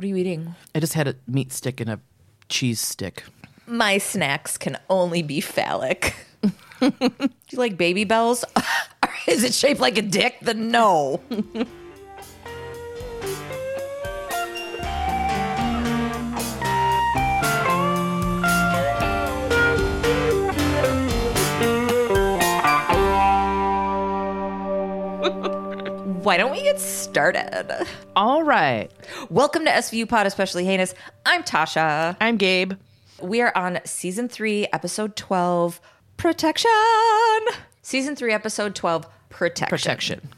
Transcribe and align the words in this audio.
What 0.00 0.06
are 0.06 0.08
you 0.08 0.16
eating? 0.16 0.54
I 0.74 0.80
just 0.80 0.94
had 0.94 1.08
a 1.08 1.16
meat 1.26 1.52
stick 1.52 1.78
and 1.78 1.90
a 1.90 2.00
cheese 2.48 2.80
stick. 2.80 3.24
My 3.66 3.98
snacks 3.98 4.56
can 4.56 4.78
only 4.88 5.20
be 5.20 5.42
phallic. 5.42 6.14
Do 6.40 6.48
you 6.80 7.58
like 7.58 7.76
Babybels? 7.76 8.44
Is 9.28 9.44
it 9.44 9.52
shaped 9.52 9.78
like 9.78 9.98
a 9.98 10.02
dick? 10.02 10.38
Then 10.40 10.70
no. 10.70 11.20
Why 26.30 26.36
don't 26.36 26.52
we 26.52 26.62
get 26.62 26.78
started? 26.78 27.88
All 28.14 28.44
right. 28.44 28.88
Welcome 29.30 29.64
to 29.64 29.70
SVU 29.72 30.08
Pod, 30.08 30.28
especially 30.28 30.64
heinous. 30.64 30.94
I'm 31.26 31.42
Tasha. 31.42 32.16
I'm 32.20 32.36
Gabe. 32.36 32.74
We 33.20 33.40
are 33.40 33.50
on 33.56 33.80
season 33.84 34.28
three, 34.28 34.68
episode 34.72 35.16
12, 35.16 35.80
Protection. 36.18 36.70
Season 37.82 38.14
three, 38.14 38.32
episode 38.32 38.76
12, 38.76 39.08
Protection. 39.28 39.76
Protection. 39.76 40.28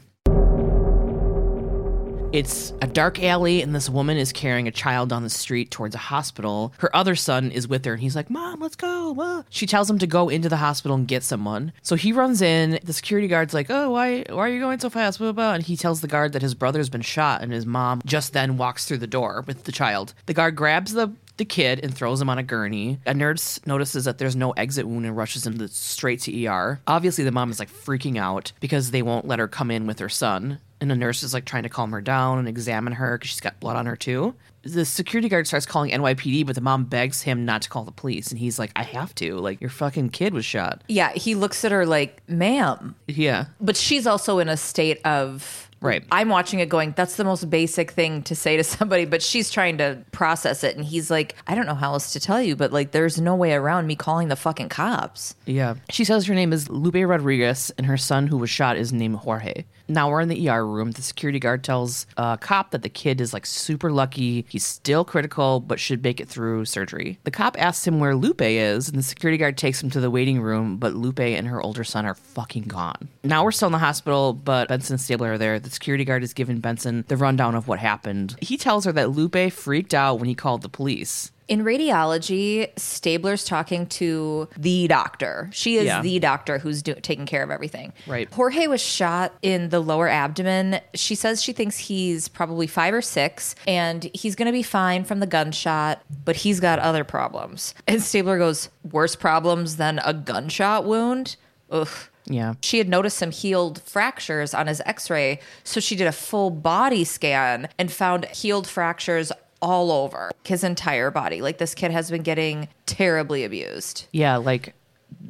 It's 2.33 2.73
a 2.81 2.87
dark 2.87 3.21
alley, 3.21 3.61
and 3.61 3.75
this 3.75 3.91
woman 3.91 4.17
is 4.17 4.33
carrying 4.33 4.67
a 4.67 4.71
child 4.71 5.09
down 5.09 5.21
the 5.21 5.29
street 5.29 5.69
towards 5.69 5.93
a 5.93 5.99
hospital. 5.99 6.73
Her 6.79 6.93
other 6.95 7.15
son 7.15 7.51
is 7.51 7.67
with 7.67 7.85
her, 7.85 7.93
and 7.93 8.01
he's 8.01 8.15
like, 8.15 8.31
Mom, 8.31 8.59
let's 8.59 8.75
go. 8.75 9.15
Ah." 9.19 9.43
She 9.51 9.67
tells 9.67 9.87
him 9.87 9.99
to 9.99 10.07
go 10.07 10.29
into 10.29 10.49
the 10.49 10.57
hospital 10.57 10.97
and 10.97 11.07
get 11.07 11.21
someone. 11.21 11.73
So 11.83 11.95
he 11.95 12.11
runs 12.11 12.41
in. 12.41 12.79
The 12.83 12.91
security 12.91 13.27
guard's 13.27 13.53
like, 13.53 13.67
Oh, 13.69 13.91
why, 13.91 14.23
why 14.29 14.39
are 14.39 14.49
you 14.49 14.59
going 14.59 14.79
so 14.79 14.89
fast? 14.89 15.19
Blah, 15.19 15.31
blah. 15.31 15.53
And 15.53 15.61
he 15.61 15.77
tells 15.77 16.01
the 16.01 16.07
guard 16.07 16.33
that 16.33 16.41
his 16.41 16.55
brother's 16.55 16.89
been 16.89 17.01
shot, 17.01 17.43
and 17.43 17.53
his 17.53 17.67
mom 17.67 18.01
just 18.03 18.33
then 18.33 18.57
walks 18.57 18.87
through 18.87 18.97
the 18.97 19.05
door 19.05 19.43
with 19.45 19.65
the 19.65 19.71
child. 19.71 20.15
The 20.25 20.33
guard 20.33 20.55
grabs 20.55 20.93
the 20.93 21.11
the 21.37 21.45
kid 21.45 21.79
and 21.83 21.93
throws 21.93 22.21
him 22.21 22.29
on 22.29 22.37
a 22.37 22.43
gurney. 22.43 22.99
A 23.05 23.13
nurse 23.13 23.59
notices 23.65 24.05
that 24.05 24.17
there's 24.17 24.35
no 24.35 24.51
exit 24.51 24.87
wound 24.87 25.05
and 25.05 25.17
rushes 25.17 25.45
him 25.45 25.67
straight 25.67 26.19
to 26.21 26.45
ER. 26.45 26.79
Obviously, 26.87 27.23
the 27.23 27.31
mom 27.31 27.49
is 27.49 27.59
like 27.59 27.71
freaking 27.71 28.17
out 28.17 28.51
because 28.59 28.91
they 28.91 29.01
won't 29.01 29.27
let 29.27 29.39
her 29.39 29.47
come 29.47 29.71
in 29.71 29.87
with 29.87 29.99
her 29.99 30.09
son. 30.09 30.59
And 30.83 30.91
the 30.91 30.97
nurse 30.97 31.23
is 31.23 31.33
like 31.33 31.45
trying 31.45 31.63
to 31.63 31.69
calm 31.69 31.93
her 31.93 32.01
down 32.01 32.39
and 32.39 32.45
examine 32.45 32.91
her 32.91 33.17
because 33.17 33.29
she's 33.29 33.39
got 33.39 33.57
blood 33.61 33.77
on 33.77 33.85
her 33.85 33.95
too. 33.95 34.35
The 34.63 34.83
security 34.83 35.29
guard 35.29 35.47
starts 35.47 35.65
calling 35.65 35.91
NYPD, 35.91 36.45
but 36.45 36.55
the 36.55 36.61
mom 36.61 36.83
begs 36.83 37.21
him 37.21 37.45
not 37.45 37.61
to 37.61 37.69
call 37.69 37.85
the 37.85 37.93
police. 37.93 38.31
And 38.31 38.37
he's 38.37 38.59
like, 38.59 38.73
I 38.75 38.83
have 38.83 39.15
to. 39.15 39.37
Like, 39.37 39.61
your 39.61 39.69
fucking 39.69 40.09
kid 40.09 40.33
was 40.33 40.43
shot. 40.43 40.83
Yeah, 40.89 41.13
he 41.13 41.35
looks 41.35 41.63
at 41.63 41.71
her 41.71 41.85
like, 41.85 42.21
ma'am. 42.27 42.95
Yeah. 43.07 43.45
But 43.61 43.77
she's 43.77 44.05
also 44.05 44.39
in 44.39 44.49
a 44.49 44.57
state 44.57 44.99
of. 45.05 45.69
Right. 45.79 46.03
I'm 46.11 46.27
watching 46.27 46.59
it 46.59 46.67
going, 46.67 46.93
that's 46.97 47.15
the 47.15 47.23
most 47.23 47.49
basic 47.49 47.91
thing 47.91 48.23
to 48.23 48.35
say 48.35 48.57
to 48.57 48.63
somebody, 48.65 49.05
but 49.05 49.21
she's 49.21 49.49
trying 49.49 49.77
to 49.77 50.03
process 50.11 50.65
it. 50.65 50.75
And 50.75 50.83
he's 50.83 51.09
like, 51.09 51.35
I 51.47 51.55
don't 51.55 51.65
know 51.65 51.75
how 51.75 51.93
else 51.93 52.11
to 52.11 52.19
tell 52.19 52.41
you, 52.41 52.57
but 52.57 52.73
like, 52.73 52.91
there's 52.91 53.21
no 53.21 53.35
way 53.35 53.53
around 53.53 53.87
me 53.87 53.95
calling 53.95 54.27
the 54.27 54.35
fucking 54.35 54.67
cops. 54.67 55.35
Yeah. 55.45 55.75
She 55.89 56.03
says 56.03 56.25
her 56.25 56.35
name 56.35 56.51
is 56.51 56.69
Lupe 56.69 56.95
Rodriguez 56.95 57.71
and 57.77 57.87
her 57.87 57.97
son 57.97 58.27
who 58.27 58.37
was 58.37 58.49
shot 58.49 58.75
is 58.75 58.91
named 58.91 59.15
Jorge. 59.17 59.63
Now 59.87 60.09
we're 60.09 60.21
in 60.21 60.29
the 60.29 60.49
ER 60.49 60.65
room. 60.65 60.91
The 60.91 61.01
security 61.01 61.39
guard 61.39 61.63
tells 61.63 62.07
a 62.17 62.37
cop 62.39 62.71
that 62.71 62.81
the 62.81 62.89
kid 62.89 63.19
is 63.19 63.33
like 63.33 63.45
super 63.45 63.91
lucky. 63.91 64.45
He's 64.47 64.65
still 64.65 65.03
critical, 65.03 65.59
but 65.59 65.79
should 65.79 66.03
make 66.03 66.19
it 66.19 66.29
through 66.29 66.65
surgery. 66.65 67.19
The 67.23 67.31
cop 67.31 67.61
asks 67.61 67.85
him 67.85 67.99
where 67.99 68.15
Lupe 68.15 68.41
is, 68.41 68.87
and 68.87 68.97
the 68.97 69.03
security 69.03 69.37
guard 69.37 69.57
takes 69.57 69.83
him 69.83 69.89
to 69.91 69.99
the 69.99 70.09
waiting 70.09 70.41
room, 70.41 70.77
but 70.77 70.95
Lupe 70.95 71.19
and 71.19 71.47
her 71.47 71.61
older 71.61 71.83
son 71.83 72.05
are 72.05 72.15
fucking 72.15 72.63
gone. 72.63 73.09
Now 73.23 73.43
we're 73.43 73.51
still 73.51 73.67
in 73.67 73.73
the 73.73 73.77
hospital, 73.79 74.33
but 74.33 74.69
Benson 74.69 74.93
and 74.93 75.01
Stabler 75.01 75.33
are 75.33 75.37
there. 75.37 75.59
The 75.59 75.69
security 75.69 76.05
guard 76.05 76.23
has 76.23 76.33
given 76.33 76.59
Benson 76.59 77.03
the 77.07 77.17
rundown 77.17 77.55
of 77.55 77.67
what 77.67 77.79
happened. 77.79 78.35
He 78.41 78.57
tells 78.57 78.85
her 78.85 78.91
that 78.93 79.11
Lupe 79.11 79.51
freaked 79.51 79.93
out 79.93 80.19
when 80.19 80.29
he 80.29 80.35
called 80.35 80.61
the 80.61 80.69
police. 80.69 81.31
In 81.47 81.63
radiology, 81.63 82.67
Stabler's 82.79 83.43
talking 83.43 83.85
to 83.87 84.47
the 84.57 84.87
doctor. 84.87 85.49
She 85.51 85.77
is 85.77 85.85
Yeah. 85.85 86.01
the 86.01 86.19
doctor 86.19 86.57
who's 86.59 86.81
do- 86.81 86.93
taking 86.95 87.25
care 87.25 87.43
of 87.43 87.51
everything. 87.51 87.93
Right. 88.07 88.31
Jorge 88.33 88.67
was 88.67 88.81
shot 88.81 89.33
in 89.41 89.69
the 89.69 89.79
lower 89.79 90.07
abdomen. 90.07 90.79
She 90.95 91.15
says 91.15 91.43
she 91.43 91.53
thinks 91.53 91.77
he's 91.77 92.27
probably 92.27 92.67
five 92.67 92.93
or 92.93 93.01
six 93.01 93.55
and 93.67 94.09
he's 94.13 94.35
going 94.35 94.45
to 94.47 94.51
be 94.53 94.63
fine 94.63 95.03
from 95.03 95.19
the 95.19 95.27
gunshot, 95.27 96.01
but 96.23 96.37
he's 96.37 96.59
got 96.59 96.79
other 96.79 97.03
problems. 97.03 97.75
And 97.87 98.01
Stabler 98.01 98.37
goes, 98.37 98.69
Worse 98.89 99.15
problems 99.15 99.77
than 99.77 99.99
a 100.05 100.13
gunshot 100.13 100.85
wound? 100.85 101.35
Ugh. 101.71 101.87
Yeah. 102.25 102.53
She 102.61 102.77
had 102.77 102.87
noticed 102.87 103.17
some 103.17 103.31
healed 103.31 103.81
fractures 103.81 104.53
on 104.53 104.67
his 104.67 104.81
x 104.85 105.09
ray, 105.09 105.41
so 105.65 105.81
she 105.81 105.95
did 105.97 106.07
a 106.07 106.13
full 106.13 106.49
body 106.51 107.03
scan 107.03 107.67
and 107.77 107.91
found 107.91 108.25
healed 108.27 108.65
fractures 108.65 109.33
all 109.63 109.91
over 109.91 110.29
his 110.43 110.63
entire 110.63 111.09
body. 111.09 111.41
Like 111.41 111.57
this 111.57 111.73
kid 111.73 111.89
has 111.89 112.11
been 112.11 112.21
getting 112.21 112.67
terribly 112.85 113.45
abused. 113.45 114.05
Yeah, 114.11 114.35
like 114.35 114.75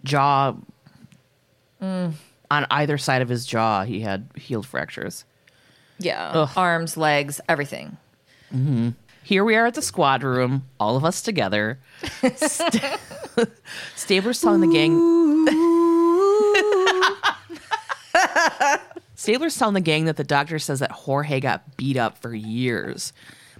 jaw 0.03 0.55
mm. 1.81 2.13
on 2.51 2.67
either 2.71 2.97
side 2.97 3.21
of 3.21 3.29
his 3.29 3.45
jaw, 3.45 3.83
he 3.83 4.01
had 4.01 4.27
healed 4.35 4.65
fractures. 4.65 5.23
Yeah. 5.99 6.31
Ugh. 6.33 6.49
Arms, 6.57 6.97
legs, 6.97 7.39
everything. 7.47 7.97
Mm-hmm. 8.53 8.89
Here 9.23 9.45
we 9.45 9.55
are 9.55 9.67
at 9.67 9.75
the 9.75 9.81
squad 9.81 10.23
room, 10.23 10.67
all 10.79 10.97
of 10.97 11.05
us 11.05 11.21
together. 11.21 11.79
St- 12.35 12.99
Stabler's 13.95 14.41
telling 14.41 14.59
the 14.59 14.67
gang. 14.67 15.13
Stabler's 19.15 19.57
telling 19.57 19.75
the 19.75 19.81
gang 19.81 20.05
that 20.05 20.17
the 20.17 20.25
doctor 20.25 20.59
says 20.59 20.79
that 20.79 20.91
Jorge 20.91 21.39
got 21.39 21.77
beat 21.77 21.95
up 21.95 22.17
for 22.17 22.35
years, 22.35 23.13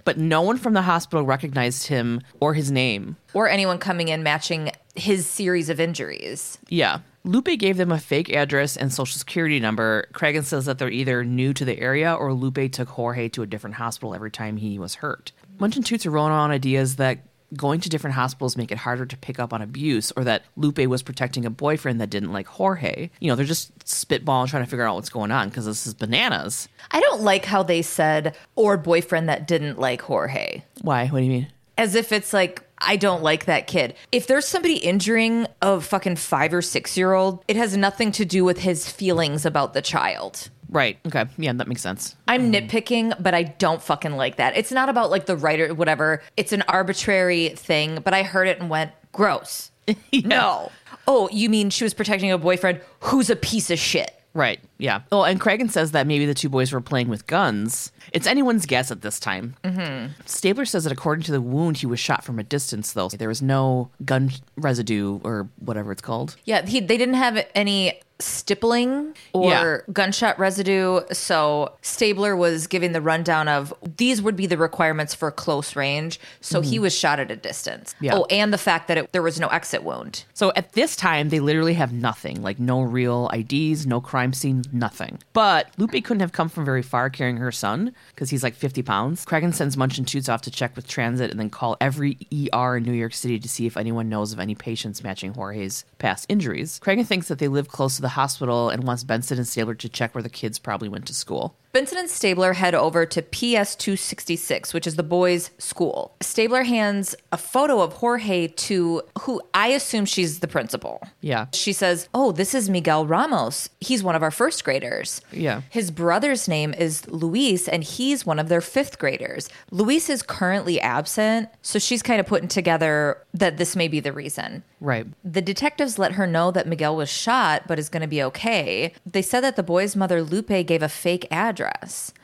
but 0.06 0.18
no 0.18 0.42
one 0.42 0.58
from 0.58 0.74
the 0.74 0.82
hospital 0.82 1.26
recognized 1.26 1.88
him 1.88 2.22
or 2.40 2.54
his 2.54 2.72
name. 2.72 3.18
Or 3.34 3.48
anyone 3.50 3.78
coming 3.78 4.10
in 4.10 4.24
matching 4.24 4.72
his 4.96 5.28
series 5.28 5.70
of 5.70 5.80
injuries. 5.80 6.58
Yeah. 6.70 7.00
Lupe 7.26 7.58
gave 7.58 7.78
them 7.78 7.92
a 7.92 8.00
fake 8.00 8.30
address 8.34 8.76
and 8.76 8.92
social 8.92 9.18
security 9.18 9.60
number. 9.60 10.08
Cragen 10.14 10.44
says 10.44 10.66
that 10.66 10.78
they're 10.78 10.90
either 10.90 11.24
new 11.24 11.54
to 11.54 11.64
the 11.64 11.80
area 11.80 12.14
or 12.14 12.34
Lupe 12.34 12.72
took 12.72 12.90
Jorge 12.90 13.30
to 13.30 13.44
a 13.44 13.48
different 13.48 13.78
hospital 13.78 14.14
every 14.14 14.32
time 14.32 14.58
he 14.58 14.78
was 14.78 14.96
hurt. 14.96 15.32
Munch 15.60 15.78
and 15.78 15.86
Toots 15.86 16.06
are 16.06 16.12
rolling 16.12 16.34
around 16.34 16.52
ideas 16.52 16.98
that 16.98 17.20
going 17.56 17.80
to 17.82 17.90
different 17.90 18.16
hospitals 18.16 18.58
make 18.58 18.72
it 18.72 18.78
harder 18.78 19.06
to 19.06 19.18
pick 19.18 19.40
up 19.40 19.54
on 19.54 19.62
abuse 19.62 20.12
or 20.16 20.24
that 20.24 20.44
Lupe 20.56 20.80
was 20.80 21.04
protecting 21.04 21.46
a 21.46 21.50
boyfriend 21.50 22.02
that 22.02 22.10
didn't 22.10 22.32
like 22.32 22.48
Jorge. 22.48 23.10
You 23.20 23.30
know, 23.30 23.36
they're 23.36 23.46
just 23.46 23.78
spitballing 23.80 24.48
trying 24.50 24.64
to 24.64 24.70
figure 24.70 24.86
out 24.86 24.96
what's 24.96 25.10
going 25.10 25.32
on 25.32 25.50
because 25.50 25.66
this 25.66 25.88
is 25.88 25.94
bananas. 25.94 26.68
I 26.92 27.00
don't 27.00 27.22
like 27.22 27.46
how 27.46 27.64
they 27.64 27.82
said, 27.82 28.36
or 28.56 28.78
boyfriend 28.78 29.30
that 29.30 29.48
didn't 29.48 29.80
like 29.80 30.02
Jorge. 30.02 30.64
Why? 30.82 31.08
What 31.08 31.20
do 31.20 31.26
you 31.26 31.32
mean? 31.32 31.48
As 31.78 31.96
if 31.96 32.12
it's 32.12 32.34
like 32.34 32.64
I 32.80 32.98
don't 32.98 33.24
like 33.24 33.46
that 33.46 33.68
kid. 33.68 33.96
If 34.12 34.28
there's 34.28 34.46
somebody 34.46 34.76
injuring 34.76 35.48
a 35.62 35.80
fucking 35.80 36.18
five 36.18 36.54
or 36.54 36.62
six 36.62 36.98
year 36.98 37.14
old, 37.14 37.44
it 37.48 37.56
has 37.56 37.78
nothing 37.78 38.12
to 38.14 38.26
do 38.26 38.44
with 38.44 38.60
his 38.60 38.90
feelings 38.90 39.46
about 39.46 39.74
the 39.74 39.82
child. 39.82 40.50
Right. 40.70 40.98
Okay. 41.06 41.26
Yeah, 41.38 41.54
that 41.54 41.68
makes 41.68 41.82
sense. 41.82 42.16
I'm 42.28 42.52
nitpicking, 42.52 43.22
but 43.22 43.34
I 43.34 43.44
don't 43.44 43.82
fucking 43.82 44.14
like 44.14 44.38
that. 44.38 44.58
It's 44.58 44.72
not 44.72 44.90
about 44.90 45.12
like 45.12 45.28
the 45.28 45.38
writer, 45.38 45.74
whatever. 45.74 46.22
It's 46.36 46.52
an 46.52 46.64
arbitrary 46.68 47.50
thing, 47.50 48.00
but 48.04 48.14
I 48.14 48.24
heard 48.24 48.48
it 48.48 48.60
and 48.60 48.70
went, 48.70 48.92
gross. 49.12 49.72
No. 50.14 50.72
Oh, 51.08 51.30
you 51.32 51.50
mean 51.50 51.70
she 51.70 51.84
was 51.84 51.94
protecting 51.94 52.32
a 52.32 52.38
boyfriend 52.38 52.80
who's 53.02 53.30
a 53.30 53.36
piece 53.36 53.70
of 53.70 53.78
shit? 53.78 54.14
Right. 54.34 54.60
Yeah. 54.80 55.02
Well, 55.12 55.26
and 55.26 55.40
Cragen 55.40 55.70
says 55.70 55.92
that 55.92 56.08
maybe 56.08 56.26
the 56.26 56.34
two 56.34 56.50
boys 56.50 56.72
were 56.72 56.82
playing 56.82 57.08
with 57.08 57.28
guns. 57.28 57.92
It's 58.12 58.26
anyone's 58.26 58.66
guess 58.66 58.90
at 58.90 59.02
this 59.02 59.20
time. 59.20 59.56
Mm-hmm. 59.64 60.14
Stabler 60.26 60.66
says 60.66 60.86
that 60.86 60.94
according 60.94 61.24
to 61.26 61.32
the 61.32 61.42
wound, 61.42 61.78
he 61.78 61.86
was 61.86 62.00
shot 62.00 62.24
from 62.24 62.40
a 62.40 62.44
distance, 62.44 62.94
though. 62.94 63.10
There 63.10 63.28
was 63.28 63.42
no 63.42 63.90
gun 64.04 64.32
residue 64.56 65.20
or 65.24 65.50
whatever 65.60 65.92
it's 65.92 66.02
called. 66.02 66.36
Yeah, 66.46 66.66
he, 66.66 66.80
they 66.80 66.98
didn't 66.98 67.16
have 67.16 67.46
any 67.54 68.02
stippling 68.20 69.14
or 69.34 69.50
Yeah. 69.50 69.78
gunshot 69.94 70.38
residue. 70.40 71.02
So 71.12 71.74
Stabler 71.82 72.36
was 72.36 72.68
giving 72.68 72.92
the 72.92 73.02
rundown 73.02 73.48
of 73.48 73.74
these 73.98 74.22
would 74.22 74.36
be 74.36 74.46
the 74.46 74.58
requirements 74.58 75.14
for 75.14 75.30
close 75.32 75.76
range. 75.76 76.20
So 76.42 76.62
he 76.62 76.80
was 76.80 76.94
shot 76.98 77.20
at 77.20 77.32
a 77.32 77.36
distance. 77.36 77.94
Mm-hmm. 77.96 78.06
Yeah. 78.06 78.16
Oh, 78.16 78.26
and 78.30 78.54
the 78.54 78.58
fact 78.58 78.88
that 78.88 78.98
it, 78.98 79.12
there 79.12 79.22
was 79.22 79.40
no 79.40 79.48
exit 79.48 79.84
wound. 79.84 80.26
So 80.34 80.52
at 80.56 80.74
this 80.74 80.96
time, 80.96 81.30
they 81.30 81.40
literally 81.40 81.74
have 81.74 81.92
nothing 81.94 82.42
like 82.42 82.60
no 82.60 82.82
real 82.82 83.30
IDs, 83.34 83.86
no 83.86 84.00
crime 84.02 84.34
scene, 84.34 84.64
nothing. 84.72 85.20
But 85.34 85.70
Lupe 85.78 85.92
couldn't 86.04 86.20
have 86.22 86.32
come 86.32 86.50
from 86.50 86.66
very 86.66 86.82
far 86.82 87.10
carrying 87.10 87.38
her 87.38 87.52
son 87.52 87.94
because 88.16 88.30
he's 88.30 88.44
like 88.44 88.56
50 88.56 88.82
pounds. 88.84 89.26
Cragen 89.26 89.54
sends 89.54 89.76
Munch 89.78 89.98
and 89.98 90.08
Toots 90.08 90.30
off 90.30 90.42
to 90.44 90.52
check 90.52 90.76
with 90.76 90.88
transit 90.88 91.32
and 91.32 91.40
then 91.40 91.50
call 91.50 91.78
every 91.82 92.18
ER 92.54 92.78
in 92.78 92.84
New 92.84 92.94
York 92.94 93.14
City 93.14 93.40
to 93.40 93.50
see 93.50 93.66
if 93.66 93.78
anyone 93.78 94.10
knows 94.10 94.34
of 94.34 94.40
any 94.40 94.56
patients 94.56 95.04
matching 95.04 95.34
Jorge's 95.34 95.86
past 95.98 96.26
injuries. 96.30 96.80
Cragen 96.84 97.06
thinks 97.06 97.28
that 97.28 97.40
they 97.40 97.48
live 97.48 97.68
close 97.68 97.96
to 97.96 98.02
the 98.04 98.10
hospital 98.10 98.70
and 98.70 98.84
wants 98.84 99.04
Benson 99.04 99.40
and 99.40 99.48
Stabler 99.48 99.74
to 99.76 99.90
check 99.90 100.14
where 100.14 100.22
the 100.22 100.30
kids 100.30 100.60
probably 100.60 100.90
went 100.90 101.08
to 101.08 101.14
school. 101.14 101.58
Benson 101.74 101.98
and 101.98 102.10
Stabler 102.10 102.54
head 102.54 102.76
over 102.76 103.04
to 103.04 103.24
PS 103.24 103.76
266, 103.76 104.76
which 104.76 104.86
is 104.86 104.96
the 104.96 105.02
boys' 105.02 105.50
school. 105.58 106.16
Stabler 106.22 106.62
hands 106.62 107.16
a 107.32 107.38
photo 107.38 107.82
of 107.82 107.94
Jorge 107.94 108.50
to 108.50 109.02
who 109.22 109.42
I 109.56 109.70
assume 109.70 110.06
she's 110.06 110.40
the 110.40 110.48
principal. 110.48 111.02
Yeah. 111.22 111.48
She 111.52 111.74
says, 111.74 112.10
Oh, 112.14 112.32
this 112.32 112.54
is 112.54 112.70
Miguel 112.70 113.08
Ramos. 113.08 113.70
He's 113.82 114.04
one 114.04 114.14
of 114.14 114.22
our 114.22 114.30
first 114.30 114.64
graders. 114.64 115.22
Yeah. 115.32 115.62
His 115.72 115.90
brother's 115.90 116.48
name 116.48 116.76
is 116.76 117.08
Luis, 117.08 117.68
and 117.68 117.84
he's 117.84 118.24
one 118.24 118.38
of 118.38 118.50
their 118.50 118.62
fifth 118.62 119.00
graders. 119.00 119.50
Luis 119.72 120.12
is 120.12 120.22
currently 120.22 120.80
absent, 120.80 121.50
so 121.64 121.80
she's 121.80 122.04
kind 122.04 122.20
of 122.20 122.28
putting 122.28 122.50
together 122.50 123.18
that 123.34 123.58
this 123.58 123.76
may 123.76 123.88
be 123.88 124.00
the 124.00 124.14
reason. 124.14 124.62
Right. 124.80 125.08
The 125.24 125.42
detectives 125.42 125.98
let 125.98 126.12
her 126.12 126.28
know 126.28 126.52
that 126.52 126.68
Miguel 126.68 126.96
was 126.96 127.10
shot 127.10 127.64
but 127.68 127.80
is 127.80 127.90
going 127.90 128.02
to 128.02 128.08
be 128.08 128.22
okay. 128.22 128.94
They 129.08 129.24
said 129.24 129.42
that 129.42 129.56
the 129.56 129.64
boy's 129.64 129.96
mother, 129.96 130.22
Lupe, 130.22 130.68
gave 130.68 130.84
a 130.84 130.90
fake 130.90 131.26
address. 131.32 131.63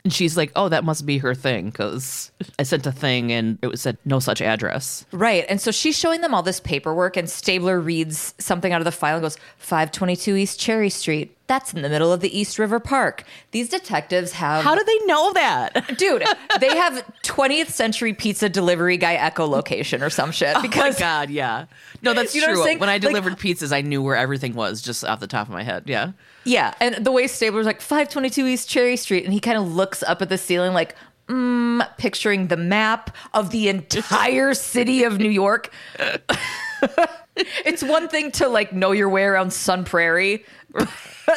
And 0.04 0.12
she's 0.12 0.36
like, 0.36 0.50
oh, 0.56 0.68
that 0.68 0.84
must 0.84 1.04
be 1.06 1.18
her 1.18 1.34
thing 1.34 1.66
because 1.70 2.30
I 2.58 2.62
sent 2.62 2.86
a 2.86 2.92
thing 2.92 3.32
and 3.32 3.58
it 3.62 3.66
was 3.66 3.80
said 3.82 3.98
no 4.04 4.18
such 4.18 4.40
address. 4.40 5.04
Right. 5.12 5.44
And 5.48 5.60
so 5.60 5.70
she's 5.70 5.96
showing 5.98 6.20
them 6.22 6.34
all 6.34 6.42
this 6.42 6.60
paperwork, 6.60 7.16
and 7.16 7.28
Stabler 7.28 7.78
reads 7.80 8.34
something 8.38 8.72
out 8.72 8.80
of 8.80 8.84
the 8.86 8.92
file 8.92 9.16
and 9.16 9.22
goes, 9.22 9.36
522 9.58 10.36
East 10.36 10.58
Cherry 10.60 10.90
Street. 10.90 11.36
That's 11.46 11.74
in 11.74 11.82
the 11.82 11.88
middle 11.88 12.12
of 12.12 12.20
the 12.20 12.38
East 12.38 12.58
River 12.60 12.78
Park. 12.78 13.24
These 13.50 13.68
detectives 13.68 14.32
have. 14.32 14.62
How 14.62 14.76
do 14.76 14.84
they 14.84 15.06
know 15.06 15.32
that? 15.32 15.94
Dude, 15.98 16.24
they 16.60 16.76
have 16.76 17.04
20th 17.24 17.70
century 17.70 18.14
pizza 18.14 18.48
delivery 18.48 18.96
guy 18.96 19.16
echolocation 19.16 20.00
or 20.00 20.10
some 20.10 20.30
shit. 20.30 20.56
Because 20.62 20.94
oh 20.96 20.98
my 20.98 20.98
God, 21.00 21.30
yeah. 21.30 21.66
No, 22.02 22.14
that's 22.14 22.34
You 22.36 22.42
know 22.42 22.54
true. 22.54 22.78
When 22.78 22.88
I 22.88 22.92
Like- 22.94 23.02
delivered 23.02 23.36
pizzas, 23.36 23.72
I 23.72 23.80
knew 23.80 24.00
where 24.00 24.14
everything 24.16 24.54
was 24.54 24.80
just 24.80 25.04
off 25.04 25.18
the 25.18 25.26
top 25.26 25.48
of 25.48 25.52
my 25.52 25.64
head. 25.64 25.84
Yeah. 25.86 26.12
Yeah, 26.44 26.74
and 26.80 27.04
the 27.04 27.12
way 27.12 27.26
Stabler's 27.26 27.66
like 27.66 27.80
522 27.80 28.46
East 28.46 28.68
Cherry 28.68 28.96
Street, 28.96 29.24
and 29.24 29.32
he 29.32 29.40
kind 29.40 29.58
of 29.58 29.72
looks 29.72 30.02
up 30.02 30.22
at 30.22 30.28
the 30.28 30.38
ceiling 30.38 30.72
like, 30.72 30.94
mm, 31.28 31.86
picturing 31.98 32.48
the 32.48 32.56
map 32.56 33.14
of 33.34 33.50
the 33.50 33.68
entire 33.68 34.54
city 34.54 35.04
of 35.04 35.18
New 35.18 35.30
York. 35.30 35.72
it's 37.64 37.82
one 37.82 38.08
thing 38.08 38.30
to 38.32 38.48
like 38.48 38.72
know 38.72 38.92
your 38.92 39.08
way 39.08 39.24
around 39.24 39.52
Sun 39.52 39.84
Prairie. 39.84 40.44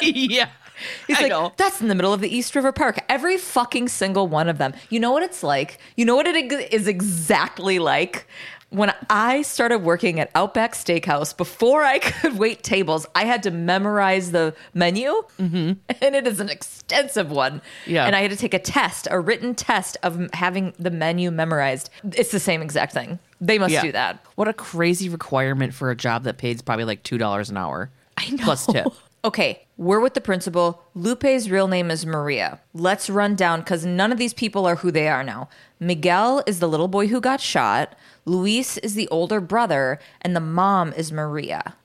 yeah. 0.01 0.50
He's 1.07 1.17
I 1.17 1.21
like, 1.21 1.29
know. 1.29 1.53
that's 1.55 1.81
in 1.81 1.88
the 1.88 1.95
middle 1.95 2.11
of 2.13 2.19
the 2.19 2.35
East 2.35 2.55
River 2.55 2.71
Park. 2.71 3.00
Every 3.07 3.38
fucking 3.38 3.88
single 3.89 4.27
one 4.27 4.50
of 4.50 4.57
them. 4.57 4.73
You 4.89 5.00
know 5.00 5.11
what 5.11 5.23
it's 5.23 5.44
like? 5.44 5.77
You 5.95 6.03
know 6.03 6.15
what 6.15 6.27
it 6.27 6.51
is 6.73 6.88
exactly 6.88 7.79
like? 7.79 8.27
When 8.74 8.92
I 9.08 9.44
started 9.44 9.80
working 9.80 10.20
at 10.20 10.31
Outback 10.34 10.74
Steakhouse, 10.74 11.36
before 11.38 11.84
I 11.84 12.00
could 12.00 12.40
wait 12.40 12.64
tables, 12.64 13.06
I 13.14 13.25
had 13.25 13.44
to 13.44 13.52
memorize 13.52 14.31
the 14.31 14.56
menu, 14.74 15.10
mm-hmm. 15.40 15.74
and 16.02 16.16
it 16.16 16.25
is 16.25 16.40
an 16.40 16.50
extensive 16.50 17.30
one. 17.30 17.62
Yeah. 17.86 18.06
And 18.06 18.16
I 18.16 18.22
had 18.22 18.31
to 18.31 18.38
take 18.38 18.56
a 18.56 18.60
test, 18.60 19.08
a 19.12 19.20
written 19.20 19.54
test 19.54 19.98
of 20.02 20.28
having 20.34 20.74
the 20.80 20.90
menu 20.90 21.30
memorized. 21.30 21.92
It's 22.16 22.31
the 22.31 22.40
same 22.40 22.64
exact 22.64 22.94
thing. 22.94 23.20
They 23.40 23.60
must 23.60 23.74
Yeah. 23.74 23.84
do 23.84 23.92
that. 23.92 24.25
What 24.36 24.48
a 24.48 24.54
crazy 24.54 25.08
requirement 25.08 25.75
for 25.75 25.92
a 25.92 25.96
job 25.96 26.24
that 26.24 26.40
pays 26.40 26.64
probably 26.64 26.86
like 26.86 27.04
$2 27.04 27.50
an 27.52 27.58
hour. 27.58 27.92
I 28.18 28.30
know. 28.31 28.44
Plus 28.44 28.66
tip. 28.66 28.88
Okay, 29.25 29.66
we're 29.78 30.02
with 30.02 30.16
the 30.16 30.20
principal. 30.22 30.84
Lupe's 30.96 31.48
real 31.48 31.70
name 31.70 31.90
is 31.90 32.06
Maria. 32.06 32.60
Let's 32.74 33.10
run 33.10 33.36
down 33.36 33.62
because 33.62 33.86
none 33.86 34.12
of 34.12 34.18
these 34.18 34.34
people 34.34 34.66
are 34.66 34.75
who 34.75 34.92
they 34.92 35.08
are 35.08 35.24
now. 35.24 35.48
Miguel 35.80 36.44
is 36.46 36.60
the 36.60 36.68
little 36.68 36.90
boy 36.90 37.08
who 37.08 37.22
got 37.22 37.40
shot. 37.40 37.96
Luis 38.25 38.78
is 38.78 38.96
the 38.96 39.08
older 39.10 39.42
brother, 39.42 40.00
and 40.22 40.36
the 40.36 40.40
mom 40.40 40.94
is 40.94 41.12
Maria. 41.12 41.75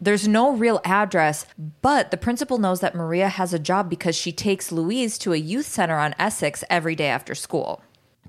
There's 0.00 0.26
no 0.26 0.50
real 0.50 0.80
address, 0.84 1.46
but 1.80 2.10
the 2.10 2.16
principal 2.16 2.58
knows 2.58 2.80
that 2.80 2.96
Maria 2.96 3.28
has 3.28 3.54
a 3.54 3.58
job 3.58 3.88
because 3.88 4.16
she 4.16 4.32
takes 4.32 4.72
Luis 4.72 5.16
to 5.18 5.32
a 5.32 5.36
youth 5.36 5.66
center 5.66 5.96
on 5.96 6.16
Essex 6.18 6.64
every 6.68 6.96
day 6.96 7.06
after 7.06 7.36
school. 7.36 7.82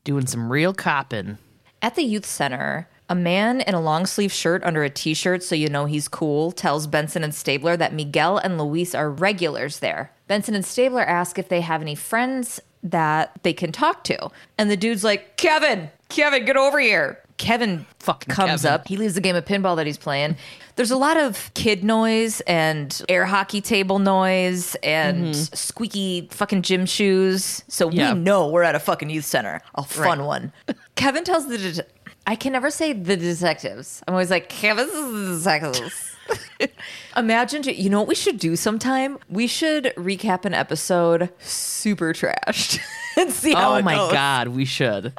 Doing 0.04 0.28
some 0.28 0.52
real 0.52 0.74
copping. 0.74 1.40
At 1.82 1.96
the 1.96 2.04
youth 2.04 2.28
center, 2.28 2.88
a 3.10 3.16
man 3.16 3.62
in 3.62 3.74
a 3.74 3.82
long 3.82 4.06
sleeve 4.06 4.32
shirt 4.32 4.64
under 4.64 4.84
a 4.84 4.90
t 4.90 5.16
shirt, 5.16 5.42
so 5.42 5.56
you 5.56 5.68
know 5.68 5.86
he's 5.86 6.08
cool, 6.08 6.52
tells 6.52 6.86
Benson 6.86 7.24
and 7.24 7.34
Stabler 7.34 7.76
that 7.76 7.94
Miguel 7.94 8.38
and 8.38 8.60
Luis 8.60 8.94
are 8.94 9.10
regulars 9.10 9.80
there. 9.80 10.12
Benson 10.28 10.54
and 10.54 10.66
Stabler 10.66 11.04
ask 11.04 11.40
if 11.40 11.50
they 11.50 11.62
have 11.62 11.82
any 11.82 11.96
friends 11.96 12.62
that 12.84 13.32
they 13.42 13.54
can 13.54 13.72
talk 13.72 14.04
to. 14.04 14.30
And 14.58 14.70
the 14.70 14.78
dude's 14.78 15.04
like, 15.04 15.38
Kevin, 15.38 15.90
Kevin, 16.10 16.46
get 16.46 16.58
over 16.58 16.80
here. 16.80 17.23
Kevin 17.38 17.86
Fucking 18.00 18.34
comes 18.34 18.62
Kevin. 18.64 18.72
up. 18.74 18.88
He 18.88 18.98
leaves 18.98 19.16
the 19.16 19.22
game 19.22 19.36
of 19.36 19.46
pinball 19.46 19.76
that 19.76 19.86
he's 19.88 19.98
playing. 19.98 20.36
There's 20.76 20.92
a 20.92 20.98
lot 20.98 21.18
of 21.18 21.52
kid 21.54 21.84
noise 21.84 22.42
and 22.42 23.02
air 23.10 23.26
hockey 23.26 23.60
table 23.62 24.00
noise 24.00 24.76
and 24.84 25.34
mm-hmm. 25.34 25.56
squeaky 25.56 26.28
fucking 26.32 26.62
gym 26.62 26.86
shoes. 26.86 27.64
So 27.68 27.90
Yeah. 27.90 28.14
we 28.14 28.20
know 28.20 28.48
we're 28.50 28.64
at 28.64 28.76
a 28.76 28.80
fucking 28.80 29.10
youth 29.10 29.26
center. 29.26 29.62
A 29.76 29.84
fun 29.84 30.20
Right. 30.20 30.26
one. 30.26 30.54
Kevin 30.96 31.24
tells 31.24 31.48
the 31.48 31.58
det- 31.58 31.90
I 32.26 32.36
can 32.36 32.54
never 32.54 32.70
say 32.72 32.94
the 32.94 33.18
detectives. 33.18 34.02
I'm 34.08 34.14
always 34.14 34.30
like 34.32 34.48
Kevin's 34.50 34.92
the 34.94 35.36
detectives. 35.38 36.13
Imagine, 37.18 37.64
you 37.64 37.90
know 37.90 38.00
what 38.00 38.08
we 38.08 38.16
should 38.16 38.40
do 38.40 38.56
sometime? 38.56 39.18
We 39.30 39.48
should 39.48 39.86
recap 39.98 40.46
an 40.46 40.54
episode 40.54 41.30
super 41.40 42.14
trashed 42.14 42.80
and 43.18 43.32
see 43.32 43.54
how 43.54 43.76
Oh 43.78 43.82
my 43.82 43.96
goes. 43.96 44.12
God, 44.12 44.48
we 44.50 44.66
should. 44.66 45.14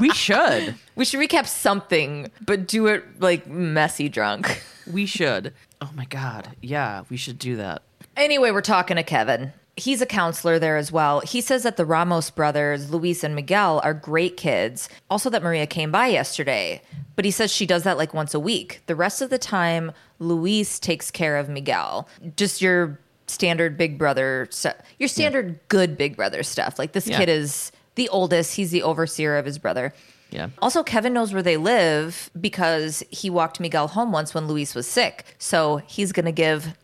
we 0.00 0.10
should. 0.10 0.74
We 0.98 1.04
should 1.04 1.20
recap 1.20 1.46
something, 1.46 2.28
but 2.44 2.66
do 2.66 2.88
it 2.88 3.20
like 3.20 3.46
messy 3.46 4.08
drunk. 4.08 4.64
We 4.92 5.06
should. 5.06 5.54
Oh 5.80 5.90
my 5.94 6.06
God. 6.06 6.56
Yeah, 6.60 7.04
we 7.08 7.16
should 7.16 7.38
do 7.38 7.54
that. 7.54 7.82
Anyway, 8.16 8.50
we're 8.50 8.62
talking 8.62 8.96
to 8.96 9.04
Kevin. 9.04 9.52
He's 9.78 10.02
a 10.02 10.06
counselor 10.06 10.58
there 10.58 10.76
as 10.76 10.90
well. 10.92 11.20
He 11.20 11.40
says 11.40 11.62
that 11.62 11.76
the 11.76 11.84
Ramos 11.86 12.30
brothers, 12.30 12.90
Luis 12.90 13.22
and 13.24 13.34
Miguel, 13.34 13.80
are 13.84 13.94
great 13.94 14.36
kids. 14.36 14.88
Also, 15.08 15.30
that 15.30 15.42
Maria 15.42 15.66
came 15.66 15.90
by 15.90 16.08
yesterday, 16.08 16.82
but 17.16 17.24
he 17.24 17.30
says 17.30 17.52
she 17.52 17.64
does 17.66 17.84
that 17.84 17.96
like 17.96 18.12
once 18.12 18.34
a 18.34 18.40
week. 18.40 18.82
The 18.86 18.96
rest 18.96 19.22
of 19.22 19.30
the 19.30 19.38
time, 19.38 19.92
Luis 20.18 20.78
takes 20.78 21.10
care 21.10 21.36
of 21.36 21.48
Miguel. 21.48 22.08
Just 22.36 22.60
your 22.60 22.98
standard 23.26 23.76
big 23.76 23.98
brother 23.98 24.48
stuff, 24.50 24.76
your 24.98 25.08
standard 25.08 25.60
good 25.68 25.96
big 25.96 26.16
brother 26.16 26.42
stuff. 26.42 26.78
Like 26.78 26.92
this 26.92 27.06
Yeah. 27.06 27.18
kid 27.18 27.28
is 27.28 27.70
the 27.94 28.08
oldest, 28.08 28.56
he's 28.56 28.70
the 28.70 28.82
overseer 28.82 29.36
of 29.36 29.44
his 29.46 29.58
brother. 29.58 29.92
Yeah. 30.30 30.48
Also, 30.60 30.82
Kevin 30.82 31.12
knows 31.14 31.32
where 31.32 31.42
they 31.42 31.56
live 31.56 32.30
because 32.38 33.02
he 33.10 33.30
walked 33.30 33.60
Miguel 33.60 33.88
home 33.88 34.12
once 34.12 34.34
when 34.34 34.46
Luis 34.46 34.74
was 34.74 34.86
sick. 34.86 35.24
So 35.38 35.78
he's 35.86 36.12
going 36.12 36.26
to 36.26 36.32
give 36.32 36.74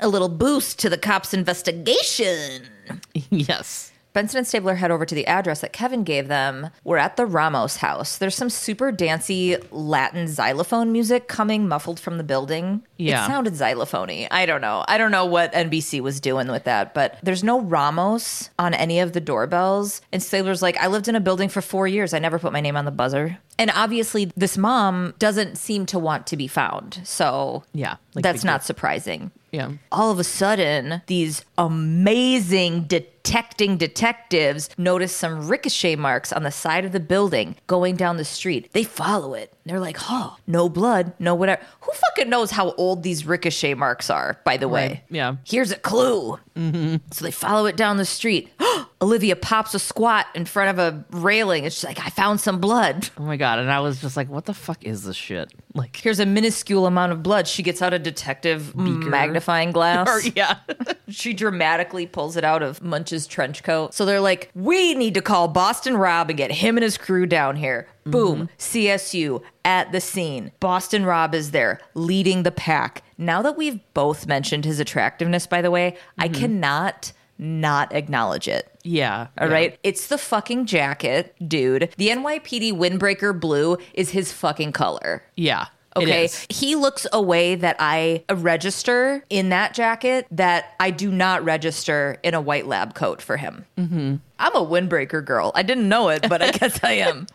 a 0.00 0.08
little 0.08 0.28
boost 0.28 0.78
to 0.80 0.90
the 0.90 0.98
cops' 0.98 1.34
investigation. 1.34 2.68
yes. 3.30 3.92
Benson 4.12 4.38
and 4.38 4.46
Stabler 4.46 4.74
head 4.76 4.90
over 4.90 5.04
to 5.06 5.14
the 5.14 5.26
address 5.26 5.60
that 5.60 5.72
Kevin 5.72 6.02
gave 6.02 6.28
them. 6.28 6.70
We're 6.82 6.96
at 6.96 7.16
the 7.16 7.26
Ramos 7.26 7.76
house. 7.76 8.18
There's 8.18 8.34
some 8.34 8.50
super 8.50 8.90
dancey 8.90 9.56
Latin 9.70 10.26
xylophone 10.26 10.90
music 10.92 11.28
coming 11.28 11.68
muffled 11.68 12.00
from 12.00 12.18
the 12.18 12.24
building. 12.24 12.82
Yeah. 12.96 13.24
It 13.24 13.26
sounded 13.28 13.54
xylophony. 13.54 14.26
I 14.30 14.46
don't 14.46 14.60
know. 14.60 14.84
I 14.88 14.98
don't 14.98 15.10
know 15.12 15.26
what 15.26 15.52
NBC 15.52 16.00
was 16.00 16.20
doing 16.20 16.48
with 16.48 16.64
that, 16.64 16.94
but 16.94 17.18
there's 17.22 17.44
no 17.44 17.60
Ramos 17.60 18.50
on 18.58 18.74
any 18.74 18.98
of 19.00 19.12
the 19.12 19.20
doorbells. 19.20 20.00
And 20.12 20.22
Stabler's 20.22 20.62
like, 20.62 20.76
I 20.78 20.88
lived 20.88 21.06
in 21.08 21.14
a 21.14 21.20
building 21.20 21.48
for 21.48 21.60
four 21.60 21.86
years. 21.86 22.12
I 22.14 22.18
never 22.18 22.38
put 22.38 22.52
my 22.52 22.60
name 22.60 22.76
on 22.76 22.84
the 22.86 22.90
buzzer. 22.90 23.38
And 23.60 23.70
obviously, 23.74 24.32
this 24.36 24.56
mom 24.56 25.14
doesn't 25.18 25.58
seem 25.58 25.84
to 25.86 25.98
want 25.98 26.26
to 26.28 26.36
be 26.36 26.46
found. 26.46 27.00
So 27.04 27.64
Yeah, 27.72 27.96
like 28.14 28.22
that's 28.22 28.44
not 28.44 28.62
surprising 28.64 29.32
Yeah. 29.50 29.72
all 29.90 30.12
of 30.12 30.18
a 30.20 30.24
sudden, 30.24 31.02
these 31.08 31.44
amazing 31.58 32.84
detecting 33.28 33.76
detectives 33.76 34.70
notice 34.78 35.14
some 35.14 35.46
ricochet 35.48 35.94
marks 35.96 36.32
on 36.32 36.44
the 36.44 36.50
side 36.50 36.86
of 36.86 36.92
the 36.92 36.98
building 36.98 37.54
going 37.66 37.94
down 37.94 38.16
the 38.16 38.24
street. 38.24 38.72
They 38.72 38.84
follow 38.84 39.34
it. 39.34 39.52
They're 39.68 39.80
like, 39.80 39.98
oh, 40.08 40.36
no 40.46 40.68
blood, 40.68 41.12
no 41.18 41.34
whatever. 41.34 41.62
Who 41.82 41.92
fucking 41.92 42.28
knows 42.30 42.50
how 42.50 42.72
old 42.72 43.02
these 43.02 43.26
ricochet 43.26 43.74
marks 43.74 44.10
are, 44.10 44.40
by 44.44 44.56
the 44.56 44.68
way? 44.68 44.88
Right, 44.88 45.04
yeah. 45.10 45.36
Here's 45.44 45.70
a 45.70 45.76
clue. 45.76 46.38
Mm-hmm. 46.56 46.96
So 47.10 47.24
they 47.24 47.30
follow 47.30 47.66
it 47.66 47.76
down 47.76 47.98
the 47.98 48.04
street. 48.04 48.50
Olivia 49.00 49.36
pops 49.36 49.74
a 49.74 49.78
squat 49.78 50.26
in 50.34 50.44
front 50.44 50.76
of 50.76 50.78
a 50.80 51.04
railing. 51.16 51.64
It's 51.64 51.84
like, 51.84 52.00
I 52.04 52.08
found 52.10 52.40
some 52.40 52.58
blood. 52.60 53.08
Oh 53.16 53.22
my 53.22 53.36
God. 53.36 53.60
And 53.60 53.70
I 53.70 53.78
was 53.78 54.00
just 54.00 54.16
like, 54.16 54.28
what 54.28 54.44
the 54.46 54.54
fuck 54.54 54.84
is 54.84 55.04
this 55.04 55.14
shit? 55.14 55.52
Like, 55.74 55.94
Here's 55.96 56.18
a 56.18 56.26
minuscule 56.26 56.84
amount 56.86 57.12
of 57.12 57.22
blood. 57.22 57.46
She 57.46 57.62
gets 57.62 57.80
out 57.80 57.94
a 57.94 57.98
detective 58.00 58.74
magnifying 58.74 59.70
glass. 59.70 60.08
or, 60.08 60.20
yeah. 60.34 60.58
She 61.10 61.32
dramatically 61.32 62.06
pulls 62.06 62.36
it 62.36 62.44
out 62.44 62.62
of 62.62 62.82
Munch's 62.82 63.26
trench 63.26 63.62
coat. 63.62 63.94
So 63.94 64.04
they're 64.04 64.20
like, 64.20 64.50
we 64.54 64.94
need 64.94 65.14
to 65.14 65.22
call 65.22 65.48
Boston 65.48 65.96
Rob 65.96 66.28
and 66.28 66.36
get 66.36 66.52
him 66.52 66.76
and 66.76 66.84
his 66.84 66.98
crew 66.98 67.24
down 67.24 67.56
here. 67.56 67.88
Boom, 68.10 68.48
mm-hmm. 68.48 68.56
CSU 68.58 69.42
at 69.64 69.92
the 69.92 70.00
scene. 70.00 70.52
Boston 70.60 71.04
Rob 71.04 71.34
is 71.34 71.50
there 71.50 71.80
leading 71.94 72.42
the 72.42 72.50
pack. 72.50 73.02
Now 73.16 73.42
that 73.42 73.56
we've 73.56 73.80
both 73.94 74.26
mentioned 74.26 74.64
his 74.64 74.80
attractiveness, 74.80 75.46
by 75.46 75.62
the 75.62 75.70
way, 75.70 75.96
I 76.18 76.28
mm-hmm. 76.28 76.40
cannot 76.40 77.12
not 77.38 77.94
acknowledge 77.94 78.48
it. 78.48 78.68
yeah. 78.82 79.28
All 79.38 79.48
yeah. 79.48 79.54
right, 79.54 79.78
It's 79.84 80.08
the 80.08 80.18
fucking 80.18 80.66
jacket, 80.66 81.34
dude. 81.46 81.94
The 81.96 82.08
NYPD 82.08 82.72
windbreaker 82.72 83.38
blue 83.38 83.78
is 83.94 84.10
his 84.10 84.32
fucking 84.32 84.72
color. 84.72 85.22
Yeah. 85.36 85.66
Okay. 85.96 86.28
He 86.48 86.76
looks 86.76 87.06
a 87.12 87.20
way 87.20 87.54
that 87.54 87.76
I 87.78 88.24
register 88.30 89.24
in 89.30 89.48
that 89.48 89.74
jacket 89.74 90.26
that 90.30 90.74
I 90.78 90.90
do 90.90 91.10
not 91.10 91.44
register 91.44 92.18
in 92.22 92.34
a 92.34 92.40
white 92.40 92.66
lab 92.66 92.94
coat 92.94 93.20
for 93.22 93.36
him. 93.36 93.64
Mm-hmm. 93.76 94.16
I'm 94.38 94.54
a 94.54 94.64
windbreaker 94.64 95.24
girl. 95.24 95.50
I 95.54 95.62
didn't 95.62 95.88
know 95.88 96.08
it, 96.10 96.28
but 96.28 96.42
I 96.42 96.50
guess 96.52 96.78
I 96.82 96.92
am. 96.92 97.26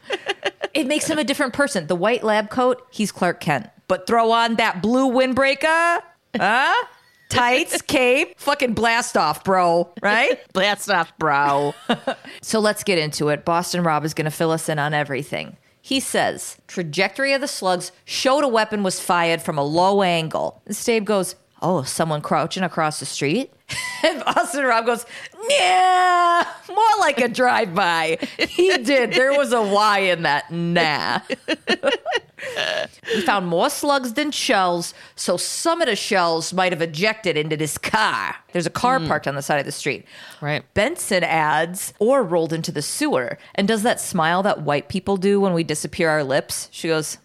It 0.74 0.88
makes 0.88 1.10
him 1.10 1.20
a 1.20 1.24
different 1.24 1.54
person. 1.54 1.88
The 1.88 1.96
white 1.96 2.24
lab 2.24 2.50
coat, 2.50 2.86
he's 2.92 3.12
Clark 3.12 3.40
Kent. 3.42 3.70
But 3.88 4.08
throw 4.08 4.32
on 4.32 4.56
that 4.56 4.82
blue 4.82 5.12
windbreaker, 5.12 6.02
huh? 6.36 6.86
Tights, 7.30 7.82
cape, 7.88 8.40
fucking 8.40 8.74
blast 8.74 9.18
off, 9.18 9.44
bro. 9.44 9.92
Right? 10.02 10.40
Blast 10.54 10.90
off, 10.90 11.16
bro. 11.18 11.74
So 12.42 12.60
let's 12.60 12.84
get 12.84 12.98
into 12.98 13.30
it. 13.30 13.44
Boston 13.44 13.84
Rob 13.84 14.06
is 14.06 14.14
going 14.14 14.26
to 14.26 14.32
fill 14.32 14.52
us 14.52 14.70
in 14.70 14.80
on 14.80 14.94
everything. 14.94 15.58
He 15.86 16.00
says, 16.00 16.56
trajectory 16.66 17.34
of 17.34 17.42
the 17.42 17.48
slugs 17.48 17.92
showed 18.06 18.46
a 18.46 18.48
weapon 18.48 18.84
was 18.84 19.02
fired 19.02 19.42
from 19.42 19.58
a 19.58 19.64
low 19.66 20.02
angle. 20.02 20.62
And 20.66 20.78
Stabe 20.78 21.04
goes, 21.04 21.36
oh, 21.64 21.82
someone 21.84 22.22
crouching 22.22 22.62
across 22.62 23.00
the 23.00 23.06
street? 23.06 23.52
and 24.04 24.24
Boston 24.26 24.66
Rob 24.66 24.86
goes, 24.86 25.06
yeah, 25.50 26.46
more 26.68 27.00
like 27.00 27.20
a 27.20 27.28
drive-by. 27.28 28.20
He 28.38 28.78
did. 28.78 29.14
There 29.14 29.32
was 29.32 29.54
a 29.54 29.62
Y 29.62 30.00
in 30.00 30.24
that. 30.24 30.52
Nah. 30.52 31.20
we 33.16 33.22
found 33.22 33.48
more 33.48 33.70
slugs 33.70 34.14
than 34.14 34.32
shells, 34.32 34.94
so 35.16 35.38
some 35.38 35.82
of 35.82 35.88
the 35.88 35.96
shells 35.96 36.54
might 36.54 36.72
have 36.72 36.82
ejected 36.82 37.38
into 37.38 37.56
this 37.58 37.78
car. 37.78 38.36
There's 38.52 38.68
a 38.68 38.72
car 38.72 39.00
hmm. 39.00 39.08
parked 39.08 39.28
on 39.28 39.36
the 39.36 39.42
side 39.42 39.60
of 39.60 39.66
the 39.66 39.72
street. 39.72 40.06
Right. 40.42 40.64
Benson 40.74 41.24
adds, 41.24 41.94
or 42.00 42.24
rolled 42.24 42.54
into 42.54 42.72
the 42.72 42.82
sewer, 42.82 43.38
and 43.56 43.68
does 43.68 43.84
that 43.84 44.00
smile 44.00 44.44
that 44.44 44.62
white 44.62 44.90
people 44.90 45.18
do 45.18 45.40
when 45.40 45.54
we 45.54 45.64
disappear 45.64 46.10
our 46.10 46.24
lips. 46.24 46.68
She 46.72 46.90
goes, 46.90 47.18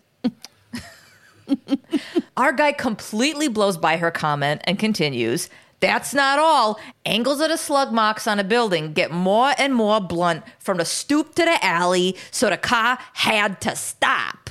Our 2.37 2.53
guy 2.53 2.73
completely 2.73 3.49
blows 3.49 3.77
by 3.77 3.97
her 3.97 4.11
comment 4.11 4.61
and 4.65 4.79
continues, 4.79 5.49
That's 5.81 6.15
not 6.15 6.39
all. 6.39 6.79
Angles 7.05 7.41
of 7.41 7.49
the 7.49 7.57
slug 7.57 7.93
marks 7.93 8.27
on 8.27 8.39
a 8.39 8.45
building 8.45 8.93
get 8.93 9.11
more 9.11 9.53
and 9.59 9.75
more 9.75 10.01
blunt 10.01 10.45
from 10.59 10.79
the 10.79 10.85
stoop 10.85 11.35
to 11.35 11.45
the 11.45 11.65
alley, 11.65 12.17
so 12.31 12.51
the 12.51 12.57
car 12.57 12.99
had 13.15 13.61
to 13.63 13.75
stop. 13.77 14.51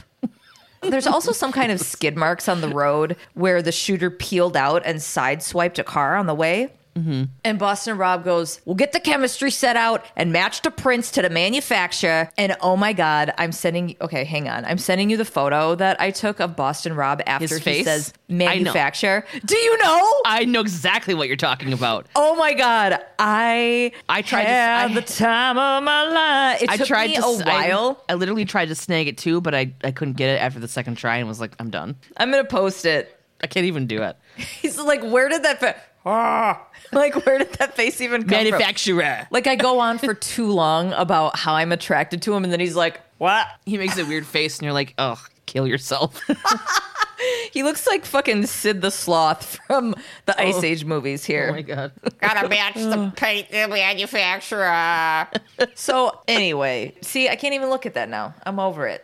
There's 0.82 1.08
also 1.08 1.32
some 1.32 1.52
kind 1.52 1.72
of 1.72 1.80
skid 1.80 2.16
marks 2.16 2.48
on 2.48 2.62
the 2.62 2.70
road 2.70 3.18
where 3.34 3.62
the 3.62 3.72
shooter 3.72 4.10
peeled 4.10 4.56
out 4.56 4.84
and 4.86 5.00
sideswiped 5.00 5.80
a 5.80 5.84
car 5.84 6.16
on 6.16 6.28
the 6.28 6.36
way. 6.36 6.70
Mm-hmm. 6.98 7.24
And 7.44 7.60
Boston 7.60 7.98
Rob 7.98 8.24
goes, 8.24 8.60
We'll 8.66 8.76
get 8.76 8.92
the 8.92 9.00
chemistry 9.00 9.52
set 9.52 9.76
out 9.76 10.06
and 10.16 10.32
match 10.34 10.62
the 10.64 10.72
prints 10.72 11.12
to 11.12 11.22
the 11.22 11.30
manufacturer. 11.30 12.30
And 12.38 12.56
oh 12.62 12.76
my 12.76 12.94
God, 12.94 13.34
I'm 13.38 13.52
sending 13.52 13.96
okay, 14.02 14.24
hang 14.24 14.50
on. 14.50 14.66
I'm 14.66 14.78
sending 14.78 15.10
you 15.10 15.18
the 15.18 15.26
photo 15.26 15.76
that 15.76 16.00
I 16.02 16.12
took 16.12 16.40
of 16.40 16.56
Boston 16.56 16.94
Rob 16.96 17.22
after 17.28 17.60
he 17.60 17.84
says 17.84 18.14
manufacturer. 18.30 19.26
Do 19.46 19.58
you 19.58 19.78
know? 19.78 20.14
I 20.26 20.46
know 20.46 20.62
exactly 20.62 21.14
what 21.14 21.28
you're 21.28 21.38
talking 21.38 21.74
about. 21.74 22.08
Oh 22.16 22.36
my 22.36 22.54
God. 22.54 23.00
I 23.20 23.92
I 24.10 24.22
tried 24.22 24.44
to- 24.44 24.50
had 24.50 24.92
I- 24.92 24.94
the 24.94 25.02
time 25.02 25.58
of 25.58 25.84
my 25.84 26.04
life. 26.10 26.64
It 26.64 26.70
I 26.70 26.78
took 26.78 26.88
tried 26.88 27.10
me 27.12 27.16
to 27.18 27.26
a 27.26 27.34
s- 27.36 27.42
I- 27.42 27.70
while. 27.70 28.04
I, 28.10 28.14
literally 28.16 28.46
tried 28.46 28.68
to 28.70 28.76
snag 28.76 29.08
it 29.08 29.18
too, 29.18 29.42
but 29.42 29.54
I, 29.54 29.74
I 29.84 29.92
couldn't 29.92 30.16
get 30.16 30.30
it 30.30 30.42
after 30.42 30.60
the 30.60 30.68
second 30.68 30.96
try 30.96 31.18
and 31.18 31.28
was 31.28 31.40
like, 31.40 31.54
I'm 31.60 31.70
done. 31.70 31.96
I'm 32.18 32.32
gonna 32.32 32.44
post 32.46 32.86
it. 32.86 33.14
I 33.42 33.48
can't 33.48 33.66
even 33.68 33.86
do 33.88 34.02
it. 34.02 34.16
He's 34.38 34.78
like, 34.80 35.04
where 35.04 35.30
did 35.30 35.44
that 35.44 35.60
fa- 35.60 35.76
Ah. 36.08 36.66
like 36.94 37.26
where 37.26 37.38
did 37.40 37.54
that 37.54 37.76
face 37.76 38.00
even 38.02 38.22
come 38.22 38.30
from? 38.30 38.38
Manufacturer. 38.38 39.28
Like 39.30 39.48
I 39.48 39.56
go 39.56 39.80
on 39.80 39.98
for 39.98 40.14
too 40.14 40.52
long 40.52 40.94
about 40.94 41.38
how 41.38 41.56
I'm 41.56 41.72
attracted 41.72 42.22
to 42.24 42.34
him, 42.34 42.44
and 42.44 42.54
then 42.54 42.60
he's 42.60 42.76
like, 42.76 43.02
"What?" 43.18 43.48
He 43.66 43.78
makes 43.78 43.98
a 43.98 44.06
weird 44.06 44.26
face 44.26 44.58
and 44.58 44.64
you're 44.64 44.74
like, 44.74 44.94
oh, 44.98 45.22
kill 45.46 45.68
yourself. 45.68 46.22
He 47.52 47.64
looks 47.64 47.88
like 47.88 48.06
fucking 48.06 48.46
Sid 48.46 48.82
the 48.82 48.92
Sloth 48.92 49.58
from 49.66 49.96
the 50.26 50.40
Ice 50.40 50.64
Age 50.64 50.86
movies 50.86 51.24
oh 51.24 51.34
here. 51.34 51.52
my 51.52 51.62
God. 51.64 51.92
Gotta 52.20 52.48
match 52.48 52.76
the 52.76 53.12
paint 53.16 53.50
the 53.50 53.68
manufacturer. 53.68 55.28
so 55.74 56.22
anyway, 56.28 56.94
see, 57.02 57.28
I 57.28 57.36
can't 57.36 57.56
even 57.56 57.70
look 57.70 57.86
at 57.86 57.96
that 57.96 58.10
now. 58.10 58.36
I'm 58.46 58.60
over 58.60 58.86
it. 58.86 59.04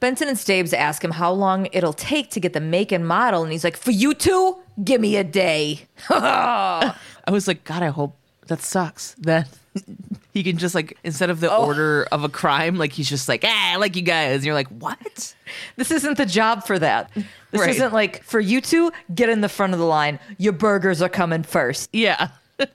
Benson 0.00 0.28
and 0.28 0.38
Stabes 0.38 0.74
ask 0.74 1.02
him 1.02 1.12
how 1.12 1.32
long 1.32 1.68
it'll 1.72 1.94
take 1.94 2.30
to 2.32 2.40
get 2.40 2.52
the 2.52 2.60
make 2.60 2.92
and 2.92 3.08
model, 3.08 3.42
and 3.42 3.50
he's 3.50 3.64
like, 3.64 3.76
"For 3.76 3.90
you 3.90 4.12
two, 4.12 4.58
give 4.82 5.00
me 5.00 5.16
a 5.16 5.24
day." 5.24 5.86
I 6.10 6.94
was 7.30 7.46
like, 7.48 7.64
God, 7.64 7.82
I 7.82 7.88
hope 7.88 8.16
that 8.48 8.60
sucks. 8.60 9.14
That 9.20 9.48
he 10.34 10.42
can 10.42 10.58
just 10.58 10.74
like, 10.74 10.96
instead 11.04 11.30
of 11.30 11.40
the 11.40 11.50
Oh. 11.50 11.64
order 11.66 12.06
of 12.12 12.24
a 12.24 12.28
crime, 12.28 12.76
like 12.76 12.92
he's 12.92 13.08
just 13.08 13.28
like, 13.28 13.42
ah, 13.46 13.72
I 13.72 13.76
like 13.76 13.96
you 13.96 14.02
guys. 14.02 14.36
And 14.36 14.44
you're 14.44 14.54
like, 14.54 14.68
what? 14.68 15.34
This 15.76 15.90
isn't 15.90 16.16
the 16.18 16.26
job 16.26 16.66
for 16.66 16.78
that. 16.78 17.10
This 17.14 17.60
Right. 17.60 17.70
isn't 17.70 17.92
like 17.92 18.22
for 18.24 18.40
you 18.40 18.60
two, 18.60 18.92
get 19.14 19.28
in 19.28 19.40
the 19.40 19.48
front 19.48 19.72
of 19.72 19.78
the 19.78 19.84
line. 19.86 20.18
Your 20.38 20.52
burgers 20.52 21.00
are 21.02 21.08
coming 21.08 21.42
first. 21.42 21.90
Yeah. 21.92 22.28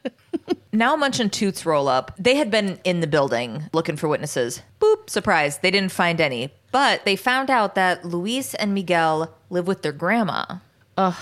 Now 0.72 0.96
Munch 0.96 1.20
and 1.20 1.34
Toots 1.34 1.66
roll 1.66 1.88
up. 1.88 2.12
They 2.20 2.36
had 2.36 2.52
been 2.52 2.80
in 2.84 3.00
the 3.00 3.08
building 3.08 3.64
looking 3.74 3.98
for 3.98 4.08
witnesses. 4.08 4.62
Boop, 4.80 5.10
surprise, 5.10 5.58
they 5.58 5.72
didn't 5.72 5.92
find 5.92 6.22
any. 6.22 6.54
But 6.72 7.04
they 7.06 7.16
found 7.16 7.50
out 7.50 7.74
that 7.76 8.06
Luis 8.06 8.54
and 8.54 8.74
Miguel 8.76 9.34
live 9.50 9.66
with 9.66 9.82
their 9.82 9.92
grandma. 9.92 10.46
Ugh. 10.96 11.16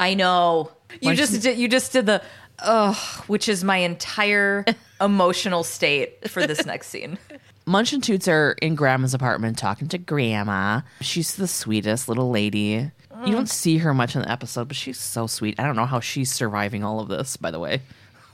I 0.00 0.14
know. 0.14 0.72
You 1.02 1.14
just 1.14 1.42
did 1.42 1.58
you 1.58 1.68
just 1.68 1.92
did 1.92 2.06
the 2.06 2.22
ugh, 2.58 2.96
which 3.26 3.48
is 3.48 3.62
my 3.62 3.76
entire 3.76 4.64
emotional 5.00 5.62
state 5.62 6.30
for 6.30 6.46
this 6.46 6.64
next 6.64 6.88
scene. 6.88 7.18
Munch 7.66 7.92
and 7.92 8.02
Toots 8.02 8.26
are 8.26 8.56
in 8.62 8.74
Grandma's 8.74 9.12
apartment 9.12 9.58
talking 9.58 9.88
to 9.88 9.98
Grandma. 9.98 10.80
She's 11.02 11.36
the 11.36 11.46
sweetest 11.46 12.08
little 12.08 12.30
lady. 12.30 12.90
You 13.10 13.26
mm. 13.26 13.30
don't 13.32 13.48
see 13.48 13.76
her 13.78 13.92
much 13.92 14.16
in 14.16 14.22
the 14.22 14.30
episode, 14.30 14.68
but 14.68 14.76
she's 14.76 14.98
so 14.98 15.26
sweet. 15.26 15.60
I 15.60 15.64
don't 15.64 15.76
know 15.76 15.84
how 15.84 16.00
she's 16.00 16.32
surviving 16.32 16.82
all 16.82 17.00
of 17.00 17.08
this, 17.08 17.36
by 17.36 17.50
the 17.50 17.60
way. 17.60 17.82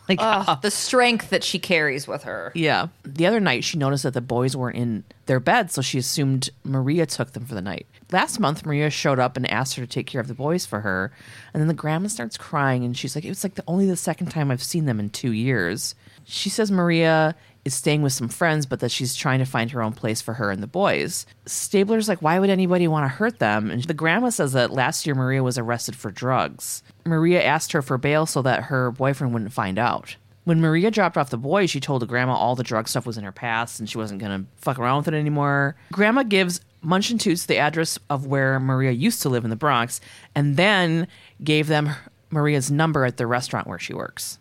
Like, 0.08 0.18
Ugh, 0.20 0.44
uh, 0.46 0.54
the 0.56 0.70
strength 0.70 1.30
that 1.30 1.42
she 1.42 1.58
carries 1.58 2.06
with 2.06 2.22
her. 2.24 2.52
yeah. 2.54 2.88
The 3.04 3.26
other 3.26 3.40
night, 3.40 3.64
she 3.64 3.76
noticed 3.78 4.04
that 4.04 4.14
the 4.14 4.20
boys 4.20 4.56
weren't 4.56 4.76
in 4.76 5.04
their 5.26 5.40
bed, 5.40 5.70
so 5.70 5.82
she 5.82 5.98
assumed 5.98 6.50
Maria 6.64 7.06
took 7.06 7.32
them 7.32 7.44
for 7.44 7.54
the 7.54 7.62
night. 7.62 7.86
Last 8.12 8.38
month, 8.38 8.64
Maria 8.64 8.88
showed 8.90 9.18
up 9.18 9.36
and 9.36 9.50
asked 9.50 9.74
her 9.74 9.82
to 9.82 9.86
take 9.92 10.06
care 10.06 10.20
of 10.20 10.28
the 10.28 10.34
boys 10.34 10.64
for 10.64 10.80
her. 10.80 11.10
And 11.52 11.60
then 11.60 11.68
the 11.68 11.74
grandma 11.74 12.08
starts 12.08 12.36
crying, 12.36 12.84
and 12.84 12.96
she's 12.96 13.16
like, 13.16 13.24
It 13.24 13.30
was 13.30 13.42
like 13.42 13.54
the, 13.54 13.64
only 13.66 13.86
the 13.86 13.96
second 13.96 14.28
time 14.28 14.50
I've 14.50 14.62
seen 14.62 14.84
them 14.84 15.00
in 15.00 15.10
two 15.10 15.32
years. 15.32 15.94
She 16.24 16.50
says 16.50 16.70
Maria 16.70 17.34
is 17.64 17.74
staying 17.74 18.02
with 18.02 18.12
some 18.12 18.28
friends, 18.28 18.64
but 18.64 18.78
that 18.78 18.92
she's 18.92 19.16
trying 19.16 19.40
to 19.40 19.44
find 19.44 19.72
her 19.72 19.82
own 19.82 19.92
place 19.92 20.20
for 20.20 20.34
her 20.34 20.52
and 20.52 20.62
the 20.62 20.68
boys. 20.68 21.26
Stabler's 21.46 22.08
like, 22.08 22.22
Why 22.22 22.38
would 22.38 22.50
anybody 22.50 22.86
want 22.86 23.04
to 23.04 23.08
hurt 23.08 23.40
them? 23.40 23.70
And 23.72 23.82
the 23.82 23.94
grandma 23.94 24.28
says 24.28 24.52
that 24.52 24.70
last 24.70 25.04
year 25.04 25.16
Maria 25.16 25.42
was 25.42 25.58
arrested 25.58 25.96
for 25.96 26.12
drugs. 26.12 26.84
Maria 27.06 27.42
asked 27.42 27.72
her 27.72 27.82
for 27.82 27.98
bail 27.98 28.26
so 28.26 28.42
that 28.42 28.64
her 28.64 28.90
boyfriend 28.90 29.32
wouldn't 29.32 29.52
find 29.52 29.78
out. 29.78 30.16
When 30.44 30.60
Maria 30.60 30.90
dropped 30.90 31.16
off 31.16 31.30
the 31.30 31.38
boys, 31.38 31.70
she 31.70 31.80
told 31.80 32.06
grandma 32.06 32.34
all 32.34 32.54
the 32.54 32.62
drug 32.62 32.86
stuff 32.86 33.04
was 33.04 33.18
in 33.18 33.24
her 33.24 33.32
past 33.32 33.80
and 33.80 33.90
she 33.90 33.98
wasn't 33.98 34.20
going 34.20 34.44
to 34.44 34.48
fuck 34.56 34.78
around 34.78 34.98
with 34.98 35.08
it 35.08 35.14
anymore. 35.14 35.74
Grandma 35.92 36.22
gives 36.22 36.60
Munch 36.82 37.08
Toots 37.18 37.46
the 37.46 37.58
address 37.58 37.98
of 38.08 38.26
where 38.26 38.60
Maria 38.60 38.92
used 38.92 39.22
to 39.22 39.28
live 39.28 39.42
in 39.42 39.50
the 39.50 39.56
Bronx 39.56 40.00
and 40.36 40.56
then 40.56 41.08
gave 41.42 41.66
them 41.66 41.90
Maria's 42.30 42.70
number 42.70 43.04
at 43.04 43.16
the 43.16 43.26
restaurant 43.26 43.66
where 43.66 43.78
she 43.78 43.92
works. 43.92 44.38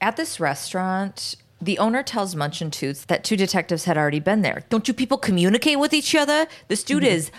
At 0.00 0.16
this 0.16 0.40
restaurant, 0.40 1.36
the 1.64 1.78
owner 1.78 2.02
tells 2.02 2.34
Munch 2.36 2.60
and 2.60 2.72
Toots 2.72 3.06
that 3.06 3.24
two 3.24 3.36
detectives 3.36 3.84
had 3.84 3.96
already 3.96 4.20
been 4.20 4.42
there. 4.42 4.64
Don't 4.68 4.86
you 4.86 4.92
people 4.92 5.16
communicate 5.16 5.78
with 5.78 5.94
each 5.94 6.14
other? 6.14 6.46
This 6.68 6.84
dude 6.84 7.04
is 7.04 7.30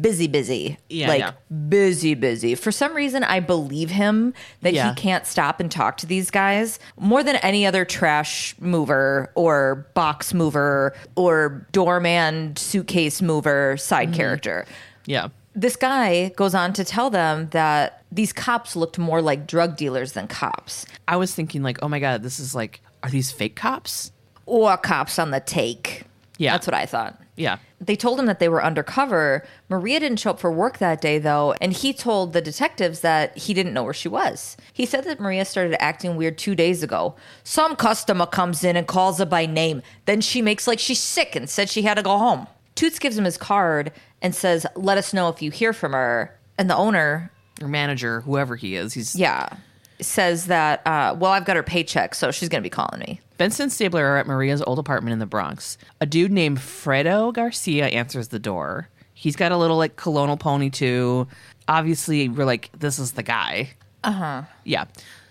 busy, 0.00 0.26
busy. 0.26 0.76
Yeah, 0.90 1.08
like 1.08 1.20
yeah. 1.20 1.32
busy, 1.68 2.14
busy. 2.14 2.54
For 2.54 2.70
some 2.70 2.94
reason, 2.94 3.24
I 3.24 3.40
believe 3.40 3.90
him 3.90 4.34
that 4.60 4.74
Yeah. 4.74 4.90
he 4.90 4.94
can't 5.00 5.26
stop 5.26 5.60
and 5.60 5.70
talk 5.70 5.96
to 5.98 6.06
these 6.06 6.30
guys 6.30 6.78
more 6.98 7.22
than 7.22 7.36
any 7.36 7.64
other 7.64 7.84
trash 7.86 8.54
mover 8.60 9.32
or 9.34 9.86
box 9.94 10.34
mover 10.34 10.94
or 11.16 11.66
doorman 11.72 12.56
suitcase 12.56 13.22
mover 13.22 13.76
side 13.78 14.08
mm-hmm. 14.08 14.16
character 14.16 14.66
Yeah. 15.06 15.28
this 15.54 15.76
guy 15.76 16.32
goes 16.36 16.54
on 16.54 16.72
to 16.74 16.84
tell 16.84 17.08
them 17.10 17.48
that 17.52 18.02
these 18.12 18.32
cops 18.32 18.76
looked 18.76 18.98
more 18.98 19.22
like 19.22 19.46
drug 19.46 19.76
dealers 19.76 20.12
than 20.12 20.26
cops 20.28 20.84
I 21.08 21.16
was 21.16 21.34
thinking 21.34 21.62
like, 21.62 21.78
"Oh 21.82 21.88
my 21.88 21.98
god, 21.98 22.22
this 22.22 22.38
is 22.38 22.54
like 22.54 22.80
are 23.02 23.10
these 23.10 23.30
fake 23.30 23.56
cops?" 23.56 24.12
or 24.46 24.76
cops 24.76 25.18
on 25.18 25.30
the 25.30 25.40
take. 25.40 26.02
Yeah. 26.38 26.52
That's 26.52 26.66
what 26.66 26.74
I 26.74 26.86
thought. 26.86 27.20
Yeah. 27.36 27.58
They 27.80 27.96
told 27.96 28.18
him 28.18 28.26
that 28.26 28.38
they 28.40 28.48
were 28.48 28.64
undercover. 28.64 29.46
Maria 29.68 30.00
didn't 30.00 30.18
show 30.18 30.30
up 30.30 30.40
for 30.40 30.50
work 30.50 30.78
that 30.78 31.00
day, 31.00 31.18
though, 31.18 31.54
and 31.60 31.72
he 31.72 31.92
told 31.92 32.32
the 32.32 32.40
detectives 32.40 33.00
that 33.00 33.36
he 33.36 33.54
didn't 33.54 33.72
know 33.74 33.84
where 33.84 33.94
she 33.94 34.08
was. 34.08 34.56
He 34.72 34.86
said 34.86 35.04
that 35.04 35.20
Maria 35.20 35.44
started 35.44 35.80
acting 35.80 36.16
weird 36.16 36.36
two 36.36 36.54
days 36.54 36.82
ago. 36.82 37.14
Some 37.44 37.76
customer 37.76 38.26
comes 38.26 38.64
in 38.64 38.74
and 38.76 38.86
calls 38.86 39.18
her 39.18 39.26
by 39.26 39.46
name. 39.46 39.82
Then 40.06 40.20
she 40.20 40.42
makes 40.42 40.66
like 40.66 40.78
she's 40.78 41.00
sick 41.00 41.36
and 41.36 41.48
said 41.48 41.68
she 41.70 41.82
had 41.82 41.94
to 41.94 42.02
go 42.02 42.18
home. 42.18 42.46
Toots 42.74 42.98
gives 42.98 43.16
him 43.16 43.24
his 43.24 43.36
card 43.38 43.92
and 44.20 44.34
says, 44.34 44.66
Let 44.74 44.98
us 44.98 45.12
know 45.14 45.28
if 45.28 45.40
you 45.40 45.50
hear 45.50 45.72
from 45.72 45.92
her. 45.92 46.36
And 46.58 46.68
the 46.68 46.76
owner, 46.76 47.30
Or 47.62 47.68
manager, 47.68 48.22
whoever 48.22 48.56
he 48.56 48.74
is, 48.74 48.94
he's 48.94 49.14
yeah, 49.14 49.56
says 50.04 50.46
that, 50.46 50.86
uh, 50.86 51.14
Well, 51.18 51.32
I've 51.32 51.44
got 51.44 51.56
her 51.56 51.62
paycheck, 51.62 52.14
so 52.14 52.30
she's 52.30 52.48
going 52.48 52.62
to 52.62 52.66
be 52.66 52.70
calling 52.70 53.00
me. 53.00 53.20
Benson 53.38 53.64
and 53.64 53.72
Stabler 53.72 54.04
are 54.04 54.16
at 54.18 54.26
Maria's 54.26 54.62
old 54.62 54.78
apartment 54.78 55.12
in 55.12 55.18
the 55.18 55.26
Bronx. 55.26 55.78
A 56.00 56.06
dude 56.06 56.30
named 56.32 56.58
Fredo 56.58 57.32
Garcia 57.32 57.86
answers 57.86 58.28
the 58.28 58.38
door. 58.38 58.88
He's 59.14 59.36
got 59.36 59.52
a 59.52 59.56
little 59.56 59.76
like 59.76 59.96
colonial 59.96 60.36
pony 60.36 60.70
too. 60.70 61.26
Obviously, 61.68 62.28
we're 62.28 62.44
like, 62.44 62.70
this 62.78 62.98
is 62.98 63.12
the 63.12 63.22
guy. 63.22 63.70
Uh 64.04 64.12
huh. 64.12 64.42
Yeah. 64.64 64.86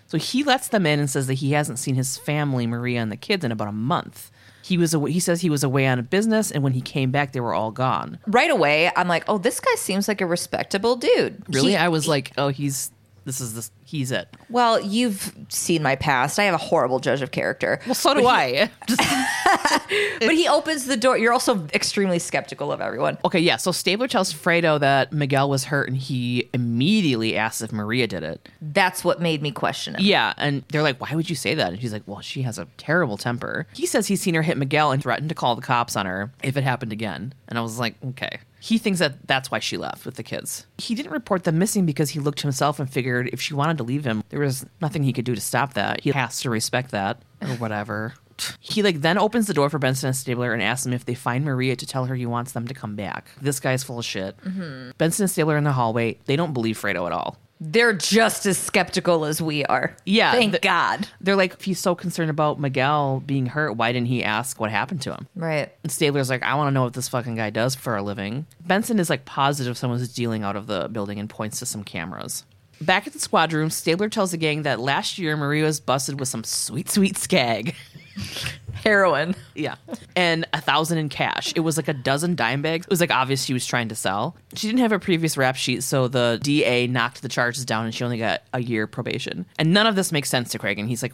So 0.06 0.18
he 0.18 0.42
lets 0.42 0.68
them 0.68 0.86
in 0.86 0.98
and 0.98 1.08
says 1.08 1.26
that 1.28 1.34
he 1.34 1.52
hasn't 1.52 1.78
seen 1.78 1.94
his 1.94 2.16
family, 2.18 2.66
Maria 2.66 3.00
and 3.00 3.12
the 3.12 3.16
kids, 3.16 3.44
in 3.44 3.52
about 3.52 3.68
a 3.68 3.72
month. 3.72 4.30
He 4.62 4.76
was 4.76 4.92
away, 4.94 5.12
he 5.12 5.20
says 5.20 5.40
he 5.40 5.50
was 5.50 5.64
away 5.64 5.86
on 5.86 5.98
a 5.98 6.02
business, 6.02 6.50
and 6.50 6.62
when 6.62 6.72
he 6.72 6.80
came 6.80 7.10
back, 7.10 7.32
they 7.32 7.40
were 7.40 7.54
all 7.54 7.70
gone. 7.72 8.18
Right 8.26 8.50
away, 8.50 8.90
I'm 8.96 9.08
like, 9.08 9.24
oh, 9.28 9.38
this 9.38 9.58
guy 9.60 9.74
seems 9.76 10.06
like 10.08 10.20
a 10.20 10.26
respectable 10.26 10.96
dude. 10.96 11.42
Really, 11.48 11.70
He- 11.72 11.76
I 11.76 11.88
was 11.88 12.06
like, 12.08 12.32
oh, 12.38 12.48
he's 12.48 12.90
this 13.30 13.40
is 13.40 13.54
this 13.54 13.70
he's 13.84 14.10
it. 14.10 14.26
well, 14.48 14.80
you've 14.80 15.32
seen 15.48 15.84
my 15.84 15.94
past. 15.94 16.36
I 16.36 16.44
have 16.44 16.54
a 16.54 16.58
horrible 16.58 16.98
judge 16.98 17.22
of 17.22 17.30
character. 17.30 17.78
Well, 17.86 17.94
so 17.94 18.12
do 18.12 18.26
I. 18.26 18.68
But 20.20 20.34
he 20.34 20.46
opens 20.48 20.84
the 20.86 20.96
door. 20.96 21.16
You're 21.16 21.32
also 21.32 21.66
extremely 21.72 22.18
skeptical 22.18 22.72
of 22.72 22.80
everyone. 22.80 23.18
okay, 23.24 23.38
yeah. 23.38 23.56
So 23.56 23.72
Stabler 23.72 24.06
tells 24.06 24.32
Fredo 24.32 24.78
that 24.80 25.12
Miguel 25.12 25.48
was 25.48 25.64
hurt, 25.64 25.88
and 25.88 25.96
he 25.96 26.48
immediately 26.52 27.36
asks 27.36 27.62
if 27.62 27.72
Maria 27.72 28.06
did 28.06 28.22
it. 28.22 28.48
That's 28.60 29.02
what 29.04 29.20
made 29.20 29.42
me 29.42 29.50
question 29.50 29.94
him. 29.94 30.02
Yeah, 30.02 30.34
and 30.36 30.62
they're 30.68 30.82
like, 30.82 31.00
"Why 31.00 31.14
would 31.14 31.30
you 31.30 31.36
say 31.36 31.54
that?" 31.54 31.72
And 31.72 31.80
she's 31.80 31.92
like, 31.92 32.02
"Well, 32.06 32.20
she 32.20 32.42
has 32.42 32.58
a 32.58 32.66
terrible 32.76 33.16
temper." 33.16 33.66
He 33.72 33.86
says 33.86 34.08
he's 34.08 34.20
seen 34.20 34.34
her 34.34 34.42
hit 34.42 34.56
Miguel 34.58 34.92
and 34.92 35.02
threatened 35.02 35.28
to 35.30 35.34
call 35.34 35.54
the 35.56 35.62
cops 35.62 35.96
on 35.96 36.06
her 36.06 36.32
if 36.42 36.56
it 36.56 36.64
happened 36.64 36.92
again. 36.92 37.32
And 37.48 37.58
I 37.58 37.62
was 37.62 37.78
like, 37.78 37.94
"Okay." 38.10 38.38
He 38.60 38.78
thinks 38.78 38.98
that 38.98 39.26
that's 39.26 39.50
why 39.50 39.58
she 39.58 39.76
left 39.76 40.04
with 40.04 40.16
the 40.16 40.22
kids. 40.22 40.66
He 40.78 40.94
didn't 40.94 41.12
report 41.12 41.44
them 41.44 41.58
missing 41.58 41.86
because 41.86 42.10
he 42.10 42.20
looked 42.20 42.42
himself 42.42 42.78
and 42.78 42.90
figured 42.90 43.30
if 43.32 43.40
she 43.40 43.54
wanted 43.54 43.78
to 43.78 43.84
leave 43.84 44.04
him, 44.04 44.22
there 44.28 44.40
was 44.40 44.66
nothing 44.80 45.02
he 45.02 45.12
could 45.12 45.24
do 45.24 45.34
to 45.34 45.40
stop 45.40 45.74
that. 45.74 46.02
He 46.02 46.10
has 46.10 46.40
to 46.42 46.50
respect 46.50 46.90
that 46.90 47.22
or 47.40 47.54
whatever. 47.56 48.14
He 48.58 48.82
like 48.82 49.00
then 49.00 49.18
opens 49.18 49.46
the 49.46 49.54
door 49.54 49.68
for 49.70 49.78
Benson 49.78 50.08
and 50.08 50.16
Stabler 50.16 50.52
and 50.52 50.62
asks 50.62 50.84
them 50.84 50.92
if 50.92 51.04
they 51.04 51.14
find 51.14 51.44
Maria 51.44 51.76
to 51.76 51.86
tell 51.86 52.06
her 52.06 52.14
he 52.14 52.26
wants 52.26 52.52
them 52.52 52.66
to 52.68 52.74
come 52.74 52.96
back. 52.96 53.28
This 53.40 53.60
guy's 53.60 53.82
full 53.82 53.98
of 53.98 54.04
shit. 54.04 54.36
Mm-hmm. 54.38 54.90
Benson 54.98 55.24
and 55.24 55.30
Stabler 55.30 55.56
in 55.56 55.64
the 55.64 55.72
hallway. 55.72 56.18
They 56.26 56.36
don't 56.36 56.52
believe 56.52 56.78
Fredo 56.80 57.06
at 57.06 57.12
all. 57.12 57.38
They're 57.62 57.92
just 57.92 58.46
as 58.46 58.56
skeptical 58.56 59.26
as 59.26 59.42
we 59.42 59.64
are. 59.66 59.94
Yeah, 60.06 60.32
Thank 60.32 60.52
the- 60.52 60.58
God. 60.60 61.06
They're 61.20 61.36
like, 61.36 61.52
if 61.54 61.62
he's 61.62 61.78
so 61.78 61.94
concerned 61.94 62.30
about 62.30 62.58
Miguel 62.58 63.22
being 63.26 63.44
hurt, 63.46 63.72
why 63.76 63.92
didn't 63.92 64.08
he 64.08 64.24
ask 64.24 64.58
what 64.58 64.70
happened 64.70 65.02
to 65.02 65.12
him? 65.12 65.28
Right. 65.36 65.70
And 65.82 65.92
Stabler's 65.92 66.30
like, 66.30 66.42
I 66.42 66.54
want 66.54 66.68
to 66.68 66.70
know 66.72 66.84
what 66.84 66.94
this 66.94 67.08
fucking 67.08 67.34
guy 67.34 67.50
does 67.50 67.74
for 67.74 67.96
a 67.96 68.02
living. 68.02 68.46
Benson 68.66 68.98
is 68.98 69.10
like 69.10 69.26
positive 69.26 69.76
someone's 69.76 70.08
dealing 70.14 70.42
out 70.42 70.56
of 70.56 70.66
the 70.68 70.88
building 70.88 71.18
and 71.18 71.28
points 71.28 71.58
to 71.58 71.66
some 71.66 71.84
cameras. 71.84 72.44
Back 72.80 73.06
at 73.06 73.12
the 73.12 73.18
squad 73.18 73.52
room, 73.52 73.68
Stabler 73.68 74.08
tells 74.08 74.30
the 74.30 74.38
gang 74.38 74.62
that 74.62 74.80
last 74.80 75.18
year 75.18 75.36
Maria 75.36 75.64
was 75.64 75.80
busted 75.80 76.18
with 76.18 76.30
some 76.30 76.44
sweet, 76.44 76.88
sweet 76.88 77.18
skag. 77.18 77.74
Heroin. 78.72 79.34
Yeah. 79.54 79.76
And 80.16 80.46
a 80.52 80.60
thousand 80.60 80.98
in 80.98 81.08
cash. 81.08 81.52
It 81.54 81.60
was 81.60 81.76
like 81.76 81.88
a 81.88 81.92
dozen 81.94 82.34
dime 82.34 82.62
bags. 82.62 82.86
It 82.86 82.90
was 82.90 83.00
like 83.00 83.10
obvious 83.10 83.42
she 83.44 83.52
was 83.52 83.66
trying 83.66 83.88
to 83.88 83.94
sell. 83.94 84.36
She 84.54 84.66
didn't 84.66 84.80
have 84.80 84.92
a 84.92 84.98
previous 84.98 85.36
rap 85.36 85.56
sheet, 85.56 85.82
so 85.82 86.08
the 86.08 86.38
DA 86.42 86.86
knocked 86.86 87.22
the 87.22 87.28
charges 87.28 87.64
down 87.64 87.84
and 87.84 87.94
she 87.94 88.04
only 88.04 88.18
got 88.18 88.42
a 88.52 88.60
year 88.62 88.86
probation. 88.86 89.44
And 89.58 89.72
none 89.72 89.86
of 89.86 89.96
this 89.96 90.12
makes 90.12 90.30
sense 90.30 90.50
to 90.52 90.58
Craig. 90.58 90.78
And 90.78 90.88
he's 90.88 91.02
like, 91.02 91.12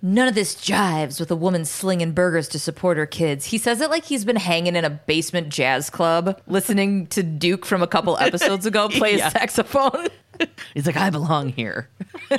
None 0.00 0.28
of 0.28 0.34
this 0.34 0.54
jives 0.54 1.18
with 1.18 1.30
a 1.30 1.36
woman 1.36 1.64
slinging 1.64 2.12
burgers 2.12 2.46
to 2.48 2.58
support 2.58 2.96
her 2.98 3.06
kids. 3.06 3.46
He 3.46 3.58
says 3.58 3.80
it 3.80 3.90
like 3.90 4.04
he's 4.04 4.24
been 4.24 4.36
hanging 4.36 4.76
in 4.76 4.84
a 4.84 4.90
basement 4.90 5.48
jazz 5.48 5.90
club, 5.90 6.40
listening 6.46 7.06
to 7.08 7.22
Duke 7.22 7.64
from 7.66 7.82
a 7.82 7.86
couple 7.86 8.16
episodes 8.20 8.64
ago 8.66 8.88
play 8.88 9.16
Yeah. 9.16 9.24
his 9.24 9.32
saxophone. 9.32 10.06
he's 10.74 10.86
like, 10.86 10.96
I 10.96 11.10
belong 11.10 11.48
here. 11.50 11.88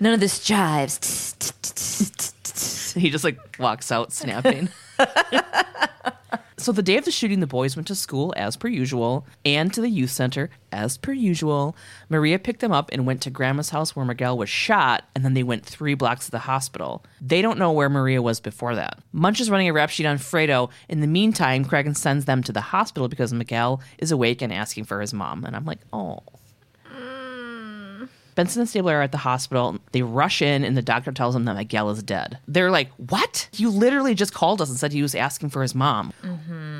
None 0.00 0.14
of 0.14 0.20
this 0.20 0.38
jives. 0.40 1.34
He 2.94 3.10
just 3.10 3.24
like 3.24 3.38
walks 3.58 3.92
out 3.92 4.12
snapping. 4.12 4.68
So 6.58 6.72
the 6.72 6.82
day 6.82 6.96
of 6.96 7.04
the 7.04 7.10
shooting, 7.10 7.40
the 7.40 7.46
boys 7.46 7.76
went 7.76 7.86
to 7.88 7.94
school 7.94 8.32
as 8.34 8.56
per 8.56 8.68
usual 8.68 9.26
and 9.44 9.72
to 9.74 9.82
the 9.82 9.90
youth 9.90 10.10
center 10.10 10.48
as 10.72 10.96
per 10.96 11.12
usual. 11.12 11.76
Maria 12.08 12.38
picked 12.38 12.60
them 12.60 12.72
up 12.72 12.88
and 12.92 13.04
went 13.04 13.20
to 13.22 13.30
grandma's 13.30 13.68
house 13.68 13.94
where 13.94 14.06
Miguel 14.06 14.38
was 14.38 14.48
shot, 14.48 15.04
and 15.14 15.22
then 15.22 15.34
they 15.34 15.42
went 15.42 15.66
three 15.66 15.92
blocks 15.92 16.24
to 16.24 16.30
the 16.30 16.38
hospital. 16.40 17.04
They 17.20 17.42
don't 17.42 17.58
know 17.58 17.72
where 17.72 17.90
Maria 17.90 18.22
was 18.22 18.40
before 18.40 18.74
that. 18.74 18.98
Munch 19.12 19.38
is 19.38 19.50
running 19.50 19.68
a 19.68 19.74
rap 19.74 19.90
sheet 19.90 20.06
on 20.06 20.16
Fredo. 20.16 20.70
In 20.88 21.02
the 21.02 21.06
meantime, 21.06 21.62
Cragen 21.62 21.94
sends 21.94 22.24
them 22.24 22.42
to 22.44 22.52
the 22.52 22.62
hospital 22.62 23.08
because 23.08 23.34
Miguel 23.34 23.82
is 23.98 24.10
awake 24.10 24.40
and 24.40 24.50
asking 24.50 24.84
for 24.84 25.02
his 25.02 25.12
mom. 25.12 25.44
And 25.44 25.54
I'm 25.54 25.66
like, 25.66 25.80
oh. 25.92 26.20
Benson 28.36 28.60
and 28.60 28.68
Stabler 28.68 28.98
are 28.98 29.02
at 29.02 29.10
the 29.10 29.18
hospital. 29.18 29.78
They 29.90 30.02
rush 30.02 30.40
in, 30.40 30.62
and 30.62 30.76
the 30.76 30.82
doctor 30.82 31.10
tells 31.10 31.34
them 31.34 31.44
that 31.46 31.56
Miguel 31.56 31.90
is 31.90 32.02
dead. 32.04 32.38
They're 32.46 32.70
like, 32.70 32.90
What? 32.96 33.48
You 33.54 33.68
literally 33.70 34.14
just 34.14 34.32
called 34.32 34.62
us 34.62 34.68
and 34.68 34.78
said 34.78 34.92
he 34.92 35.02
was 35.02 35.14
asking 35.16 35.50
for 35.50 35.62
his 35.62 35.74
mom. 35.74 36.12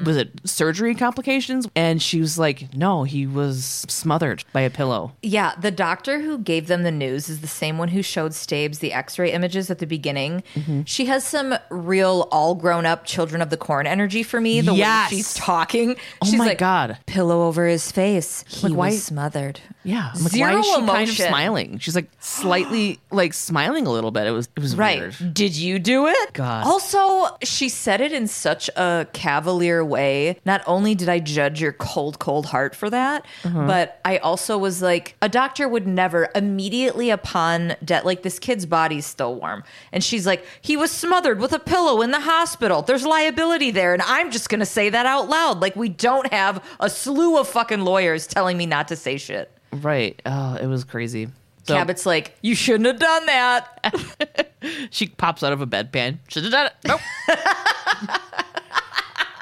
Was 0.05 0.17
it 0.17 0.31
surgery 0.45 0.95
complications? 0.95 1.67
And 1.75 2.01
she 2.01 2.21
was 2.21 2.39
like, 2.39 2.73
No, 2.75 3.03
he 3.03 3.27
was 3.27 3.85
smothered 3.89 4.45
by 4.53 4.61
a 4.61 4.71
pillow. 4.71 5.13
Yeah, 5.23 5.55
the 5.61 5.71
doctor 5.73 6.21
who 6.21 6.39
gave 6.39 6.69
them 6.69 6.85
the 6.85 6.93
news 6.93 7.29
is 7.29 7.41
the 7.41 7.47
same 7.49 7.79
one 7.79 7.89
who 7.89 8.03
showed 8.03 8.35
Stabes 8.35 8.79
the 8.79 8.93
x 8.93 9.19
ray 9.19 9.33
images 9.33 9.71
at 9.71 9.79
the 9.79 9.87
beginning. 9.87 10.43
Mm-hmm. 10.55 10.83
She 10.85 11.07
has 11.07 11.25
some 11.25 11.55
real 11.71 12.29
all 12.31 12.55
grown 12.55 12.87
up 12.87 13.05
children 13.07 13.41
of 13.43 13.51
the 13.51 13.57
corn 13.57 13.87
energy 13.87 14.23
for 14.23 14.41
me. 14.41 14.61
The 14.61 14.75
Yes. 14.75 15.11
way 15.11 15.17
she's 15.17 15.35
talking. 15.35 15.97
Oh 16.21 16.27
she's 16.27 16.37
my 16.39 16.47
like, 16.49 16.59
God. 16.59 16.99
Pillow 17.07 17.47
over 17.47 17.67
his 17.67 17.91
face. 17.91 18.45
He 18.47 18.69
Like, 18.69 18.77
why- 18.77 18.89
was 18.91 19.03
smothered. 19.03 19.61
Yeah. 19.87 20.11
I'm 20.15 20.23
like, 20.23 20.33
Zero 20.33 20.53
why 20.55 20.59
is 20.61 20.67
she 20.67 20.87
kind 20.87 21.09
of 21.09 21.15
smiling? 21.17 21.79
She's 21.79 21.95
like 21.95 22.11
slightly 22.19 22.99
like 23.11 23.33
smiling 23.33 23.87
a 23.87 23.91
little 23.93 24.11
bit. 24.11 24.27
It 24.27 24.33
was 24.33 24.49
it 24.57 24.61
was 24.61 24.75
Right. 24.77 24.99
weird. 25.01 25.33
Did 25.33 25.57
you 25.57 25.79
do 25.79 26.07
it? 26.09 26.33
God. 26.33 26.67
Also, 26.67 27.37
she 27.43 27.69
said 27.69 28.01
it 28.01 28.13
in 28.13 28.27
such 28.27 28.69
a 28.77 29.07
cavalier 29.13 29.85
way. 29.85 30.39
Not 30.45 30.63
only 30.67 30.95
did 30.95 31.09
I 31.09 31.21
judge 31.21 31.61
your 31.61 31.73
cold, 31.73 32.19
cold 32.19 32.47
heart 32.47 32.75
for 32.75 32.91
that, 32.91 33.25
Uh-huh. 33.45 33.67
but 33.67 34.01
I 34.05 34.19
also 34.19 34.59
was 34.59 34.83
like, 34.83 35.15
a 35.23 35.29
doctor 35.29 35.69
would 35.69 35.87
never 35.87 36.29
immediately 36.35 37.11
upon 37.11 37.77
death, 37.85 38.05
like 38.05 38.23
this 38.23 38.39
kid's 38.39 38.67
body's 38.67 39.07
still 39.07 39.37
warm. 39.37 39.63
And 39.93 40.03
she's 40.03 40.27
like, 40.27 40.45
he 40.61 40.77
was 40.77 40.91
smothered 40.91 41.39
with 41.41 41.53
a 41.53 41.59
pillow 41.61 42.03
in 42.03 42.11
the 42.11 42.21
hospital. 42.21 42.83
There's 42.83 43.07
liability 43.07 43.71
there. 43.71 43.93
And 43.93 44.03
I'm 44.03 44.31
just 44.33 44.49
going 44.49 44.61
to 44.61 44.67
say 44.67 44.91
that 44.91 45.07
out 45.07 45.29
loud. 45.29 45.61
Like, 45.61 45.77
we 45.77 45.89
don't 45.89 46.33
have 46.33 46.63
a 46.81 46.91
slew 46.91 47.39
of 47.39 47.49
fucking 47.49 47.83
lawyers 47.83 48.27
telling 48.27 48.57
me 48.57 48.67
not 48.67 48.89
to 48.89 48.97
say 48.97 49.17
shit. 49.17 49.51
Right. 49.73 50.21
Oh, 50.27 50.55
it 50.57 50.67
was 50.67 50.85
crazy. 50.85 51.29
So 51.65 51.75
Cabot's 51.75 52.07
like, 52.07 52.37
you 52.43 52.55
shouldn't 52.55 52.87
have 52.87 52.99
done 52.99 53.27
that. 53.27 54.49
she 54.91 55.09
pops 55.09 55.43
out 55.43 55.53
of 55.53 55.61
a 55.61 55.67
bedpan. 55.67 56.19
Should 56.29 56.45
have 56.45 56.53
done 56.53 56.67
it. 56.67 56.73
Nope. 56.87 57.01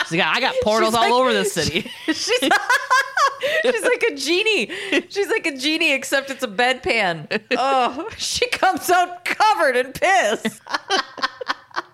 She's 0.09 0.19
like, 0.19 0.37
I 0.37 0.41
got 0.41 0.55
portals 0.63 0.93
She's 0.93 0.97
all 0.97 1.03
like- 1.03 1.13
over 1.13 1.33
this 1.33 1.53
city. 1.55 1.91
She's, 2.07 2.17
she's 2.17 3.83
like 3.83 4.03
a 4.11 4.15
genie. 4.17 4.71
She's 5.09 5.29
like 5.29 5.47
a 5.47 5.57
genie, 5.57 5.93
except 5.93 6.31
it's 6.31 6.43
a 6.43 6.49
bedpan. 6.49 7.41
Oh, 7.57 8.09
she 8.19 8.47
comes 8.49 8.91
out 8.91 9.25
covered 9.25 9.77
in 9.77 9.93
piss. 9.93 10.61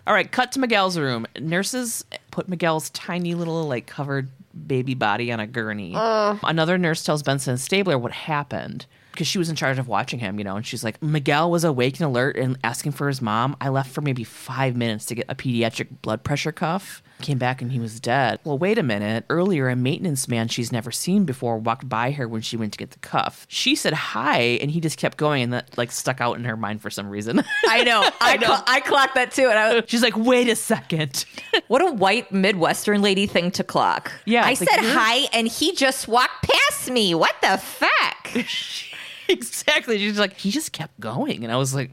All 0.07 0.15
right, 0.15 0.31
cut 0.31 0.51
to 0.53 0.59
Miguel's 0.61 0.99
room. 0.99 1.25
Nurses 1.39 2.05
put 2.33 2.49
Miguel's 2.49 2.91
tiny 2.91 3.35
little, 3.35 3.65
like, 3.69 3.87
covered 3.87 4.29
baby 4.67 4.95
body 4.95 5.33
on 5.33 5.41
a 5.41 5.47
gurney. 5.47 5.95
Another 6.43 6.79
nurse 6.79 7.03
tells 7.05 7.23
Benson 7.23 7.57
Stabler 7.59 7.99
what 7.99 8.13
happened 8.13 8.87
because 9.13 9.27
she 9.27 9.39
was 9.39 9.49
in 9.49 9.57
charge 9.57 9.79
of 9.79 9.89
watching 9.89 10.19
him, 10.21 10.39
you 10.39 10.45
know, 10.45 10.57
and 10.57 10.67
she's 10.67 10.85
like, 10.85 11.03
Miguel 11.03 11.51
was 11.51 11.65
awake 11.65 11.99
and 12.01 12.07
alert 12.07 12.37
and 12.37 12.57
asking 12.63 12.93
for 12.93 13.09
his 13.09 13.21
mom. 13.21 13.57
I 13.61 13.69
left 13.69 13.91
for 13.91 14.01
maybe 14.01 14.25
five 14.25 14.77
minutes 14.77 15.05
to 15.07 15.15
get 15.15 15.27
a 15.29 15.35
pediatric 15.35 15.89
blood 16.03 16.23
pressure 16.25 16.53
cuff. 16.53 17.03
Came 17.21 17.39
back 17.39 17.61
and 17.63 17.71
he 17.71 17.79
was 17.79 18.01
dead. 18.01 18.41
Well, 18.45 18.59
wait 18.59 18.79
a 18.79 18.83
minute. 18.83 19.25
Earlier, 19.29 19.69
a 19.69 19.77
maintenance 19.77 20.27
man 20.29 20.49
she's 20.49 20.73
never 20.73 20.91
seen 20.91 21.25
before 21.25 21.59
walked 21.59 21.89
by 21.89 22.13
her 22.13 22.27
when 22.27 22.43
she 22.43 22.57
went 22.57 22.73
to 22.73 22.79
get 22.79 22.91
the 22.91 22.99
cuff. 22.99 23.47
She 23.49 23.75
said 23.75 23.93
hi, 23.93 24.41
and 24.61 24.71
he 24.71 24.81
just 24.81 24.99
kept 24.99 25.17
going, 25.19 25.43
and 25.43 25.53
that 25.53 25.77
like 25.77 25.93
stuck 25.93 26.21
out 26.21 26.37
in 26.37 26.45
her 26.45 26.57
mind 26.57 26.81
for 26.83 26.91
some 26.91 27.09
reason. 27.09 27.43
I 27.67 27.85
know. 27.85 28.01
I, 28.21 28.39
cl- 28.39 28.65
I 28.67 28.81
clocked 28.81 29.15
that 29.15 29.33
too. 29.33 29.49
And 29.49 29.59
I 29.59 29.75
was, 29.75 29.85
She's 29.87 30.03
like, 30.03 30.17
wait 30.17 30.49
a 30.49 30.57
second. 30.57 31.25
what 31.69 31.83
a 31.83 31.93
white 31.93 32.33
Midwestern 32.33 33.03
lady 33.03 33.27
thing 33.27 33.51
to 33.53 33.65
clock. 33.65 34.13
Yeah, 34.25 34.45
I 34.45 34.53
it's 34.53 34.61
like, 34.61 34.71
said 34.71 34.81
hi, 34.81 35.29
and 35.33 35.47
he 35.47 35.75
just 35.75 36.09
walked 36.09 36.43
past 36.43 36.91
me. 36.91 37.15
What 37.15 37.35
the 37.43 37.59
fuck? 37.59 38.35
exactly. 39.29 39.99
She's 39.99 40.19
like, 40.19 40.37
he 40.37 40.51
just 40.51 40.73
kept 40.73 40.99
going, 41.01 41.45
and 41.45 41.53
I 41.53 41.57
was 41.57 41.75
like? 41.75 41.91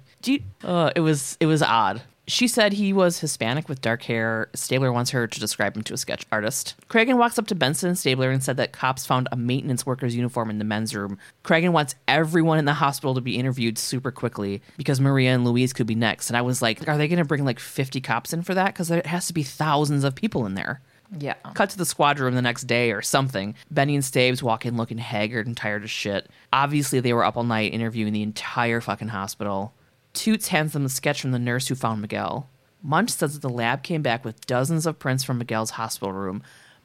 Uh, 0.63 0.91
it 0.95 0.99
was 0.99 1.37
it 1.39 1.45
was 1.45 1.61
odd. 1.61 2.01
She 2.29 2.49
said 2.49 2.73
he 2.73 2.91
was 2.91 3.19
Hispanic 3.19 3.69
with 3.69 3.81
dark 3.81 4.03
hair. 4.03 4.49
Stabler 4.53 4.91
wants 4.91 5.11
her 5.11 5.27
to 5.27 5.39
describe 5.39 5.77
him 5.77 5.83
to 5.83 5.93
a 5.93 5.97
sketch 5.97 6.25
artist. 6.29 6.75
Cragen 6.89 7.17
walks 7.17 7.39
up 7.39 7.47
to 7.47 7.55
Benson 7.55 7.87
and 7.87 7.97
Stabler 7.97 8.31
and 8.31 8.43
said 8.43 8.57
that 8.57 8.73
cops 8.73 9.05
found 9.05 9.29
a 9.31 9.37
maintenance 9.37 9.85
worker's 9.85 10.13
uniform 10.13 10.49
in 10.49 10.59
the 10.59 10.65
men's 10.65 10.93
room. 10.93 11.17
Cragen 11.45 11.71
wants 11.71 11.95
everyone 12.05 12.59
in 12.59 12.65
the 12.65 12.73
hospital 12.73 13.15
to 13.15 13.21
be 13.21 13.37
interviewed 13.37 13.77
super 13.77 14.11
quickly 14.11 14.61
because 14.75 14.99
Maria 14.99 15.33
and 15.33 15.45
Luis 15.45 15.71
could 15.71 15.87
be 15.87 15.95
next. 15.95 16.29
And 16.29 16.35
I 16.35 16.41
was 16.41 16.61
like, 16.61 16.85
are 16.87 16.97
they 16.97 17.07
going 17.07 17.17
to 17.19 17.25
bring 17.25 17.45
like 17.45 17.59
50 17.59 18.01
cops 18.01 18.33
in 18.33 18.41
for 18.41 18.53
that? 18.53 18.73
Because 18.73 18.89
there 18.89 19.01
has 19.05 19.27
to 19.27 19.33
be 19.33 19.43
thousands 19.43 20.03
of 20.03 20.13
people 20.13 20.45
in 20.45 20.55
there. 20.55 20.81
Yeah. 21.17 21.35
Cut 21.53 21.69
to 21.69 21.77
the 21.77 21.85
squad 21.85 22.19
room 22.19 22.35
the 22.35 22.41
next 22.41 22.63
day 22.63 22.91
or 22.91 23.01
something. 23.01 23.55
Benny 23.71 23.95
and 23.95 24.03
Staves 24.03 24.43
walk 24.43 24.65
in 24.65 24.75
looking 24.75 24.97
haggard 24.97 25.47
and 25.47 25.55
tired 25.55 25.83
as 25.83 25.89
shit. 25.89 26.29
Obviously, 26.51 26.99
they 26.99 27.13
were 27.13 27.23
up 27.23 27.37
all 27.37 27.43
night 27.43 27.73
interviewing 27.73 28.11
the 28.11 28.23
entire 28.23 28.81
fucking 28.81 29.07
hospital. 29.07 29.73
Toots 30.17 30.47
hands 30.47 30.73
them 30.73 30.81
the 30.81 30.89
sketch 30.89 31.21
from 31.21 31.29
the 31.29 31.37
nurse 31.37 31.67
who 31.67 31.75
found 31.75 32.01
Miguel. 32.01 32.49
Munch 32.81 33.11
says 33.11 33.33
that 33.33 33.43
the 33.43 33.53
lab 33.53 33.83
came 33.83 34.01
back 34.01 34.25
with 34.25 34.47
dozens 34.47 34.87
of 34.87 34.97
prints 34.97 35.23
from 35.23 35.37
Miguel's 35.37 35.69
hospital 35.71 36.11
room. 36.11 36.41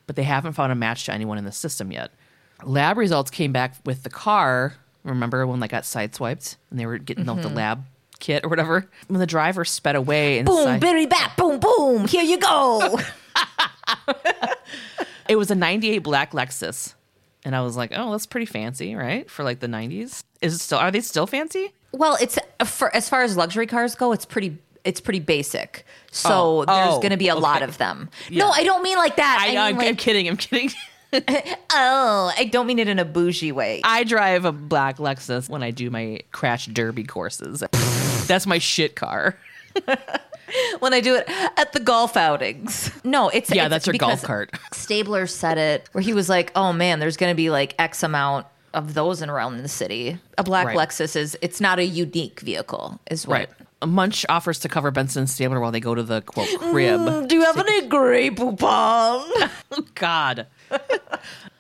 but 0.06 0.16
they 0.16 0.24
haven't 0.24 0.52
found 0.52 0.70
a 0.70 0.74
match 0.74 1.06
to 1.06 1.14
anyone 1.14 1.38
in 1.38 1.44
the 1.44 1.52
system 1.52 1.90
yet. 1.90 2.10
Lab 2.62 2.98
results 2.98 3.30
came 3.30 3.52
back 3.52 3.76
with 3.86 4.02
the 4.02 4.10
car. 4.10 4.74
Remember 5.02 5.46
when 5.46 5.60
they 5.60 5.68
got 5.68 5.84
sideswiped 5.84 6.56
and 6.70 6.78
they 6.78 6.84
were 6.84 6.98
getting 6.98 7.26
out 7.26 7.36
the 7.36 7.48
mm-hmm. 7.48 7.56
lab 7.56 7.84
kit 8.20 8.44
or 8.44 8.50
whatever? 8.50 8.86
When 9.08 9.18
the 9.18 9.26
driver 9.26 9.64
sped 9.64 9.96
away 9.96 10.38
and 10.38 10.46
Boom, 10.46 10.78
bitty 10.78 11.06
bat, 11.06 11.32
boom, 11.38 11.58
boom. 11.58 12.06
Here 12.06 12.22
you 12.22 12.38
go. 12.38 12.98
it 15.28 15.36
was 15.36 15.50
a 15.50 15.54
98 15.54 16.00
black 16.00 16.32
Lexus. 16.32 16.92
And 17.44 17.56
I 17.56 17.62
was 17.62 17.78
like, 17.78 17.92
oh, 17.96 18.10
that's 18.10 18.26
pretty 18.26 18.46
fancy, 18.46 18.94
right? 18.94 19.30
For 19.30 19.42
like 19.42 19.60
the 19.60 19.68
90s. 19.68 20.22
Is 20.42 20.54
it 20.54 20.58
still, 20.58 20.78
are 20.78 20.90
they 20.90 21.00
still 21.00 21.26
fancy? 21.26 21.72
Well, 21.92 22.16
it's 22.20 22.38
uh, 22.60 22.64
for, 22.64 22.94
as 22.94 23.08
far 23.08 23.22
as 23.22 23.36
luxury 23.36 23.66
cars 23.66 23.94
go, 23.94 24.12
it's 24.12 24.24
pretty. 24.24 24.58
It's 24.84 25.00
pretty 25.00 25.20
basic. 25.20 25.86
So 26.10 26.62
Oh. 26.62 26.64
there's 26.64 26.94
Oh, 26.94 26.96
going 26.98 27.12
to 27.12 27.16
be 27.16 27.28
a 27.28 27.36
oh, 27.36 27.38
lot 27.38 27.62
of 27.62 27.78
them. 27.78 28.08
Yeah. 28.28 28.40
No, 28.44 28.50
I 28.50 28.64
don't 28.64 28.82
mean 28.82 28.96
like 28.96 29.14
that. 29.14 29.38
I, 29.40 29.44
I, 29.44 29.48
mean 29.50 29.58
I'm, 29.58 29.78
I'm 29.78 29.86
like, 29.86 29.98
kidding. 29.98 30.28
I'm 30.28 30.36
kidding. 30.36 30.70
oh, 31.70 32.32
I 32.36 32.48
don't 32.50 32.66
mean 32.66 32.80
it 32.80 32.88
in 32.88 32.98
a 32.98 33.04
bougie 33.04 33.52
way. 33.52 33.80
I 33.84 34.02
drive 34.02 34.44
a 34.44 34.50
black 34.50 34.96
Lexus 34.96 35.48
when 35.48 35.62
I 35.62 35.70
do 35.70 35.88
my 35.90 36.20
crash 36.32 36.66
derby 36.66 37.04
courses. 37.04 37.62
That's 38.26 38.44
my 38.46 38.58
shit 38.58 38.96
car. 38.96 39.36
when 40.80 40.92
I 40.92 41.00
do 41.00 41.14
it 41.16 41.24
at 41.56 41.72
the 41.72 41.80
golf 41.80 42.16
outings. 42.16 42.90
No, 43.04 43.28
it's 43.28 43.54
Yeah, 43.54 43.64
it's 43.66 43.70
that's 43.70 43.86
your 43.86 43.94
golf 43.94 44.22
cart. 44.22 44.50
Stabler 44.72 45.26
said 45.26 45.58
it 45.58 45.88
where 45.92 46.02
he 46.02 46.12
was 46.14 46.28
like, 46.28 46.50
"Oh 46.56 46.72
man, 46.72 46.98
there's 46.98 47.16
going 47.16 47.30
to 47.30 47.36
be 47.36 47.50
like 47.50 47.74
X 47.78 48.02
amount 48.02 48.46
of 48.74 48.94
those 48.94 49.22
in 49.22 49.30
around 49.30 49.58
the 49.58 49.68
city. 49.68 50.18
A 50.38 50.42
black 50.42 50.68
Right. 50.68 50.76
Lexus 50.76 51.16
is 51.16 51.36
it's 51.42 51.60
not 51.60 51.78
a 51.78 51.84
unique 51.84 52.40
vehicle, 52.40 53.00
is 53.10 53.26
what." 53.26 53.34
Right. 53.40 53.48
Munch 53.86 54.24
offers 54.28 54.60
to 54.60 54.68
cover 54.68 54.90
Benson 54.90 55.22
and 55.22 55.30
Stabler 55.30 55.58
while 55.58 55.72
they 55.72 55.80
go 55.80 55.94
to 55.94 56.02
the 56.02 56.20
quote 56.22 56.48
mm, 56.48 56.70
crib. 56.70 57.28
Do 57.28 57.34
you 57.34 57.42
have 57.44 57.58
any 57.58 57.88
Grey 57.88 58.30
Poupon? 58.30 58.58
Oh, 58.62 59.50
God. 59.96 60.46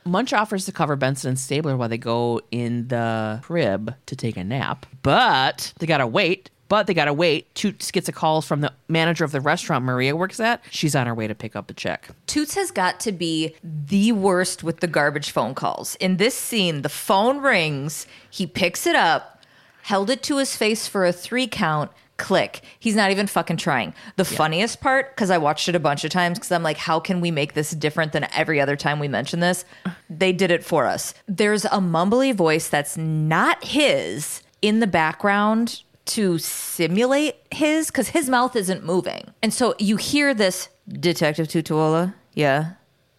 Munch 0.04 0.32
offers 0.32 0.64
to 0.66 0.72
cover 0.72 0.96
Benson 0.96 1.30
and 1.30 1.38
Stabler 1.38 1.76
while 1.76 1.88
they 1.88 1.98
go 1.98 2.40
in 2.50 2.88
the 2.88 3.40
crib 3.42 3.94
to 4.06 4.16
take 4.16 4.36
a 4.36 4.44
nap, 4.44 4.86
but 5.02 5.72
they 5.78 5.86
gotta 5.86 6.06
wait. 6.06 6.50
But 6.72 6.86
they 6.86 6.94
gotta 6.94 7.12
wait. 7.12 7.54
Toots 7.54 7.90
gets 7.90 8.08
a 8.08 8.12
call 8.12 8.40
from 8.40 8.62
the 8.62 8.72
manager 8.88 9.24
of 9.24 9.30
the 9.30 9.42
restaurant 9.42 9.84
Maria 9.84 10.16
works 10.16 10.40
at. 10.40 10.62
She's 10.70 10.96
on 10.96 11.06
her 11.06 11.14
way 11.14 11.26
to 11.26 11.34
pick 11.34 11.54
up 11.54 11.68
a 11.68 11.74
check. 11.74 12.08
Toots 12.26 12.54
has 12.54 12.70
got 12.70 12.98
to 13.00 13.12
be 13.12 13.54
the 13.62 14.12
worst 14.12 14.64
with 14.64 14.80
the 14.80 14.86
garbage 14.86 15.32
phone 15.32 15.54
calls. 15.54 15.96
In 15.96 16.16
this 16.16 16.34
scene, 16.34 16.80
the 16.80 16.88
phone 16.88 17.42
rings, 17.42 18.06
he 18.30 18.46
picks 18.46 18.86
it 18.86 18.96
up, 18.96 19.42
held 19.82 20.08
it 20.08 20.22
to 20.22 20.38
his 20.38 20.56
face 20.56 20.88
for 20.88 21.04
a 21.04 21.12
three 21.12 21.46
count, 21.46 21.90
click. 22.16 22.62
He's 22.78 22.96
not 22.96 23.10
even 23.10 23.26
fucking 23.26 23.58
trying. 23.58 23.92
The 24.16 24.24
funniest 24.24 24.80
part, 24.80 25.14
because 25.14 25.28
I 25.28 25.36
watched 25.36 25.68
it 25.68 25.74
a 25.74 25.78
bunch 25.78 26.04
of 26.04 26.10
times, 26.10 26.38
because 26.38 26.52
I'm 26.52 26.62
like, 26.62 26.78
how 26.78 27.00
can 27.00 27.20
we 27.20 27.30
make 27.30 27.52
this 27.52 27.72
different 27.72 28.12
than 28.12 28.26
every 28.32 28.62
other 28.62 28.76
time 28.76 28.98
we 28.98 29.08
mention 29.08 29.40
this? 29.40 29.66
They 30.08 30.32
did 30.32 30.50
it 30.50 30.64
for 30.64 30.86
us. 30.86 31.12
There's 31.26 31.66
a 31.66 31.80
mumbly 31.80 32.34
voice 32.34 32.68
that's 32.68 32.96
not 32.96 33.62
his 33.62 34.42
in 34.62 34.80
the 34.80 34.86
background 34.86 35.82
to 36.04 36.38
simulate 36.38 37.36
his 37.50 37.88
because 37.88 38.08
his 38.08 38.28
mouth 38.28 38.56
isn't 38.56 38.84
moving. 38.84 39.32
And 39.42 39.52
so 39.52 39.74
you 39.78 39.96
hear 39.96 40.34
this 40.34 40.68
Detective 40.88 41.48
Tutuola, 41.48 42.14
yeah, 42.34 42.72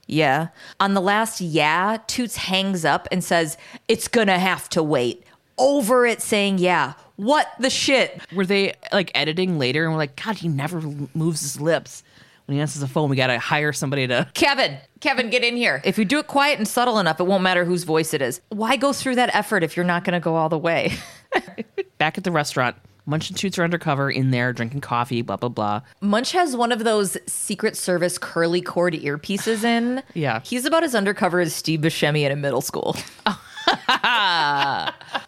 yeah. 0.07 0.49
On 0.79 0.93
the 0.93 1.01
last 1.01 1.41
yeah, 1.41 1.97
Toots 2.07 2.35
hangs 2.37 2.85
up 2.85 3.07
and 3.11 3.23
says, 3.23 3.57
It's 3.87 4.07
gonna 4.07 4.39
have 4.39 4.69
to 4.69 4.83
wait. 4.83 5.23
Over 5.57 6.05
it 6.05 6.21
saying 6.21 6.57
yeah. 6.57 6.93
What 7.15 7.47
the 7.59 7.69
shit? 7.69 8.21
Were 8.33 8.45
they 8.45 8.73
like 8.91 9.11
editing 9.15 9.59
later 9.59 9.83
and 9.85 9.93
we're 9.93 9.99
like, 9.99 10.21
God, 10.21 10.37
he 10.37 10.47
never 10.47 10.81
moves 11.13 11.41
his 11.41 11.61
lips 11.61 12.03
when 12.45 12.55
he 12.55 12.61
answers 12.61 12.81
the 12.81 12.87
phone? 12.87 13.09
We 13.09 13.15
gotta 13.15 13.39
hire 13.39 13.71
somebody 13.71 14.07
to. 14.07 14.27
Kevin, 14.33 14.77
Kevin, 14.99 15.29
get 15.29 15.43
in 15.43 15.55
here. 15.55 15.81
If 15.85 15.97
you 15.97 16.05
do 16.05 16.19
it 16.19 16.27
quiet 16.27 16.57
and 16.57 16.67
subtle 16.67 16.99
enough, 16.99 17.19
it 17.19 17.23
won't 17.23 17.43
matter 17.43 17.65
whose 17.65 17.83
voice 17.83 18.13
it 18.13 18.21
is. 18.21 18.41
Why 18.49 18.75
go 18.75 18.93
through 18.93 19.15
that 19.15 19.33
effort 19.35 19.63
if 19.63 19.77
you're 19.77 19.85
not 19.85 20.03
gonna 20.03 20.19
go 20.19 20.35
all 20.35 20.49
the 20.49 20.57
way? 20.57 20.93
Back 21.97 22.17
at 22.17 22.23
the 22.23 22.31
restaurant, 22.31 22.75
Munch 23.05 23.29
and 23.29 23.37
Toots 23.37 23.57
are 23.59 23.63
undercover 23.63 24.09
in 24.09 24.31
there 24.31 24.53
drinking 24.53 24.81
coffee, 24.81 25.21
blah, 25.21 25.37
blah, 25.37 25.49
blah. 25.49 25.81
Munch 26.01 26.31
has 26.31 26.55
one 26.55 26.71
of 26.71 26.83
those 26.83 27.17
Secret 27.27 27.75
Service 27.77 28.17
curly 28.17 28.61
cord 28.61 28.93
earpieces 28.93 29.63
in. 29.63 30.01
Yeah. 30.13 30.41
He's 30.43 30.65
about 30.65 30.83
as 30.83 30.95
undercover 30.95 31.39
as 31.39 31.53
Steve 31.53 31.81
Buscemi 31.81 32.25
in 32.25 32.31
a 32.31 32.35
middle 32.35 32.61
school. 32.61 32.95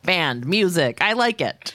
Band, 0.03 0.45
music, 0.45 0.97
I 1.01 1.13
like 1.13 1.41
it. 1.41 1.73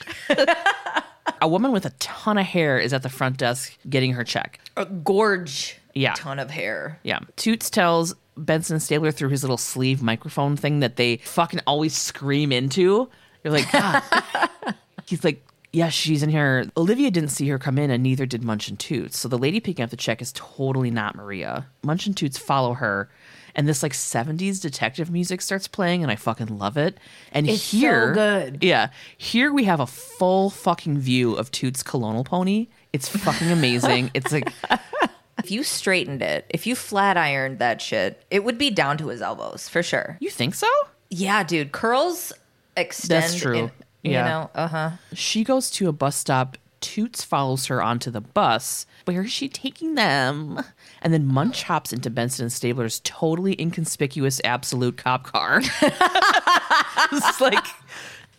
a 1.41 1.47
woman 1.47 1.71
with 1.71 1.85
a 1.85 1.89
ton 1.91 2.37
of 2.37 2.45
hair 2.45 2.79
is 2.79 2.93
at 2.93 3.03
the 3.03 3.09
front 3.09 3.37
desk 3.37 3.77
getting 3.89 4.13
her 4.13 4.23
check. 4.23 4.59
A 4.77 4.85
gorge 4.85 5.77
Yeah. 5.93 6.13
ton 6.15 6.39
of 6.39 6.49
hair. 6.49 6.99
Yeah. 7.03 7.19
Toots 7.35 7.69
tells 7.69 8.15
Benson 8.37 8.79
Stabler 8.79 9.11
through 9.11 9.29
his 9.29 9.43
little 9.43 9.57
sleeve 9.57 10.01
microphone 10.01 10.55
thing 10.55 10.79
that 10.79 10.95
they 10.95 11.17
fucking 11.17 11.59
always 11.67 11.95
scream 11.95 12.51
into. 12.51 13.09
You're 13.43 13.53
like, 13.53 13.67
ah. 13.73 14.51
God. 14.63 14.75
He's 15.05 15.23
like, 15.23 15.45
yeah, 15.73 15.89
she's 15.89 16.21
in 16.21 16.29
here. 16.29 16.65
Olivia 16.75 17.09
didn't 17.11 17.29
see 17.29 17.47
her 17.47 17.57
come 17.57 17.77
in, 17.77 17.91
and 17.91 18.03
neither 18.03 18.25
did 18.25 18.43
Munch 18.43 18.67
and 18.67 18.77
Toots. 18.79 19.17
So 19.17 19.27
the 19.27 19.37
lady 19.37 19.59
picking 19.59 19.83
up 19.83 19.89
the 19.89 19.97
check 19.97 20.21
is 20.21 20.31
totally 20.33 20.91
not 20.91 21.15
Maria. 21.15 21.65
Munch 21.83 22.05
and 22.07 22.15
Toots 22.15 22.37
follow 22.37 22.73
her, 22.73 23.09
and 23.55 23.67
this 23.67 23.81
like 23.81 23.93
70s 23.93 24.61
detective 24.61 25.09
music 25.09 25.41
starts 25.41 25.67
playing, 25.69 26.03
and 26.03 26.11
I 26.11 26.15
fucking 26.17 26.57
love 26.57 26.75
it. 26.77 26.97
And 27.31 27.49
It's 27.49 27.61
so 27.63 27.77
here, 27.77 28.13
good. 28.13 28.63
yeah, 28.63 28.89
here 29.17 29.53
we 29.53 29.63
have 29.63 29.79
a 29.79 29.87
full 29.87 30.49
fucking 30.49 30.97
view 30.99 31.35
of 31.35 31.51
Toots' 31.51 31.83
colonel 31.83 32.23
pony. 32.25 32.67
It's 32.91 33.07
fucking 33.07 33.49
amazing. 33.49 34.11
it's 34.13 34.31
like 34.33 34.51
If 35.39 35.49
you 35.51 35.63
straightened 35.63 36.21
it, 36.21 36.45
if 36.49 36.67
you 36.67 36.75
flat 36.75 37.17
ironed 37.17 37.59
that 37.59 37.81
shit, 37.81 38.23
it 38.29 38.43
would 38.43 38.57
be 38.57 38.69
down 38.69 38.97
to 38.99 39.07
his 39.07 39.21
elbows 39.21 39.67
for 39.69 39.81
sure. 39.81 40.17
You 40.19 40.29
think 40.29 40.53
so? 40.53 40.67
Yeah, 41.09 41.43
dude, 41.43 41.71
curls 41.71 42.31
extend. 42.77 43.23
That's 43.23 43.35
true. 43.35 43.57
in- 43.57 43.71
you 44.03 44.11
Yeah. 44.13 44.27
know, 44.27 44.49
uh 44.55 44.67
huh. 44.67 44.89
She 45.13 45.43
goes 45.43 45.69
to 45.71 45.87
a 45.87 45.91
bus 45.91 46.15
stop. 46.15 46.57
Toots 46.79 47.23
follows 47.23 47.67
her 47.67 47.83
onto 47.83 48.09
the 48.09 48.21
bus. 48.21 48.87
Where 49.05 49.21
is 49.21 49.31
she 49.31 49.47
taking 49.47 49.93
them? 49.93 50.59
And 51.03 51.13
then 51.13 51.27
Munch 51.27 51.61
hops 51.63 51.93
into 51.93 52.09
Benson 52.09 52.45
and 52.45 52.51
Stabler's 52.51 52.99
totally 53.03 53.55
inconspicuous 53.61 54.41
absolute 54.43 54.97
cop 54.97 55.23
car. 55.25 55.61
it's 57.11 57.41
like 57.41 57.63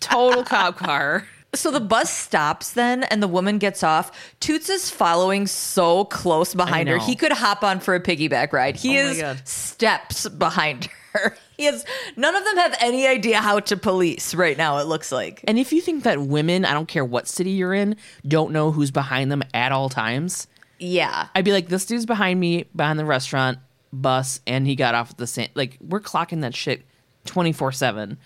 total 0.01 0.43
cop 0.45 0.77
car. 0.77 1.27
So 1.55 1.71
the 1.71 1.81
bus 1.81 2.11
stops 2.11 2.73
then, 2.73 3.03
and 3.05 3.23
the 3.23 3.29
woman 3.29 3.59
gets 3.59 3.83
off. 3.83 4.35
Toots 4.41 4.71
is 4.71 4.89
following 4.89 5.47
so 5.47 6.07
close 6.07 6.55
behind 6.55 6.89
her. 6.89 6.97
He 6.99 7.15
could 7.15 7.31
hop 7.33 7.63
on 7.63 7.79
for 7.79 7.95
a 7.95 8.01
piggyback 8.01 8.53
ride. 8.55 8.75
He 8.77 8.99
Oh 8.99 9.03
is 9.09 9.21
God. 9.21 9.47
steps 9.47 10.29
behind 10.31 10.89
her. 11.13 11.37
He 11.63 11.69
is. 11.69 11.85
None 12.17 12.35
of 12.35 12.45
them 12.45 12.57
have 12.57 12.75
any 12.81 13.07
idea 13.07 13.39
how 13.41 13.61
to 13.61 13.77
police 13.77 14.35
right 14.35 14.57
now. 14.59 14.79
It 14.79 14.87
looks 14.87 15.13
like. 15.13 15.45
And 15.47 15.59
if 15.61 15.73
you 15.73 15.81
think 15.81 16.03
that 16.03 16.21
women, 16.21 16.65
I 16.65 16.73
don't 16.73 16.89
care 16.89 17.05
what 17.05 17.29
city 17.29 17.51
you're 17.53 17.73
in, 17.75 17.97
don't 18.27 18.51
know 18.53 18.73
who's 18.73 18.91
behind 18.91 19.31
them 19.31 19.43
at 19.55 19.71
all 19.71 19.89
times, 19.89 20.49
Yeah. 20.81 21.29
I'd 21.37 21.45
be 21.45 21.53
like, 21.53 21.69
this 21.69 21.87
dude's 21.87 22.05
behind 22.07 22.41
me, 22.41 22.65
behind 22.75 22.99
the 22.99 23.05
restaurant 23.05 23.59
bus, 23.93 24.41
and 24.47 24.67
he 24.67 24.75
got 24.75 24.97
off 24.97 25.11
at 25.13 25.19
the 25.19 25.27
same. 25.29 25.51
Like, 25.55 25.79
we're 25.81 26.01
clocking 26.01 26.41
that 26.41 26.57
shit 26.57 26.83
24 27.27 27.71
7. 27.71 28.19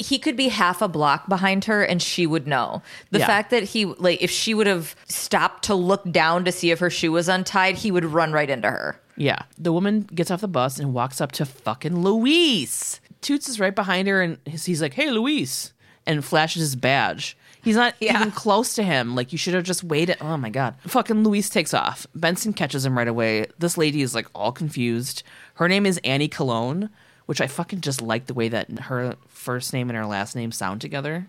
he 0.00 0.18
could 0.18 0.36
be 0.36 0.48
half 0.48 0.82
a 0.82 0.88
block 0.88 1.28
behind 1.28 1.66
her 1.66 1.84
and 1.84 2.02
she 2.02 2.26
would 2.26 2.48
know. 2.48 2.82
The 3.12 3.20
Yeah. 3.20 3.26
fact 3.28 3.50
that 3.50 3.62
he 3.62 3.84
like 3.84 4.20
if 4.20 4.28
she 4.30 4.52
would 4.52 4.66
have 4.66 4.96
stopped 5.06 5.62
to 5.66 5.74
look 5.76 6.10
down 6.10 6.44
to 6.46 6.50
see 6.50 6.72
if 6.72 6.80
her 6.80 6.90
shoe 6.90 7.12
was 7.12 7.28
untied, 7.28 7.76
he 7.76 7.92
would 7.92 8.04
run 8.04 8.32
right 8.32 8.50
into 8.50 8.68
her. 8.68 9.00
Yeah. 9.16 9.42
The 9.56 9.72
woman 9.72 10.02
gets 10.02 10.30
off 10.30 10.40
the 10.40 10.48
bus 10.48 10.78
and 10.78 10.92
walks 10.94 11.20
up 11.20 11.32
to 11.32 11.44
fucking 11.46 12.00
Luis. 12.02 13.00
Toots 13.20 13.48
is 13.48 13.60
right 13.60 13.74
behind 13.74 14.08
her 14.08 14.20
and 14.22 14.38
he's 14.46 14.82
like, 14.82 14.94
hey, 14.94 15.10
Luis, 15.10 15.72
and 16.06 16.24
flashes 16.24 16.60
his 16.60 16.76
badge. 16.76 17.36
He's 17.62 17.76
not 17.76 17.94
Yeah. 18.00 18.16
even 18.20 18.30
close 18.32 18.74
to 18.74 18.82
him. 18.82 19.14
Like, 19.14 19.32
you 19.32 19.38
should 19.38 19.54
have 19.54 19.64
just 19.64 19.82
waited. 19.82 20.18
Oh 20.20 20.36
my 20.36 20.50
God. 20.50 20.74
Fucking 20.86 21.24
Luis 21.24 21.48
takes 21.48 21.72
off. 21.72 22.06
Benson 22.14 22.52
catches 22.52 22.84
him 22.84 22.98
right 22.98 23.08
away. 23.08 23.46
This 23.58 23.78
lady 23.78 24.02
is 24.02 24.14
like 24.14 24.26
all 24.34 24.52
confused. 24.52 25.22
Her 25.54 25.68
name 25.68 25.86
is 25.86 25.98
Annie 26.04 26.28
Cologne, 26.28 26.90
which 27.26 27.40
I 27.40 27.46
fucking 27.46 27.80
just 27.80 28.02
like 28.02 28.26
the 28.26 28.34
way 28.34 28.48
that 28.48 28.68
her 28.80 29.14
first 29.28 29.72
name 29.72 29.88
and 29.88 29.96
her 29.96 30.04
last 30.04 30.36
name 30.36 30.52
sound 30.52 30.82
together. 30.82 31.28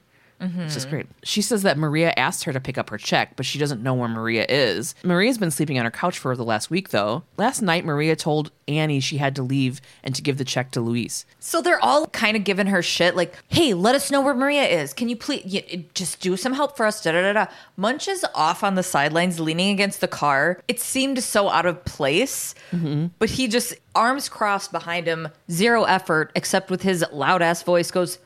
It's 0.66 0.76
is 0.76 0.84
mm-hmm. 0.84 0.96
great. 0.96 1.08
She 1.24 1.42
says 1.42 1.64
that 1.64 1.78
Maria 1.78 2.14
asked 2.18 2.44
her 2.46 2.54
to 2.54 2.60
pick 2.60 2.78
up 2.78 2.90
her 2.90 2.98
check, 2.98 3.36
but 3.36 3.46
she 3.46 3.60
doesn't 3.60 3.82
know 3.82 3.94
where 3.94 4.08
Maria 4.08 4.46
is. 4.48 4.96
Maria's 5.04 5.38
been 5.38 5.52
sleeping 5.52 5.78
on 5.80 5.86
her 5.86 5.92
couch 5.92 6.18
for 6.18 6.36
the 6.36 6.44
last 6.44 6.70
week, 6.70 6.90
though. 6.90 7.24
Last 7.38 7.62
night, 7.62 7.86
Maria 7.86 8.16
told 8.16 8.52
Annie 8.68 9.00
she 9.00 9.18
had 9.18 9.36
to 9.36 9.44
leave 9.44 9.82
and 10.04 10.16
to 10.16 10.22
give 10.22 10.38
the 10.38 10.46
check 10.46 10.72
to 10.72 10.82
Luis. 10.82 11.26
So 11.40 11.62
they're 11.62 11.84
all 11.84 12.08
kind 12.08 12.36
of 12.36 12.44
giving 12.44 12.68
her 12.68 12.82
shit 12.82 13.16
like, 13.16 13.36
"Hey, 13.48 13.74
let 13.74 13.96
us 13.96 14.12
know 14.12 14.22
where 14.22 14.34
Maria 14.34 14.66
is. 14.66 14.94
Can 14.94 15.10
you 15.10 15.16
please 15.16 15.44
y- 15.46 15.86
just 15.94 16.20
do 16.20 16.38
some 16.38 16.54
help 16.54 16.78
for 16.78 16.86
us?" 16.86 17.02
Da 17.02 17.12
da 17.12 17.22
da 17.22 17.34
da. 17.34 17.52
Munch 17.78 18.08
is 18.08 18.26
off 18.34 18.64
on 18.64 18.76
the 18.76 18.84
sidelines, 18.84 19.40
leaning 19.40 19.70
against 19.70 20.02
the 20.02 20.08
car. 20.08 20.62
It 20.68 20.80
seemed 20.80 21.24
so 21.24 21.50
out 21.50 21.66
of 21.66 21.86
place, 21.86 22.56
mm-hmm. 22.72 23.08
but 23.20 23.32
he 23.32 23.48
just 23.48 23.76
arms 23.94 24.30
crossed 24.30 24.72
behind 24.72 25.08
him, 25.08 25.30
zero 25.50 25.84
effort, 25.84 26.32
except 26.36 26.70
with 26.70 26.82
his 26.82 27.04
loud 27.12 27.42
ass 27.42 27.64
voice 27.64 27.92
goes, 27.92 28.20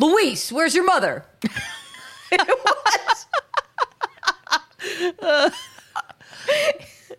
"Luis, 0.00 0.50
where's 0.50 0.74
your 0.74 0.84
mother?" 0.84 1.24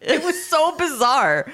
it 0.02 0.24
was 0.24 0.46
so 0.46 0.76
bizarre. 0.78 1.52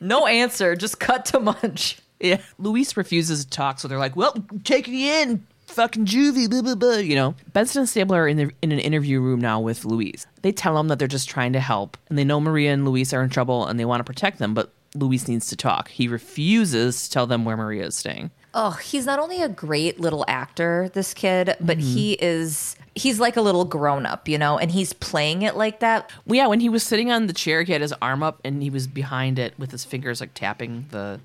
no 0.00 0.26
answer, 0.26 0.76
just 0.76 1.00
cut 1.00 1.24
to 1.26 1.40
munch. 1.40 1.98
Yeah. 2.20 2.40
Luis 2.58 2.96
refuses 2.96 3.44
to 3.44 3.50
talk, 3.50 3.78
so 3.78 3.88
they're 3.88 3.98
like, 3.98 4.16
well, 4.16 4.34
take 4.64 4.88
me 4.88 5.22
in. 5.22 5.46
Fucking 5.66 6.06
juvie, 6.06 6.48
blah, 6.48 6.62
blah, 6.62 6.74
blah. 6.74 6.96
You 6.96 7.16
know, 7.16 7.34
Benson 7.52 7.80
and 7.80 7.88
Stabler 7.88 8.22
are 8.22 8.28
in, 8.28 8.36
the, 8.36 8.50
in 8.62 8.70
an 8.70 8.78
interview 8.78 9.20
room 9.20 9.40
now 9.40 9.60
with 9.60 9.84
Luis. 9.84 10.26
They 10.42 10.52
tell 10.52 10.78
him 10.78 10.88
that 10.88 10.98
they're 10.98 11.08
just 11.08 11.28
trying 11.28 11.52
to 11.54 11.60
help, 11.60 11.96
and 12.08 12.16
they 12.18 12.24
know 12.24 12.40
Maria 12.40 12.72
and 12.72 12.84
Luis 12.84 13.12
are 13.12 13.22
in 13.22 13.30
trouble 13.30 13.66
and 13.66 13.78
they 13.78 13.84
want 13.84 14.00
to 14.00 14.04
protect 14.04 14.38
them, 14.38 14.54
but 14.54 14.72
Luis 14.94 15.26
needs 15.26 15.48
to 15.48 15.56
talk. 15.56 15.88
He 15.88 16.06
refuses 16.06 17.04
to 17.04 17.10
tell 17.10 17.26
them 17.26 17.44
where 17.44 17.56
Maria 17.56 17.86
is 17.86 17.96
staying. 17.96 18.30
Oh, 18.54 18.70
he's 18.70 19.04
not 19.04 19.18
only 19.18 19.42
a 19.42 19.48
great 19.48 19.98
little 19.98 20.24
actor, 20.28 20.88
this 20.94 21.12
kid, 21.12 21.56
but 21.60 21.78
mm-hmm. 21.78 21.86
he 21.86 22.12
is 22.14 22.76
he's 22.94 23.18
like 23.18 23.36
a 23.36 23.40
little 23.40 23.64
grown 23.64 24.06
up, 24.06 24.28
you 24.28 24.38
know, 24.38 24.58
and 24.58 24.70
he's 24.70 24.92
playing 24.92 25.42
it 25.42 25.56
like 25.56 25.80
that. 25.80 26.10
Well, 26.24 26.36
yeah, 26.36 26.46
when 26.46 26.60
he 26.60 26.68
was 26.68 26.82
sitting 26.82 27.10
on 27.10 27.26
the 27.26 27.32
chair, 27.32 27.62
he 27.62 27.72
had 27.72 27.80
his 27.80 27.92
arm 28.00 28.22
up 28.22 28.40
and 28.44 28.62
he 28.62 28.70
was 28.70 28.86
behind 28.86 29.38
it 29.38 29.58
with 29.58 29.72
his 29.72 29.84
fingers 29.84 30.20
like 30.20 30.34
tapping 30.34 30.86
the 30.90 31.20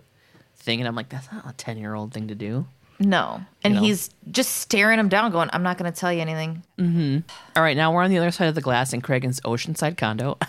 thing. 0.56 0.80
And 0.80 0.88
I'm 0.88 0.96
like, 0.96 1.10
that's 1.10 1.32
not 1.32 1.48
a 1.48 1.54
10 1.54 1.78
year 1.78 1.94
old 1.94 2.12
thing 2.12 2.28
to 2.28 2.36
do. 2.36 2.66
No. 3.00 3.42
And 3.64 3.76
know? 3.76 3.82
he's 3.82 4.10
just 4.30 4.58
staring 4.58 5.00
him 5.00 5.08
down, 5.08 5.32
going, 5.32 5.50
I'm 5.54 5.64
not 5.64 5.78
going 5.78 5.92
to 5.92 5.98
tell 5.98 6.12
you 6.12 6.20
anything. 6.22 6.64
Mm-hmm. 6.78 7.20
All 7.56 7.64
right, 7.64 7.78
now 7.78 7.94
we're 7.94 8.04
on 8.04 8.10
the 8.10 8.18
other 8.18 8.32
side 8.32 8.48
of 8.48 8.56
the 8.56 8.62
glass 8.62 8.92
in 8.92 9.02
Cragen's 9.02 9.40
oceanside 9.42 9.98
condo. 9.98 10.38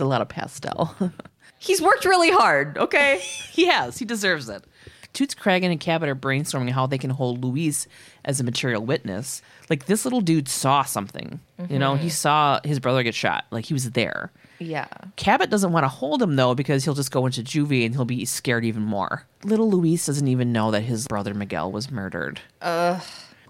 a 0.00 0.04
lot 0.04 0.22
of 0.22 0.28
pastel. 0.28 0.94
He's 1.58 1.82
worked 1.82 2.04
really 2.04 2.30
hard, 2.30 2.78
okay? 2.78 3.18
he 3.52 3.66
has. 3.66 3.98
He 3.98 4.04
deserves 4.04 4.48
it. 4.48 4.64
Toots 5.12 5.34
Cragen 5.34 5.70
and 5.70 5.80
Cabot 5.80 6.08
are 6.08 6.14
brainstorming 6.14 6.70
how 6.70 6.86
they 6.86 6.98
can 6.98 7.10
hold 7.10 7.42
Luis 7.42 7.88
as 8.24 8.38
a 8.38 8.44
material 8.44 8.84
witness. 8.84 9.42
Like 9.68 9.86
this 9.86 10.04
little 10.04 10.20
dude 10.20 10.48
saw 10.48 10.82
something. 10.82 11.40
You 11.68 11.78
know, 11.78 11.94
he 11.94 12.02
mm-hmm. 12.02 12.10
saw 12.10 12.60
his 12.62 12.78
brother 12.78 13.02
get 13.02 13.14
shot. 13.14 13.44
Like 13.50 13.64
he 13.64 13.74
was 13.74 13.90
there. 13.90 14.30
yeah. 14.60 14.86
Cabot 15.16 15.50
doesn't 15.50 15.72
want 15.72 15.84
to 15.84 15.88
hold 15.88 16.22
him 16.22 16.36
though 16.36 16.54
because 16.54 16.84
he'll 16.84 16.94
just 16.94 17.10
go 17.10 17.26
into 17.26 17.42
juvie 17.42 17.84
and 17.84 17.94
he'll 17.94 18.04
be 18.04 18.24
scared 18.26 18.64
even 18.64 18.82
more. 18.82 19.26
Little 19.42 19.70
Luis 19.70 20.06
doesn't 20.06 20.28
even 20.28 20.52
know 20.52 20.70
that 20.70 20.82
his 20.82 21.08
brother 21.08 21.34
Miguel 21.34 21.72
was 21.72 21.90
murdered. 21.90 22.40
Ugh. 22.62 23.02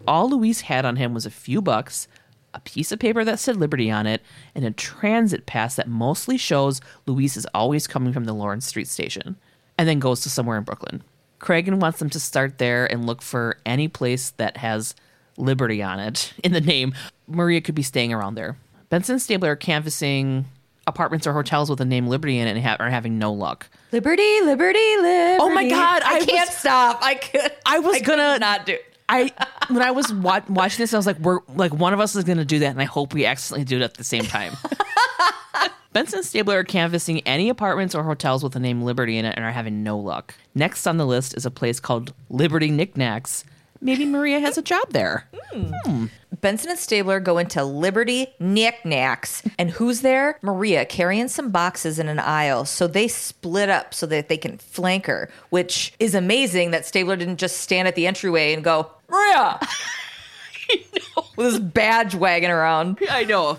All 0.06 0.30
Luis 0.30 0.62
had 0.62 0.84
on 0.84 0.96
him 0.96 1.12
was 1.12 1.26
a 1.26 1.30
few 1.30 1.60
bucks, 1.60 2.08
a 2.54 2.60
piece 2.60 2.90
of 2.92 2.98
paper 2.98 3.24
that 3.24 3.38
said 3.38 3.56
Liberty 3.56 3.90
on 3.90 4.06
it, 4.06 4.22
and 4.54 4.64
a 4.64 4.70
transit 4.70 5.46
pass 5.46 5.76
that 5.76 5.88
mostly 5.88 6.36
shows 6.36 6.80
Luis 7.06 7.36
is 7.36 7.46
always 7.54 7.86
coming 7.86 8.12
from 8.12 8.24
the 8.24 8.32
Lawrence 8.32 8.66
Street 8.66 8.88
station, 8.88 9.36
and 9.76 9.88
then 9.88 9.98
goes 9.98 10.20
to 10.22 10.30
somewhere 10.30 10.56
in 10.58 10.64
Brooklyn. 10.64 11.02
Cragen 11.40 11.78
wants 11.78 11.98
them 12.00 12.10
to 12.10 12.18
start 12.20 12.58
there 12.58 12.90
and 12.90 13.06
look 13.06 13.22
for 13.22 13.58
any 13.64 13.86
place 13.86 14.30
that 14.38 14.56
has 14.56 14.94
Liberty 15.36 15.82
on 15.82 16.00
it 16.00 16.32
in 16.42 16.52
the 16.52 16.60
name. 16.60 16.94
Maria 17.28 17.60
could 17.60 17.74
be 17.76 17.82
staying 17.82 18.12
around 18.12 18.34
there. 18.34 18.56
Benson 18.88 19.14
and 19.14 19.22
Stabler 19.22 19.52
are 19.52 19.56
canvassing 19.56 20.46
apartments 20.86 21.26
or 21.26 21.34
hotels 21.34 21.68
with 21.68 21.78
the 21.78 21.84
name 21.84 22.06
Liberty 22.08 22.38
in 22.38 22.48
it 22.48 22.56
and 22.56 22.64
ha- 22.64 22.76
are 22.80 22.88
having 22.90 23.18
no 23.18 23.30
luck. 23.32 23.68
Liberty, 23.92 24.40
liberty, 24.40 24.96
liberty. 24.96 25.38
Oh 25.40 25.50
my 25.54 25.68
God, 25.68 26.02
I, 26.02 26.16
I 26.16 26.24
can't 26.24 26.48
was- 26.48 26.56
stop. 26.56 26.98
I 27.02 27.14
could. 27.14 27.52
I 27.66 27.78
was 27.80 27.98
could 27.98 28.06
gonna- 28.06 28.38
not 28.38 28.64
do. 28.66 28.78
I 29.08 29.32
when 29.68 29.82
I 29.82 29.90
was 29.90 30.12
wa- 30.12 30.40
watching 30.48 30.82
this, 30.82 30.92
I 30.92 30.96
was 30.96 31.06
like, 31.06 31.18
"We're 31.18 31.40
like 31.54 31.72
one 31.72 31.92
of 31.92 32.00
us 32.00 32.14
is 32.14 32.24
going 32.24 32.38
to 32.38 32.44
do 32.44 32.58
that," 32.60 32.70
and 32.70 32.80
I 32.80 32.84
hope 32.84 33.14
we 33.14 33.24
accidentally 33.26 33.64
do 33.64 33.76
it 33.76 33.82
at 33.82 33.94
the 33.94 34.04
same 34.04 34.24
time. 34.24 34.54
Benson 35.92 36.18
and 36.18 36.26
Stabler 36.26 36.58
are 36.58 36.64
canvassing 36.64 37.20
any 37.20 37.48
apartments 37.48 37.94
or 37.94 38.02
hotels 38.04 38.44
with 38.44 38.52
the 38.52 38.60
name 38.60 38.82
Liberty 38.82 39.16
in 39.16 39.24
it 39.24 39.34
and 39.36 39.44
are 39.44 39.50
having 39.50 39.82
no 39.82 39.98
luck. 39.98 40.34
Next 40.54 40.86
on 40.86 40.98
the 40.98 41.06
list 41.06 41.34
is 41.36 41.46
a 41.46 41.50
place 41.50 41.80
called 41.80 42.12
Liberty 42.28 42.70
Knickknacks. 42.70 43.44
Maybe 43.80 44.04
Maria 44.04 44.40
has 44.40 44.58
a 44.58 44.62
job 44.62 44.90
there. 44.90 45.28
Hmm. 45.50 45.72
Hmm. 45.84 46.04
Benson 46.40 46.70
and 46.70 46.78
Stabler 46.78 47.20
go 47.20 47.38
into 47.38 47.64
Liberty 47.64 48.26
Knickknacks. 48.38 49.42
And 49.58 49.70
who's 49.70 50.02
there? 50.02 50.38
Maria 50.42 50.84
carrying 50.84 51.28
some 51.28 51.50
boxes 51.50 51.98
in 51.98 52.08
an 52.08 52.18
aisle. 52.18 52.64
So 52.64 52.86
they 52.86 53.08
split 53.08 53.68
up 53.68 53.94
so 53.94 54.06
that 54.06 54.28
they 54.28 54.36
can 54.36 54.58
flank 54.58 55.06
her, 55.06 55.30
which 55.50 55.94
is 55.98 56.14
amazing 56.14 56.70
that 56.72 56.86
Stabler 56.86 57.16
didn't 57.16 57.38
just 57.38 57.58
stand 57.60 57.88
at 57.88 57.94
the 57.94 58.06
entryway 58.06 58.52
and 58.52 58.62
go, 58.62 58.90
Maria! 59.08 59.58
With 61.36 61.46
his 61.46 61.58
badge 61.60 62.14
wagging 62.14 62.50
around. 62.50 62.98
I 63.10 63.24
know. 63.24 63.58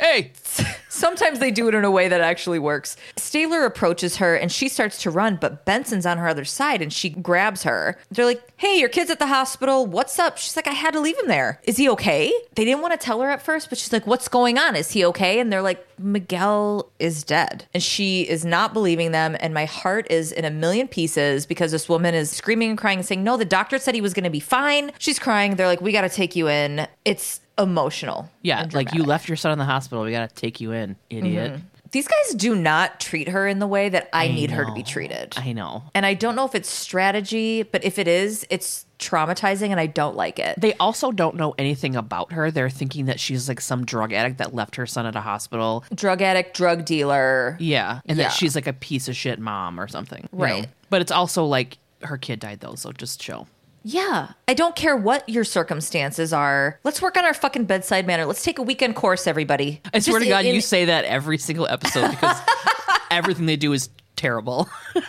Hey, 0.00 0.32
Sometimes 0.88 1.38
they 1.38 1.50
do 1.52 1.68
it 1.68 1.74
in 1.74 1.84
a 1.84 1.90
way 1.90 2.08
that 2.08 2.20
actually 2.20 2.58
works. 2.58 2.96
Stabler 3.16 3.64
approaches 3.64 4.16
her 4.16 4.34
and 4.34 4.50
she 4.50 4.68
starts 4.68 5.00
to 5.02 5.10
run, 5.10 5.38
but 5.40 5.64
Benson's 5.64 6.04
on 6.04 6.18
her 6.18 6.28
other 6.28 6.44
side 6.44 6.82
and 6.82 6.92
she 6.92 7.08
grabs 7.08 7.62
her. 7.62 7.96
They're 8.10 8.26
like, 8.26 8.42
Hey, 8.56 8.78
your 8.78 8.88
kid's 8.88 9.10
at 9.10 9.20
the 9.20 9.28
hospital. 9.28 9.86
What's 9.86 10.18
up? 10.18 10.36
She's 10.36 10.56
like, 10.56 10.66
I 10.66 10.72
had 10.72 10.92
to 10.94 11.00
leave 11.00 11.18
him 11.18 11.28
there. 11.28 11.60
Is 11.62 11.76
he 11.76 11.88
okay? 11.90 12.32
They 12.54 12.64
didn't 12.64 12.82
want 12.82 12.92
to 12.92 13.02
tell 13.02 13.20
her 13.20 13.30
at 13.30 13.40
first, 13.40 13.68
but 13.68 13.78
she's 13.78 13.92
like, 13.92 14.06
What's 14.06 14.28
going 14.28 14.58
on? 14.58 14.74
Is 14.74 14.90
he 14.90 15.04
okay? 15.06 15.38
And 15.38 15.52
they're 15.52 15.62
like, 15.62 15.86
Miguel 15.98 16.90
is 16.98 17.22
dead. 17.22 17.66
And 17.72 17.82
she 17.82 18.22
is 18.22 18.44
not 18.44 18.72
believing 18.72 19.12
them. 19.12 19.36
And 19.38 19.54
my 19.54 19.66
heart 19.66 20.06
is 20.10 20.32
in 20.32 20.44
a 20.44 20.50
million 20.50 20.88
pieces 20.88 21.46
because 21.46 21.70
this 21.70 21.88
woman 21.88 22.14
is 22.14 22.30
screaming 22.30 22.70
and 22.70 22.78
crying 22.78 22.98
and 22.98 23.06
saying, 23.06 23.22
No, 23.22 23.36
the 23.36 23.44
doctor 23.44 23.78
said 23.78 23.94
he 23.94 24.00
was 24.00 24.12
going 24.12 24.24
to 24.24 24.30
be 24.30 24.40
fine. 24.40 24.90
She's 24.98 25.18
crying. 25.18 25.54
They're 25.54 25.66
like, 25.68 25.80
We 25.80 25.92
got 25.92 26.02
to 26.02 26.08
take 26.08 26.34
you 26.34 26.48
in. 26.48 26.88
It's 27.04 27.40
emotional. 27.60 28.30
yeah, 28.42 28.66
like 28.72 28.94
you 28.94 29.02
left 29.04 29.28
your 29.28 29.36
son 29.36 29.52
in 29.52 29.58
the 29.58 29.64
hospital. 29.64 30.02
We 30.04 30.10
got 30.12 30.28
to 30.28 30.34
take 30.34 30.60
you 30.60 30.72
in, 30.72 30.96
idiot. 31.10 31.52
Mm-hmm. 31.52 31.64
These 31.92 32.06
guys 32.06 32.34
do 32.36 32.54
not 32.54 33.00
treat 33.00 33.28
her 33.28 33.48
in 33.48 33.58
the 33.58 33.66
way 33.66 33.88
that 33.88 34.08
I, 34.12 34.28
need 34.28 34.52
her 34.52 34.64
to 34.64 34.72
be 34.72 34.84
treated. 34.84 35.34
I 35.36 35.52
know. 35.52 35.82
and 35.92 36.06
I 36.06 36.14
don't 36.14 36.36
know 36.36 36.44
if 36.44 36.54
it's 36.54 36.70
strategy, 36.70 37.64
but 37.64 37.82
if 37.84 37.98
it 37.98 38.06
is, 38.06 38.46
it's 38.48 38.86
traumatizing 39.00 39.70
and 39.70 39.80
I 39.80 39.86
don't 39.86 40.14
like 40.14 40.38
it. 40.38 40.60
They 40.60 40.74
also 40.74 41.10
don't 41.10 41.34
know 41.34 41.52
anything 41.58 41.96
about 41.96 42.30
her. 42.30 42.52
They're 42.52 42.70
thinking 42.70 43.06
that 43.06 43.18
she's 43.18 43.48
like 43.48 43.60
some 43.60 43.84
drug 43.84 44.12
addict 44.12 44.38
that 44.38 44.54
left 44.54 44.76
her 44.76 44.86
son 44.86 45.04
at 45.04 45.16
a 45.16 45.20
hospital. 45.20 45.84
Drug 45.92 46.22
addict, 46.22 46.56
drug 46.56 46.84
dealer. 46.84 47.56
Yeah. 47.58 48.02
And 48.06 48.18
Yeah. 48.18 48.24
that 48.24 48.34
she's 48.34 48.54
like 48.54 48.68
a 48.68 48.72
piece 48.72 49.08
of 49.08 49.16
shit 49.16 49.40
mom 49.40 49.80
or 49.80 49.88
something. 49.88 50.28
you 50.32 50.38
know? 50.38 50.44
Right. 50.44 50.68
But 50.90 51.00
it's 51.02 51.10
also 51.12 51.44
like 51.44 51.78
her 52.02 52.18
kid 52.18 52.38
died 52.38 52.60
though, 52.60 52.76
so 52.76 52.92
just 52.92 53.20
chill. 53.20 53.48
Yeah. 53.82 54.32
I 54.46 54.54
don't 54.54 54.76
care 54.76 54.96
what 54.96 55.28
your 55.28 55.44
circumstances 55.44 56.32
are. 56.32 56.78
Let's 56.84 57.00
work 57.00 57.16
on 57.16 57.24
our 57.24 57.34
fucking 57.34 57.64
bedside 57.64 58.06
manner. 58.06 58.26
Let's 58.26 58.44
take 58.44 58.58
a 58.58 58.62
weekend 58.62 58.96
course, 58.96 59.26
everybody. 59.26 59.80
I 59.92 60.00
swear 60.00 60.18
Just 60.18 60.24
to 60.24 60.30
God, 60.30 60.44
in- 60.44 60.54
you 60.54 60.60
say 60.60 60.86
that 60.86 61.04
every 61.04 61.38
single 61.38 61.66
episode 61.66 62.10
because 62.10 62.38
everything 63.10 63.46
they 63.46 63.56
do 63.56 63.72
is 63.72 63.88
terrible. 64.16 64.68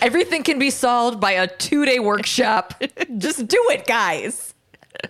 Everything 0.00 0.42
can 0.42 0.58
be 0.58 0.70
solved 0.70 1.20
by 1.20 1.32
a 1.32 1.46
two 1.46 1.84
day 1.84 1.98
workshop. 1.98 2.82
Just 3.18 3.46
do 3.46 3.58
it, 3.70 3.86
guys. 3.86 4.54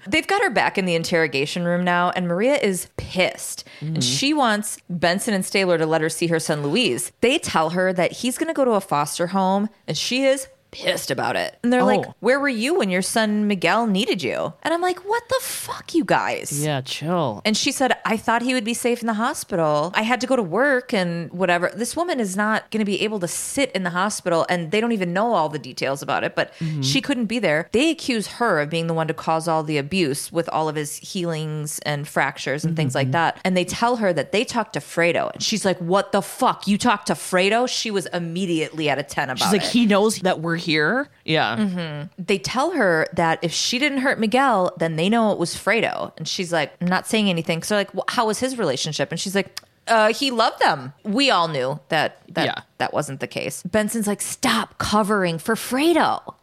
They've 0.07 0.27
got 0.27 0.43
her 0.43 0.51
back 0.51 0.77
in 0.77 0.85
the 0.85 0.95
interrogation 0.95 1.65
room 1.65 1.83
now, 1.83 2.11
and 2.11 2.29
Maria 2.29 2.57
is 2.57 2.89
pissed. 2.97 3.65
And 3.81 3.97
mm-hmm. 3.97 4.01
she 4.01 4.35
wants 4.35 4.79
Benson 4.91 5.33
and 5.33 5.45
Stabler 5.45 5.79
to 5.79 5.87
let 5.87 6.03
her 6.03 6.11
see 6.11 6.27
her 6.27 6.39
son 6.39 6.63
Luis. 6.63 7.13
They 7.21 7.39
tell 7.39 7.71
her 7.71 7.93
that 7.95 8.13
he's 8.13 8.37
going 8.37 8.49
to 8.49 8.55
go 8.55 8.65
to 8.65 8.73
a 8.73 8.81
foster 8.81 9.29
home, 9.29 9.71
and 9.87 9.97
she 9.97 10.25
is 10.25 10.49
pissed 10.71 11.11
about 11.11 11.37
it. 11.37 11.59
And 11.63 11.73
they're 11.73 11.85
like, 11.85 12.07
Oh. 12.07 12.15
Where 12.21 12.41
were 12.41 12.49
you 12.49 12.77
when 12.79 12.91
your 12.91 13.03
son 13.03 13.47
Miguel 13.47 13.87
needed 13.87 14.23
you? 14.23 14.53
And 14.63 14.75
I'm 14.75 14.81
like, 14.81 15.01
What 15.09 15.29
the 15.29 15.39
fuck, 15.43 15.95
you 15.95 16.05
guys? 16.05 16.65
yeah, 16.65 16.81
chill. 16.81 17.43
And 17.45 17.57
she 17.57 17.73
said, 17.73 17.97
I 18.05 18.17
thought 18.17 18.43
he 18.43 18.55
would 18.55 18.65
be 18.65 18.75
safe 18.75 19.01
in 19.01 19.07
the 19.07 19.15
hospital. 19.15 19.93
I 19.95 20.03
had 20.03 20.21
to 20.21 20.27
go 20.27 20.37
to 20.37 20.43
work 20.43 20.93
and 20.93 21.31
whatever. 21.33 21.71
This 21.75 21.97
woman 21.97 22.21
is 22.21 22.37
not 22.37 22.71
going 22.71 22.81
to 22.81 22.85
be 22.85 23.03
able 23.03 23.21
to 23.21 23.29
sit 23.29 23.73
in 23.73 23.83
the 23.83 23.91
hospital 23.91 24.47
and 24.49 24.71
they 24.71 24.81
don't 24.81 24.93
even 24.93 25.13
know 25.13 25.35
all 25.35 25.49
the 25.49 25.59
details 25.59 26.03
about 26.03 26.25
it, 26.25 26.35
but 26.35 26.53
mm-hmm. 26.55 26.83
she 26.83 27.01
couldn't 27.01 27.27
be 27.27 27.39
there. 27.39 27.69
They 27.73 27.91
accuse 27.91 28.27
her 28.27 28.61
of 28.61 28.71
being 28.71 28.87
the 28.87 28.95
one 28.95 29.09
to 29.09 29.15
cause 29.15 29.49
all 29.49 29.63
the 29.63 29.79
abuse 29.79 30.31
with 30.33 30.49
all 30.51 30.69
of 30.69 30.77
his 30.77 30.97
healings 30.97 31.79
and 31.81 32.07
fractures 32.07 32.65
and 32.65 32.77
things 32.77 32.95
like 32.95 33.07
mm-hmm. 33.07 33.13
that. 33.13 33.41
And 33.45 33.57
they 33.57 33.65
tell 33.65 33.97
her 33.97 34.13
that 34.13 34.33
they 34.33 34.45
talked 34.45 34.75
to 34.75 34.81
Fredo. 34.81 35.33
And 35.33 35.43
she's 35.43 35.65
like, 35.65 35.79
What 35.79 36.13
the 36.13 36.23
fuck? 36.23 36.67
You 36.67 36.79
talked 36.79 37.07
to 37.09 37.15
Fredo? 37.15 37.69
She 37.69 37.91
was 37.91 38.07
immediately 38.07 38.89
at 38.89 38.99
a 38.99 39.03
10 39.03 39.31
about 39.31 39.39
She's 39.39 39.53
like, 39.53 39.63
it. 39.63 39.71
he 39.71 39.87
knows 39.87 40.19
that 40.21 40.41
we're 40.41 40.58
here. 40.59 41.09
Yeah. 41.25 42.07
they 42.19 42.39
tell 42.39 42.73
her 42.73 43.07
that 43.15 43.39
if 43.43 43.53
she 43.53 43.79
didn't 43.79 43.99
hurt 43.99 44.19
Miguel, 44.21 44.73
then 44.79 44.97
they 44.97 45.09
know 45.09 45.33
it 45.33 45.39
was 45.39 45.55
Fredo. 45.55 46.13
And 46.19 46.29
she's 46.29 46.53
like, 46.53 46.73
I'm 46.81 46.87
not 46.89 47.07
saying 47.07 47.31
anything. 47.31 47.63
So 47.63 47.75
like, 47.77 47.93
well, 47.95 48.05
how 48.09 48.27
was 48.27 48.39
his 48.39 48.59
relationship? 48.59 49.11
And 49.11 49.19
she's 49.19 49.35
like, 49.35 49.61
uh, 49.87 50.13
he 50.13 50.31
loved 50.31 50.61
them. 50.61 50.93
We 51.05 51.31
all 51.31 51.49
knew 51.49 51.81
that 51.89 52.21
that 52.35 52.45
Yeah. 52.45 52.61
that 52.77 52.93
wasn't 52.93 53.21
the 53.21 53.27
case. 53.27 53.63
Benson's 53.63 54.07
like, 54.07 54.21
stop 54.21 54.77
covering 54.77 55.39
for 55.39 55.55
Fredo. 55.55 56.35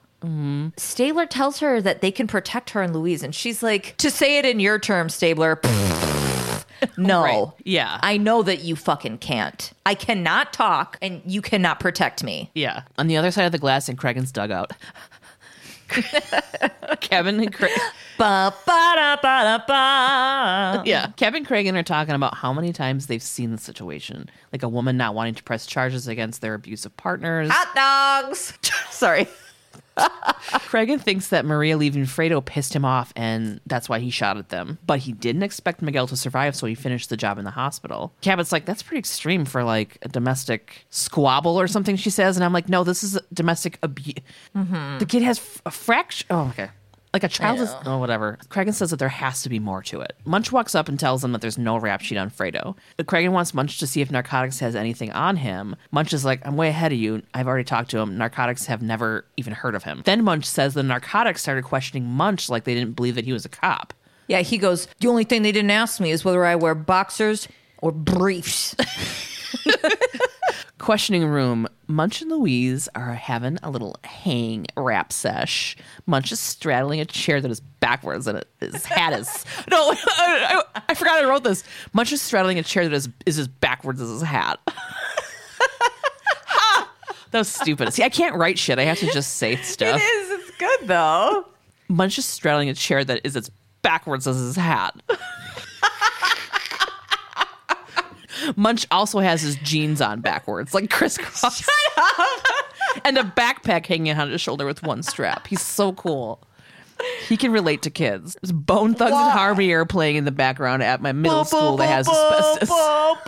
Stabler 0.78 1.28
tells 1.28 1.60
her 1.60 1.80
that 1.82 2.02
they 2.02 2.10
can 2.10 2.26
protect 2.26 2.72
her 2.72 2.82
and 2.82 2.96
Luis, 2.96 3.22
and 3.22 3.36
she's 3.36 3.62
like, 3.62 3.96
to 3.98 4.10
say 4.10 4.40
it 4.40 4.46
in 4.46 4.60
your 4.60 4.80
terms, 4.80 5.14
Stabler. 5.14 5.60
no. 6.98 7.24
Right. 7.24 7.48
Yeah. 7.64 8.00
I 8.02 8.18
know 8.18 8.44
that 8.44 8.64
you 8.64 8.76
fucking 8.76 9.20
can't. 9.20 9.72
I 9.86 9.96
cannot 9.96 10.54
talk, 10.54 10.98
and 11.02 11.22
you 11.26 11.42
cannot 11.42 11.80
protect 11.80 12.24
me. 12.24 12.52
Yeah. 12.54 12.84
On 12.98 13.08
the 13.08 13.18
other 13.18 13.32
side 13.32 13.46
of 13.46 13.52
the 13.52 13.58
glass 13.58 13.90
in 13.90 13.96
Cragen's 13.96 14.32
dugout. 14.32 14.74
Kevin 17.00 17.40
and 17.40 17.54
Craig. 17.54 17.72
Ba, 18.18 18.54
ba, 18.66 18.94
da, 18.96 19.16
ba, 19.18 19.22
da, 19.22 19.60
ba. 19.68 20.84
Yeah. 20.86 21.08
Kevin 21.18 21.46
and 21.46 21.78
are 21.78 21.84
talking 21.84 22.16
about 22.16 22.36
how 22.36 22.54
many 22.54 22.72
times 22.72 23.08
they've 23.08 23.22
seen 23.22 23.52
the 23.52 23.58
situation. 23.58 24.30
Like 24.54 24.64
a 24.64 24.70
woman 24.70 24.96
not 24.96 25.16
wanting 25.16 25.36
to 25.36 25.44
press 25.44 25.66
charges 25.66 26.08
against 26.08 26.40
their 26.40 26.54
abusive 26.54 26.96
partners. 26.96 27.50
Hot 27.52 28.24
dogs. 28.24 28.54
Sorry. 28.90 29.28
Cragen 29.98 31.00
thinks 31.02 31.30
that 31.30 31.46
Maria 31.46 31.78
leaving 31.78 32.04
Fredo 32.04 32.44
pissed 32.44 32.76
him 32.76 32.86
off 32.86 33.14
and 33.16 33.62
that's 33.66 33.88
why 33.88 34.00
he 34.00 34.10
shot 34.10 34.38
at 34.38 34.50
them. 34.50 34.78
But 34.86 35.00
he 35.00 35.14
didn't 35.14 35.44
expect 35.44 35.82
Miguel 35.82 36.08
to 36.08 36.18
survive, 36.18 36.56
so 36.56 36.68
he 36.68 36.76
finished 36.76 37.10
the 37.10 37.18
job 37.18 37.38
in 37.38 37.46
the 37.46 37.52
hospital. 37.52 38.14
Cabot's 38.22 38.52
like, 38.52 38.66
that's 38.66 38.84
pretty 38.84 39.00
extreme 39.00 39.46
for 39.46 39.64
like 39.64 39.98
a 40.02 40.10
domestic 40.10 40.86
squabble 40.90 41.60
or 41.60 41.68
something, 41.68 41.96
she 41.96 42.10
says. 42.10 42.38
And 42.38 42.44
I'm 42.44 42.54
like, 42.54 42.70
no, 42.70 42.84
this 42.84 43.04
is 43.04 43.20
domestic 43.34 43.80
abuse. 43.82 44.16
Mm-hmm. 44.56 45.00
The 45.00 45.06
kid 45.06 45.24
has 45.24 45.40
f- 45.40 45.62
a 45.66 45.72
fracture. 45.72 46.26
Oh, 46.30 46.50
okay. 46.50 46.70
Like 47.16 47.24
a 47.24 47.30
child 47.30 47.62
is, 47.62 47.74
oh, 47.86 47.98
whatever. 47.98 48.38
Cragen 48.50 48.74
says 48.74 48.90
that 48.90 48.98
there 48.98 49.08
has 49.08 49.42
to 49.44 49.48
be 49.48 49.58
more 49.58 49.82
to 49.84 50.02
it. 50.02 50.18
Munch 50.26 50.52
walks 50.52 50.76
up 50.76 50.90
and 50.90 51.00
tells 51.00 51.22
them 51.22 51.32
that 51.32 51.40
there's 51.40 51.58
no 51.58 51.78
rap 51.78 52.02
sheet 52.02 52.18
on 52.18 52.30
Fredo. 52.30 52.76
But 52.98 53.06
Cragen 53.06 53.32
wants 53.32 53.54
Munch 53.54 53.80
to 53.80 53.88
see 53.88 54.02
if 54.02 54.12
narcotics 54.12 54.60
has 54.60 54.76
anything 54.76 55.14
on 55.14 55.38
him. 55.38 55.78
Munch 55.92 56.12
is 56.12 56.26
like, 56.26 56.46
I'm 56.46 56.58
way 56.58 56.68
ahead 56.68 56.92
of 56.92 56.98
you. 56.98 57.24
I've 57.34 57.48
already 57.48 57.64
talked 57.64 57.90
to 57.92 58.00
him. 58.00 58.18
Narcotics 58.18 58.66
have 58.66 58.82
never 58.82 59.24
even 59.38 59.54
heard 59.54 59.76
of 59.76 59.84
him. 59.84 60.02
Then 60.04 60.26
Munch 60.26 60.44
says 60.44 60.74
the 60.74 60.84
narcotics 60.84 61.42
started 61.42 61.64
questioning 61.64 62.06
Munch 62.06 62.50
like 62.50 62.66
they 62.66 62.74
didn't 62.74 62.98
believe 62.98 63.16
that 63.16 63.24
he 63.24 63.32
was 63.32 63.46
a 63.46 63.50
cop. 63.50 63.94
Yeah, 64.28 64.42
he 64.42 64.58
goes, 64.58 64.90
The 65.00 65.08
only 65.08 65.24
thing 65.24 65.42
they 65.42 65.54
didn't 65.54 65.72
ask 65.72 66.02
me 66.02 66.12
is 66.12 66.26
whether 66.26 66.44
I 66.44 66.56
wear 66.58 66.76
boxers 66.76 67.48
or 67.78 67.94
briefs. 67.94 68.76
Questioning 70.86 71.26
room, 71.26 71.68
Munch 71.88 72.22
and 72.22 72.30
Luis 72.30 72.88
are 72.94 73.16
having 73.16 73.58
a 73.64 73.72
little 73.72 73.96
hang 74.04 74.68
rap 74.78 75.12
sesh. 75.12 75.76
Munch 76.06 76.32
is 76.32 76.40
straddling 76.40 77.00
a 77.00 77.06
chair 77.06 77.42
that 77.42 77.50
is 77.50 77.60
backwards 77.60 78.28
and 78.28 78.38
it- 78.38 78.48
his 78.60 78.86
hat 78.86 79.14
is. 79.14 79.28
No, 79.72 79.78
I, 79.94 80.62
I- 80.76 80.82
I 80.90 80.94
forgot 80.94 81.24
I 81.24 81.28
wrote 81.28 81.44
this. 81.44 81.64
Munch 81.94 82.12
is 82.12 82.22
straddling 82.22 82.60
a 82.60 82.64
chair 82.64 82.88
that 82.88 82.96
is, 82.96 83.10
is 83.26 83.40
as 83.40 83.48
backwards 83.48 84.00
as 84.00 84.10
his 84.12 84.22
hat. 84.22 84.60
Ha! 86.48 86.92
that 87.32 87.40
was 87.40 87.48
stupid. 87.50 87.92
See, 87.92 88.04
I 88.04 88.10
can't 88.10 88.36
write 88.36 88.60
shit. 88.60 88.78
I 88.78 88.84
have 88.84 89.00
to 89.00 89.08
just 89.12 89.38
say 89.38 89.56
stuff. 89.64 89.96
is. 90.00 90.30
It's 90.32 90.52
good, 90.60 90.80
though. 90.88 91.46
Munch 91.88 92.20
is 92.20 92.26
straddling 92.28 92.70
a 92.70 92.76
chair 92.76 93.04
that 93.04 93.22
is 93.24 93.36
as 93.36 93.50
backwards 93.82 94.28
as 94.28 94.38
his 94.38 94.56
hat. 94.56 94.94
Munch 98.56 98.86
also 98.92 99.20
has 99.20 99.42
his 99.42 99.56
jeans 99.58 100.02
on 100.02 100.22
backwards, 100.22 100.74
like 100.74 100.90
crisscross. 100.90 101.58
Shut 101.58 101.70
up! 101.98 102.44
and 103.04 103.18
a 103.18 103.24
backpack 103.24 103.86
hanging 103.86 104.18
on 104.18 104.32
his 104.32 104.42
shoulder 104.42 104.66
with 104.66 104.84
one 104.84 105.04
strap. 105.04 105.48
He's 105.48 105.62
so 105.62 105.94
cool. 105.94 106.42
He 107.28 107.36
can 107.36 107.52
relate 107.52 107.82
to 107.82 107.90
kids. 107.90 108.38
There's 108.42 108.54
Bone 108.54 108.94
Thugs-n-Harmony 108.96 109.72
are 109.74 109.86
playing 109.86 110.16
in 110.16 110.24
the 110.24 110.32
background 110.32 110.82
at 110.82 111.02
my 111.02 111.12
middle 111.12 111.44
school 111.44 111.76
that 111.78 111.88
has 111.88 112.08
asbestos. 112.08 112.70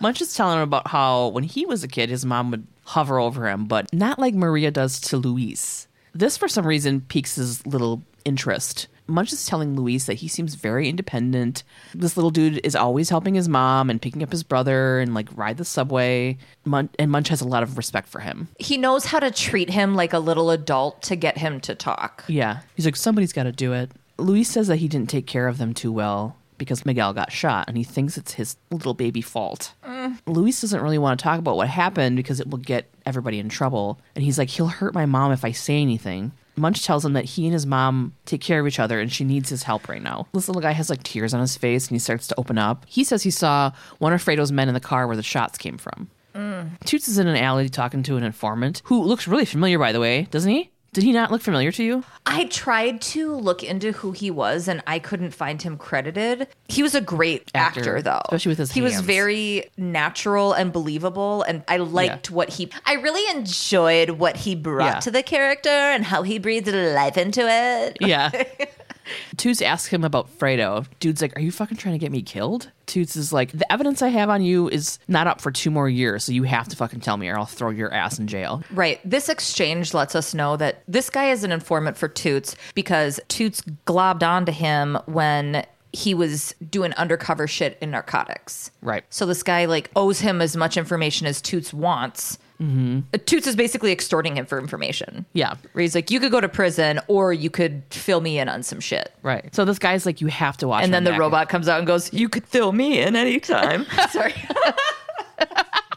Munch 0.00 0.22
is 0.22 0.34
telling 0.34 0.56
him 0.56 0.62
about 0.62 0.88
how 0.88 1.28
when 1.28 1.44
he 1.44 1.66
was 1.66 1.82
a 1.82 1.88
kid, 1.88 2.08
his 2.08 2.24
mom 2.24 2.50
would 2.52 2.66
hover 2.84 3.18
over 3.18 3.48
him, 3.48 3.66
but 3.66 3.92
not 3.92 4.18
like 4.18 4.34
Maria 4.34 4.70
does 4.70 5.00
to 5.00 5.16
Luis. 5.18 5.88
This, 6.14 6.36
for 6.36 6.48
some 6.48 6.66
reason, 6.66 7.00
piques 7.02 7.34
his 7.34 7.66
little 7.66 8.02
interest. 8.24 8.86
Munch 9.08 9.32
is 9.32 9.46
telling 9.46 9.74
Luis 9.74 10.06
that 10.06 10.14
he 10.14 10.28
seems 10.28 10.54
very 10.54 10.88
independent. 10.88 11.64
This 11.94 12.16
little 12.16 12.30
dude 12.30 12.60
is 12.64 12.76
always 12.76 13.08
helping 13.08 13.34
his 13.34 13.48
mom 13.48 13.90
and 13.90 14.00
picking 14.00 14.22
up 14.22 14.30
his 14.30 14.42
brother 14.42 15.00
and 15.00 15.14
like 15.14 15.28
ride 15.36 15.56
the 15.56 15.64
subway. 15.64 16.36
Mun- 16.64 16.90
and 16.98 17.10
Munch 17.10 17.28
has 17.28 17.40
a 17.40 17.48
lot 17.48 17.62
of 17.62 17.76
respect 17.76 18.08
for 18.08 18.20
him. 18.20 18.48
He 18.58 18.76
knows 18.76 19.06
how 19.06 19.18
to 19.18 19.30
treat 19.30 19.70
him 19.70 19.94
like 19.94 20.12
a 20.12 20.18
little 20.18 20.50
adult 20.50 21.02
to 21.02 21.16
get 21.16 21.38
him 21.38 21.60
to 21.62 21.74
talk. 21.74 22.24
Yeah. 22.28 22.60
He's 22.74 22.84
like, 22.84 22.96
somebody's 22.96 23.32
got 23.32 23.44
to 23.44 23.52
do 23.52 23.72
it. 23.72 23.90
Luis 24.18 24.48
says 24.50 24.66
that 24.68 24.76
he 24.76 24.88
didn't 24.88 25.10
take 25.10 25.26
care 25.26 25.48
of 25.48 25.58
them 25.58 25.72
too 25.72 25.92
well 25.92 26.36
because 26.58 26.84
Miguel 26.84 27.12
got 27.14 27.32
shot 27.32 27.66
and 27.68 27.76
he 27.78 27.84
thinks 27.84 28.18
it's 28.18 28.34
his 28.34 28.56
little 28.70 28.94
baby 28.94 29.22
fault. 29.22 29.72
Mm. 29.84 30.18
Luis 30.26 30.60
doesn't 30.60 30.82
really 30.82 30.98
want 30.98 31.18
to 31.18 31.22
talk 31.22 31.38
about 31.38 31.56
what 31.56 31.68
happened 31.68 32.16
because 32.16 32.40
it 32.40 32.50
will 32.50 32.58
get 32.58 32.90
everybody 33.06 33.38
in 33.38 33.48
trouble. 33.48 34.00
And 34.14 34.24
he's 34.24 34.38
like, 34.38 34.50
he'll 34.50 34.66
hurt 34.66 34.92
my 34.92 35.06
mom 35.06 35.32
if 35.32 35.44
I 35.44 35.52
say 35.52 35.80
anything. 35.80 36.32
Munch 36.58 36.84
tells 36.84 37.04
him 37.04 37.12
that 37.14 37.24
he 37.24 37.46
and 37.46 37.52
his 37.52 37.66
mom 37.66 38.14
take 38.24 38.40
care 38.40 38.60
of 38.60 38.66
each 38.66 38.78
other 38.78 39.00
and 39.00 39.12
she 39.12 39.24
needs 39.24 39.48
his 39.48 39.62
help 39.62 39.88
right 39.88 40.02
now. 40.02 40.26
This 40.32 40.48
little 40.48 40.62
guy 40.62 40.72
has 40.72 40.90
like 40.90 41.02
tears 41.02 41.34
on 41.34 41.40
his 41.40 41.56
face 41.56 41.86
and 41.88 41.94
he 41.94 41.98
starts 41.98 42.26
to 42.28 42.34
open 42.38 42.58
up. 42.58 42.84
He 42.88 43.04
says 43.04 43.22
he 43.22 43.30
saw 43.30 43.72
one 43.98 44.12
of 44.12 44.22
Fredo's 44.22 44.52
men 44.52 44.68
in 44.68 44.74
the 44.74 44.80
car 44.80 45.06
where 45.06 45.16
the 45.16 45.22
shots 45.22 45.58
came 45.58 45.78
from. 45.78 46.10
Mm. 46.34 46.78
Toots 46.84 47.08
is 47.08 47.18
in 47.18 47.26
an 47.26 47.36
alley 47.36 47.68
talking 47.68 48.02
to 48.04 48.16
an 48.16 48.22
informant 48.22 48.82
who 48.84 49.02
looks 49.02 49.26
really 49.26 49.44
familiar, 49.44 49.78
by 49.78 49.92
the 49.92 50.00
way, 50.00 50.28
doesn't 50.30 50.50
he? 50.50 50.70
Did 50.92 51.04
he 51.04 51.12
not 51.12 51.30
look 51.30 51.42
familiar 51.42 51.70
to 51.72 51.84
you? 51.84 52.02
I 52.26 52.46
tried 52.46 53.00
to 53.02 53.32
look 53.34 53.62
into 53.62 53.92
who 53.92 54.12
he 54.12 54.30
was 54.30 54.68
and 54.68 54.82
I 54.86 54.98
couldn't 54.98 55.32
find 55.32 55.60
him 55.60 55.76
credited. 55.76 56.48
He 56.66 56.82
was 56.82 56.94
a 56.94 57.00
great 57.00 57.50
Actor, 57.54 57.80
actor, 57.80 58.02
though. 58.02 58.20
especially 58.24 58.50
with 58.50 58.58
his 58.58 58.72
He 58.72 58.80
was 58.80 59.00
very 59.00 59.70
natural 59.76 60.54
and 60.54 60.72
believable 60.72 61.42
and 61.42 61.62
I 61.68 61.76
liked 61.76 62.30
what 62.30 62.48
he 62.48 62.70
I 62.86 62.94
really 62.94 63.30
enjoyed 63.36 64.10
what 64.10 64.36
he 64.38 64.54
brought 64.54 64.94
Yeah. 64.94 65.00
to 65.00 65.10
the 65.10 65.22
character 65.22 65.68
and 65.68 66.04
how 66.04 66.22
he 66.22 66.38
breathed 66.38 66.68
life 66.68 67.16
into 67.18 67.42
it. 67.46 67.98
Yeah. 68.00 68.30
Toots 69.36 69.62
asks 69.62 69.88
him 69.88 70.04
about 70.04 70.38
Fredo. 70.38 70.86
Dude's 71.00 71.22
like, 71.22 71.36
Are 71.36 71.40
you 71.40 71.52
fucking 71.52 71.76
trying 71.76 71.94
to 71.94 71.98
get 71.98 72.12
me 72.12 72.22
killed? 72.22 72.70
Toots 72.86 73.16
is 73.16 73.32
like, 73.32 73.52
The 73.52 73.70
evidence 73.72 74.02
I 74.02 74.08
have 74.08 74.30
on 74.30 74.42
you 74.42 74.68
is 74.68 74.98
not 75.08 75.26
up 75.26 75.40
for 75.40 75.50
two 75.50 75.70
more 75.70 75.88
years, 75.88 76.24
so 76.24 76.32
you 76.32 76.44
have 76.44 76.68
to 76.68 76.76
fucking 76.76 77.00
tell 77.00 77.16
me 77.16 77.28
or 77.28 77.38
I'll 77.38 77.46
throw 77.46 77.70
your 77.70 77.92
ass 77.92 78.18
in 78.18 78.26
jail. 78.26 78.62
Right. 78.70 79.00
This 79.04 79.28
exchange 79.28 79.94
lets 79.94 80.14
us 80.14 80.34
know 80.34 80.56
that 80.56 80.82
this 80.88 81.10
guy 81.10 81.30
is 81.30 81.44
an 81.44 81.52
informant 81.52 81.96
for 81.96 82.08
Toots 82.08 82.56
because 82.74 83.20
Toots 83.28 83.62
globbed 83.86 84.22
onto 84.22 84.52
him 84.52 84.98
when 85.06 85.64
he 85.92 86.14
was 86.14 86.54
doing 86.70 86.92
undercover 86.94 87.46
shit 87.46 87.78
in 87.80 87.90
narcotics. 87.90 88.70
Right. 88.82 89.04
So 89.10 89.26
this 89.26 89.42
guy 89.42 89.64
like 89.64 89.90
owes 89.96 90.20
him 90.20 90.40
as 90.40 90.56
much 90.56 90.76
information 90.76 91.26
as 91.26 91.40
Toots 91.40 91.72
wants. 91.72 92.38
Mm-hmm. 92.60 93.00
Toots 93.26 93.46
is 93.46 93.54
basically 93.54 93.92
extorting 93.92 94.36
him 94.36 94.44
for 94.46 94.58
information. 94.58 95.24
Yeah. 95.32 95.54
Where 95.72 95.82
he's 95.82 95.94
like, 95.94 96.10
you 96.10 96.18
could 96.18 96.32
go 96.32 96.40
to 96.40 96.48
prison 96.48 96.98
or 97.06 97.32
you 97.32 97.50
could 97.50 97.82
fill 97.90 98.20
me 98.20 98.38
in 98.38 98.48
on 98.48 98.62
some 98.64 98.80
shit. 98.80 99.12
Right. 99.22 99.54
So 99.54 99.64
this 99.64 99.78
guy's 99.78 100.04
like, 100.06 100.20
You 100.20 100.26
have 100.26 100.56
to 100.58 100.68
watch 100.68 100.82
And 100.84 100.92
then 100.92 101.04
the 101.04 101.10
back." 101.10 101.20
robot 101.20 101.48
comes 101.48 101.68
out 101.68 101.78
and 101.78 101.86
goes, 101.86 102.12
you 102.12 102.28
could 102.28 102.44
fill 102.46 102.72
me 102.72 103.00
in 103.00 103.14
anytime. 103.16 103.86
Sorry. 104.10 104.34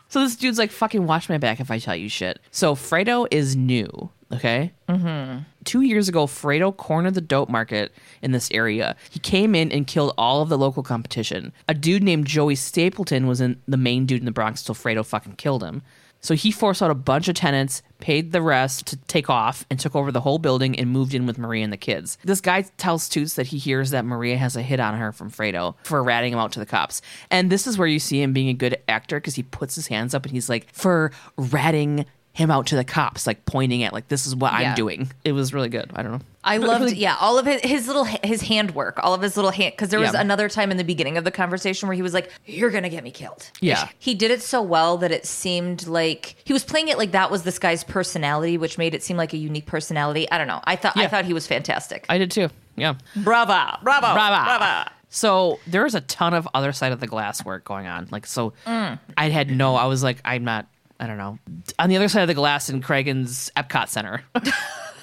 So 0.08 0.20
this 0.20 0.36
dude's 0.36 0.58
like, 0.58 0.72
Fucking 0.72 1.08
watch 1.08 1.30
my 1.30 1.38
back 1.38 1.62
if 1.62 1.72
I 1.72 1.80
tell 1.80 1.96
you 1.96 2.10
shit. 2.10 2.40
So 2.52 2.76
Fredo 2.76 3.28
is 3.32 3.56
new. 3.56 4.10
Okay. 4.34 4.74
Mm-hmm. 4.90 5.44
Two 5.64 5.82
years 5.82 6.10
ago, 6.10 6.26
Fredo 6.28 6.76
cornered 6.76 7.14
the 7.14 7.22
dope 7.22 7.48
market 7.48 7.94
in 8.22 8.34
this 8.34 8.52
area. 8.52 8.98
He 9.10 9.20
came 9.20 9.56
in 9.56 9.72
and 9.72 9.88
killed 9.88 10.14
all 10.18 10.42
of 10.42 10.50
the 10.50 10.58
local 10.58 10.84
competition. 10.84 11.54
A 11.70 11.74
dude 11.74 12.04
named 12.04 12.28
Joey 12.28 12.56
Stapleton 12.56 13.26
was 13.26 13.40
in 13.40 13.62
the 13.70 13.78
main 13.78 14.06
dude 14.06 14.20
in 14.20 14.26
the 14.26 14.32
Bronx 14.34 14.64
till 14.64 14.76
Fredo 14.76 15.06
fucking 15.06 15.36
killed 15.38 15.64
him. 15.64 15.82
So 16.22 16.36
he 16.36 16.52
forced 16.52 16.82
out 16.82 16.92
a 16.92 16.96
bunch 16.96 17.28
of 17.28 17.36
tenants, 17.36 17.82
paid 18.00 18.32
the 18.32 18.42
rest 18.42 18.88
to 18.88 18.98
take 18.98 19.30
off, 19.30 19.66
and 19.70 19.80
took 19.80 19.96
over 19.96 20.12
the 20.12 20.22
whole 20.22 20.40
building 20.40 20.80
and 20.80 20.90
moved 20.90 21.14
in 21.14 21.26
with 21.26 21.38
Maria 21.38 21.64
and 21.64 21.74
the 21.74 21.78
kids. 21.78 22.18
This 22.24 22.42
guy 22.42 22.62
tells 22.78 23.10
Toots 23.10 23.36
that 23.36 23.48
he 23.48 23.58
hears 23.58 23.90
that 23.90 24.06
Maria 24.06 24.38
has 24.38 24.56
a 24.56 24.62
hit 24.62 24.80
on 24.80 24.98
her 24.98 25.12
from 25.12 25.32
Fredo 25.32 25.76
for 25.84 26.04
ratting 26.04 26.34
him 26.34 26.40
out 26.40 26.52
to 26.54 26.60
the 26.60 26.66
cops. 26.66 27.02
And 27.30 27.52
this 27.52 27.68
is 27.68 27.78
where 27.78 27.88
you 27.88 28.00
see 28.00 28.22
him 28.22 28.34
being 28.34 28.50
a 28.50 28.54
good 28.54 28.78
actor 28.88 29.20
because 29.20 29.36
he 29.36 29.44
puts 29.44 29.76
his 29.76 29.88
hands 29.88 30.14
up 30.14 30.24
and 30.26 30.32
he's 30.32 30.50
like, 30.50 30.68
for 30.74 31.12
ratting 31.38 32.06
him 32.34 32.50
out 32.50 32.68
to 32.68 32.76
the 32.76 32.84
cops, 32.86 33.28
like 33.28 33.46
pointing 33.46 33.84
at 33.84 33.92
like 33.94 34.08
this 34.08 34.26
is 34.26 34.36
what 34.36 34.54
I'm 34.54 34.74
doing. 34.76 35.12
It 35.26 35.34
was 35.34 35.54
really 35.54 35.68
good. 35.70 35.92
I 35.96 36.02
don't 36.02 36.14
know. 36.14 36.22
I 36.44 36.58
loved, 36.72 36.94
yeah, 36.94 37.16
all 37.20 37.38
of 37.38 37.46
his, 37.46 37.62
his 37.62 37.88
little 37.88 38.06
his 38.06 38.42
handwork, 38.42 39.00
all 39.04 39.14
of 39.14 39.22
his 39.22 39.36
little 39.36 39.52
hand. 39.52 39.74
Because 39.74 39.90
there 39.90 40.00
was 40.00 40.14
Yeah. 40.14 40.22
another 40.22 40.48
time 40.48 40.72
in 40.72 40.78
the 40.78 40.84
beginning 40.84 41.18
of 41.18 41.24
the 41.26 41.32
conversation 41.32 41.88
where 41.88 41.96
he 41.96 42.02
was 42.02 42.14
like, 42.14 42.32
"You're 42.46 42.70
gonna 42.72 42.90
get 42.90 43.04
me 43.04 43.12
killed." 43.12 43.52
Yeah. 43.60 43.90
he 44.00 44.16
did 44.16 44.32
it 44.32 44.42
so 44.42 44.62
well 44.62 44.98
that 45.00 45.12
it 45.12 45.26
seemed 45.26 45.88
like 45.88 46.36
he 46.46 46.54
was 46.54 46.64
playing 46.64 46.88
it 46.88 46.98
like 46.98 47.12
that 47.12 47.30
was 47.30 47.44
this 47.44 47.60
guy's 47.60 47.84
personality, 47.84 48.58
which 48.58 48.78
made 48.78 48.96
it 48.96 49.04
seem 49.04 49.18
like 49.18 49.34
a 49.34 49.38
unique 49.38 49.66
personality. 49.66 50.30
I 50.32 50.38
don't 50.38 50.48
know. 50.48 50.62
I 50.64 50.78
thought 50.78 50.98
I 50.98 51.08
thought 51.08 51.26
he 51.26 51.34
was 51.34 51.48
fantastic. 51.48 52.06
I 52.08 52.18
did 52.18 52.32
too. 52.32 52.50
Yeah. 52.78 52.94
bravo, 53.18 53.78
bravo, 53.84 54.14
Brava. 54.14 54.90
So 55.10 55.60
there's 55.68 55.94
a 55.94 56.02
ton 56.02 56.34
of 56.34 56.48
other 56.54 56.72
side 56.72 56.94
of 56.94 57.02
the 57.02 57.08
glass 57.08 57.44
work 57.44 57.66
going 57.66 57.86
on. 57.86 58.08
Like 58.12 58.26
so, 58.26 58.54
mm. 58.66 58.98
I 59.18 59.30
had 59.30 59.52
no. 59.52 59.76
I 59.76 59.86
was 59.86 60.02
like, 60.04 60.22
I'm 60.24 60.46
not. 60.46 60.68
I 61.02 61.08
don't 61.08 61.18
know. 61.18 61.40
On 61.80 61.90
the 61.90 61.96
other 61.96 62.08
side 62.08 62.22
of 62.22 62.28
the 62.28 62.36
glass 62.36 62.70
in 62.70 62.80
Cragen's 62.80 63.52
Epcot 63.58 63.90
Center. 63.90 64.22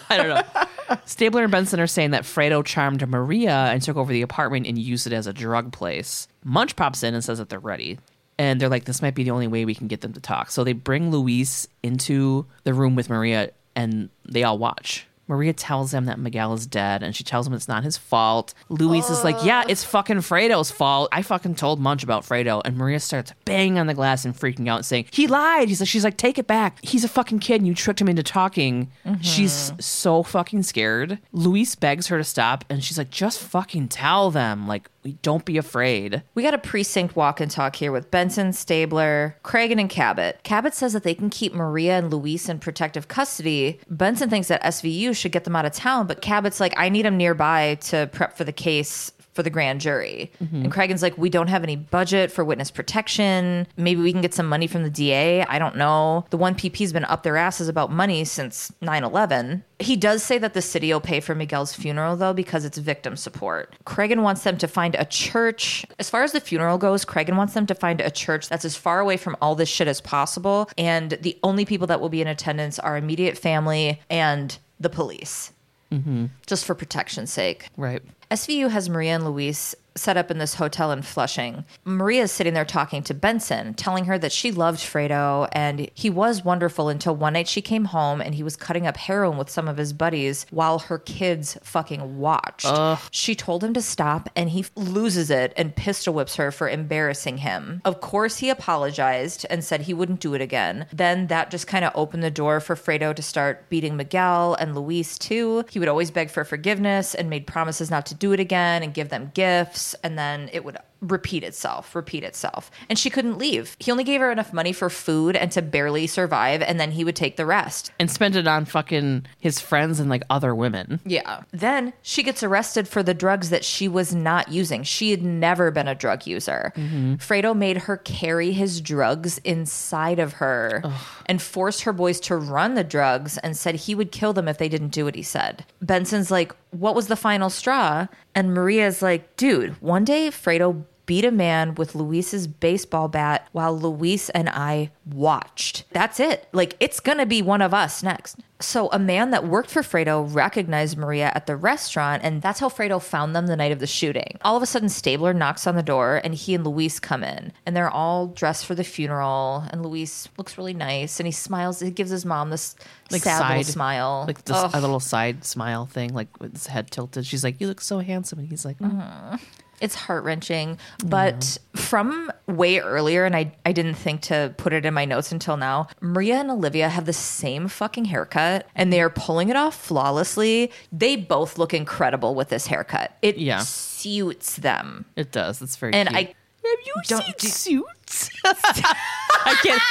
I 0.08 0.16
don't 0.16 0.28
know. 0.28 0.96
Stabler 1.04 1.42
and 1.42 1.50
Benson 1.50 1.80
are 1.80 1.88
saying 1.88 2.12
that 2.12 2.22
Fredo 2.22 2.64
charmed 2.64 3.06
Maria 3.06 3.66
and 3.66 3.82
took 3.82 3.96
over 3.96 4.12
the 4.12 4.22
apartment 4.22 4.66
and 4.66 4.78
used 4.78 5.08
it 5.08 5.12
as 5.12 5.26
a 5.26 5.32
drug 5.32 5.72
place. 5.72 6.28
Munch 6.44 6.76
pops 6.76 7.02
in 7.02 7.14
and 7.14 7.24
says 7.24 7.38
that 7.38 7.48
they're 7.48 7.58
ready. 7.58 7.98
And 8.38 8.60
they're 8.60 8.68
like, 8.68 8.84
this 8.84 9.02
might 9.02 9.16
be 9.16 9.24
the 9.24 9.32
only 9.32 9.48
way 9.48 9.64
we 9.64 9.74
can 9.74 9.88
get 9.88 10.00
them 10.00 10.12
to 10.12 10.20
talk. 10.20 10.52
So 10.52 10.62
they 10.62 10.72
bring 10.72 11.10
Luis 11.10 11.66
into 11.82 12.46
the 12.62 12.72
room 12.72 12.94
with 12.94 13.10
Maria 13.10 13.50
and 13.74 14.08
they 14.24 14.44
all 14.44 14.56
watch. 14.56 15.07
Maria 15.28 15.52
tells 15.52 15.94
him 15.94 16.06
that 16.06 16.18
Miguel 16.18 16.54
is 16.54 16.66
dead 16.66 17.02
and 17.02 17.14
she 17.14 17.22
tells 17.22 17.46
him 17.46 17.52
it's 17.52 17.68
not 17.68 17.84
his 17.84 17.96
fault. 17.96 18.54
Luis 18.68 19.08
is 19.10 19.22
like, 19.22 19.36
yeah, 19.44 19.64
it's 19.68 19.84
fucking 19.84 20.16
Fredo's 20.16 20.70
fault. 20.70 21.08
I 21.12 21.22
fucking 21.22 21.54
told 21.54 21.78
Munch 21.78 22.02
about 22.02 22.24
Fredo. 22.24 22.62
And 22.64 22.76
Maria 22.76 22.98
starts 22.98 23.32
banging 23.44 23.78
on 23.78 23.86
the 23.86 23.94
glass 23.94 24.24
and 24.24 24.34
freaking 24.34 24.68
out, 24.68 24.76
and 24.76 24.86
saying, 24.86 25.06
he 25.10 25.26
lied. 25.26 25.68
He's 25.68 25.80
like, 25.80 25.88
she's 25.88 26.04
like, 26.04 26.16
take 26.16 26.38
it 26.38 26.46
back. 26.46 26.78
He's 26.82 27.04
a 27.04 27.08
fucking 27.08 27.38
kid 27.40 27.56
and 27.60 27.66
you 27.66 27.74
tricked 27.74 28.00
him 28.00 28.08
into 28.08 28.22
talking. 28.22 28.90
She's 29.20 29.72
so 29.78 30.22
fucking 30.22 30.62
scared. 30.62 31.18
Luis 31.32 31.74
begs 31.74 32.08
her 32.08 32.18
to 32.18 32.24
stop 32.24 32.64
and 32.70 32.82
she's 32.82 32.98
like, 32.98 33.10
just 33.10 33.40
fucking 33.40 33.88
tell 33.88 34.30
them. 34.30 34.66
Like, 34.66 34.88
We 35.02 35.12
don't 35.22 35.44
be 35.44 35.56
afraid. 35.56 36.22
We 36.34 36.42
got 36.42 36.54
a 36.54 36.58
precinct 36.58 37.16
walk 37.16 37.40
and 37.40 37.50
talk 37.50 37.76
here 37.76 37.92
with 37.92 38.10
Benson, 38.10 38.52
Stabler, 38.52 39.36
Cragen, 39.44 39.80
and 39.80 39.88
Cabot. 39.88 40.42
Cabot 40.42 40.74
says 40.74 40.92
that 40.92 41.02
they 41.04 41.14
can 41.14 41.30
keep 41.30 41.54
Maria 41.54 41.98
and 41.98 42.10
Luis 42.10 42.48
in 42.48 42.58
protective 42.58 43.08
custody. 43.08 43.80
Benson 43.88 44.28
thinks 44.28 44.48
that 44.48 44.62
SVU 44.62 45.16
should 45.16 45.32
get 45.32 45.44
them 45.44 45.56
out 45.56 45.64
of 45.64 45.72
town, 45.72 46.06
but 46.06 46.20
Cabot's 46.20 46.60
like, 46.60 46.74
I 46.76 46.88
need 46.88 47.04
them 47.04 47.16
nearby 47.16 47.76
to 47.82 48.08
prep 48.12 48.36
for 48.36 48.44
the 48.44 48.52
case 48.52 49.12
for 49.38 49.44
the 49.44 49.50
grand 49.50 49.80
jury. 49.80 50.32
Mm-hmm. 50.42 50.64
And 50.64 50.72
Cragen's 50.72 51.00
like, 51.00 51.16
we 51.16 51.30
don't 51.30 51.46
have 51.46 51.62
any 51.62 51.76
budget 51.76 52.32
for 52.32 52.44
witness 52.44 52.72
protection. 52.72 53.68
Maybe 53.76 54.02
we 54.02 54.10
can 54.10 54.20
get 54.20 54.34
some 54.34 54.48
money 54.48 54.66
from 54.66 54.82
the 54.82 54.90
DA. 54.90 55.44
I 55.44 55.60
don't 55.60 55.76
know. 55.76 56.26
The 56.30 56.36
one 56.36 56.56
PP's 56.56 56.92
been 56.92 57.04
up 57.04 57.22
their 57.22 57.36
asses 57.36 57.68
about 57.68 57.92
money 57.92 58.24
since 58.24 58.72
9 58.80 59.04
11. 59.04 59.62
He 59.78 59.94
does 59.94 60.24
say 60.24 60.38
that 60.38 60.54
the 60.54 60.60
city 60.60 60.92
will 60.92 61.00
pay 61.00 61.20
for 61.20 61.36
Miguel's 61.36 61.72
funeral, 61.72 62.16
though, 62.16 62.32
because 62.32 62.64
it's 62.64 62.78
victim 62.78 63.14
support. 63.14 63.76
Cragen 63.86 64.24
wants 64.24 64.42
them 64.42 64.58
to 64.58 64.66
find 64.66 64.96
a 64.96 65.04
church. 65.04 65.86
As 66.00 66.10
far 66.10 66.24
as 66.24 66.32
the 66.32 66.40
funeral 66.40 66.76
goes, 66.76 67.04
Cragen 67.04 67.36
wants 67.36 67.54
them 67.54 67.66
to 67.66 67.76
find 67.76 68.00
a 68.00 68.10
church 68.10 68.48
that's 68.48 68.64
as 68.64 68.74
far 68.74 68.98
away 68.98 69.16
from 69.16 69.36
all 69.40 69.54
this 69.54 69.68
shit 69.68 69.86
as 69.86 70.00
possible. 70.00 70.68
And 70.76 71.12
the 71.20 71.38
only 71.44 71.64
people 71.64 71.86
that 71.86 72.00
will 72.00 72.08
be 72.08 72.20
in 72.20 72.26
attendance 72.26 72.80
are 72.80 72.96
immediate 72.96 73.38
family 73.38 74.02
and 74.10 74.58
the 74.80 74.90
police, 74.90 75.52
mm-hmm. 75.92 76.26
just 76.44 76.64
for 76.64 76.74
protection's 76.74 77.32
sake. 77.32 77.68
Right. 77.76 78.02
SVU 78.30 78.70
has 78.70 78.90
Maria 78.90 79.14
and 79.14 79.24
Luis 79.24 79.74
set 80.00 80.16
up 80.16 80.30
in 80.30 80.38
this 80.38 80.54
hotel 80.54 80.92
in 80.92 81.02
Flushing. 81.02 81.64
Maria's 81.84 82.32
sitting 82.32 82.54
there 82.54 82.64
talking 82.64 83.02
to 83.02 83.14
Benson, 83.14 83.74
telling 83.74 84.04
her 84.06 84.18
that 84.18 84.32
she 84.32 84.52
loved 84.52 84.80
Fredo 84.80 85.48
and 85.52 85.90
he 85.94 86.10
was 86.10 86.44
wonderful 86.44 86.88
until 86.88 87.16
one 87.16 87.32
night 87.32 87.48
she 87.48 87.62
came 87.62 87.86
home 87.86 88.20
and 88.20 88.34
he 88.34 88.42
was 88.42 88.56
cutting 88.56 88.86
up 88.86 88.96
heroin 88.96 89.38
with 89.38 89.50
some 89.50 89.68
of 89.68 89.76
his 89.76 89.92
buddies 89.92 90.46
while 90.50 90.78
her 90.78 90.98
kids 90.98 91.58
fucking 91.62 92.18
watched. 92.18 92.66
She 93.10 93.34
told 93.34 93.64
him 93.64 93.74
to 93.74 93.82
stop 93.82 94.28
and 94.36 94.50
he 94.50 94.64
loses 94.74 95.30
it 95.30 95.52
and 95.56 95.74
pistol 95.74 96.14
whips 96.14 96.36
her 96.36 96.50
for 96.50 96.68
embarrassing 96.68 97.38
him. 97.38 97.80
Of 97.84 98.00
course, 98.00 98.38
he 98.38 98.50
apologized 98.50 99.46
and 99.50 99.64
said 99.64 99.82
he 99.82 99.94
wouldn't 99.94 100.20
do 100.20 100.34
it 100.34 100.40
again. 100.40 100.86
Then 100.92 101.26
that 101.28 101.50
just 101.50 101.66
kind 101.66 101.84
of 101.84 101.92
opened 101.94 102.22
the 102.22 102.30
door 102.30 102.60
for 102.60 102.76
Fredo 102.76 103.14
to 103.14 103.22
start 103.22 103.68
beating 103.68 103.96
Miguel 103.96 104.54
and 104.54 104.74
Luis 104.74 105.18
too. 105.18 105.64
He 105.70 105.78
would 105.78 105.88
always 105.88 106.10
beg 106.10 106.30
for 106.30 106.44
forgiveness 106.44 107.14
and 107.14 107.30
made 107.30 107.46
promises 107.46 107.90
not 107.90 108.06
to 108.06 108.14
do 108.14 108.32
it 108.32 108.40
again 108.40 108.82
and 108.82 108.94
give 108.94 109.08
them 109.08 109.30
gifts 109.34 109.87
and 110.02 110.18
then 110.18 110.50
it 110.52 110.64
would 110.64 110.76
repeat 111.00 111.44
itself, 111.44 111.94
repeat 111.94 112.24
itself. 112.24 112.70
And 112.88 112.98
she 112.98 113.10
couldn't 113.10 113.38
leave. 113.38 113.76
He 113.78 113.90
only 113.90 114.04
gave 114.04 114.20
her 114.20 114.30
enough 114.30 114.52
money 114.52 114.72
for 114.72 114.90
food 114.90 115.36
and 115.36 115.50
to 115.52 115.62
barely 115.62 116.06
survive, 116.06 116.62
and 116.62 116.78
then 116.80 116.92
he 116.92 117.04
would 117.04 117.16
take 117.16 117.36
the 117.36 117.46
rest. 117.46 117.92
And 117.98 118.10
spend 118.10 118.36
it 118.36 118.46
on 118.46 118.64
fucking 118.64 119.26
his 119.38 119.60
friends 119.60 120.00
and 120.00 120.10
like 120.10 120.22
other 120.30 120.54
women. 120.54 121.00
Yeah. 121.04 121.42
Then 121.52 121.92
she 122.02 122.22
gets 122.22 122.42
arrested 122.42 122.88
for 122.88 123.02
the 123.02 123.14
drugs 123.14 123.50
that 123.50 123.64
she 123.64 123.88
was 123.88 124.14
not 124.14 124.50
using. 124.50 124.82
She 124.82 125.10
had 125.10 125.22
never 125.22 125.70
been 125.70 125.88
a 125.88 125.94
drug 125.94 126.26
user. 126.26 126.72
Mm-hmm. 126.76 127.14
Fredo 127.14 127.56
made 127.56 127.78
her 127.78 127.96
carry 127.96 128.52
his 128.52 128.80
drugs 128.80 129.38
inside 129.38 130.18
of 130.18 130.34
her 130.34 130.82
and 131.26 131.40
forced 131.40 131.82
her 131.82 131.92
boys 131.92 132.20
to 132.20 132.36
run 132.36 132.74
the 132.74 132.84
drugs 132.84 133.38
and 133.38 133.56
said 133.56 133.74
he 133.74 133.94
would 133.94 134.12
kill 134.12 134.32
them 134.32 134.48
if 134.48 134.58
they 134.58 134.68
didn't 134.68 134.88
do 134.88 135.04
what 135.04 135.14
he 135.14 135.22
said. 135.22 135.64
Benson's 135.82 136.30
like, 136.30 136.52
What 136.70 136.94
was 136.94 137.08
the 137.08 137.16
final 137.16 137.50
straw? 137.50 138.06
And 138.34 138.54
Maria's 138.54 139.02
like, 139.02 139.36
Dude, 139.36 139.80
one 139.80 140.04
day 140.04 140.28
Fredo 140.28 140.84
beat 141.08 141.24
a 141.24 141.32
man 141.32 141.74
with 141.74 141.94
Luis's 141.94 142.46
baseball 142.46 143.08
bat 143.08 143.48
while 143.52 143.76
Luis 143.76 144.28
and 144.28 144.46
I 144.50 144.90
watched. 145.06 145.84
That's 145.90 146.20
it. 146.20 146.46
Like, 146.52 146.76
it's 146.80 147.00
gonna 147.00 147.24
be 147.24 147.40
one 147.40 147.62
of 147.62 147.72
us 147.72 148.02
next. 148.02 148.36
So, 148.60 148.90
a 148.92 148.98
man 148.98 149.30
that 149.30 149.46
worked 149.46 149.70
for 149.70 149.80
Fredo 149.80 150.22
recognized 150.34 150.98
Maria 150.98 151.32
at 151.34 151.46
the 151.46 151.56
restaurant, 151.56 152.22
and 152.24 152.42
that's 152.42 152.60
how 152.60 152.68
Fredo 152.68 153.00
found 153.00 153.34
them 153.34 153.46
the 153.46 153.56
night 153.56 153.72
of 153.72 153.78
the 153.78 153.86
shooting. 153.86 154.36
All 154.42 154.54
of 154.54 154.62
a 154.62 154.66
sudden, 154.66 154.90
Stabler 154.90 155.32
knocks 155.32 155.66
on 155.66 155.76
the 155.76 155.82
door, 155.82 156.20
and 156.22 156.34
he 156.34 156.54
and 156.54 156.66
Luis 156.66 157.00
come 157.00 157.24
in, 157.24 157.52
and 157.64 157.74
they're 157.74 157.90
all 157.90 158.26
dressed 158.26 158.66
for 158.66 158.74
the 158.74 158.84
funeral. 158.84 159.64
And 159.70 159.82
Luis 159.82 160.28
looks 160.36 160.58
really 160.58 160.74
nice, 160.74 161.18
and 161.18 161.26
he 161.26 161.32
smiles. 161.32 161.80
He 161.80 161.90
gives 161.90 162.10
his 162.10 162.26
mom 162.26 162.50
this 162.50 162.76
Like 163.10 163.22
sad 163.22 163.48
little 163.48 163.64
smile. 163.64 164.24
Like 164.26 164.44
this, 164.44 164.56
a 164.74 164.80
little 164.80 165.00
side 165.00 165.44
smile 165.46 165.86
thing, 165.86 166.12
like 166.12 166.38
with 166.38 166.52
his 166.52 166.66
head 166.66 166.90
tilted. 166.90 167.24
She's 167.24 167.44
like, 167.44 167.60
"You 167.62 167.68
look 167.68 167.80
so 167.80 168.00
handsome," 168.00 168.40
and 168.40 168.48
he's 168.48 168.66
like, 168.66 168.78
"Mm." 168.78 169.40
It's 169.80 169.94
heart 169.94 170.24
wrenching. 170.24 170.78
But 171.04 171.58
from 171.76 172.30
way 172.46 172.80
earlier, 172.80 173.24
and 173.24 173.36
I, 173.36 173.52
I 173.64 173.72
didn't 173.72 173.94
think 173.94 174.22
to 174.22 174.54
put 174.56 174.72
it 174.72 174.84
in 174.84 174.94
my 174.94 175.04
notes 175.04 175.32
until 175.32 175.56
now, 175.56 175.88
Maria 176.00 176.36
and 176.36 176.50
Olivia 176.50 176.88
have 176.88 177.04
the 177.06 177.12
same 177.12 177.68
fucking 177.68 178.06
haircut 178.06 178.66
and 178.74 178.92
they 178.92 179.00
are 179.00 179.10
pulling 179.10 179.48
it 179.48 179.56
off 179.56 179.74
flawlessly. 179.80 180.72
They 180.92 181.16
both 181.16 181.58
look 181.58 181.72
incredible 181.72 182.34
with 182.34 182.48
this 182.48 182.66
haircut. 182.66 183.16
It 183.22 183.38
Yeah. 183.38 183.60
suits 183.60 184.56
them. 184.56 185.04
"It 185.16 185.32
does." 185.32 185.60
It's 185.62 185.76
very." 185.76 185.92
And 185.94 186.08
cute. 186.08 186.28
I 186.28 186.34
have 186.76 186.86
you 186.86 186.94
don't 187.04 187.24
seen 187.24 187.34
do- 187.38 187.48
Suits? 187.48 188.30
I 188.44 189.56
can't. 189.62 189.82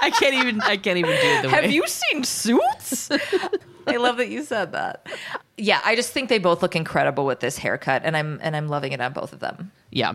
I 0.00 0.10
can't 0.10 0.34
even. 0.34 0.60
I 0.62 0.76
can't 0.76 0.98
even 0.98 1.10
do 1.10 1.16
it 1.26 1.42
the 1.42 1.48
way. 1.48 1.54
Have 1.54 1.70
you 1.70 1.86
seen 1.86 2.24
Suits? 2.24 3.10
I 3.86 3.96
love 3.96 4.16
that 4.18 4.28
you 4.28 4.44
said 4.44 4.72
that. 4.72 5.06
Yeah, 5.56 5.80
I 5.84 5.96
just 5.96 6.12
think 6.12 6.28
they 6.28 6.38
both 6.38 6.62
look 6.62 6.76
incredible 6.76 7.24
with 7.26 7.40
this 7.40 7.58
haircut 7.58 8.02
and 8.04 8.16
I'm 8.16 8.38
and 8.42 8.56
I'm 8.56 8.68
loving 8.68 8.92
it 8.92 9.00
on 9.00 9.12
both 9.12 9.32
of 9.32 9.40
them. 9.40 9.72
Yeah. 9.90 10.14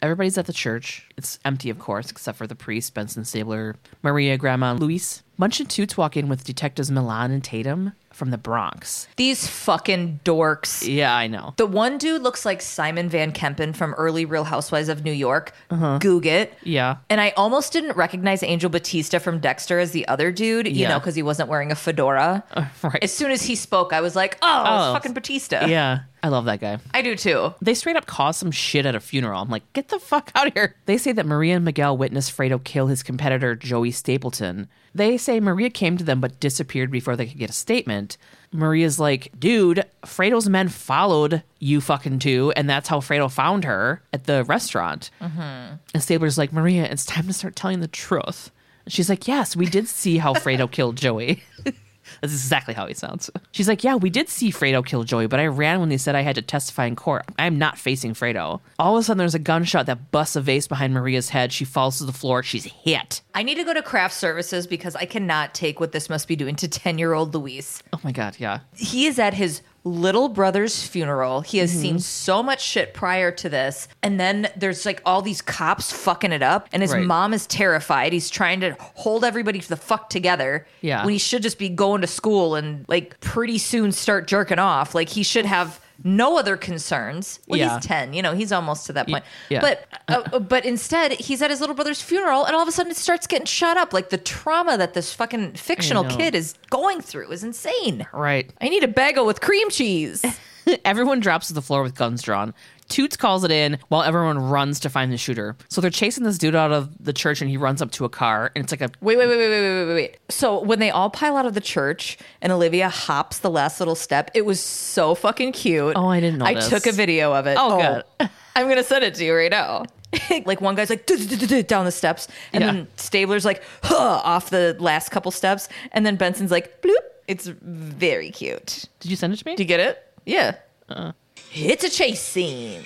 Everybody's 0.00 0.38
at 0.38 0.46
the 0.46 0.52
church. 0.52 1.08
It's 1.16 1.40
empty, 1.44 1.70
of 1.70 1.80
course, 1.80 2.08
except 2.12 2.38
for 2.38 2.46
the 2.46 2.54
priest, 2.54 2.94
Benson 2.94 3.24
Stabler, 3.24 3.74
Maria, 4.02 4.38
Grandma, 4.38 4.74
Luis. 4.74 5.24
Munch 5.36 5.58
and 5.58 5.68
Toots 5.68 5.96
walk 5.96 6.16
in 6.16 6.28
with 6.28 6.44
detectives 6.44 6.88
Milan 6.88 7.32
and 7.32 7.42
Tatum 7.42 7.92
from 8.18 8.30
the 8.32 8.36
Bronx. 8.36 9.06
These 9.16 9.46
fucking 9.46 10.20
dorks. 10.24 10.86
Yeah, 10.86 11.14
I 11.14 11.28
know. 11.28 11.54
The 11.56 11.66
one 11.66 11.98
dude 11.98 12.20
looks 12.22 12.44
like 12.44 12.60
Simon 12.60 13.08
Van 13.08 13.30
Kempen 13.32 13.74
from 13.76 13.94
early 13.94 14.24
Real 14.24 14.42
Housewives 14.44 14.88
of 14.88 15.04
New 15.04 15.12
York. 15.12 15.52
Uh-huh. 15.70 15.98
Goog 15.98 16.26
it. 16.26 16.52
Yeah. 16.64 16.96
And 17.08 17.20
I 17.20 17.30
almost 17.36 17.72
didn't 17.72 17.96
recognize 17.96 18.42
Angel 18.42 18.68
Batista 18.68 19.20
from 19.20 19.38
Dexter 19.38 19.78
as 19.78 19.92
the 19.92 20.06
other 20.08 20.32
dude, 20.32 20.66
you 20.66 20.72
Yeah. 20.74 20.88
know, 20.88 20.98
because 20.98 21.14
he 21.14 21.22
wasn't 21.22 21.48
wearing 21.48 21.70
a 21.70 21.76
fedora. 21.76 22.42
right. 22.82 22.98
As 23.02 23.12
soon 23.14 23.30
as 23.30 23.42
he 23.42 23.54
spoke, 23.54 23.92
I 23.92 24.00
was 24.00 24.16
like, 24.16 24.36
oh, 24.42 24.64
Oh. 24.66 24.84
it's 24.88 24.96
fucking 24.96 25.12
Batista. 25.14 25.66
Yeah, 25.66 26.00
I 26.22 26.28
love 26.28 26.46
that 26.46 26.60
guy. 26.60 26.78
I 26.92 27.02
do 27.02 27.16
too. 27.16 27.54
They 27.60 27.74
straight 27.74 27.96
up 27.96 28.06
cause 28.06 28.36
some 28.36 28.50
shit 28.50 28.86
at 28.86 28.94
a 28.94 29.00
funeral. 29.00 29.40
I'm 29.40 29.48
like, 29.48 29.72
get 29.72 29.88
the 29.88 29.98
fuck 29.98 30.30
out 30.34 30.48
of 30.48 30.54
here. 30.54 30.74
They 30.86 30.98
say 30.98 31.12
that 31.12 31.26
Maria 31.26 31.56
and 31.56 31.64
Miguel 31.64 31.96
witnessed 31.96 32.36
Fredo 32.36 32.62
kill 32.62 32.86
his 32.88 33.02
competitor, 33.02 33.54
Joey 33.54 33.90
Stapleton. 33.90 34.68
They 34.94 35.16
say 35.16 35.38
Maria 35.38 35.70
came 35.70 35.96
to 35.96 36.04
them 36.04 36.20
but 36.20 36.40
disappeared 36.40 36.90
before 36.90 37.14
they 37.14 37.26
could 37.26 37.38
get 37.38 37.50
a 37.50 37.54
statement. 37.54 38.16
Maria's 38.52 38.98
like, 38.98 39.30
dude, 39.38 39.84
Fredo's 40.04 40.48
men 40.48 40.68
followed 40.68 41.42
you 41.58 41.80
fucking 41.80 42.18
two, 42.18 42.52
and 42.56 42.68
that's 42.68 42.88
how 42.88 43.00
Fredo 43.00 43.30
found 43.30 43.64
her 43.64 44.02
at 44.12 44.24
the 44.24 44.44
restaurant. 44.44 45.10
Mm-hmm. 45.20 45.74
And 45.94 46.02
Stabler's 46.02 46.38
like, 46.38 46.52
Maria, 46.52 46.84
it's 46.84 47.04
time 47.04 47.26
to 47.26 47.32
start 47.32 47.56
telling 47.56 47.80
the 47.80 47.88
truth. 47.88 48.50
And 48.84 48.92
she's 48.92 49.10
like, 49.10 49.28
yes, 49.28 49.54
we 49.54 49.66
did 49.66 49.86
see 49.86 50.18
how 50.18 50.34
Fredo 50.34 50.70
killed 50.70 50.96
Joey. 50.96 51.42
That's 52.20 52.32
exactly 52.32 52.74
how 52.74 52.86
he 52.86 52.94
sounds. 52.94 53.30
She's 53.52 53.68
like, 53.68 53.84
Yeah, 53.84 53.96
we 53.96 54.10
did 54.10 54.28
see 54.28 54.50
Fredo 54.50 54.84
kill 54.84 55.04
Joey, 55.04 55.26
but 55.26 55.40
I 55.40 55.46
ran 55.46 55.80
when 55.80 55.88
they 55.88 55.96
said 55.96 56.14
I 56.14 56.22
had 56.22 56.34
to 56.36 56.42
testify 56.42 56.86
in 56.86 56.96
court. 56.96 57.24
I'm 57.38 57.58
not 57.58 57.78
facing 57.78 58.14
Fredo. 58.14 58.60
All 58.78 58.96
of 58.96 59.00
a 59.00 59.04
sudden, 59.04 59.18
there's 59.18 59.34
a 59.34 59.38
gunshot 59.38 59.86
that 59.86 60.10
busts 60.10 60.36
a 60.36 60.40
vase 60.40 60.66
behind 60.66 60.94
Maria's 60.94 61.28
head. 61.30 61.52
She 61.52 61.64
falls 61.64 61.98
to 61.98 62.04
the 62.04 62.12
floor. 62.12 62.42
She's 62.42 62.64
hit. 62.64 63.20
I 63.34 63.42
need 63.42 63.56
to 63.56 63.64
go 63.64 63.74
to 63.74 63.82
craft 63.82 64.14
services 64.14 64.66
because 64.66 64.96
I 64.96 65.04
cannot 65.04 65.54
take 65.54 65.80
what 65.80 65.92
this 65.92 66.08
must 66.10 66.28
be 66.28 66.36
doing 66.36 66.56
to 66.56 66.68
10 66.68 66.98
year 66.98 67.12
old 67.12 67.34
Luis. 67.34 67.82
Oh 67.92 68.00
my 68.02 68.12
God, 68.12 68.36
yeah. 68.38 68.60
he 68.74 69.06
is 69.06 69.18
at 69.18 69.34
his 69.34 69.62
little 69.88 70.28
brother's 70.28 70.82
funeral. 70.86 71.40
He 71.40 71.58
has 71.58 71.70
Mm-hmm. 71.72 71.80
seen 71.82 71.98
so 71.98 72.42
much 72.42 72.60
shit 72.62 72.94
prior 72.94 73.30
to 73.32 73.48
this. 73.48 73.88
And 74.02 74.20
then 74.20 74.48
there's 74.56 74.84
like 74.86 75.00
all 75.04 75.22
these 75.22 75.42
cops 75.42 75.90
fucking 75.92 76.32
it 76.32 76.42
up. 76.42 76.68
And 76.72 76.82
his 76.82 76.92
Right. 76.92 77.04
mom 77.04 77.32
is 77.34 77.46
terrified. 77.46 78.12
He's 78.12 78.30
trying 78.30 78.60
to 78.60 78.76
hold 78.94 79.24
everybody 79.24 79.60
the 79.60 79.76
fuck 79.76 80.10
together. 80.10 80.66
Yeah. 80.80 81.04
When 81.04 81.12
he 81.12 81.18
should 81.18 81.42
just 81.42 81.58
be 81.58 81.68
going 81.68 82.00
to 82.02 82.06
school 82.06 82.54
and 82.54 82.84
like 82.88 83.18
pretty 83.20 83.58
soon 83.58 83.92
start 83.92 84.28
jerking 84.28 84.58
off. 84.58 84.94
Like 84.94 85.08
he 85.08 85.22
should 85.22 85.44
have 85.46 85.80
no 86.04 86.38
other 86.38 86.56
concerns. 86.56 87.40
Well, 87.48 87.58
Yeah. 87.58 87.76
he's 87.78 87.86
10, 87.86 88.12
you 88.14 88.22
know, 88.22 88.34
he's 88.34 88.52
almost 88.52 88.86
to 88.86 88.92
that 88.94 89.08
point. 89.08 89.24
yeah. 89.48 89.60
But 89.60 89.86
uh, 90.08 90.38
but 90.38 90.64
instead, 90.64 91.12
he's 91.12 91.42
at 91.42 91.50
his 91.50 91.60
little 91.60 91.74
brother's 91.74 92.00
funeral 92.00 92.44
and 92.44 92.54
all 92.54 92.62
of 92.62 92.68
a 92.68 92.72
sudden 92.72 92.90
it 92.92 92.96
starts 92.96 93.26
getting 93.26 93.46
shot 93.46 93.76
up. 93.76 93.92
Like 93.92 94.10
the 94.10 94.18
trauma 94.18 94.78
that 94.78 94.94
this 94.94 95.12
fucking 95.12 95.52
fictional 95.54 96.04
kid 96.04 96.34
is 96.34 96.54
going 96.70 97.00
through 97.00 97.30
is 97.32 97.42
insane. 97.42 98.06
Right. 98.12 98.50
I 98.60 98.68
need 98.68 98.84
a 98.84 98.88
bagel 98.88 99.26
with 99.26 99.40
cream 99.40 99.70
cheese. 99.70 100.24
Everyone 100.84 101.18
drops 101.20 101.48
to 101.48 101.54
the 101.54 101.62
floor 101.62 101.82
with 101.82 101.94
guns 101.94 102.22
drawn. 102.22 102.54
Toots 102.88 103.16
calls 103.16 103.44
it 103.44 103.50
in 103.50 103.78
while 103.88 104.02
everyone 104.02 104.38
runs 104.38 104.80
to 104.80 104.88
find 104.90 105.12
the 105.12 105.16
shooter. 105.18 105.56
So 105.68 105.80
they're 105.80 105.90
chasing 105.90 106.24
this 106.24 106.38
dude 106.38 106.54
out 106.54 106.72
of 106.72 106.90
the 107.02 107.12
church 107.12 107.40
and 107.40 107.50
he 107.50 107.56
runs 107.56 107.82
up 107.82 107.90
to 107.92 108.04
a 108.04 108.08
car 108.08 108.50
and 108.56 108.64
it's 108.64 108.72
like 108.72 108.80
a 108.80 108.90
Wait, 109.00 109.16
wait, 109.18 109.28
wait, 109.28 109.36
wait, 109.36 109.50
wait, 109.50 109.86
wait, 109.86 109.94
wait. 109.94 110.18
So 110.30 110.60
when 110.62 110.78
they 110.78 110.90
all 110.90 111.10
pile 111.10 111.36
out 111.36 111.46
of 111.46 111.54
the 111.54 111.60
church 111.60 112.16
and 112.40 112.50
Olivia 112.52 112.88
hops 112.88 113.38
the 113.38 113.50
last 113.50 113.78
little 113.80 113.94
step, 113.94 114.30
it 114.34 114.46
was 114.46 114.60
so 114.60 115.14
fucking 115.14 115.52
cute. 115.52 115.92
Oh, 115.96 116.08
I 116.08 116.20
didn't 116.20 116.38
know. 116.38 116.46
I 116.46 116.54
took 116.54 116.86
a 116.86 116.92
video 116.92 117.32
of 117.34 117.46
it. 117.46 117.56
Oh, 117.60 117.78
oh 117.80 118.02
good. 118.18 118.30
I'm 118.56 118.68
gonna 118.68 118.82
send 118.82 119.04
it 119.04 119.14
to 119.16 119.24
you 119.24 119.34
right 119.34 119.50
now. 119.50 119.84
like 120.46 120.60
one 120.60 120.74
guy's 120.74 120.90
like 120.90 121.04
down 121.06 121.84
the 121.84 121.92
steps, 121.92 122.28
and 122.52 122.64
Yeah. 122.64 122.72
then 122.72 122.88
Stabler's 122.96 123.44
like 123.44 123.62
huh, 123.82 124.20
off 124.24 124.50
the 124.50 124.74
last 124.80 125.10
couple 125.10 125.30
steps, 125.30 125.68
and 125.92 126.04
then 126.06 126.16
Benson's 126.16 126.50
like 126.50 126.80
bloop. 126.82 126.94
It's 127.28 127.46
very 127.46 128.30
cute. 128.30 128.86
Did 129.00 129.10
you 129.10 129.16
send 129.16 129.34
it 129.34 129.36
to 129.36 129.46
me? 129.46 129.54
Do 129.54 129.62
you 129.62 129.68
get 129.68 129.80
it? 129.80 130.02
Yeah. 130.24 130.56
Uh-uh. 130.88 131.12
It's 131.60 131.82
a 131.82 131.90
chase 131.90 132.20
scene. 132.20 132.84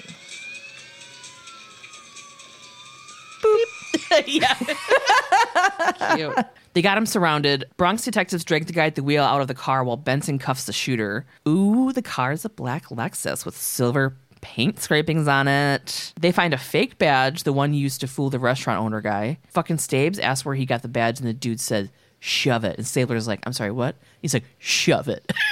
Boop. 3.43 4.25
yeah. 4.27 4.55
Cute. 6.17 6.47
They 6.73 6.81
got 6.81 6.97
him 6.97 7.05
surrounded. 7.05 7.67
Bronx 7.77 8.05
detectives 8.05 8.45
drag 8.45 8.67
the 8.67 8.73
guy 8.73 8.87
at 8.87 8.95
the 8.95 9.03
wheel 9.03 9.25
out 9.25 9.43
of 9.43 9.49
the 9.49 9.55
car 9.55 9.85
while 9.85 9.99
Benson 9.99 10.39
cuffs 10.39 10.65
the 10.65 10.73
shooter. 10.73 11.27
Ooh, 11.47 11.93
the 11.93 12.01
car 12.03 12.33
is 12.33 12.47
a 12.47 12.49
black 12.49 12.87
Lexus 12.87 13.45
with 13.45 13.57
silver 13.57 14.17
paint 14.41 14.81
scrapings 14.81 15.29
on 15.29 15.49
it. 15.49 16.15
They 16.19 16.33
find 16.33 16.55
a 16.55 16.59
fake 16.59 16.97
badge, 16.99 17.43
the 17.43 17.53
one 17.53 17.75
used 17.75 18.01
to 18.01 18.07
fool 18.07 18.31
the 18.31 18.39
restaurant 18.39 18.81
owner 18.81 19.01
guy. 19.03 19.39
Fucking 19.49 19.79
Stabes 19.79 20.19
asked 20.19 20.47
where 20.47 20.55
he 20.55 20.65
got 20.65 20.83
the 20.83 20.89
badge, 20.89 21.21
and 21.21 21.29
the 21.29 21.35
dude 21.35 21.61
said, 21.61 21.91
shove 22.21 22.65
it. 22.65 22.79
And 22.79 22.87
Stabler's 22.87 23.29
like, 23.29 23.41
I'm 23.45 23.53
sorry, 23.53 23.71
what? 23.71 23.97
He's 24.23 24.33
like, 24.35 24.45
shove 24.59 25.09
it. 25.09 25.31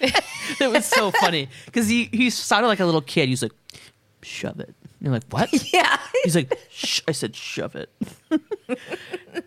it 0.64 0.70
was 0.70 0.86
so 0.86 1.10
funny 1.10 1.48
because 1.66 1.88
he, 1.88 2.04
he 2.12 2.30
sounded 2.30 2.68
like 2.68 2.80
a 2.80 2.84
little 2.86 3.00
kid. 3.02 3.28
He's 3.28 3.42
like, 3.42 3.52
shove 4.22 4.60
it. 4.60 4.68
And 4.68 4.76
you're 5.00 5.12
like, 5.12 5.24
what? 5.30 5.50
Yeah. 5.72 5.98
He's 6.24 6.34
like, 6.36 6.58
Sh-, 6.70 7.00
I 7.08 7.12
said, 7.12 7.34
shove 7.34 7.74
it. 7.74 7.88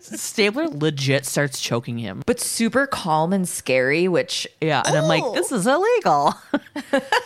Stabler 0.00 0.66
legit 0.68 1.24
starts 1.26 1.60
choking 1.60 1.98
him. 1.98 2.22
but 2.26 2.40
super 2.40 2.86
calm 2.86 3.32
and 3.32 3.48
scary, 3.48 4.08
which 4.08 4.46
Yeah, 4.60 4.82
and 4.86 4.96
I'm 4.96 5.04
like, 5.04 5.22
this 5.34 5.52
is 5.52 5.66
illegal. 5.66 6.34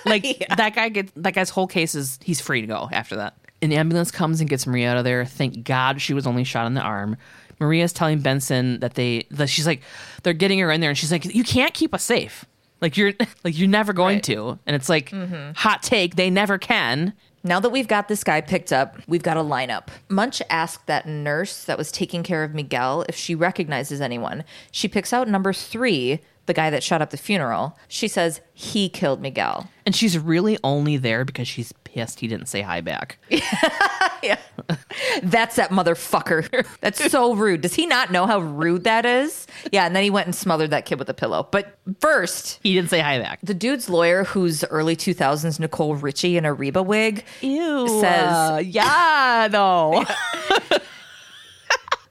like 0.04 0.44
that 0.56 0.74
guy 0.74 0.88
get 0.88 1.10
that 1.22 1.34
guy's 1.34 1.50
whole 1.50 1.66
case 1.66 1.94
is 1.94 2.18
he's 2.22 2.40
free 2.40 2.60
to 2.60 2.66
go 2.66 2.88
after 2.92 3.16
that. 3.16 3.34
An 3.62 3.72
ambulance 3.72 4.10
comes 4.10 4.40
and 4.40 4.48
gets 4.48 4.66
Maria 4.66 4.90
out 4.90 4.96
of 4.98 5.04
there. 5.04 5.24
Thank 5.24 5.64
God 5.64 6.00
she 6.00 6.14
was 6.14 6.26
only 6.26 6.44
shot 6.44 6.66
in 6.66 6.74
the 6.74 6.80
arm. 6.80 7.16
Maria's 7.60 7.92
telling 7.92 8.20
Benson 8.20 8.80
that 8.80 8.94
they 8.94 9.26
that 9.30 9.48
she's 9.48 9.66
like 9.66 9.82
they're 10.22 10.32
getting 10.32 10.58
her 10.60 10.70
in 10.70 10.80
there 10.80 10.90
and 10.90 10.98
she's 10.98 11.10
like, 11.10 11.24
You 11.24 11.44
can't 11.44 11.74
keep 11.74 11.94
us 11.94 12.04
safe. 12.04 12.44
Like 12.80 12.96
you're 12.96 13.12
like 13.44 13.58
you're 13.58 13.68
never 13.68 13.92
going 13.92 14.16
Right. 14.16 14.22
to. 14.24 14.58
And 14.66 14.74
it's 14.76 14.88
like 14.88 15.12
hot 15.56 15.82
take, 15.82 16.16
they 16.16 16.30
never 16.30 16.58
can. 16.58 17.12
Now 17.44 17.60
that 17.60 17.70
we've 17.70 17.86
got 17.88 18.08
this 18.08 18.24
guy 18.24 18.40
picked 18.40 18.72
up, 18.72 18.96
we've 19.06 19.22
got 19.22 19.36
a 19.36 19.42
lineup. 19.42 19.88
Munch 20.08 20.42
asked 20.50 20.86
that 20.86 21.06
nurse 21.06 21.64
that 21.64 21.78
was 21.78 21.92
taking 21.92 22.22
care 22.24 22.42
of 22.42 22.52
Miguel 22.52 23.04
if 23.08 23.14
she 23.14 23.34
recognizes 23.34 24.00
anyone. 24.00 24.44
She 24.72 24.88
picks 24.88 25.12
out 25.12 25.28
number 25.28 25.52
three, 25.52 26.20
the 26.48 26.54
guy 26.54 26.70
that 26.70 26.82
shot 26.82 27.00
up 27.00 27.10
the 27.10 27.16
funeral. 27.16 27.78
She 27.86 28.08
says 28.08 28.40
he 28.52 28.88
killed 28.88 29.20
Miguel. 29.22 29.70
And 29.86 29.94
she's 29.94 30.18
really 30.18 30.58
only 30.64 30.96
there 30.96 31.24
because 31.24 31.46
she's 31.46 31.72
pissed 31.84 32.18
he 32.20 32.26
didn't 32.26 32.46
say 32.46 32.60
hi 32.60 32.80
back. 32.80 33.18
yeah. 34.22 34.38
That's 35.22 35.56
that 35.56 35.70
motherfucker. 35.70 36.66
That's 36.80 37.10
so 37.10 37.34
rude. 37.34 37.60
Does 37.62 37.74
he 37.74 37.86
not 37.86 38.10
know 38.10 38.26
how 38.26 38.40
rude 38.40 38.84
that 38.84 39.06
is? 39.06 39.46
Yeah, 39.72 39.86
and 39.86 39.94
then 39.96 40.02
he 40.02 40.10
went 40.10 40.26
and 40.26 40.34
smothered 40.34 40.70
that 40.70 40.84
kid 40.84 40.98
with 40.98 41.08
a 41.08 41.14
pillow. 41.14 41.48
But 41.50 41.78
first, 42.00 42.58
He 42.62 42.74
didn't 42.74 42.90
say 42.90 42.98
hi 43.00 43.18
back. 43.18 43.38
the 43.42 43.54
dude's 43.54 43.88
lawyer, 43.88 44.24
who's 44.24 44.64
early 44.64 44.96
2000s 44.96 45.58
Nicole 45.60 45.94
Richie 45.94 46.36
in 46.36 46.44
a 46.44 46.52
Reba 46.52 46.82
wig, 46.82 47.24
Ew. 47.40 47.88
says- 48.00 48.32
uh, 48.32 48.62
yeah, 48.64 49.48
though. 49.48 50.04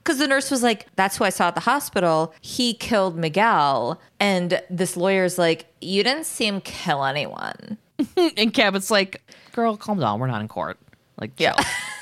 because 0.08 0.18
the 0.18 0.26
nurse 0.26 0.50
was 0.50 0.62
like, 0.62 0.86
"That's 0.96 1.18
who 1.18 1.24
I 1.24 1.28
saw 1.28 1.48
at 1.48 1.54
the 1.54 1.60
hospital. 1.60 2.32
He 2.40 2.72
killed 2.72 3.16
Miguel." 3.18 4.00
And 4.18 4.62
this 4.70 4.96
lawyer's 4.96 5.36
like, 5.36 5.66
"You 5.82 6.02
didn't 6.02 6.24
see 6.24 6.46
him 6.46 6.62
kill 6.62 7.04
anyone." 7.04 7.76
and 8.16 8.54
Cabot's 8.54 8.90
like, 8.90 9.22
girl, 9.52 9.76
calm 9.76 9.98
down. 10.00 10.20
We're 10.20 10.28
not 10.28 10.40
in 10.40 10.48
court. 10.48 10.78
Like, 11.20 11.36
chill. 11.36 11.54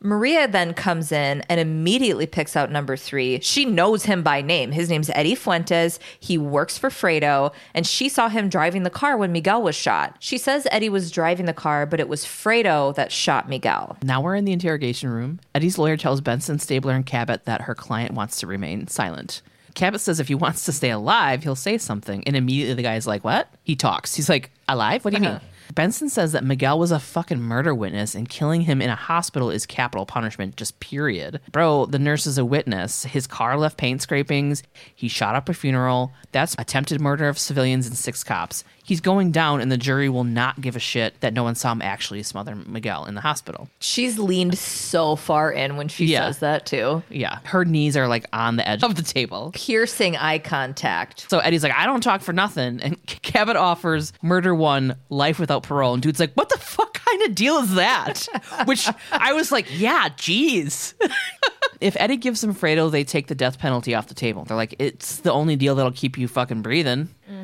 Maria 0.00 0.48
then 0.48 0.74
comes 0.74 1.12
in 1.12 1.42
and 1.42 1.60
immediately 1.60 2.26
picks 2.26 2.56
out 2.56 2.70
number 2.70 2.96
three. 2.96 3.40
She 3.40 3.64
knows 3.64 4.04
him 4.04 4.22
by 4.22 4.42
name. 4.42 4.72
His 4.72 4.88
name's 4.88 5.10
Eddie 5.10 5.34
Fuentes. 5.34 5.98
He 6.18 6.38
works 6.38 6.78
for 6.78 6.90
Fredo, 6.90 7.52
and 7.74 7.86
she 7.86 8.08
saw 8.08 8.28
him 8.28 8.48
driving 8.48 8.82
the 8.82 8.90
car 8.90 9.16
when 9.16 9.32
Miguel 9.32 9.62
was 9.62 9.74
shot. 9.74 10.16
She 10.20 10.38
says 10.38 10.66
Eddie 10.70 10.88
was 10.88 11.10
driving 11.10 11.46
the 11.46 11.52
car, 11.52 11.86
but 11.86 12.00
it 12.00 12.08
was 12.08 12.24
Fredo 12.24 12.94
that 12.94 13.12
shot 13.12 13.48
Miguel. 13.48 13.96
Now 14.02 14.20
we're 14.20 14.36
in 14.36 14.44
the 14.44 14.52
interrogation 14.52 15.10
room. 15.10 15.40
Eddie's 15.54 15.78
lawyer 15.78 15.96
tells 15.96 16.20
Benson, 16.20 16.58
Stabler, 16.58 16.94
and 16.94 17.06
Cabot 17.06 17.44
that 17.44 17.62
her 17.62 17.74
client 17.74 18.14
wants 18.14 18.40
to 18.40 18.46
remain 18.46 18.88
silent. 18.88 19.42
Cabot 19.74 20.00
says 20.00 20.20
if 20.20 20.28
he 20.28 20.34
wants 20.34 20.64
to 20.64 20.72
stay 20.72 20.90
alive, 20.90 21.42
he'll 21.42 21.54
say 21.56 21.78
something. 21.78 22.24
And 22.26 22.36
immediately 22.36 22.74
the 22.74 22.82
guy's 22.82 23.06
like, 23.06 23.24
What? 23.24 23.48
He 23.62 23.76
talks. 23.76 24.14
He's 24.14 24.28
like, 24.28 24.50
Alive? 24.68 25.04
What 25.04 25.14
do 25.14 25.20
you 25.20 25.26
uh-huh. 25.26 25.38
mean? 25.38 25.49
Benson 25.74 26.08
says 26.08 26.32
that 26.32 26.44
Miguel 26.44 26.78
was 26.78 26.90
a 26.90 26.98
fucking 26.98 27.40
murder 27.40 27.74
witness 27.74 28.14
and 28.14 28.28
killing 28.28 28.62
him 28.62 28.82
in 28.82 28.90
a 28.90 28.96
hospital 28.96 29.50
is 29.50 29.66
capital 29.66 30.06
punishment, 30.06 30.56
just 30.56 30.80
period. 30.80 31.40
Bro, 31.52 31.86
the 31.86 31.98
nurse 31.98 32.26
is 32.26 32.38
a 32.38 32.44
witness. 32.44 33.04
His 33.04 33.26
car 33.26 33.56
left 33.56 33.76
paint 33.76 34.02
scrapings. 34.02 34.62
He 34.94 35.08
shot 35.08 35.34
up 35.34 35.48
a 35.48 35.54
funeral. 35.54 36.12
That's 36.32 36.56
attempted 36.58 37.00
murder 37.00 37.28
of 37.28 37.38
civilians 37.38 37.86
and 37.86 37.96
six 37.96 38.24
cops. 38.24 38.64
He's 38.90 39.00
going 39.00 39.30
down, 39.30 39.60
and 39.60 39.70
the 39.70 39.76
jury 39.76 40.08
will 40.08 40.24
not 40.24 40.60
give 40.60 40.74
a 40.74 40.80
shit 40.80 41.20
that 41.20 41.32
no 41.32 41.44
one 41.44 41.54
saw 41.54 41.70
him 41.70 41.80
actually 41.80 42.24
smother 42.24 42.56
Miguel 42.56 43.04
in 43.04 43.14
the 43.14 43.20
hospital. 43.20 43.68
She's 43.78 44.18
leaned 44.18 44.58
so 44.58 45.14
far 45.14 45.52
in 45.52 45.76
when 45.76 45.86
she 45.86 46.06
Yeah. 46.06 46.26
says 46.26 46.40
that, 46.40 46.66
too. 46.66 47.00
Yeah, 47.08 47.38
her 47.44 47.64
knees 47.64 47.96
are 47.96 48.08
like 48.08 48.26
on 48.32 48.56
the 48.56 48.68
edge 48.68 48.82
of 48.82 48.96
the 48.96 49.02
table. 49.02 49.52
Piercing 49.54 50.16
eye 50.16 50.40
contact. 50.40 51.30
So 51.30 51.38
Eddie's 51.38 51.62
like, 51.62 51.72
I 51.72 51.86
don't 51.86 52.00
talk 52.02 52.20
for 52.20 52.32
nothing. 52.32 52.80
And 52.82 53.06
Cabot 53.22 53.54
offers 53.54 54.12
murder 54.22 54.56
one, 54.56 54.96
life 55.08 55.38
without 55.38 55.62
parole. 55.62 55.94
And 55.94 56.02
dude's 56.02 56.18
like, 56.18 56.32
what 56.34 56.48
the 56.48 56.58
fuck 56.58 56.92
kind 56.94 57.22
of 57.22 57.36
deal 57.36 57.58
is 57.58 57.74
that? 57.76 58.26
Which 58.64 58.88
I 59.12 59.34
was 59.34 59.52
like, 59.52 59.66
yeah, 59.78 60.08
jeez. 60.16 60.94
if 61.80 61.96
Eddie 62.00 62.16
gives 62.16 62.40
them 62.40 62.56
Fredo, 62.56 62.90
they 62.90 63.04
take 63.04 63.28
the 63.28 63.36
death 63.36 63.60
penalty 63.60 63.94
off 63.94 64.08
the 64.08 64.14
table. 64.14 64.44
They're 64.44 64.56
like, 64.56 64.74
it's 64.80 65.18
the 65.18 65.32
only 65.32 65.54
deal 65.54 65.76
that'll 65.76 65.92
keep 65.92 66.18
you 66.18 66.26
fucking 66.26 66.62
breathing. 66.62 67.08
Mm. 67.30 67.39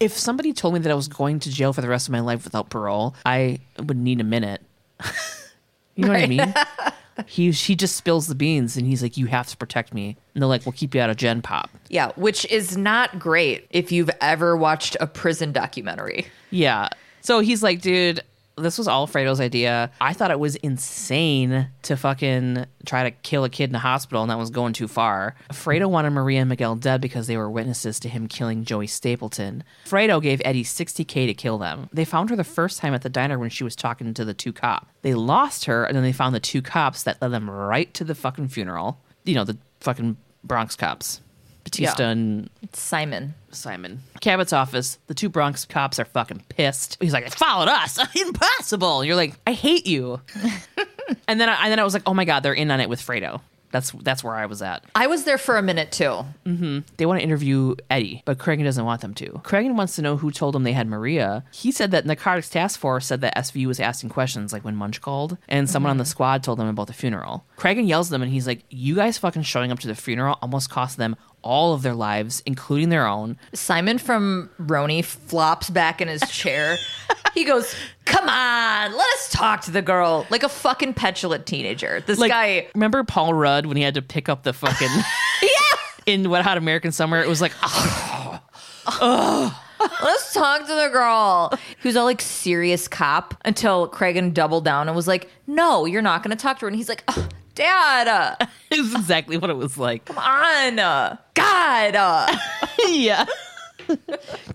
If 0.00 0.12
somebody 0.18 0.52
told 0.52 0.74
me 0.74 0.80
that 0.80 0.90
I 0.90 0.94
was 0.94 1.08
going 1.08 1.40
to 1.40 1.50
jail 1.50 1.72
for 1.72 1.80
the 1.80 1.88
rest 1.88 2.08
of 2.08 2.12
my 2.12 2.20
life 2.20 2.44
without 2.44 2.70
parole, 2.70 3.14
I 3.24 3.60
would 3.78 3.96
need 3.96 4.20
a 4.20 4.24
minute. 4.24 4.62
you 5.94 6.04
know 6.04 6.12
what 6.12 6.22
I 6.22 6.26
mean? 6.26 6.54
He 7.26 7.52
he 7.52 7.76
just 7.76 7.96
spills 7.96 8.26
the 8.26 8.34
beans 8.34 8.76
and 8.76 8.86
he's 8.86 9.00
like, 9.00 9.16
"You 9.16 9.26
have 9.26 9.46
to 9.46 9.56
protect 9.56 9.94
me." 9.94 10.16
And 10.34 10.42
they're 10.42 10.48
like, 10.48 10.66
"We'll 10.66 10.72
keep 10.72 10.96
you 10.96 11.00
out 11.00 11.10
of 11.10 11.16
Gen 11.16 11.42
Pop." 11.42 11.70
Yeah, 11.88 12.10
which 12.16 12.44
is 12.46 12.76
not 12.76 13.20
great 13.20 13.66
if 13.70 13.92
you've 13.92 14.10
ever 14.20 14.56
watched 14.56 14.96
a 14.98 15.06
prison 15.06 15.52
documentary. 15.52 16.26
Yeah. 16.50 16.88
So 17.20 17.38
he's 17.38 17.62
like, 17.62 17.80
dude, 17.80 18.20
this 18.56 18.78
was 18.78 18.88
all 18.88 19.06
Fredo's 19.06 19.40
idea. 19.40 19.90
I 20.00 20.12
thought 20.12 20.30
it 20.30 20.38
was 20.38 20.56
insane 20.56 21.68
to 21.82 21.96
fucking 21.96 22.66
try 22.86 23.04
to 23.04 23.10
kill 23.10 23.44
a 23.44 23.48
kid 23.48 23.70
in 23.70 23.76
a 23.76 23.80
hospital, 23.80 24.22
and 24.22 24.30
that 24.30 24.38
was 24.38 24.50
going 24.50 24.72
too 24.72 24.88
far. 24.88 25.34
Fredo 25.50 25.88
wanted 25.88 26.10
Maria 26.10 26.40
and 26.40 26.48
Miguel 26.48 26.76
dead 26.76 27.00
because 27.00 27.26
they 27.26 27.36
were 27.36 27.50
witnesses 27.50 27.98
to 28.00 28.08
him 28.08 28.28
killing 28.28 28.64
Joey 28.64 28.86
Stapleton. 28.86 29.64
Fredo 29.84 30.22
gave 30.22 30.40
Eddie 30.44 30.64
60K 30.64 31.26
to 31.26 31.34
kill 31.34 31.58
them. 31.58 31.88
They 31.92 32.04
found 32.04 32.30
her 32.30 32.36
the 32.36 32.44
first 32.44 32.78
time 32.78 32.94
at 32.94 33.02
the 33.02 33.08
diner 33.08 33.38
when 33.38 33.50
she 33.50 33.64
was 33.64 33.76
talking 33.76 34.14
to 34.14 34.24
the 34.24 34.34
two 34.34 34.52
cops. 34.52 34.86
They 35.02 35.14
lost 35.14 35.64
her, 35.64 35.84
and 35.84 35.96
then 35.96 36.04
they 36.04 36.12
found 36.12 36.34
the 36.34 36.40
two 36.40 36.62
cops 36.62 37.02
that 37.02 37.20
led 37.20 37.32
them 37.32 37.50
right 37.50 37.92
to 37.94 38.04
the 38.04 38.14
fucking 38.14 38.48
funeral. 38.48 39.00
You 39.24 39.34
know, 39.34 39.44
the 39.44 39.58
fucking 39.80 40.16
Bronx 40.44 40.76
cops. 40.76 41.20
Batista 41.76 42.02
Yeah. 42.04 42.10
and 42.10 42.50
It's 42.62 42.80
Simon. 42.80 43.34
Simon. 43.50 44.00
Cabot's 44.20 44.52
office, 44.52 44.98
the 45.06 45.14
two 45.14 45.28
Bronx 45.28 45.64
cops 45.64 45.98
are 45.98 46.04
fucking 46.04 46.42
pissed. 46.48 46.96
He's 47.00 47.12
like, 47.12 47.26
"It 47.26 47.34
followed 47.34 47.68
us. 47.68 47.98
Impossible." 48.16 49.00
And 49.00 49.06
you're 49.06 49.16
like, 49.16 49.34
"I 49.46 49.52
hate 49.52 49.86
you." 49.86 50.20
and 51.28 51.40
then 51.40 51.48
I, 51.48 51.54
and 51.62 51.70
then 51.72 51.78
I 51.78 51.84
was 51.84 51.94
like, 51.94 52.02
"Oh 52.06 52.14
my 52.14 52.24
god, 52.24 52.42
they're 52.42 52.52
in 52.54 52.70
on 52.70 52.80
it 52.80 52.88
with 52.88 53.00
Fredo." 53.00 53.40
That's 53.74 53.90
that's 53.90 54.22
where 54.22 54.36
I 54.36 54.46
was 54.46 54.62
at. 54.62 54.84
I 54.94 55.08
was 55.08 55.24
there 55.24 55.36
for 55.36 55.56
a 55.56 55.62
minute 55.62 55.90
too. 55.90 56.24
Mm-hmm. 56.46 56.78
They 56.96 57.06
want 57.06 57.18
to 57.18 57.24
interview 57.24 57.74
Eddie, 57.90 58.22
but 58.24 58.38
Cragen 58.38 58.62
doesn't 58.62 58.84
want 58.84 59.00
them 59.00 59.14
to. 59.14 59.40
Cragen 59.42 59.74
wants 59.74 59.96
to 59.96 60.02
know 60.02 60.16
who 60.16 60.30
told 60.30 60.54
him 60.54 60.62
they 60.62 60.74
had 60.74 60.86
Maria. 60.86 61.42
He 61.50 61.72
said 61.72 61.90
that 61.90 62.06
Narcotics 62.06 62.48
Task 62.48 62.78
Force 62.78 63.04
said 63.04 63.20
that 63.22 63.36
SVU 63.36 63.66
was 63.66 63.80
asking 63.80 64.10
questions, 64.10 64.52
like 64.52 64.64
when 64.64 64.76
Munch 64.76 65.00
called, 65.00 65.38
and 65.48 65.68
someone 65.68 65.90
on 65.90 65.96
the 65.96 66.04
mm-hmm. 66.04 66.08
squad 66.08 66.44
told 66.44 66.60
them 66.60 66.68
about 66.68 66.86
the 66.86 66.92
funeral. 66.92 67.44
Cragen 67.58 67.88
yells 67.88 68.10
at 68.10 68.12
them, 68.12 68.22
and 68.22 68.30
he's 68.30 68.46
like, 68.46 68.62
"You 68.70 68.94
guys 68.94 69.18
fucking 69.18 69.42
showing 69.42 69.72
up 69.72 69.80
to 69.80 69.88
the 69.88 69.96
funeral 69.96 70.38
almost 70.40 70.70
cost 70.70 70.96
them 70.96 71.16
all 71.42 71.74
of 71.74 71.82
their 71.82 71.94
lives, 71.94 72.44
including 72.46 72.90
their 72.90 73.08
own." 73.08 73.38
Simon 73.54 73.98
from 73.98 74.50
RHONY 74.60 75.04
flops 75.04 75.68
back 75.68 76.00
in 76.00 76.06
his 76.06 76.22
chair. 76.30 76.78
he 77.34 77.42
goes, 77.42 77.74
Come 78.24 78.34
on, 78.34 78.92
let 78.96 79.14
us 79.14 79.28
talk 79.30 79.60
to 79.62 79.70
the 79.70 79.82
girl. 79.82 80.26
Like 80.30 80.42
a 80.44 80.48
fucking 80.48 80.94
petulant 80.94 81.44
teenager. 81.46 82.00
This 82.06 82.18
Like, 82.18 82.30
guy, 82.30 82.68
remember 82.74 83.04
Paul 83.04 83.34
Rudd 83.34 83.66
when 83.66 83.76
he 83.76 83.82
had 83.82 83.94
to 83.94 84.02
pick 84.02 84.28
up 84.30 84.44
the 84.44 84.52
fucking 84.54 84.88
yeah, 85.42 85.48
in 86.06 86.30
Wet 86.30 86.42
Hot 86.42 86.56
American 86.56 86.90
Summer? 86.92 87.20
It 87.20 87.28
was 87.28 87.40
like, 87.42 87.52
oh 87.62 88.40
let's 90.02 90.32
talk 90.32 90.62
to 90.62 90.74
the 90.74 90.88
girl. 90.92 91.52
He 91.82 91.88
was 91.88 91.96
all 91.96 92.04
like 92.04 92.20
serious 92.22 92.88
cop 92.88 93.34
until 93.44 93.88
Cragen 93.90 94.32
doubled 94.32 94.64
down 94.64 94.88
and 94.88 94.96
was 94.96 95.06
like, 95.08 95.30
No, 95.46 95.84
you're 95.84 96.02
not 96.02 96.22
going 96.22 96.34
to 96.36 96.40
talk 96.42 96.58
to 96.58 96.62
her. 96.62 96.68
And 96.68 96.76
he's 96.76 96.88
like, 96.88 97.04
"Ugh, 97.08 97.30
Dad, 97.54 98.48
It's 98.70 98.94
exactly 98.94 99.36
what 99.36 99.50
it 99.50 99.56
was 99.56 99.76
like. 99.78 100.06
come 100.06 100.18
on. 100.18 100.78
uh, 100.78 101.16
God, 101.34 101.94
uh, 101.94 102.36
yeah. 102.88 103.26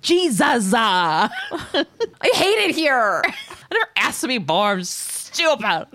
Jesus. 0.02 0.74
I 0.74 1.30
I 1.62 2.32
hate 2.34 2.70
it 2.70 2.76
here. 2.76 3.22
Never 3.72 3.86
asked 3.96 4.22
to 4.22 4.28
be 4.28 4.38
born. 4.38 4.84
Stupid. 4.84 5.88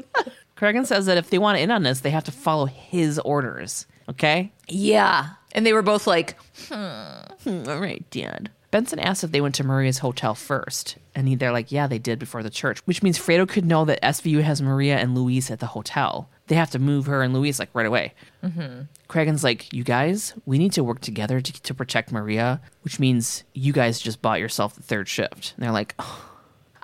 Cragen 0.56 0.86
says 0.86 1.06
that 1.06 1.18
if 1.18 1.30
they 1.30 1.38
want 1.38 1.58
in 1.58 1.70
on 1.70 1.82
this, 1.82 2.00
they 2.00 2.10
have 2.10 2.24
to 2.24 2.32
follow 2.32 2.66
his 2.66 3.18
orders. 3.18 3.86
Okay? 4.08 4.52
Yeah. 4.68 5.30
And 5.52 5.64
they 5.66 5.72
were 5.72 5.82
both 5.82 6.06
like, 6.06 6.36
Hmm, 6.68 7.68
all 7.68 7.80
right, 7.80 8.04
Dad. 8.10 8.50
Benson 8.70 8.98
asked 8.98 9.22
if 9.22 9.30
they 9.30 9.40
went 9.40 9.54
to 9.56 9.64
Maria's 9.64 9.98
hotel 9.98 10.34
first, 10.34 10.96
and 11.14 11.28
he, 11.28 11.36
they're 11.36 11.52
like, 11.52 11.70
yeah, 11.70 11.86
they 11.86 12.00
did 12.00 12.18
before 12.18 12.42
the 12.42 12.50
church, 12.50 12.80
which 12.86 13.04
means 13.04 13.16
Fredo 13.18 13.48
could 13.48 13.64
know 13.64 13.84
that 13.84 14.02
SVU 14.02 14.42
has 14.42 14.60
Maria 14.60 14.96
and 14.98 15.14
Luis 15.14 15.48
at 15.48 15.60
the 15.60 15.66
hotel. 15.68 16.28
they 16.48 16.56
have 16.56 16.72
to 16.72 16.80
move 16.80 17.06
her 17.06 17.22
and 17.22 17.32
Luis 17.32 17.60
like 17.60 17.70
right 17.72 17.86
away. 17.86 18.14
Mm-hmm. 18.42 18.82
Cragen's 19.08 19.44
like, 19.44 19.72
you 19.72 19.84
guys, 19.84 20.34
we 20.44 20.58
need 20.58 20.72
to 20.72 20.82
work 20.82 21.00
together 21.00 21.40
to, 21.40 21.52
to 21.62 21.72
protect 21.72 22.10
Maria, 22.10 22.60
which 22.82 22.98
means 22.98 23.44
you 23.54 23.72
guys 23.72 24.00
just 24.00 24.20
bought 24.20 24.40
yourself 24.40 24.74
the 24.74 24.82
third 24.82 25.08
shift. 25.08 25.54
And 25.56 25.64
they're 25.64 25.70
like, 25.72 25.94
"Oh, 26.00 26.32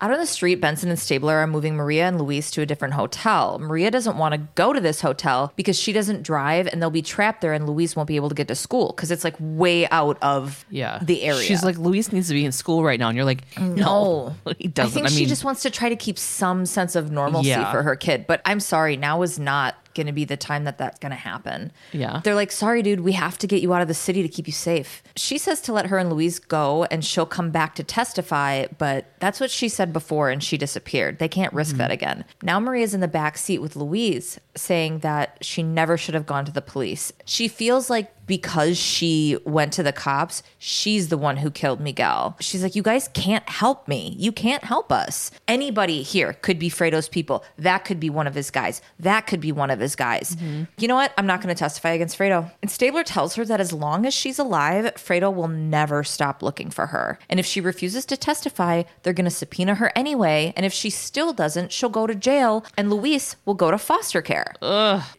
Out 0.02 0.10
on 0.10 0.18
the 0.18 0.26
street, 0.26 0.56
Benson 0.56 0.88
and 0.88 0.98
Stabler 0.98 1.34
are 1.36 1.46
moving 1.46 1.76
Maria 1.76 2.08
and 2.08 2.18
Luis 2.18 2.50
to 2.52 2.62
a 2.62 2.66
different 2.66 2.94
hotel. 2.94 3.58
Maria 3.58 3.90
doesn't 3.90 4.16
want 4.16 4.32
to 4.34 4.40
go 4.54 4.72
to 4.72 4.80
this 4.80 5.02
hotel 5.02 5.52
because 5.56 5.78
she 5.78 5.92
doesn't 5.92 6.22
drive 6.22 6.66
and 6.68 6.80
they'll 6.80 6.90
be 6.90 7.02
trapped 7.02 7.42
there 7.42 7.52
and 7.52 7.68
Luis 7.68 7.94
won't 7.94 8.06
be 8.06 8.16
able 8.16 8.30
to 8.30 8.34
get 8.34 8.48
to 8.48 8.54
school 8.54 8.92
because 8.96 9.10
it's 9.10 9.24
like 9.24 9.36
way 9.38 9.86
out 9.90 10.16
of 10.22 10.64
yeah, 10.70 10.98
the 11.02 11.22
area. 11.22 11.42
She's 11.42 11.62
like, 11.62 11.76
Luis 11.76 12.12
needs 12.12 12.28
to 12.28 12.34
be 12.34 12.44
in 12.46 12.52
school 12.52 12.82
right 12.82 12.98
now, 12.98 13.08
and 13.08 13.16
you're 13.16 13.26
like, 13.26 13.42
no, 13.58 14.34
he 14.58 14.68
I 14.68 14.70
doesn't. 14.70 14.92
think 14.94 15.06
I, 15.06 15.10
mean, 15.10 15.18
she 15.18 15.26
just 15.26 15.44
wants 15.44 15.62
to 15.62 15.70
try 15.70 15.90
to 15.90 15.96
keep 15.96 16.18
some 16.18 16.64
sense 16.64 16.96
of 16.96 17.10
normalcy 17.10 17.50
Yeah. 17.50 17.70
for 17.70 17.82
her 17.82 17.94
kid. 17.96 18.26
But 18.26 18.40
I'm 18.46 18.60
sorry, 18.60 18.96
now 18.96 19.20
is 19.22 19.38
not 19.38 19.74
going 19.94 20.06
to 20.06 20.12
be 20.12 20.24
the 20.24 20.36
time 20.36 20.64
that 20.64 20.78
that's 20.78 20.98
going 20.98 21.10
to 21.10 21.16
happen. 21.16 21.72
Yeah. 21.92 22.20
They're 22.22 22.34
like, 22.34 22.52
sorry, 22.52 22.82
dude, 22.82 23.00
we 23.00 23.12
have 23.12 23.38
to 23.38 23.46
get 23.46 23.62
you 23.62 23.72
out 23.74 23.82
of 23.82 23.88
the 23.88 23.94
city 23.94 24.22
to 24.22 24.28
keep 24.28 24.46
you 24.46 24.52
safe. 24.52 25.02
She 25.16 25.38
says 25.38 25.60
to 25.62 25.72
let 25.72 25.86
her 25.86 25.98
and 25.98 26.10
Luis 26.10 26.38
go 26.38 26.84
and 26.84 27.04
she'll 27.04 27.26
come 27.26 27.50
back 27.50 27.74
to 27.76 27.84
testify, 27.84 28.66
but 28.78 29.06
that's 29.20 29.40
what 29.40 29.50
she 29.50 29.68
said 29.68 29.92
before 29.92 30.30
and 30.30 30.42
she 30.42 30.56
disappeared. 30.56 31.18
They 31.18 31.28
can't 31.28 31.52
risk 31.52 31.70
mm-hmm. 31.70 31.78
that 31.78 31.90
again. 31.90 32.24
Now 32.42 32.60
Maria's 32.60 32.94
in 32.94 33.00
the 33.00 33.08
back 33.08 33.38
seat 33.38 33.58
with 33.58 33.76
Luis 33.76 34.38
saying 34.56 35.00
that 35.00 35.38
she 35.40 35.62
never 35.62 35.96
should 35.96 36.14
have 36.14 36.26
gone 36.26 36.44
to 36.44 36.52
the 36.52 36.62
police. 36.62 37.12
She 37.24 37.48
feels 37.48 37.90
like 37.90 38.12
because 38.30 38.78
she 38.78 39.36
went 39.44 39.72
to 39.72 39.82
the 39.82 39.92
cops, 39.92 40.44
she's 40.56 41.08
the 41.08 41.18
one 41.18 41.38
who 41.38 41.50
killed 41.50 41.80
Miguel. 41.80 42.36
She's 42.38 42.62
like, 42.62 42.76
You 42.76 42.82
guys 42.82 43.08
can't 43.12 43.48
help 43.48 43.88
me. 43.88 44.14
You 44.18 44.30
can't 44.30 44.62
help 44.62 44.92
us. 44.92 45.32
Anybody 45.48 46.02
here 46.02 46.34
could 46.34 46.56
be 46.56 46.70
Fredo's 46.70 47.08
people. 47.08 47.44
That 47.58 47.84
could 47.84 47.98
be 47.98 48.08
one 48.08 48.28
of 48.28 48.36
his 48.36 48.52
guys. 48.52 48.82
That 49.00 49.26
could 49.26 49.40
be 49.40 49.50
one 49.50 49.68
of 49.68 49.80
his 49.80 49.96
guys. 49.96 50.36
You 50.78 50.86
know 50.86 50.94
what? 50.94 51.12
I'm 51.18 51.26
not 51.26 51.42
going 51.42 51.52
to 51.52 51.58
testify 51.58 51.90
against 51.90 52.16
Fredo. 52.16 52.52
And 52.62 52.70
Stabler 52.70 53.02
tells 53.02 53.34
her 53.34 53.44
that 53.46 53.60
as 53.60 53.72
long 53.72 54.06
as 54.06 54.14
she's 54.14 54.38
alive, 54.38 54.94
Fredo 54.94 55.34
will 55.34 55.48
never 55.48 56.04
stop 56.04 56.40
looking 56.40 56.70
for 56.70 56.86
her. 56.86 57.18
And 57.28 57.40
if 57.40 57.46
she 57.46 57.60
refuses 57.60 58.06
to 58.06 58.16
testify, 58.16 58.84
they're 59.02 59.12
going 59.12 59.24
to 59.24 59.30
subpoena 59.30 59.74
her 59.74 59.90
anyway. 59.96 60.52
And 60.56 60.64
if 60.64 60.72
she 60.72 60.88
still 60.88 61.32
doesn't, 61.32 61.72
she'll 61.72 61.88
go 61.88 62.06
to 62.06 62.14
jail 62.14 62.64
and 62.76 62.90
Luis 62.90 63.34
will 63.44 63.54
go 63.54 63.72
to 63.72 63.78
foster 63.78 64.22
care 64.22 64.49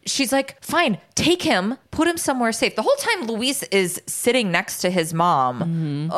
she's 0.06 0.32
like, 0.32 0.62
fine, 0.62 0.98
take 1.14 1.42
him, 1.42 1.76
put 1.90 2.08
him 2.08 2.16
somewhere 2.16 2.52
safe. 2.52 2.76
The 2.76 2.82
whole 2.82 2.96
time, 2.96 3.26
Luis 3.26 3.62
is 3.64 4.00
sitting 4.06 4.50
next 4.50 4.78
to 4.78 4.90
his 4.90 5.12
mom. 5.14 5.60
Mm-hmm. 5.60 6.10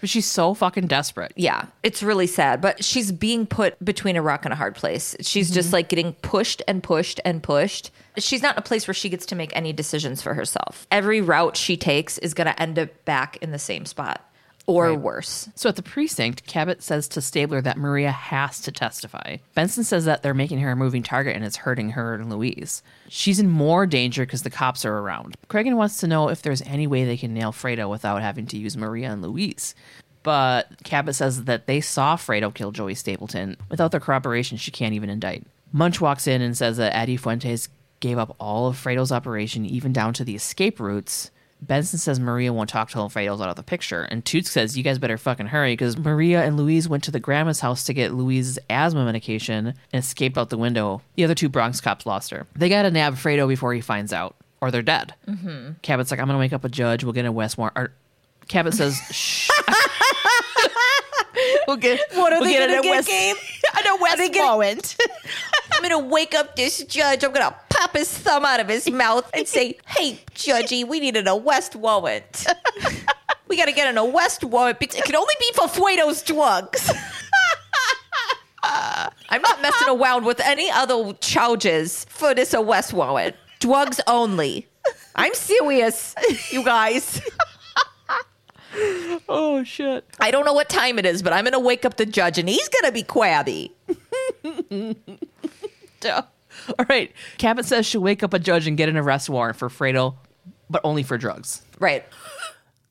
but 0.00 0.08
she's 0.08 0.26
so 0.26 0.54
fucking 0.54 0.86
desperate. 0.86 1.32
Yeah, 1.36 1.66
it's 1.82 2.02
really 2.02 2.26
sad, 2.26 2.60
but 2.60 2.84
she's 2.84 3.12
being 3.12 3.46
put 3.46 3.82
between 3.84 4.16
a 4.16 4.22
rock 4.22 4.44
and 4.44 4.52
a 4.52 4.56
hard 4.56 4.74
place. 4.74 5.16
She's 5.20 5.50
just 5.50 5.68
mm-hmm. 5.68 5.74
like 5.74 5.88
getting 5.88 6.12
pushed 6.14 6.62
and 6.66 6.82
pushed 6.82 7.20
and 7.24 7.42
pushed. 7.42 7.90
She's 8.18 8.42
not 8.42 8.56
in 8.56 8.58
a 8.58 8.62
place 8.62 8.86
where 8.86 8.94
she 8.94 9.08
gets 9.08 9.26
to 9.26 9.34
make 9.34 9.54
any 9.56 9.72
decisions 9.72 10.20
for 10.20 10.34
herself. 10.34 10.86
Every 10.90 11.20
route 11.20 11.56
she 11.56 11.76
takes 11.76 12.18
is 12.18 12.34
going 12.34 12.46
to 12.46 12.60
end 12.60 12.78
up 12.78 13.04
back 13.04 13.38
in 13.38 13.52
the 13.52 13.58
same 13.58 13.86
spot 13.86 14.28
or 14.66 14.88
Right. 14.90 14.98
worse. 15.00 15.48
So 15.54 15.68
at 15.68 15.76
the 15.76 15.82
precinct, 15.82 16.46
Cabot 16.46 16.82
says 16.82 17.08
to 17.08 17.20
Stabler 17.20 17.60
that 17.62 17.76
Maria 17.76 18.10
has 18.12 18.60
to 18.60 18.72
testify. 18.72 19.38
Benson 19.54 19.84
says 19.84 20.04
that 20.04 20.22
they're 20.22 20.34
making 20.34 20.60
her 20.60 20.70
a 20.70 20.76
moving 20.76 21.02
target 21.02 21.34
and 21.34 21.44
it's 21.44 21.56
hurting 21.56 21.90
her 21.90 22.14
and 22.14 22.30
Luis. 22.30 22.82
She's 23.08 23.38
in 23.40 23.48
more 23.50 23.86
danger 23.86 24.24
because 24.24 24.42
the 24.42 24.50
cops 24.50 24.84
are 24.84 24.98
around. 24.98 25.34
Cragen 25.48 25.74
wants 25.76 25.98
to 25.98 26.06
know 26.06 26.28
if 26.28 26.42
there's 26.42 26.62
any 26.62 26.86
way 26.86 27.04
they 27.04 27.16
can 27.16 27.34
nail 27.34 27.52
Fredo 27.52 27.90
without 27.90 28.22
having 28.22 28.46
to 28.46 28.56
use 28.56 28.76
Maria 28.76 29.10
and 29.10 29.20
Luis. 29.22 29.74
But 30.22 30.68
Cabot 30.84 31.16
says 31.16 31.44
that 31.44 31.66
they 31.66 31.80
saw 31.80 32.16
Fredo 32.16 32.54
kill 32.54 32.70
Joey 32.70 32.94
Stapleton. 32.94 33.56
Without 33.68 33.90
their 33.90 33.98
corroboration, 34.00 34.56
she 34.56 34.70
can't 34.70 34.94
even 34.94 35.10
indict. 35.10 35.44
Munch 35.72 36.00
walks 36.00 36.26
in 36.28 36.40
and 36.42 36.56
says 36.56 36.76
that 36.76 36.94
Eddie 36.94 37.16
Fuentes 37.16 37.68
gave 37.98 38.18
up 38.18 38.36
all 38.38 38.68
of 38.68 38.76
Fredo's 38.76 39.10
operation, 39.10 39.64
even 39.66 39.92
down 39.92 40.12
to 40.14 40.24
the 40.24 40.34
escape 40.36 40.78
routes. 40.78 41.30
Benson 41.62 41.98
says 41.98 42.18
Maria 42.18 42.52
won't 42.52 42.68
talk 42.68 42.90
till 42.90 43.08
Fredo's 43.08 43.40
out 43.40 43.48
of 43.48 43.54
the 43.56 43.62
picture. 43.62 44.02
And 44.02 44.24
Toots 44.24 44.50
says, 44.50 44.76
You 44.76 44.82
guys 44.82 44.98
better 44.98 45.16
fucking 45.16 45.46
hurry 45.46 45.74
because 45.74 45.96
Maria 45.96 46.42
and 46.42 46.56
Luis 46.56 46.88
went 46.88 47.04
to 47.04 47.12
the 47.12 47.20
grandma's 47.20 47.60
house 47.60 47.84
to 47.84 47.94
get 47.94 48.12
Luis's 48.12 48.58
asthma 48.68 49.04
medication 49.04 49.68
and 49.68 50.02
escaped 50.02 50.36
out 50.36 50.50
the 50.50 50.58
window. 50.58 51.02
The 51.14 51.22
other 51.24 51.36
two 51.36 51.48
Bronx 51.48 51.80
cops 51.80 52.04
lost 52.04 52.30
her. 52.30 52.46
They 52.56 52.68
gotta 52.68 52.90
nab 52.90 53.14
Fredo 53.14 53.46
before 53.46 53.72
he 53.74 53.80
finds 53.80 54.12
out, 54.12 54.34
or 54.60 54.72
they're 54.72 54.82
dead. 54.82 55.14
Mm-hmm. 55.28 55.74
Cabot's 55.82 56.10
like, 56.10 56.18
I'm 56.18 56.26
gonna 56.26 56.38
wake 56.38 56.52
up 56.52 56.64
a 56.64 56.68
judge. 56.68 57.04
We'll 57.04 57.12
get 57.12 57.26
a 57.26 57.32
West 57.32 57.56
Warrant. 57.56 57.78
Or, 57.78 57.92
Cabot 58.48 58.74
says, 58.74 58.98
Shh. 59.12 59.48
we'll 61.66 61.76
get, 61.76 62.00
What 62.14 62.32
are 62.32 62.40
we'll 62.40 62.44
they 62.48 62.52
get 62.52 62.68
gonna 62.68 62.80
a 62.80 62.82
get, 62.82 62.90
West, 62.90 63.08
Gabe? 63.08 63.36
a 63.86 63.96
West 64.00 64.32
Warrant. 64.34 64.96
I'm 65.74 65.82
gonna 65.82 65.98
wake 66.00 66.34
up 66.34 66.56
this 66.56 66.84
judge. 66.84 67.24
I'm 67.24 67.32
gonna 67.32 67.54
pop 67.82 67.96
his 67.96 68.16
thumb 68.16 68.44
out 68.44 68.60
of 68.60 68.68
his 68.68 68.88
mouth 68.90 69.28
and 69.34 69.48
say, 69.48 69.76
"Hey, 69.86 70.20
judgy, 70.34 70.86
we 70.86 71.00
need 71.00 71.16
an 71.16 71.26
arrest 71.28 71.74
warrant. 71.74 72.46
we 73.48 73.56
gotta 73.56 73.72
get 73.72 73.88
an 73.88 73.98
arrest 73.98 74.44
warrant. 74.44 74.78
because 74.78 74.98
It 74.98 75.04
can 75.04 75.16
only 75.16 75.34
be 75.40 75.50
for 75.54 75.66
Fuedo's 75.68 76.22
drugs." 76.22 76.92
I'm 78.64 79.42
not 79.42 79.60
messing 79.60 79.88
around 79.88 80.24
with 80.24 80.38
any 80.40 80.70
other 80.70 81.14
charges 81.14 82.04
for 82.08 82.34
this 82.34 82.54
arrest 82.54 82.92
warrant. 82.92 83.34
Drugs 83.58 84.00
only. 84.06 84.68
I'm 85.16 85.34
serious, 85.34 86.14
you 86.50 86.62
guys. 86.64 87.20
oh, 89.28 89.64
shit. 89.64 90.04
I 90.20 90.30
don't 90.30 90.44
know 90.44 90.52
what 90.52 90.68
time 90.68 90.98
it 90.98 91.06
is, 91.06 91.22
but 91.22 91.32
I'm 91.32 91.44
gonna 91.44 91.58
wake 91.58 91.84
up 91.84 91.96
the 91.96 92.06
judge 92.06 92.38
and 92.38 92.48
he's 92.48 92.68
gonna 92.68 92.92
be 92.92 93.02
crabby. 93.02 93.72
All 96.78 96.86
right. 96.88 97.12
Cabot 97.38 97.64
says 97.64 97.86
she'll 97.86 98.00
wake 98.00 98.22
up 98.22 98.34
a 98.34 98.38
judge 98.38 98.66
and 98.66 98.76
get 98.76 98.88
an 98.88 98.96
arrest 98.96 99.28
warrant 99.28 99.56
for 99.56 99.68
Fredo, 99.68 100.14
but 100.70 100.80
only 100.84 101.02
for 101.02 101.18
drugs. 101.18 101.62
Right. 101.78 102.04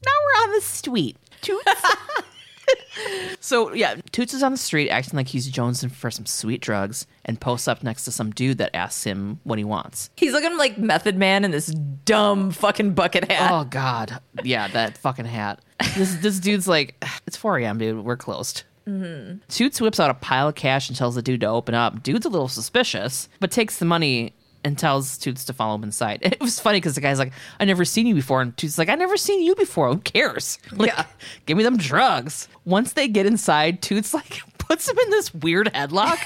Now 0.05 0.11
we're 0.11 0.43
on 0.43 0.53
the 0.55 0.61
street. 0.61 1.17
Toots. 1.41 1.65
so 3.39 3.73
yeah, 3.73 3.95
Toots 4.11 4.33
is 4.33 4.43
on 4.43 4.51
the 4.51 4.57
street 4.57 4.89
acting 4.89 5.17
like 5.17 5.27
he's 5.27 5.51
jonesing 5.51 5.91
for 5.91 6.11
some 6.11 6.25
sweet 6.25 6.61
drugs 6.61 7.07
and 7.25 7.39
posts 7.39 7.67
up 7.67 7.83
next 7.83 8.05
to 8.05 8.11
some 8.11 8.31
dude 8.31 8.57
that 8.59 8.75
asks 8.75 9.03
him 9.03 9.39
what 9.43 9.57
he 9.57 9.63
wants. 9.63 10.09
He's 10.15 10.33
looking 10.33 10.57
like 10.57 10.77
Method 10.77 11.17
Man 11.17 11.43
in 11.45 11.51
this 11.51 11.67
dumb 11.67 12.51
fucking 12.51 12.93
bucket 12.93 13.31
hat. 13.31 13.51
Oh 13.51 13.63
God, 13.65 14.19
yeah, 14.43 14.67
that 14.69 14.97
fucking 14.97 15.25
hat. 15.25 15.61
This 15.95 16.15
this 16.15 16.39
dude's 16.39 16.67
like, 16.67 17.03
it's 17.27 17.37
4 17.37 17.59
a.m., 17.59 17.77
dude. 17.77 18.03
We're 18.03 18.17
closed. 18.17 18.63
Mm-hmm. 18.91 19.37
Toots 19.47 19.79
whips 19.79 19.99
out 19.99 20.09
a 20.09 20.15
pile 20.15 20.49
of 20.49 20.55
cash 20.55 20.89
and 20.89 20.97
tells 20.97 21.15
the 21.15 21.21
dude 21.21 21.41
to 21.41 21.47
open 21.47 21.73
up. 21.75 22.03
Dude's 22.03 22.25
a 22.25 22.29
little 22.29 22.47
suspicious, 22.49 23.29
but 23.39 23.51
takes 23.51 23.79
the 23.79 23.85
money 23.85 24.33
and 24.63 24.77
tells 24.77 25.17
Toots 25.17 25.45
to 25.45 25.53
follow 25.53 25.75
him 25.75 25.83
inside. 25.83 26.19
It 26.23 26.41
was 26.41 26.59
funny 26.59 26.77
because 26.77 26.95
the 26.95 27.01
guy's 27.01 27.17
like, 27.19 27.31
"I 27.59 27.65
never 27.65 27.85
seen 27.85 28.05
you 28.05 28.15
before," 28.15 28.41
and 28.41 28.55
Toots 28.57 28.73
is 28.73 28.77
like, 28.77 28.89
"I 28.89 28.95
never 28.95 29.17
seen 29.17 29.41
you 29.41 29.55
before. 29.55 29.87
Who 29.89 29.97
cares? 29.99 30.59
Like, 30.71 30.89
Yeah. 30.91 31.05
give 31.45 31.57
me 31.57 31.63
them 31.63 31.77
drugs." 31.77 32.47
Once 32.65 32.93
they 32.93 33.07
get 33.07 33.25
inside, 33.25 33.81
Toots 33.81 34.13
like 34.13 34.41
puts 34.57 34.87
him 34.89 34.97
in 34.99 35.09
this 35.09 35.33
weird 35.33 35.71
headlock. 35.73 36.19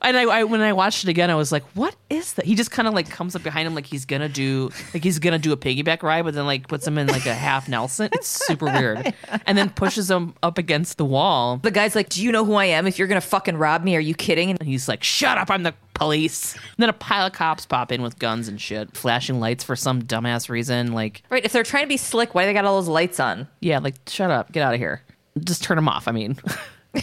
And 0.00 0.16
I, 0.16 0.22
I 0.22 0.44
when 0.44 0.60
I 0.60 0.72
watched 0.72 1.04
it 1.04 1.10
again, 1.10 1.30
I 1.30 1.34
was 1.34 1.50
like, 1.50 1.64
"What 1.74 1.96
is 2.08 2.34
that?" 2.34 2.44
He 2.44 2.54
just 2.54 2.70
kind 2.70 2.86
of 2.86 2.94
like 2.94 3.10
comes 3.10 3.34
up 3.34 3.42
behind 3.42 3.66
him 3.66 3.74
like 3.74 3.86
he's 3.86 4.04
gonna 4.04 4.28
do 4.28 4.70
like 4.94 5.02
he's 5.02 5.18
gonna 5.18 5.38
do 5.38 5.52
a 5.52 5.56
piggyback 5.56 6.02
ride, 6.02 6.24
but 6.24 6.34
then 6.34 6.46
like 6.46 6.68
puts 6.68 6.86
him 6.86 6.98
in 6.98 7.06
like 7.08 7.26
a 7.26 7.34
half 7.34 7.68
Nelson. 7.68 8.08
It's 8.12 8.28
super 8.28 8.66
weird, 8.66 9.12
and 9.46 9.58
then 9.58 9.70
pushes 9.70 10.10
him 10.10 10.34
up 10.42 10.58
against 10.58 10.98
the 10.98 11.04
wall. 11.04 11.58
The 11.58 11.70
guy's 11.70 11.94
like, 11.94 12.08
"Do 12.10 12.22
you 12.22 12.30
know 12.32 12.44
who 12.44 12.54
I 12.54 12.66
am? 12.66 12.86
If 12.86 12.98
you're 12.98 13.08
gonna 13.08 13.20
fucking 13.20 13.56
rob 13.56 13.82
me, 13.82 13.96
are 13.96 14.00
you 14.00 14.14
kidding?" 14.14 14.50
And 14.50 14.60
And 14.60 14.68
he's 14.68 14.88
like, 14.88 15.02
"Shut 15.02 15.36
up! 15.38 15.50
I'm 15.50 15.62
the 15.64 15.74
police." 15.94 16.54
And 16.54 16.62
then 16.78 16.88
a 16.88 16.92
pile 16.92 17.26
of 17.26 17.32
cops 17.32 17.66
pop 17.66 17.90
in 17.90 18.02
with 18.02 18.18
guns 18.18 18.46
and 18.48 18.60
shit, 18.60 18.96
flashing 18.96 19.40
lights 19.40 19.64
for 19.64 19.74
some 19.74 20.02
dumbass 20.02 20.48
reason. 20.48 20.92
Like, 20.92 21.22
right, 21.30 21.44
if 21.44 21.52
they're 21.52 21.64
trying 21.64 21.84
to 21.84 21.88
be 21.88 21.96
slick, 21.96 22.34
why 22.34 22.46
they 22.46 22.52
got 22.52 22.64
all 22.64 22.76
those 22.76 22.88
lights 22.88 23.18
on? 23.18 23.48
yeah, 23.60 23.78
like 23.78 23.94
shut 24.06 24.30
up, 24.30 24.52
get 24.52 24.62
out 24.62 24.74
of 24.74 24.80
here. 24.80 25.02
Just 25.42 25.62
turn 25.64 25.76
them 25.76 25.88
off. 25.88 26.06
I 26.06 26.12
mean. 26.12 26.38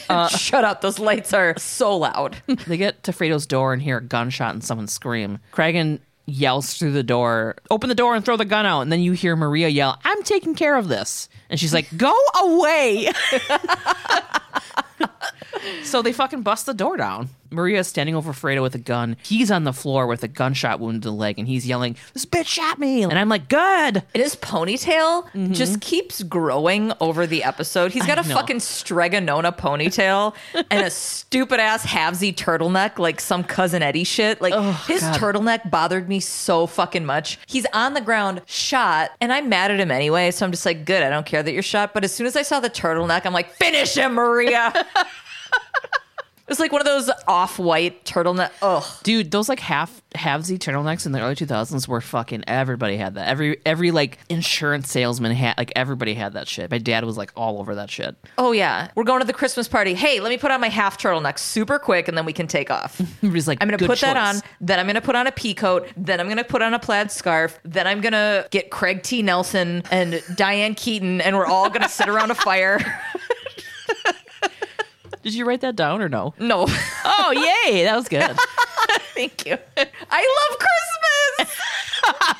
Uh, 0.10 0.28
Shut 0.30 0.64
up! 0.64 0.82
Those 0.82 1.00
lights 1.00 1.34
are 1.34 1.58
so 1.58 1.96
loud. 1.98 2.38
They 2.68 2.78
get 2.78 3.04
to 3.04 3.12
Fredo's 3.14 3.46
door 3.46 3.74
and 3.74 3.82
hear 3.82 3.98
a 3.98 4.04
gunshot 4.04 4.54
and 4.54 4.64
someone 4.64 4.88
scream. 4.88 5.40
Cragen 5.54 6.00
yells 6.26 6.74
through 6.74 6.92
the 6.94 7.04
door, 7.04 7.56
open 7.70 7.90
the 7.90 7.96
door 7.96 8.16
and 8.16 8.26
throw 8.26 8.38
the 8.38 8.46
gun 8.46 8.66
out. 8.66 8.82
And 8.82 8.92
then 8.92 9.02
you 9.02 9.12
hear 9.12 9.36
Maria 9.36 9.68
yell, 9.68 10.00
I'm 10.04 10.24
taking 10.24 10.56
care 10.56 10.76
of 10.76 10.88
this. 10.88 11.30
And 11.50 11.60
she's 11.60 11.74
like, 11.74 11.96
go 11.98 12.14
away. 12.42 13.10
so 15.84 16.02
they 16.02 16.14
fucking 16.14 16.42
bust 16.42 16.66
the 16.66 16.74
door 16.74 16.98
down. 16.98 17.30
Maria 17.52 17.80
is 17.80 17.88
standing 17.88 18.16
over 18.16 18.34
Fredo 18.34 18.62
with 18.62 18.76
a 18.76 18.80
gun. 18.80 19.16
He's 19.24 19.50
on 19.50 19.64
the 19.64 19.74
floor 19.74 20.08
with 20.08 20.24
a 20.24 20.28
gunshot 20.28 20.80
wound 20.80 21.04
to 21.04 21.10
the 21.10 21.16
leg 21.16 21.40
and 21.40 21.48
he's 21.48 21.66
yelling, 21.66 21.96
This 22.14 22.26
bitch 22.26 22.48
shot 22.48 22.80
me. 22.80 23.04
And 23.04 23.18
I'm 23.18 23.30
like, 23.30 23.48
Good. 23.48 24.04
And 24.14 24.24
his 24.24 24.36
ponytail 24.36 25.26
mm-hmm. 25.28 25.54
just 25.54 25.82
keeps 25.82 26.22
growing 26.24 26.92
over 27.00 27.26
the 27.26 27.44
episode. 27.44 27.92
He's 27.92 28.06
got 28.06 28.18
a 28.18 28.22
I 28.22 28.28
know. 28.28 28.36
fucking 28.36 28.58
Stregonona 28.58 29.56
ponytail 29.56 30.36
and 30.70 30.86
a 30.86 30.90
stupid 30.90 31.60
ass 31.60 31.86
halvesy 31.86 32.36
turtleneck, 32.36 33.00
like 33.00 33.22
some 33.22 33.44
cousin 33.44 33.82
Eddie 33.82 34.04
shit. 34.04 34.42
Like 34.42 34.54
oh, 34.56 34.72
his 34.88 35.02
God. 35.02 35.20
turtleneck 35.20 35.70
bothered 35.70 36.10
me 36.10 36.20
so 36.20 36.68
fucking 36.68 37.06
much. 37.06 37.40
He's 37.48 37.66
on 37.74 37.94
the 37.94 38.02
ground, 38.02 38.42
shot, 38.46 39.12
and 39.22 39.32
I'm 39.32 39.50
mad 39.50 39.72
at 39.72 39.80
him 39.80 39.92
anyway. 39.92 40.32
So 40.32 40.46
I'm 40.46 40.52
just 40.52 40.66
like, 40.66 40.86
good. 40.86 41.04
I 41.04 41.10
don't 41.10 41.26
care 41.26 41.35
that 41.42 41.52
you're 41.52 41.64
shot. 41.64 41.94
But 41.94 42.04
as 42.04 42.14
soon 42.14 42.28
as 42.28 42.36
I 42.36 42.42
saw 42.42 42.60
the 42.60 42.70
turtleneck, 42.70 43.26
I'm 43.26 43.34
like, 43.34 43.52
finish 43.52 43.96
him, 43.96 44.14
Maria. 44.14 44.74
was 46.48 46.60
like 46.60 46.72
one 46.72 46.82
of 46.82 46.86
those 46.86 47.10
off-white 47.28 48.06
turtleneck. 48.06 48.52
Ugh. 48.62 48.84
Dude, 49.04 49.32
those 49.32 49.50
like 49.50 49.60
half 49.60 50.02
halvesy 50.16 50.58
turtlenecks 50.58 51.06
in 51.06 51.12
the 51.12 51.22
early 51.22 51.36
2000s 51.36 51.88
were 51.88 52.02
fucking 52.02 52.44
everybody 52.48 52.98
had 52.98 53.16
that. 53.16 53.28
Every 53.28 53.58
every 53.66 53.92
like 53.92 54.20
insurance 54.30 54.90
salesman 54.90 55.32
had 55.34 55.58
like 55.58 55.72
everybody 55.76 56.14
had 56.14 56.34
that 56.34 56.48
shit. 56.48 56.70
My 56.72 56.78
dad 56.78 57.04
was 57.04 57.18
like 57.18 57.32
all 57.36 57.60
over 57.60 57.76
that 57.76 57.90
shit. 57.90 58.16
Oh 58.38 58.52
yeah, 58.52 58.90
we're 58.96 59.04
going 59.04 59.22
to 59.22 59.28
the 59.28 59.34
Christmas 59.34 59.68
party. 59.68 59.94
Hey, 59.94 60.20
let 60.20 60.30
me 60.30 60.38
put 60.38 60.52
on 60.52 60.62
my 60.62 60.70
half 60.70 60.98
turtleneck 61.02 61.40
super 61.40 61.80
quick, 61.80 62.08
and 62.08 62.18
then 62.18 62.26
we 62.26 62.34
can 62.34 62.48
take 62.48 62.70
off. 62.72 63.02
He 63.22 63.30
was 63.30 63.48
like, 63.48 63.58
I'm 63.62 63.68
gonna 63.68 63.78
"Good 63.78 63.88
put 63.88 64.02
that 64.02 64.18
on. 64.18 64.42
Then 64.62 64.80
I'm 64.80 64.86
gonna 64.86 65.02
put 65.02 65.16
on 65.16 65.26
a 65.26 65.32
pea 65.32 65.56
coat. 65.56 65.88
Then 65.98 66.20
I'm 66.20 66.28
gonna 66.28 66.44
put 66.44 66.62
on 66.62 66.74
a 66.76 66.80
plaid 66.80 67.12
scarf. 67.12 67.60
Then 67.64 67.88
I'm 67.88 68.02
gonna 68.02 68.46
get 68.52 68.70
Craig 68.70 69.02
T. 69.02 69.24
Nelson 69.24 69.82
and 69.90 70.22
Diane 70.36 70.76
Keaton, 70.76 71.22
and 71.22 71.36
we're 71.36 71.46
all 71.48 71.70
gonna 71.70 71.90
sit 71.90 72.08
around 72.08 72.30
a 72.30 72.36
fire. 72.36 72.80
Did 75.26 75.34
you 75.34 75.44
write 75.44 75.62
that 75.62 75.76
down 75.76 76.04
or 76.04 76.08
no? 76.08 76.36
No, 76.38 76.68
Oh, 77.04 77.32
yay, 77.66 77.84
that 77.84 77.96
was 77.96 78.08
good. 78.08 78.22
thank 79.16 79.44
you. 79.48 79.58
I 79.76 80.48
love 80.52 80.60
Christmas. 81.40 81.60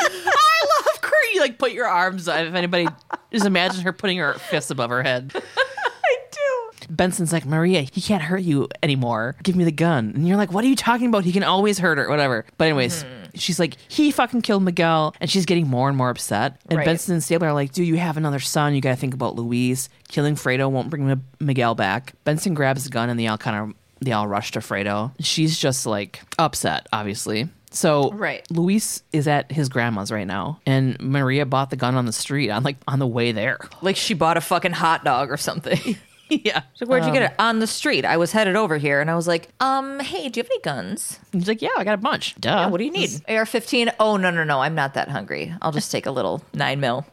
I 0.00 0.66
love 0.86 1.00
Kurt. 1.02 1.34
You 1.34 1.40
like 1.42 1.58
put 1.58 1.72
your 1.72 1.86
arms. 1.86 2.28
Up. 2.28 2.40
If 2.40 2.54
anybody 2.54 2.88
just 3.30 3.44
imagine 3.44 3.82
her 3.82 3.92
putting 3.92 4.16
her 4.16 4.32
fists 4.34 4.70
above 4.70 4.88
her 4.88 5.02
head. 5.02 5.32
I 5.34 6.16
do. 6.30 6.86
Benson's 6.88 7.30
like, 7.30 7.44
Maria, 7.44 7.82
he 7.82 8.00
can't 8.00 8.22
hurt 8.22 8.40
you 8.40 8.68
anymore. 8.82 9.36
Give 9.42 9.56
me 9.56 9.64
the 9.64 9.72
gun. 9.72 10.12
And 10.14 10.26
you're 10.26 10.38
like, 10.38 10.50
what 10.50 10.64
are 10.64 10.68
you 10.68 10.76
talking 10.76 11.08
about? 11.08 11.24
He 11.24 11.32
can 11.32 11.42
always 11.42 11.78
hurt 11.78 11.98
her, 11.98 12.08
whatever. 12.08 12.46
But 12.56 12.64
anyways, 12.68 13.02
hmm. 13.02 13.23
She's 13.36 13.58
like, 13.58 13.76
he 13.88 14.10
fucking 14.10 14.42
killed 14.42 14.62
Miguel. 14.62 15.14
And 15.20 15.30
she's 15.30 15.46
getting 15.46 15.66
more 15.68 15.88
and 15.88 15.96
more 15.96 16.10
upset. 16.10 16.60
And 16.68 16.78
Right. 16.78 16.84
Benson 16.84 17.14
and 17.14 17.22
Stabler 17.22 17.48
are 17.48 17.52
like, 17.52 17.72
dude, 17.72 17.86
you 17.86 17.96
have 17.96 18.16
another 18.16 18.38
son. 18.40 18.74
You 18.74 18.80
got 18.80 18.90
to 18.90 18.96
think 18.96 19.14
about 19.14 19.34
Luis. 19.36 19.88
Killing 20.08 20.34
Fredo 20.34 20.70
won't 20.70 20.90
bring 20.90 21.10
M- 21.10 21.24
Miguel 21.40 21.74
back. 21.74 22.14
Benson 22.24 22.54
grabs 22.54 22.84
the 22.84 22.90
gun 22.90 23.10
and 23.10 23.18
they 23.18 23.26
all 23.26 23.38
kind 23.38 23.56
of, 23.70 23.76
they 24.00 24.12
all 24.12 24.26
rush 24.28 24.50
to 24.52 24.60
Fredo. 24.60 25.12
She's 25.20 25.58
just 25.58 25.86
like 25.86 26.20
upset, 26.38 26.86
obviously. 26.92 27.48
So 27.70 28.12
Right. 28.12 28.46
Luis 28.52 29.02
is 29.12 29.26
at 29.26 29.50
his 29.50 29.68
grandma's 29.68 30.12
right 30.12 30.26
now, 30.28 30.60
and 30.64 30.96
Maria 31.00 31.44
bought 31.44 31.70
the 31.70 31.76
gun 31.76 31.96
on 31.96 32.06
the 32.06 32.12
street 32.12 32.48
on 32.50 32.62
like 32.62 32.76
on 32.86 33.00
the 33.00 33.06
way 33.06 33.32
there. 33.32 33.58
Like 33.82 33.96
she 33.96 34.14
bought 34.14 34.36
a 34.36 34.40
fucking 34.40 34.70
hot 34.72 35.04
dog 35.04 35.28
or 35.32 35.36
something. 35.36 35.96
yeah, 36.44 36.62
Like, 36.80 36.88
where'd 36.90 37.04
you 37.04 37.12
get 37.12 37.22
it? 37.22 37.34
On 37.38 37.58
the 37.58 37.66
street. 37.66 38.04
I 38.04 38.16
was 38.16 38.32
headed 38.32 38.56
over 38.56 38.76
here, 38.78 39.00
and 39.00 39.10
I 39.10 39.14
was 39.14 39.28
like, 39.28 39.48
um, 39.60 40.00
hey, 40.00 40.28
do 40.28 40.38
you 40.38 40.42
have 40.44 40.50
any 40.50 40.60
guns? 40.60 41.18
He's 41.32 41.48
like, 41.48 41.62
yeah, 41.62 41.70
I 41.76 41.84
got 41.84 41.94
a 41.94 41.98
bunch. 41.98 42.34
Duh. 42.40 42.48
Yeah, 42.50 42.66
what 42.68 42.78
do 42.78 42.84
you 42.84 42.90
need? 42.90 43.10
AR-15. 43.28 43.94
Oh 44.00 44.16
no, 44.16 44.30
no, 44.30 44.44
no. 44.44 44.60
I'm 44.60 44.74
not 44.74 44.94
that 44.94 45.08
hungry. 45.08 45.54
I'll 45.62 45.72
just 45.72 45.90
take 45.92 46.06
a 46.06 46.10
little 46.10 46.42
nine 46.52 46.80
mil. 46.80 47.06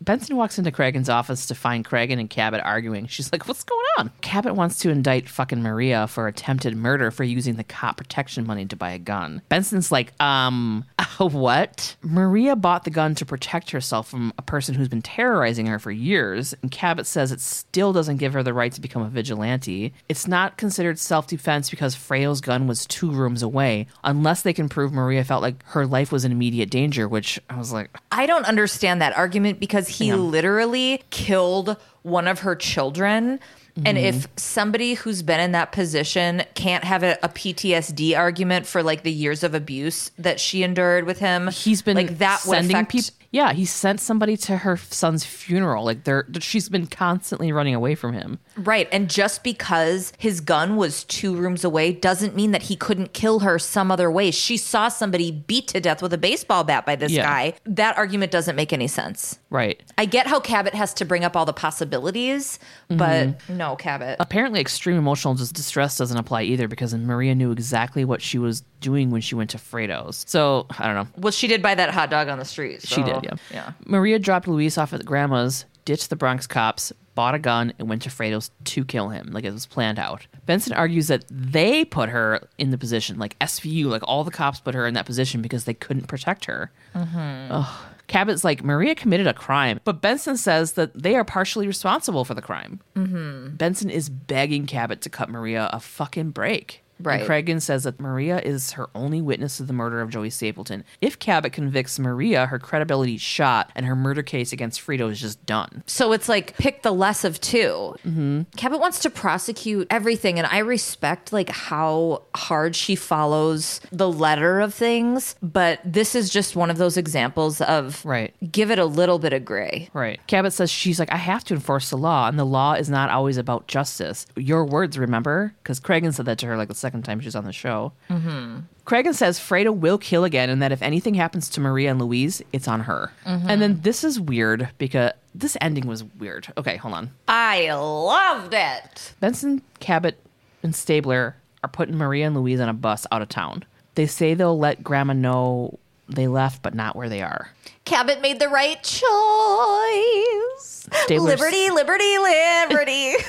Benson 0.00 0.36
walks 0.36 0.58
into 0.58 0.70
Cragen's 0.70 1.08
office 1.08 1.46
to 1.46 1.54
find 1.54 1.84
Cragen 1.84 2.18
and 2.18 2.30
Cabot 2.30 2.60
arguing. 2.64 3.06
She's 3.06 3.32
like, 3.32 3.48
what's 3.48 3.64
going 3.64 3.84
on? 3.98 4.10
Cabot 4.20 4.54
wants 4.54 4.78
to 4.80 4.90
indict 4.90 5.28
fucking 5.28 5.62
Maria 5.62 6.06
for 6.06 6.26
attempted 6.28 6.76
murder 6.76 7.10
for 7.10 7.24
using 7.24 7.56
the 7.56 7.64
cop 7.64 7.96
protection 7.96 8.46
money 8.46 8.66
to 8.66 8.76
buy 8.76 8.90
a 8.90 8.98
gun. 8.98 9.42
Benson's 9.48 9.90
like, 9.90 10.12
um, 10.20 10.84
what? 11.18 11.96
Maria 12.02 12.56
bought 12.56 12.84
the 12.84 12.90
gun 12.90 13.14
to 13.14 13.24
protect 13.24 13.70
herself 13.70 14.08
from 14.08 14.32
a 14.38 14.42
person 14.42 14.74
who's 14.74 14.88
been 14.88 15.02
terrorizing 15.02 15.66
her 15.66 15.78
for 15.78 15.90
years, 15.90 16.54
and 16.62 16.70
Cabot 16.70 17.06
says 17.06 17.32
it 17.32 17.40
still 17.40 17.92
doesn't 17.92 18.18
give 18.18 18.32
her 18.32 18.42
the 18.42 18.54
right 18.54 18.72
to 18.72 18.80
become 18.80 19.02
a 19.02 19.08
vigilante. 19.08 19.94
It's 20.08 20.26
not 20.26 20.56
considered 20.56 20.98
self 20.98 21.26
defense 21.26 21.70
because 21.70 21.94
Fredo's 21.94 22.40
gun 22.40 22.66
was 22.66 22.86
two 22.86 23.10
rooms 23.10 23.42
away, 23.42 23.86
unless 24.04 24.42
they 24.42 24.52
can 24.52 24.68
prove 24.68 24.92
Maria 24.92 25.24
felt 25.24 25.42
like 25.42 25.64
her 25.66 25.86
life 25.86 26.12
was 26.12 26.24
in 26.24 26.32
immediate 26.32 26.70
danger, 26.70 27.08
which 27.08 27.40
I 27.48 27.56
was 27.56 27.72
like, 27.72 27.90
I 28.12 28.26
don't 28.26 28.44
understand 28.44 29.00
that 29.00 29.16
argument 29.16 29.45
because 29.54 29.88
he 29.88 30.12
literally 30.12 31.02
killed 31.10 31.76
one 32.02 32.28
of 32.28 32.40
her 32.40 32.54
children. 32.54 33.40
And 33.84 33.98
Mm-hmm. 33.98 34.06
if 34.06 34.26
somebody 34.36 34.94
who's 34.94 35.22
been 35.22 35.38
in 35.38 35.52
that 35.52 35.70
position 35.70 36.42
can't 36.54 36.82
have 36.82 37.02
a, 37.02 37.18
a 37.22 37.28
PTSD 37.28 38.16
argument 38.16 38.66
for 38.66 38.82
like 38.82 39.02
the 39.02 39.12
years 39.12 39.42
of 39.44 39.54
abuse 39.54 40.10
that 40.18 40.40
she 40.40 40.62
endured 40.62 41.04
with 41.04 41.18
him, 41.18 41.48
he's 41.48 41.82
been 41.82 41.94
like 41.94 42.16
that 42.16 42.40
sending 42.40 42.86
people. 42.86 43.14
Yeah, 43.36 43.52
he 43.52 43.66
sent 43.66 44.00
somebody 44.00 44.34
to 44.38 44.56
her 44.56 44.78
son's 44.78 45.22
funeral. 45.22 45.84
Like 45.84 46.04
they're 46.04 46.26
she's 46.40 46.70
been 46.70 46.86
constantly 46.86 47.52
running 47.52 47.74
away 47.74 47.94
from 47.94 48.14
him. 48.14 48.38
Right. 48.56 48.88
And 48.90 49.10
just 49.10 49.44
because 49.44 50.14
his 50.16 50.40
gun 50.40 50.76
was 50.76 51.04
two 51.04 51.36
rooms 51.36 51.62
away 51.62 51.92
doesn't 51.92 52.34
mean 52.34 52.52
that 52.52 52.62
he 52.62 52.76
couldn't 52.76 53.12
kill 53.12 53.40
her 53.40 53.58
some 53.58 53.90
other 53.90 54.10
way. 54.10 54.30
She 54.30 54.56
saw 54.56 54.88
somebody 54.88 55.30
beat 55.30 55.68
to 55.68 55.82
death 55.82 56.00
with 56.00 56.14
a 56.14 56.18
baseball 56.18 56.64
bat 56.64 56.86
by 56.86 56.96
this 56.96 57.12
Yeah. 57.12 57.24
guy. 57.24 57.52
That 57.66 57.98
argument 57.98 58.32
doesn't 58.32 58.56
make 58.56 58.72
any 58.72 58.88
sense. 58.88 59.38
Right. 59.50 59.82
I 59.98 60.06
get 60.06 60.26
how 60.26 60.40
Cabot 60.40 60.74
has 60.74 60.94
to 60.94 61.04
bring 61.04 61.22
up 61.22 61.36
all 61.36 61.44
the 61.44 61.52
possibilities, 61.52 62.58
but 62.88 63.28
mm-hmm. 63.28 63.56
no, 63.56 63.76
Cabot. 63.76 64.16
Apparently, 64.18 64.60
extreme 64.60 64.96
emotional 64.96 65.34
distress 65.34 65.98
doesn't 65.98 66.16
apply 66.16 66.44
either 66.44 66.68
because 66.68 66.94
Maria 66.94 67.34
knew 67.34 67.52
exactly 67.52 68.04
what 68.06 68.22
she 68.22 68.38
was 68.38 68.62
doing 68.80 69.10
when 69.10 69.20
she 69.20 69.34
went 69.34 69.50
to 69.50 69.58
Fredo's. 69.58 70.24
So 70.26 70.66
I 70.78 70.86
don't 70.86 70.94
know. 70.94 71.08
Well, 71.16 71.32
she 71.32 71.46
did 71.46 71.62
buy 71.62 71.74
that 71.74 71.90
hot 71.90 72.10
dog 72.10 72.28
on 72.28 72.38
the 72.38 72.44
street. 72.44 72.82
She 72.82 73.02
did, 73.02 73.25
yeah. 73.26 73.36
Yeah. 73.52 73.72
Maria 73.84 74.18
dropped 74.18 74.48
Luis 74.48 74.78
off 74.78 74.92
at 74.92 75.04
grandma's, 75.04 75.64
ditched 75.84 76.10
the 76.10 76.16
Bronx 76.16 76.46
cops, 76.46 76.92
bought 77.14 77.34
a 77.34 77.38
gun, 77.38 77.72
and 77.78 77.88
went 77.88 78.02
to 78.02 78.10
Fredo's 78.10 78.50
to 78.64 78.84
kill 78.84 79.08
him, 79.08 79.28
like 79.32 79.44
it 79.44 79.52
was 79.52 79.66
planned 79.66 79.98
out. 79.98 80.26
Benson 80.44 80.72
argues 80.74 81.08
that 81.08 81.24
they 81.30 81.84
put 81.84 82.08
her 82.10 82.46
in 82.58 82.70
the 82.70 82.78
position, 82.78 83.18
like 83.18 83.38
SVU, 83.38 83.86
like 83.86 84.02
all 84.06 84.22
the 84.22 84.30
cops 84.30 84.60
put 84.60 84.74
her 84.74 84.86
in 84.86 84.94
that 84.94 85.06
position 85.06 85.42
because 85.42 85.64
they 85.64 85.74
couldn't 85.74 86.06
protect 86.06 86.44
her. 86.44 86.70
Mm-hmm. 86.94 87.52
Ugh. 87.52 87.86
Cabot's 88.06 88.44
like, 88.44 88.62
Maria 88.62 88.94
committed 88.94 89.26
a 89.26 89.34
crime, 89.34 89.80
but 89.82 90.00
Benson 90.00 90.36
says 90.36 90.74
that 90.74 90.94
they 90.94 91.16
are 91.16 91.24
partially 91.24 91.66
responsible 91.66 92.24
for 92.24 92.34
the 92.34 92.42
crime. 92.42 92.80
Mm-hmm. 92.94 93.56
Benson 93.56 93.90
is 93.90 94.08
begging 94.08 94.66
Cabot 94.66 95.00
to 95.00 95.10
cut 95.10 95.28
Maria 95.28 95.68
a 95.72 95.80
fucking 95.80 96.30
break. 96.30 96.84
Right. 96.98 97.20
And 97.20 97.28
Cragen 97.28 97.60
says 97.60 97.84
that 97.84 98.00
Maria 98.00 98.40
is 98.40 98.72
her 98.72 98.88
only 98.94 99.20
witness 99.20 99.58
to 99.58 99.62
the 99.64 99.72
murder 99.72 100.00
of 100.00 100.10
Joey 100.10 100.30
Stapleton. 100.30 100.84
If 101.00 101.18
Cabot 101.18 101.52
convicts 101.52 101.98
Maria, 101.98 102.46
her 102.46 102.58
credibility 102.58 103.16
is 103.16 103.20
shot, 103.20 103.70
and 103.74 103.86
her 103.86 103.96
murder 103.96 104.22
case 104.22 104.52
against 104.52 104.80
Fredo 104.80 105.10
is 105.10 105.20
just 105.20 105.44
done. 105.46 105.82
So 105.86 106.12
it's 106.12 106.28
like 106.28 106.56
pick 106.56 106.82
the 106.82 106.92
less 106.92 107.24
of 107.24 107.40
2 107.40 107.56
Mm-hmm. 107.56 108.42
Cabot 108.56 108.80
wants 108.80 109.00
to 109.00 109.10
prosecute 109.10 109.86
everything, 109.90 110.38
and 110.38 110.46
I 110.46 110.58
respect 110.58 111.32
like 111.32 111.48
how 111.48 112.22
hard 112.34 112.76
she 112.76 112.94
follows 112.96 113.80
the 113.90 114.10
letter 114.10 114.60
of 114.60 114.74
things. 114.74 115.34
But 115.42 115.80
this 115.84 116.14
is 116.14 116.30
just 116.30 116.56
one 116.56 116.70
of 116.70 116.78
those 116.78 116.96
examples 116.96 117.60
of 117.60 118.04
Right. 118.04 118.34
Give 118.50 118.70
it 118.70 118.78
a 118.78 118.84
little 118.84 119.18
bit 119.18 119.32
of 119.32 119.44
gray. 119.44 119.88
Right. 119.92 120.20
Cabot 120.26 120.52
says 120.52 120.70
she's 120.70 120.98
like, 120.98 121.12
I 121.12 121.16
have 121.16 121.44
to 121.44 121.54
enforce 121.54 121.90
the 121.90 121.96
law, 121.96 122.28
and 122.28 122.38
the 122.38 122.44
law 122.44 122.74
is 122.74 122.88
not 122.88 123.10
always 123.10 123.36
about 123.36 123.66
justice. 123.66 124.26
Your 124.36 124.64
words, 124.64 124.98
remember? 124.98 125.54
Because 125.62 125.80
Cragen 125.80 126.14
said 126.14 126.26
that 126.26 126.38
to 126.38 126.46
her 126.46 126.56
like 126.56 126.68
the 126.68 126.74
second 126.86 127.02
time 127.02 127.18
she's 127.18 127.34
on 127.34 127.44
the 127.44 127.52
show. 127.52 127.92
Mm-hmm. 128.08 129.12
Says 129.12 129.40
Fredo 129.40 129.76
will 129.76 129.98
kill 129.98 130.22
again, 130.22 130.50
and 130.50 130.62
that 130.62 130.70
if 130.70 130.82
anything 130.82 131.14
happens 131.14 131.48
to 131.50 131.60
Maria 131.60 131.90
and 131.90 132.00
Luis, 132.00 132.42
it's 132.52 132.68
on 132.68 132.82
her. 132.82 133.10
And 133.24 133.60
then 133.60 133.80
this 133.80 134.04
is 134.04 134.20
weird 134.20 134.68
because 134.78 135.10
this 135.34 135.56
ending 135.60 135.88
was 135.88 136.04
weird. 136.04 136.52
Okay, 136.56 136.76
hold 136.76 136.94
on. 136.94 137.10
I 137.26 137.72
loved 137.72 138.54
it. 138.54 139.14
Benson, 139.18 139.62
Cabot, 139.80 140.16
and 140.62 140.74
Stabler 140.74 141.34
are 141.64 141.68
putting 141.68 141.96
Maria 141.96 142.26
and 142.28 142.36
Luis 142.36 142.60
on 142.60 142.68
a 142.68 142.74
bus 142.74 143.06
out 143.10 143.22
of 143.22 143.28
town. 143.28 143.64
They 143.96 144.06
say 144.06 144.34
they'll 144.34 144.58
let 144.58 144.84
Grandma 144.84 145.14
know 145.14 145.78
they 146.08 146.28
left, 146.28 146.62
but 146.62 146.74
not 146.74 146.94
where 146.94 147.08
they 147.08 147.22
are. 147.22 147.50
Cabot 147.84 148.20
made 148.20 148.38
the 148.38 148.48
right 148.48 148.80
choice. 148.84 150.86
Stabler's- 150.92 151.40
Liberty, 151.40 151.70
liberty, 151.70 152.18
liberty. 152.18 153.14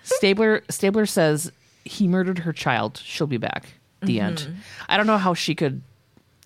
Stabler 0.02 0.62
Stabler 0.68 1.06
says 1.06 1.52
he 1.84 2.08
murdered 2.08 2.40
her 2.40 2.52
child. 2.52 3.00
She'll 3.04 3.26
be 3.26 3.36
back. 3.36 3.74
The 4.00 4.18
mm-hmm. 4.18 4.26
end. 4.26 4.56
I 4.88 4.96
don't 4.96 5.06
know 5.06 5.18
how 5.18 5.34
she 5.34 5.54
could. 5.54 5.82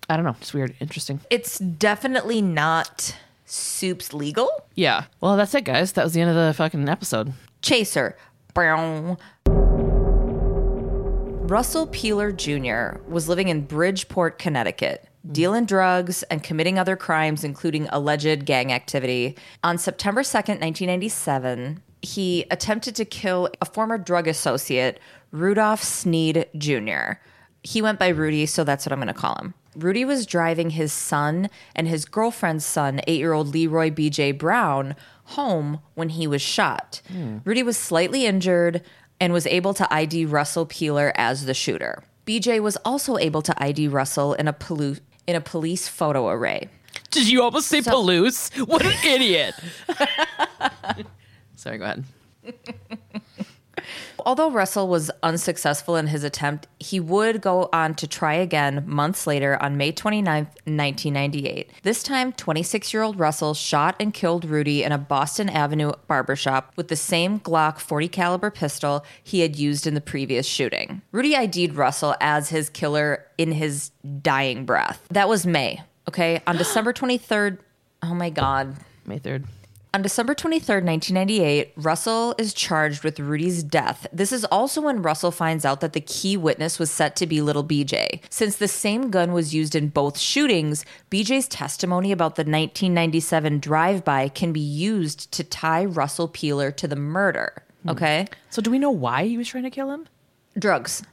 I 0.09 0.15
don't 0.15 0.25
know. 0.25 0.35
It's 0.39 0.53
weird. 0.53 0.75
Interesting. 0.79 1.21
it's 1.29 1.57
definitely 1.57 2.41
not 2.41 3.15
Soup's 3.45 4.13
legal. 4.13 4.49
Yeah. 4.75 5.05
Well, 5.21 5.37
that's 5.37 5.55
it, 5.55 5.63
guys. 5.63 5.93
That 5.93 6.03
was 6.03 6.13
the 6.13 6.21
end 6.21 6.29
of 6.29 6.35
the 6.35 6.53
fucking 6.53 6.87
episode. 6.89 7.33
Chaser. 7.61 8.17
Brown. 8.53 9.17
Russell 11.47 11.87
Peeler 11.87 12.31
Jr. 12.31 12.99
was 13.07 13.29
living 13.29 13.49
in 13.49 13.61
Bridgeport, 13.61 14.39
Connecticut, 14.39 15.07
dealing 15.31 15.65
drugs 15.65 16.23
and 16.23 16.41
committing 16.41 16.79
other 16.79 16.95
crimes, 16.95 17.43
including 17.43 17.87
alleged 17.89 18.45
gang 18.45 18.73
activity. 18.73 19.37
On 19.63 19.77
September 19.77 20.21
2nd, 20.21 20.59
1997, 20.61 21.83
he 22.05 22.45
attempted 22.51 22.95
to 22.95 23.05
kill 23.05 23.49
a 23.59 23.65
former 23.65 23.97
drug 23.97 24.27
associate, 24.27 24.99
Rudolph 25.31 25.83
Sneed 25.83 26.47
Jr. 26.57 27.13
He 27.63 27.81
went 27.81 27.99
by 27.99 28.09
Rudy, 28.09 28.45
so 28.45 28.63
that's 28.63 28.85
what 28.85 28.93
I'm 28.93 28.99
going 28.99 29.07
to 29.07 29.13
call 29.13 29.35
him. 29.35 29.53
Rudy 29.75 30.05
was 30.05 30.25
driving 30.25 30.69
his 30.69 30.93
son 30.93 31.49
and 31.75 31.87
his 31.87 32.05
girlfriend's 32.05 32.65
son, 32.65 33.01
eight 33.07 33.17
year 33.19 33.33
old 33.33 33.53
Leroy 33.53 33.89
BJ 33.89 34.37
Brown, 34.37 34.95
home 35.25 35.79
when 35.95 36.09
he 36.09 36.27
was 36.27 36.41
shot. 36.41 37.01
Rudy 37.43 37.63
was 37.63 37.75
slightly 37.77 38.25
injured 38.25 38.81
and 39.19 39.33
was 39.33 39.47
able 39.47 39.73
to 39.73 39.93
ID 39.93 40.25
Russell 40.25 40.65
Peeler 40.65 41.11
as 41.15 41.45
the 41.45 41.53
shooter. 41.53 42.03
BJ 42.25 42.61
was 42.61 42.77
also 42.85 43.17
able 43.17 43.41
to 43.41 43.63
ID 43.63 43.87
Russell 43.89 44.33
in 44.33 44.47
a, 44.47 44.53
polu- 44.53 44.99
in 45.27 45.35
a 45.35 45.41
police 45.41 45.87
photo 45.87 46.29
array. 46.29 46.69
Did 47.11 47.29
you 47.29 47.41
almost 47.43 47.67
say 47.67 47.81
Palouse? 47.81 48.51
What 48.67 48.85
an 48.85 48.93
idiot. 49.05 49.55
Sorry, 51.65 51.79
go 51.79 51.85
ahead. 51.85 52.03
although 54.23 54.51
Russell 54.51 54.87
was 54.87 55.09
unsuccessful 55.23 55.95
in 55.95 56.05
his 56.05 56.23
attempt, 56.23 56.67
he 56.79 56.99
would 56.99 57.41
go 57.41 57.69
on 57.73 57.95
to 57.95 58.07
try 58.07 58.35
again 58.35 58.83
months 58.85 59.25
later 59.25 59.57
on 59.59 59.75
May 59.75 59.91
29th, 59.91 60.53
1998. 60.65 61.71
This 61.81 62.03
time, 62.03 62.33
26 62.33 62.93
year 62.93 63.01
old 63.01 63.19
Russell 63.19 63.55
shot 63.55 63.95
and 63.99 64.13
killed 64.13 64.45
Rudy 64.45 64.83
in 64.83 64.91
a 64.91 64.99
Boston 64.99 65.49
Avenue 65.49 65.91
barbershop 66.05 66.71
with 66.75 66.89
the 66.89 66.95
same 66.95 67.39
Glock 67.39 67.79
40 67.79 68.09
caliber 68.09 68.51
pistol 68.51 69.03
he 69.23 69.39
had 69.39 69.55
used 69.55 69.87
in 69.87 69.95
the 69.95 70.01
previous 70.01 70.45
shooting. 70.45 71.01
Rudy 71.11 71.35
ID'd 71.35 71.73
Russell 71.73 72.13
as 72.21 72.49
his 72.49 72.69
killer 72.69 73.25
in 73.39 73.51
his 73.51 73.89
dying 74.21 74.65
breath. 74.65 75.03
That 75.09 75.27
was 75.27 75.47
May. 75.47 75.81
Okay. 76.07 76.43
On 76.45 76.57
December 76.59 76.93
23rd, 76.93 77.57
oh 78.03 78.13
my 78.13 78.29
God. 78.29 78.77
May 79.07 79.17
3rd. 79.17 79.45
On 79.95 80.01
December 80.01 80.35
23rd, 80.35 80.83
1998, 80.83 81.71
Russell 81.77 82.35
is 82.37 82.53
charged 82.53 83.05
with 83.05 83.17
Rudy's 83.17 83.63
death. 83.63 84.05
This 84.11 84.33
is 84.33 84.43
also 84.43 84.81
when 84.81 85.01
Russell 85.01 85.31
finds 85.31 85.63
out 85.63 85.79
that 85.79 85.93
the 85.93 86.01
key 86.01 86.35
witness 86.35 86.77
was 86.77 86.91
set 86.91 87.15
to 87.15 87.25
be 87.25 87.39
little 87.39 87.63
BJ. 87.63 88.19
Since 88.29 88.57
the 88.57 88.67
same 88.67 89.09
gun 89.09 89.31
was 89.31 89.55
used 89.55 89.73
in 89.73 89.87
both 89.87 90.17
shootings, 90.17 90.83
BJ's 91.09 91.47
testimony 91.47 92.11
about 92.11 92.35
the 92.35 92.41
1997 92.41 93.59
drive 93.59 94.03
by 94.03 94.27
can 94.27 94.51
be 94.51 94.59
used 94.59 95.31
to 95.31 95.45
tie 95.45 95.85
Russell 95.85 96.27
Peeler 96.27 96.71
to 96.71 96.89
the 96.89 96.97
murder. 96.97 97.63
Hmm. 97.83 97.91
Okay? 97.91 98.27
So 98.49 98.61
do 98.61 98.71
we 98.71 98.79
know 98.79 98.91
why 98.91 99.23
he 99.27 99.37
was 99.37 99.47
trying 99.47 99.63
to 99.63 99.69
kill 99.69 99.89
him? 99.91 100.09
Drugs. 100.59 101.03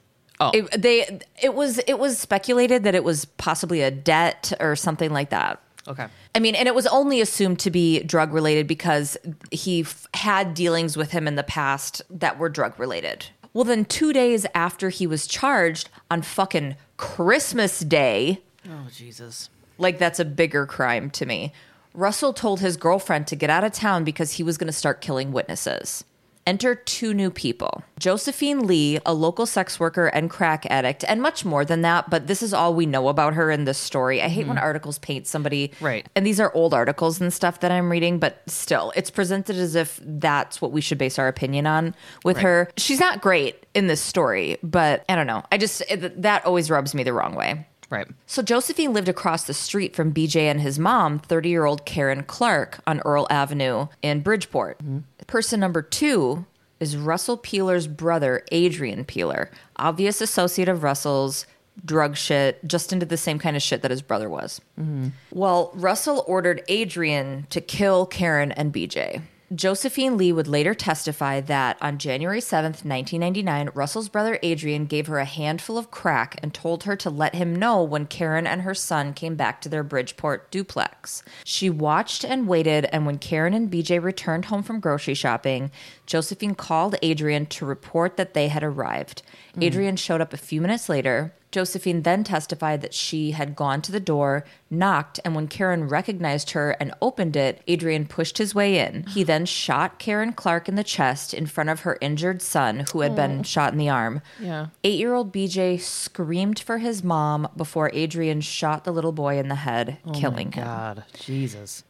Oh. 0.41 0.51
It, 0.53 0.83
they 0.83 1.21
it 1.41 1.55
was 1.55 1.79
it 1.87 2.01
was 2.01 2.19
speculated 2.19 2.83
that 2.83 2.97
it 2.97 3.05
was 3.05 3.27
possibly 3.27 3.81
a 3.83 3.93
debt 3.93 4.53
or 4.59 4.75
something 4.75 5.13
like 5.13 5.31
that. 5.31 5.63
Okay. 5.89 6.07
I 6.35 6.39
mean, 6.39 6.55
and 6.55 6.69
it 6.69 6.75
was 6.75 6.87
only 6.87 7.21
assumed 7.21 7.59
to 7.61 7.71
be 7.71 8.03
drug 8.05 8.33
related 8.33 8.67
because 8.67 9.17
he 9.51 9.81
f- 9.81 10.07
had 10.15 10.55
dealings 10.55 10.97
with 10.97 11.11
him 11.11 11.27
in 11.27 11.35
the 11.35 11.43
past 11.43 12.03
that 12.11 12.39
were 12.39 12.49
drug 12.49 12.79
related. 12.79 13.27
Well, 13.53 13.65
then 13.65 13.85
two 13.85 14.13
days 14.13 14.47
after 14.55 14.89
he 14.91 15.07
was 15.07 15.27
charged 15.27 15.91
on 16.11 16.23
fucking 16.23 16.77
Christmas 16.97 17.81
Day, 17.81 18.41
Oh, 18.69 18.87
Jesus. 18.95 19.51
like 19.77 19.99
that's 19.99 20.21
a 20.21 20.25
bigger 20.25 20.67
crime 20.67 21.11
to 21.11 21.27
me. 21.27 21.53
Russell 21.95 22.33
told 22.33 22.61
his 22.61 22.77
girlfriend 22.79 23.27
to 23.27 23.37
get 23.37 23.51
out 23.51 23.65
of 23.65 23.73
town 23.73 24.05
because 24.05 24.33
he 24.33 24.43
was 24.43 24.57
going 24.57 24.69
to 24.69 24.73
start 24.73 25.01
killing 25.03 25.33
witnesses. 25.33 26.05
Enter 26.47 26.75
two 26.75 27.15
new 27.15 27.31
people 27.31 27.85
Josephine 27.99 28.67
Lee, 28.67 28.99
a 29.07 29.15
local 29.15 29.47
sex 29.47 29.79
worker 29.79 30.09
and 30.09 30.29
crack 30.29 30.67
addict, 30.69 31.05
and 31.07 31.23
much 31.23 31.45
more 31.45 31.65
than 31.65 31.83
that, 31.83 32.11
but 32.11 32.27
this 32.27 32.43
is 32.43 32.53
all 32.53 32.75
we 32.75 32.85
know 32.85 33.09
about 33.09 33.35
her 33.35 33.51
in 33.51 33.65
this 33.65 33.79
story. 33.79 34.21
I 34.21 34.29
hate 34.29 34.49
when 34.49 34.57
mm-hmm. 34.57 34.65
articles 34.65 34.99
paint 34.99 35.29
somebody. 35.29 35.71
Right. 35.81 36.05
And 36.17 36.27
these 36.27 36.41
are 36.41 36.53
old 36.53 36.75
articles 36.75 37.21
and 37.21 37.33
stuff 37.33 37.61
that 37.61 37.71
I'm 37.71 37.91
reading, 37.91 38.19
but 38.19 38.43
still, 38.49 38.93
it's 38.97 39.11
presented 39.11 39.55
as 39.57 39.77
if 39.77 40.01
that's 40.03 40.61
what 40.61 40.73
we 40.73 40.81
should 40.81 40.99
base 40.99 41.17
our 41.19 41.29
opinion 41.29 41.67
on 41.67 41.95
with 42.25 42.39
her. 42.39 42.69
She's 42.77 42.99
not 42.99 43.21
great 43.21 43.65
in 43.75 43.87
this 43.87 44.01
story, 44.01 44.59
but 44.65 45.05
I 45.09 45.15
don't 45.15 45.29
know. 45.29 45.45
I 45.53 45.59
just, 45.59 45.83
it, 45.89 46.23
that 46.23 46.45
always 46.45 46.71
rubs 46.71 46.93
me 46.93 47.05
the 47.05 47.13
wrong 47.13 47.37
way. 47.37 47.67
Right. 47.93 48.09
So 48.25 48.41
Josephine 48.41 48.95
lived 48.95 49.11
across 49.11 49.45
the 49.45 49.53
street 49.53 49.95
from 49.95 50.15
BJ 50.15 50.45
and 50.51 50.63
his 50.63 50.79
mom, 50.79 51.19
30 51.19 51.51
year 51.51 51.67
old 51.67 51.85
Karen 51.85 52.23
Clark, 52.23 52.81
on 52.87 53.01
Earl 53.01 53.27
Avenue 53.29 53.89
in 54.01 54.21
Bridgeport. 54.21 54.79
Mm-hmm. 54.79 55.01
Person 55.27 55.61
number 55.61 55.83
two 55.83 56.47
is 56.81 56.97
Russell 56.97 57.37
Peeler's 57.37 57.87
brother, 57.87 58.45
Adrian 58.51 59.05
Peeler, 59.05 59.51
obvious 59.77 60.23
associate 60.23 60.69
of 60.69 60.83
Russell's. 60.83 61.47
Drug 61.87 62.19
shit, 62.19 62.63
just 62.67 62.93
into 62.93 63.07
the 63.07 63.17
same 63.17 63.39
kind 63.39 63.57
of 63.57 63.63
shit 63.63 63.81
that 63.81 63.91
his 63.91 64.03
brother 64.03 64.29
was. 64.29 64.61
Mm-hmm. 64.79 65.09
Well, 65.31 65.71
Russell 65.73 66.23
ordered 66.27 66.63
Adrian 66.69 67.47
to 67.49 67.63
kill 67.63 68.05
Karen 68.05 68.53
and 68.53 68.75
BJ. 68.75 69.23
Josephine 69.55 70.17
Lee 70.17 70.33
would 70.33 70.49
later 70.49 70.73
testify 70.73 71.41
that 71.43 71.77
on 71.83 71.99
January 71.99 72.41
7th, 72.41 72.87
1999, 72.87 73.69
Russell's 73.75 74.09
brother 74.09 74.39
Adrian 74.43 74.87
gave 74.87 75.09
her 75.09 75.19
a 75.19 75.27
handful 75.27 75.77
of 75.77 75.91
crack 75.91 76.39
and 76.43 76.55
told 76.55 76.85
her 76.85 76.97
to 76.97 77.11
let 77.11 77.35
him 77.35 77.55
know 77.55 77.83
when 77.83 78.07
Karen 78.07 78.47
and 78.47 78.63
her 78.63 78.73
son 78.73 79.13
came 79.13 79.35
back 79.35 79.61
to 79.61 79.69
their 79.69 79.83
Bridgeport 79.83 80.51
duplex. 80.51 81.23
She 81.45 81.69
watched 81.69 82.25
and 82.25 82.49
waited, 82.49 82.87
and 82.93 83.05
when 83.05 83.19
Karen 83.19 83.53
and 83.53 83.71
BJ 83.71 84.03
returned 84.03 84.47
home 84.47 84.63
from 84.63 84.81
grocery 84.81 85.15
shopping, 85.15 85.71
Josephine 86.13 86.55
called 86.55 86.95
Adrian 87.01 87.47
to 87.47 87.65
report 87.65 88.19
that 88.19 88.35
they 88.35 88.49
had 88.49 88.63
arrived. 88.63 89.23
Mm. 89.57 89.65
Adrian 89.65 89.97
showed 89.97 90.21
up 90.21 90.35
a 90.35 90.37
few 90.37 90.61
minutes 90.61 90.91
later. 90.91 91.33
Josephine 91.51 92.03
then 92.03 92.23
testified 92.23 92.83
that 92.83 92.93
she 92.93 93.31
had 93.31 93.57
gone 93.57 93.81
to 93.81 93.91
the 93.91 93.99
door, 93.99 94.45
knocked, 94.69 95.21
and 95.25 95.35
when 95.35 95.49
Karen 95.49 95.89
recognized 95.89 96.51
her 96.51 96.73
and 96.73 96.93
opened 97.01 97.35
it, 97.35 97.63
Adrian 97.67 98.05
pushed 98.05 98.37
his 98.37 98.55
way 98.55 98.79
in. 98.79 99.07
He 99.07 99.25
then 99.25 99.47
shot 99.47 99.99
Karen 99.99 100.35
Clark 100.35 100.69
in 100.69 100.75
the 100.75 100.85
chest 100.85 101.33
in 101.33 101.47
front 101.47 101.71
of 101.71 101.81
her 101.81 101.97
injured 102.03 102.43
son, 102.43 102.85
who 102.93 103.01
had 103.01 103.17
been 103.17 103.41
oh. 103.41 103.43
shot 103.43 103.73
in 103.73 103.79
the 103.79 103.89
arm. 103.89 104.21
Yeah. 104.39 104.67
Eight 104.85 104.99
year 104.99 105.15
old 105.15 105.33
BJ 105.33 105.81
screamed 105.81 106.59
for 106.59 106.77
his 106.77 107.03
mom 107.03 107.49
before 107.57 107.91
Adrian 107.95 108.43
shot 108.43 108.85
the 108.85 108.93
little 108.93 109.13
boy 109.13 109.39
in 109.39 109.49
the 109.49 109.55
head, 109.55 109.97
oh 110.05 110.13
killing 110.13 110.53
him. 110.53 110.65
God. 110.65 111.05
Jesus. 111.15 111.85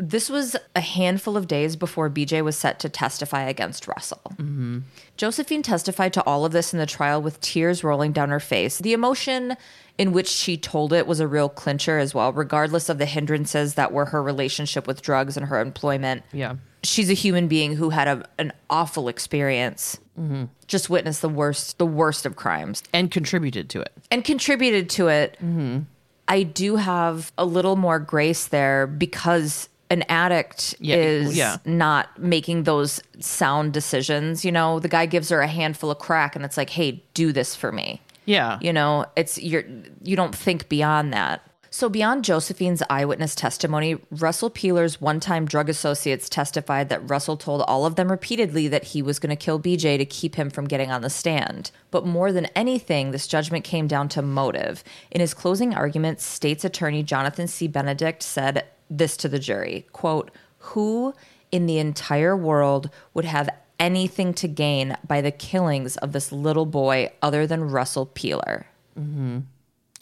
This 0.00 0.30
was 0.30 0.54
a 0.76 0.80
handful 0.80 1.36
of 1.36 1.48
days 1.48 1.74
before 1.74 2.08
BJ 2.08 2.42
was 2.44 2.56
set 2.56 2.78
to 2.80 2.88
testify 2.88 3.42
against 3.42 3.88
Russell. 3.88 4.20
Mm-hmm. 4.36 4.78
Josephine 5.16 5.62
testified 5.62 6.12
to 6.12 6.22
all 6.22 6.44
of 6.44 6.52
this 6.52 6.72
in 6.72 6.78
the 6.78 6.86
trial 6.86 7.20
with 7.20 7.40
tears 7.40 7.82
rolling 7.82 8.12
down 8.12 8.28
her 8.30 8.38
face. 8.38 8.78
The 8.78 8.92
emotion 8.92 9.56
in 9.98 10.12
which 10.12 10.28
she 10.28 10.56
told 10.56 10.92
it 10.92 11.08
was 11.08 11.18
a 11.18 11.26
real 11.26 11.48
clincher 11.48 11.98
as 11.98 12.14
well, 12.14 12.32
regardless 12.32 12.88
of 12.88 12.98
the 12.98 13.06
hindrances 13.06 13.74
that 13.74 13.92
were 13.92 14.04
her 14.06 14.22
relationship 14.22 14.86
with 14.86 15.02
drugs 15.02 15.36
and 15.36 15.46
her 15.46 15.60
employment. 15.60 16.22
Yeah. 16.32 16.54
She's 16.84 17.10
a 17.10 17.14
human 17.14 17.48
being 17.48 17.74
who 17.74 17.90
had 17.90 18.06
a, 18.06 18.24
an 18.38 18.52
awful 18.70 19.08
experience. 19.08 19.98
Mm-hmm. 20.16 20.44
Just 20.68 20.88
witnessed 20.88 21.22
the 21.22 21.28
worst, 21.28 21.78
the 21.78 21.86
worst 21.86 22.24
of 22.24 22.36
crimes 22.36 22.84
And 22.92 23.10
contributed 23.10 23.68
to 23.70 23.80
it. 23.80 23.92
and 24.12 24.24
contributed 24.24 24.88
to 24.90 25.08
it. 25.08 25.32
Mm-hmm. 25.42 25.80
I 26.28 26.44
do 26.44 26.76
have 26.76 27.32
a 27.36 27.44
little 27.44 27.74
more 27.74 27.98
grace 27.98 28.46
there 28.46 28.86
because 28.86 29.68
an 29.90 30.02
addict 30.08 30.74
Yeah, 30.80 30.96
is 30.96 31.36
yeah. 31.36 31.56
not 31.64 32.18
making 32.18 32.64
those 32.64 33.00
sound 33.20 33.72
decisions. 33.72 34.44
You 34.44 34.52
know, 34.52 34.78
the 34.80 34.88
guy 34.88 35.06
gives 35.06 35.28
her 35.30 35.40
a 35.40 35.46
handful 35.48 35.90
of 35.90 35.98
crack 35.98 36.36
and 36.36 36.44
it's 36.44 36.56
like, 36.56 36.70
hey, 36.70 37.02
do 37.14 37.32
this 37.32 37.54
for 37.54 37.72
me. 37.72 38.00
Yeah. 38.24 38.58
You 38.60 38.72
know, 38.72 39.06
it's 39.16 39.38
you're 39.38 39.64
you 40.02 40.14
don't 40.16 40.34
think 40.34 40.68
beyond 40.68 41.12
that. 41.14 41.42
So 41.70 41.88
beyond 41.90 42.24
Josephine's 42.24 42.82
eyewitness 42.88 43.34
testimony, 43.34 43.98
Russell 44.10 44.48
Peeler's 44.48 45.02
one-time 45.02 45.44
drug 45.44 45.68
associates 45.68 46.28
testified 46.28 46.88
that 46.88 47.08
Russell 47.08 47.36
told 47.36 47.60
all 47.62 47.84
of 47.84 47.94
them 47.94 48.10
repeatedly 48.10 48.68
that 48.68 48.84
he 48.84 49.02
was 49.02 49.18
going 49.18 49.30
to 49.30 49.36
kill 49.36 49.60
BJ 49.60 49.98
to 49.98 50.06
keep 50.06 50.34
him 50.34 50.48
from 50.48 50.66
getting 50.66 50.90
on 50.90 51.02
the 51.02 51.10
stand. 51.10 51.70
But 51.90 52.06
more 52.06 52.32
than 52.32 52.46
anything, 52.56 53.10
this 53.10 53.26
judgment 53.26 53.64
came 53.64 53.86
down 53.86 54.08
to 54.10 54.22
motive. 54.22 54.82
In 55.10 55.20
his 55.20 55.34
closing 55.34 55.74
argument, 55.74 56.20
state's 56.20 56.64
attorney 56.64 57.02
Jonathan 57.02 57.46
C. 57.46 57.68
Benedict 57.68 58.22
said 58.22 58.64
this 58.90 59.16
to 59.18 59.28
the 59.28 59.38
jury, 59.38 59.86
quote, 59.92 60.30
"Who 60.58 61.14
in 61.50 61.66
the 61.66 61.78
entire 61.78 62.36
world 62.36 62.90
would 63.14 63.24
have 63.24 63.48
anything 63.78 64.34
to 64.34 64.48
gain 64.48 64.96
by 65.06 65.20
the 65.20 65.30
killings 65.30 65.96
of 65.98 66.12
this 66.12 66.32
little 66.32 66.66
boy 66.66 67.10
other 67.22 67.46
than 67.46 67.70
Russell 67.70 68.06
Peeler?" 68.06 68.66
Mm-hmm. 68.98 69.40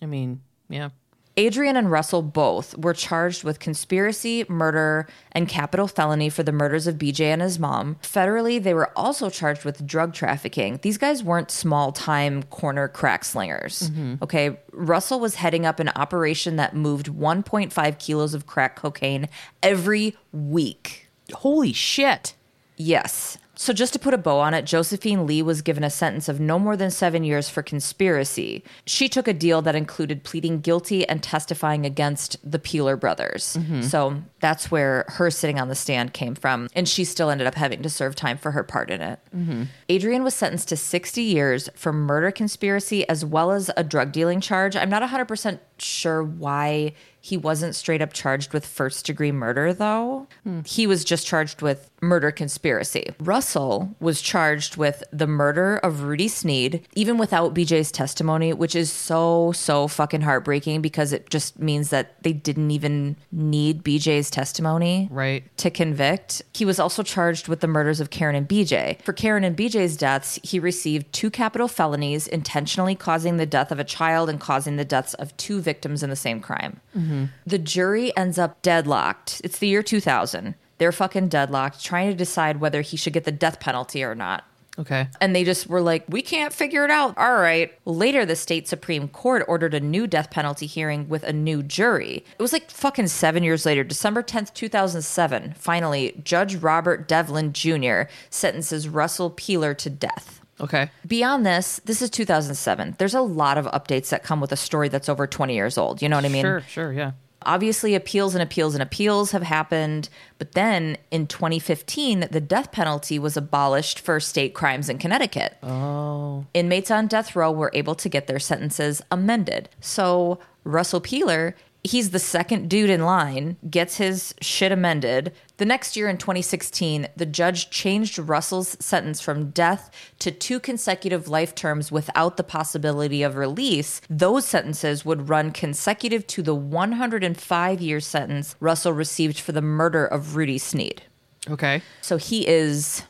I 0.03 0.07
mean, 0.07 0.41
yeah. 0.69 0.91
Adrian 1.39 1.77
and 1.77 1.91
Russell 1.91 2.23
both 2.23 2.77
were 2.79 2.95
charged 2.95 3.45
with 3.45 3.59
conspiracy, 3.59 4.47
murder, 4.49 5.07
and 5.33 5.47
capital 5.49 5.87
felony 5.87 6.31
for 6.31 6.43
the 6.43 6.53
murders 6.53 6.87
of 6.87 6.97
BJ 6.97 7.27
and 7.27 7.43
his 7.43 7.59
mom. 7.59 7.97
Federally, 8.03 8.63
they 8.63 8.73
were 8.73 8.91
also 8.97 9.29
charged 9.29 9.65
with 9.65 9.87
drug 9.87 10.15
trafficking. 10.15 10.79
These 10.81 10.97
guys 10.97 11.23
weren't 11.23 11.51
small 11.51 11.93
time 11.93 12.43
corner 12.45 12.89
crack 12.89 13.23
slingers. 13.25 13.91
Mm-hmm. 13.91 14.15
Okay. 14.23 14.59
Russell 14.73 15.21
was 15.21 15.35
heading 15.35 15.67
up 15.67 15.79
an 15.79 15.91
operation 15.91 16.57
that 16.57 16.75
moved 16.75 17.07
1.5 17.07 17.99
kilos 17.99 18.33
of 18.33 18.47
crack 18.47 18.77
cocaine 18.77 19.29
every 19.63 20.17
week. 20.33 21.09
Holy 21.33 21.73
shit. 21.73 22.35
Yes. 22.77 23.39
So, 23.59 23.73
just 23.73 23.95
to 23.95 23.99
put 23.99 24.13
a 24.13 24.19
bow 24.19 24.39
on 24.39 24.53
it, 24.53 24.67
Josephine 24.67 25.27
Lee 25.27 25.41
was 25.43 25.63
given 25.63 25.83
a 25.83 25.91
sentence 25.91 26.29
of 26.29 26.39
no 26.39 26.59
more 26.59 26.77
than 26.77 26.91
seven 26.91 27.25
years 27.25 27.49
for 27.49 27.63
conspiracy. 27.63 28.63
She 28.85 29.09
took 29.09 29.27
a 29.27 29.33
deal 29.33 29.63
that 29.63 29.75
included 29.75 30.25
pleading 30.25 30.61
guilty 30.61 31.09
and 31.09 31.23
testifying 31.23 31.87
against 31.87 32.37
the 32.49 32.59
Peeler 32.59 32.97
brothers. 32.97 33.57
Mm-hmm. 33.59 33.83
So, 33.83 34.23
that's 34.41 34.71
where 34.71 35.07
her 35.09 35.31
sitting 35.31 35.59
on 35.59 35.69
the 35.69 35.75
stand 35.75 36.13
came 36.13 36.35
from. 36.35 36.69
And 36.75 36.87
she 36.87 37.05
still 37.05 37.31
ended 37.31 37.47
up 37.47 37.55
having 37.55 37.83
to 37.83 37.91
serve 37.91 38.15
time 38.15 38.37
for 38.37 38.51
her 38.51 38.63
part 38.63 38.91
in 38.91 39.01
it. 39.01 39.19
Mm-hmm. 39.35 39.65
Adrian 39.89 40.23
was 40.23 40.35
sentenced 40.35 40.69
to 40.69 40.77
60 40.77 41.23
years 41.23 41.71
for 41.75 41.93
murder 41.93 42.31
conspiracy 42.31 43.09
as 43.09 43.25
well 43.25 43.53
as 43.53 43.71
a 43.77 43.83
drug 43.83 44.13
dealing 44.13 44.41
charge. 44.41 44.77
I'm 44.77 44.91
not 44.91 45.03
100% 45.03 45.59
sure 45.79 46.23
why 46.23 46.93
he 47.21 47.37
wasn't 47.37 47.75
straight 47.75 48.01
up 48.01 48.13
charged 48.13 48.53
with 48.53 48.65
first 48.65 49.05
degree 49.05 49.33
murder, 49.33 49.73
though. 49.73 50.29
Hmm. 50.45 50.61
He 50.65 50.87
was 50.87 51.05
just 51.05 51.27
charged 51.27 51.61
with 51.61 51.91
murder 52.01 52.31
conspiracy. 52.31 53.11
Russell 53.21 53.95
was 54.01 54.21
charged 54.21 54.77
with 54.77 55.03
the 55.13 55.27
murder 55.27 55.77
of 55.79 56.03
Rudy 56.03 56.29
Sneed, 56.29 56.87
even 56.95 57.19
without 57.19 57.55
BJ's 57.55 57.91
testimony, 57.91 58.53
which 58.53 58.75
is 58.75 58.93
so, 58.93 59.53
so 59.53 59.89
fucking 59.89 60.21
heartbreaking 60.21 60.83
because 60.83 61.13
it 61.13 61.31
just 61.31 61.59
means 61.59 61.91
that 61.91 62.23
they 62.23 62.33
didn't 62.33 62.71
even 62.71 63.17
need 63.33 63.83
BJ's 63.83 64.31
testimony 64.31 65.09
Right. 65.11 65.45
to 65.59 65.71
convict. 65.71 66.43
He 66.55 66.65
was 66.65 66.79
also 66.79 67.03
charged 67.03 67.49
with 67.49 67.61
the 67.61 67.67
murders 67.67 68.01
of 68.01 68.11
Karen 68.11 68.35
and 68.37 68.49
BJ. 68.49 69.03
For 69.03 69.13
Karen 69.13 69.45
and 69.45 69.57
BJ's 69.57 69.97
deaths, 69.97 70.39
he 70.43 70.59
received 70.59 71.13
two 71.13 71.31
capital 71.31 71.69
felonies, 71.69 72.27
intentionally 72.27 72.95
causing 72.95 73.37
the 73.37 73.47
death 73.47 73.73
of 73.73 73.79
a 73.79 73.85
child 73.85 74.29
and 74.29 74.39
causing 74.41 74.77
the 74.77 74.85
deaths 74.85 75.15
of 75.15 75.37
two 75.37 75.61
victims 75.61 76.03
in 76.03 76.11
the 76.11 76.17
same 76.17 76.41
crime. 76.41 76.81
Mm-hmm. 76.97 77.25
The 77.47 77.59
jury 77.59 78.17
ends 78.17 78.39
up 78.39 78.61
deadlocked. 78.63 79.41
It's 79.45 79.59
the 79.59 79.69
year 79.69 79.83
2000. 79.83 80.55
They're 80.79 80.93
fucking 80.93 81.29
deadlocked, 81.29 81.83
trying 81.85 82.11
to 82.11 82.17
decide 82.17 82.61
whether 82.61 82.83
he 82.83 82.97
should 82.97 83.13
get 83.13 83.25
the 83.25 83.33
death 83.33 83.61
penalty 83.61 84.05
or 84.05 84.15
not. 84.15 84.45
Okay. 84.79 85.09
And 85.21 85.35
they 85.35 85.45
just 85.45 85.69
were 85.69 85.81
like, 85.81 86.05
we 86.09 86.23
can't 86.23 86.53
figure 86.53 86.85
it 86.85 86.91
out. 86.91 87.17
All 87.17 87.37
right. 87.37 87.73
Later, 87.85 88.27
the 88.27 88.37
state 88.37 88.69
Supreme 88.69 89.09
Court 89.09 89.45
ordered 89.49 89.75
a 89.75 89.81
new 89.81 90.07
death 90.07 90.31
penalty 90.31 90.67
hearing 90.67 91.09
with 91.09 91.23
a 91.25 91.33
new 91.33 91.63
jury. 91.63 92.25
It 92.39 92.43
was 92.43 92.53
like 92.53 92.71
fucking 92.71 93.09
seven 93.09 93.43
years 93.43 93.65
later, 93.65 93.85
December 93.85 94.23
10th, 94.23 94.53
2007. 94.55 95.55
Finally, 95.57 96.21
Judge 96.23 96.57
Robert 96.57 97.09
Devlin 97.09 97.53
Jr. 97.53 98.03
sentences 98.29 98.89
Russell 98.89 99.31
Peeler 99.31 99.73
to 99.75 99.89
death. 99.89 100.41
Okay. 100.61 100.91
Beyond 101.07 101.45
this, 101.45 101.81
this 101.85 102.01
is 102.01 102.11
2007. 102.11 102.97
There's 102.99 103.15
a 103.15 103.21
lot 103.21 103.59
of 103.59 103.67
updates 103.67 104.09
that 104.11 104.23
come 104.23 104.41
with 104.41 104.53
a 104.53 104.57
story 104.57 104.89
that's 104.89 105.09
over 105.09 105.27
20 105.27 105.55
years 105.55 105.77
old. 105.77 106.01
You 106.01 106.09
know 106.09 106.17
what 106.17 106.25
I 106.25 106.29
mean? 106.29 106.43
Sure, 106.43 106.61
sure, 106.63 106.93
yeah. 106.93 107.13
Obviously 107.47 107.95
appeals 107.95 108.35
and 108.35 108.43
appeals 108.43 108.75
and 108.75 108.83
appeals 108.83 109.31
have 109.31 109.43
happened 109.43 110.09
but 110.39 110.53
then 110.53 110.99
in 111.11 111.27
2015 111.27 112.29
the 112.31 112.41
death 112.41 112.73
penalty 112.73 113.19
was 113.19 113.37
abolished 113.37 113.99
for 114.01 114.21
state 114.21 114.53
crimes 114.55 114.89
in 114.89 114.99
connecticut. 114.99 115.57
Oh. 115.63 116.45
Inmates 116.53 116.91
on 116.91 117.07
death 117.07 117.35
row 117.35 117.51
were 117.51 117.71
able 117.73 117.95
to 117.95 118.09
get 118.09 118.27
their 118.27 118.39
sentences 118.39 119.01
amended. 119.11 119.69
So 119.81 120.39
russell 120.65 121.01
peeler 121.01 121.55
he's 121.87 122.11
the 122.11 122.19
second 122.19 122.69
dude 122.69 122.91
in 122.91 123.05
line 123.05 123.57
gets 123.69 123.97
his 123.97 124.35
shit 124.41 124.73
amended. 124.73 125.33
The 125.57 125.65
next 125.65 125.97
year 125.97 126.09
in 126.09 126.19
2016 126.19 127.09
the 127.17 127.27
judge 127.27 127.71
changed 127.71 128.19
russell's 128.19 128.77
sentence 128.81 129.21
from 129.21 129.51
death 129.51 129.91
to 130.19 130.31
two 130.31 130.61
consecutive 130.61 131.29
life 131.29 131.55
terms 131.55 131.91
without 131.91 132.37
the 132.37 132.45
possibility 132.45 133.23
of 133.23 133.37
release. 133.37 134.01
Those 134.11 134.45
sentences 134.45 135.05
would 135.05 135.29
run 135.29 135.53
consecutive 135.53 136.27
to 136.29 136.43
the 136.43 136.55
105 136.55 137.81
year 137.81 138.01
sentence 138.01 138.57
russell 138.61 138.93
received 138.93 139.39
for 139.39 139.53
the 139.53 139.63
murder 139.63 140.05
of 140.07 140.37
rudy 140.37 140.59
snead. 140.59 141.03
Okay. 141.49 141.81
so 142.03 142.17
he 142.17 142.47
is 142.47 143.05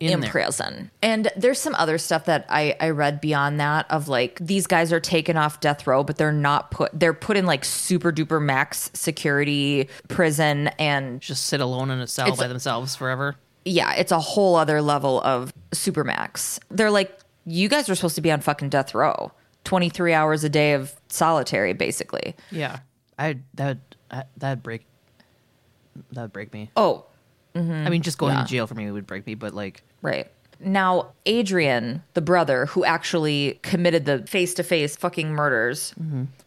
In 0.00 0.24
in, 0.24 0.30
prison. 0.30 0.90
And 1.02 1.30
there's 1.36 1.58
some 1.58 1.74
other 1.74 1.98
stuff 1.98 2.24
that 2.24 2.46
I, 2.48 2.74
I 2.80 2.88
read 2.90 3.20
beyond 3.20 3.60
that 3.60 3.84
of 3.90 4.08
like 4.08 4.38
these 4.40 4.66
guys 4.66 4.92
are 4.94 5.00
taken 5.00 5.36
off 5.36 5.60
death 5.60 5.86
row, 5.86 6.02
but 6.02 6.16
they're 6.16 6.32
not 6.32 6.70
put 6.70 6.90
they're 6.98 7.12
put 7.12 7.36
in 7.36 7.44
like 7.44 7.64
super 7.66 8.10
duper 8.10 8.42
max 8.42 8.90
security 8.94 9.88
prison 10.08 10.68
and 10.78 11.20
Just 11.20 11.44
sit 11.46 11.60
alone 11.60 11.90
in 11.90 12.00
a 12.00 12.06
cell 12.06 12.34
by 12.34 12.46
themselves 12.46 12.96
forever. 12.96 13.36
yeah, 13.66 13.92
it's 13.94 14.10
a 14.10 14.20
whole 14.20 14.56
other 14.56 14.80
level 14.80 15.20
of 15.20 15.52
super 15.72 16.02
max. 16.02 16.58
They're 16.70 16.90
like, 16.90 17.18
you 17.44 17.68
guys 17.68 17.88
are 17.90 17.94
supposed 17.94 18.14
to 18.14 18.22
be 18.22 18.30
on 18.32 18.40
fucking 18.40 18.70
death 18.70 18.94
row. 18.94 19.32
23 19.64 20.14
hours 20.14 20.44
a 20.44 20.48
day 20.48 20.72
of 20.72 20.94
solitary, 21.08 21.74
basically. 21.74 22.34
Yeah. 22.50 22.78
I 23.18 23.36
that 23.54 23.76
that'd 24.38 24.62
break 24.62 24.86
that'd 26.12 26.32
break 26.32 26.52
me. 26.54 26.70
Oh, 26.76 27.04
mm-hmm. 27.54 27.86
I 27.86 27.90
mean, 27.90 28.00
just 28.02 28.16
going 28.18 28.32
Yeah. 28.34 28.42
to 28.44 28.48
jail 28.48 28.66
for 28.66 28.74
me 28.74 28.90
would 28.90 29.06
break 29.06 29.26
me, 29.26 29.34
but 29.34 29.52
like 29.54 29.82
Right. 30.02 30.30
Now, 30.62 31.12
Adrian, 31.24 32.02
the 32.14 32.20
brother 32.20 32.66
who 32.66 32.84
actually 32.84 33.58
committed 33.62 34.04
the 34.04 34.26
face 34.26 34.54
to 34.54 34.62
face 34.62 34.94
fucking 34.96 35.32
murders, 35.32 35.94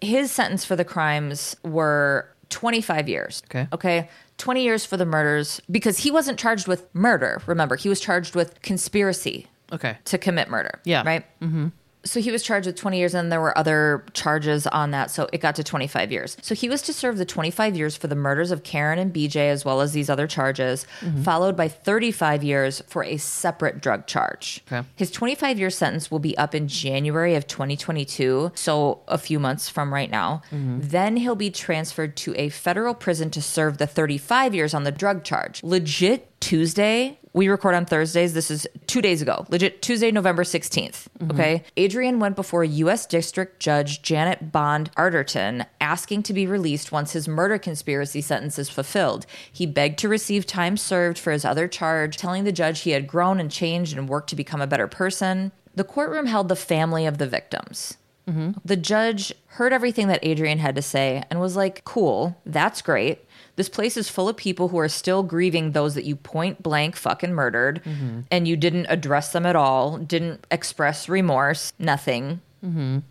his 0.02 0.32
sentence 0.32 0.64
for 0.64 0.76
the 0.76 0.86
crimes 0.86 1.56
were 1.64 2.30
25 2.50 3.10
years. 3.10 3.42
Okay. 3.46 3.68
Okay. 3.74 4.10
20 4.38 4.64
years 4.64 4.86
for 4.86 4.98
the 4.98 5.06
murders 5.06 5.62
because 5.70 5.98
he 5.98 6.12
wasn't 6.12 6.38
charged 6.38 6.68
with 6.68 6.94
murder. 6.94 7.42
Remember, 7.48 7.76
he 7.76 7.90
was 7.90 8.00
charged 8.00 8.36
with 8.36 8.62
conspiracy 8.62 9.48
okay. 9.72 9.98
to 10.06 10.18
commit 10.18 10.50
murder. 10.50 10.80
Yeah. 10.84 11.04
Right? 11.06 11.26
Mm-hmm. 11.42 11.68
So 12.06 12.20
he 12.20 12.32
was 12.32 12.44
charged 12.44 12.68
with 12.68 12.76
20 12.76 12.98
years 12.98 13.14
and 13.14 13.32
there 13.32 13.40
were 13.40 13.58
other 13.58 14.06
charges 14.14 14.68
on 14.68 14.92
that. 14.92 15.10
So 15.12 15.30
it 15.32 15.40
got 15.40 15.56
to 15.56 15.64
25 15.64 16.12
years. 16.12 16.38
So 16.42 16.54
he 16.54 16.70
was 16.70 16.82
to 16.84 16.94
serve 16.94 17.18
the 17.18 17.26
25 17.26 17.78
years 17.78 17.96
for 17.96 18.08
the 18.08 18.16
murders 18.16 18.52
of 18.52 18.64
Karen 18.64 19.00
and 19.00 19.14
BJ, 19.14 19.50
as 19.50 19.64
well 19.64 19.82
as 19.82 19.94
these 19.94 20.10
other 20.10 20.28
charges, 20.28 20.86
mm-hmm. 21.00 21.24
followed 21.24 21.56
by 21.56 21.68
35 21.68 22.44
years 22.44 22.82
for 22.88 23.04
a 23.04 23.18
separate 23.18 23.82
drug 23.82 24.06
charge. 24.06 24.62
Okay. 24.72 24.88
His 24.96 25.12
25 25.12 25.60
year 25.60 25.70
sentence 25.70 26.12
will 26.12 26.20
be 26.20 26.38
up 26.38 26.54
in 26.54 26.68
January 26.68 27.36
of 27.36 27.48
2022. 27.48 28.52
So 28.56 29.02
a 29.08 29.18
few 29.18 29.40
months 29.40 29.70
from 29.70 29.94
right 29.94 30.12
now. 30.12 30.42
Mm-hmm. 30.52 30.80
Then 30.82 31.18
he'll 31.18 31.36
be 31.36 31.52
transferred 31.52 32.16
to 32.18 32.36
a 32.36 32.50
federal 32.50 32.94
prison 32.94 33.30
to 33.32 33.42
serve 33.42 33.78
the 33.78 33.88
35 33.88 34.54
years 34.54 34.74
on 34.74 34.84
the 34.84 34.92
drug 34.92 35.24
charge. 35.24 35.64
Legit 35.64 36.30
Tuesday, 36.40 37.18
we 37.34 37.48
record 37.48 37.76
on 37.76 37.86
Thursdays. 37.86 38.34
This 38.34 38.52
is 38.52 38.68
two 38.88 39.02
days 39.02 39.22
ago. 39.22 39.46
Legit 39.50 39.82
Tuesday, 39.82 40.12
November 40.12 40.44
16th. 40.44 41.08
Mm-hmm. 41.20 41.32
Okay. 41.32 41.64
Adrian 41.76 42.20
went 42.20 42.36
before 42.36 42.64
U.S. 42.64 43.06
District 43.06 43.60
Judge 43.60 44.02
Janet 44.02 44.52
Bond 44.52 44.92
Arterton 44.96 45.66
asking 45.82 46.24
to 46.24 46.34
be 46.34 46.46
released 46.46 46.92
once 46.92 47.14
his 47.14 47.28
murder 47.28 47.58
conspiracy 47.58 48.22
sentence 48.22 48.60
is 48.60 48.70
fulfilled. 48.70 49.26
He 49.52 49.66
begged 49.66 50.00
to 50.00 50.10
receive 50.10 50.46
time 50.46 50.78
served 50.78 51.18
for 51.18 51.32
his 51.32 51.44
other 51.44 51.68
charge, 51.68 52.18
telling 52.18 52.44
the 52.44 52.52
judge 52.52 52.82
he 52.82 52.92
had 52.92 53.08
grown 53.08 53.40
and 53.40 53.52
changed 53.52 53.98
and 53.98 54.08
worked 54.08 54.30
to 54.30 54.36
become 54.36 54.62
a 54.62 54.68
better 54.68 54.88
person. 54.88 55.52
The 55.76 55.84
courtroom 55.84 56.28
held 56.28 56.50
the 56.50 56.56
family 56.56 57.08
of 57.08 57.18
the 57.18 57.28
victims. 57.28 57.98
Mm-hmm. 58.28 58.52
The 58.64 58.78
judge 58.78 59.34
heard 59.48 59.74
everything 59.74 60.08
that 60.08 60.24
Adrian 60.24 60.60
had 60.60 60.76
to 60.76 60.82
say 60.82 61.24
and 61.30 61.40
was 61.40 61.56
like, 61.56 61.84
cool, 61.84 62.38
that's 62.46 62.82
great. 62.82 63.26
This 63.56 63.70
place 63.70 63.98
is 63.98 64.10
full 64.10 64.30
of 64.30 64.38
people 64.38 64.70
who 64.70 64.80
are 64.80 64.90
still 64.90 65.24
grieving 65.24 65.72
those 65.72 65.94
that 65.96 66.06
you 66.06 66.16
point 66.16 66.64
blank 66.64 66.96
fucking 66.96 67.34
murdered, 67.34 67.84
mm-hmm. 67.84 68.22
and 68.32 68.48
you 68.48 68.56
didn't 68.56 68.88
address 68.88 69.32
them 69.32 69.46
at 69.46 69.56
all, 69.56 69.98
didn't 69.98 70.46
express 70.50 71.08
remorse, 71.08 71.72
nothing. 71.78 72.42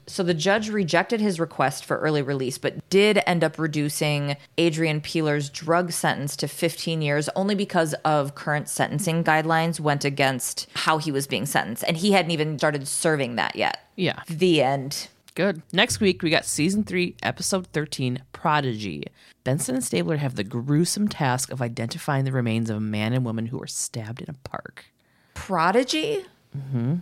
So 0.07 0.23
the 0.23 0.35
judge 0.35 0.71
rejected 0.71 1.21
his 1.21 1.39
request 1.39 1.85
for 1.85 1.99
early 1.99 2.23
release, 2.23 2.59
but 2.59 2.89
did 2.89 3.21
end 3.27 3.45
up 3.45 3.59
reducing 3.59 4.37
Adrian 4.57 5.01
Peeler's 5.01 5.51
drug 5.51 5.93
sentence 5.93 6.37
to 6.37 6.49
15 6.49 7.03
years 7.03 7.29
only 7.37 7.55
because 7.55 7.95
of 8.05 8.35
current 8.35 8.69
sentencing 8.69 9.23
guidelines 9.25 9.79
went 9.79 10.05
against 10.05 10.69
how 10.75 10.99
he 10.99 11.13
was 11.13 11.27
being 11.27 11.47
sentenced. 11.47 11.85
And 11.87 11.97
he 11.97 12.13
hadn't 12.13 12.31
even 12.31 12.59
started 12.59 12.89
serving 12.89 13.37
that 13.37 13.55
yet. 13.57 13.87
Yeah. 13.97 14.23
The 14.27 14.63
end. 14.63 15.09
Good. 15.35 15.63
Next 15.73 16.01
week, 16.01 16.23
we 16.23 16.31
got 16.31 16.45
season 16.45 16.85
three, 16.85 17.17
episode 17.23 17.67
13, 17.69 18.23
Prodigy. 18.33 19.05
Benson 19.45 19.75
and 19.75 19.85
Stabler 19.85 20.19
have 20.19 20.37
the 20.37 20.45
gruesome 20.45 21.09
task 21.09 21.51
of 21.51 21.63
identifying 21.63 22.25
the 22.25 22.33
remains 22.33 22.69
of 22.69 22.77
a 22.77 22.81
man 22.81 23.13
and 23.13 23.25
woman 23.25 23.47
who 23.47 23.59
were 23.59 23.67
stabbed 23.67 24.21
in 24.21 24.29
a 24.29 24.49
park. 24.49 24.87
Prodigy? 25.35 26.25
Mm-hmm. 26.57 26.97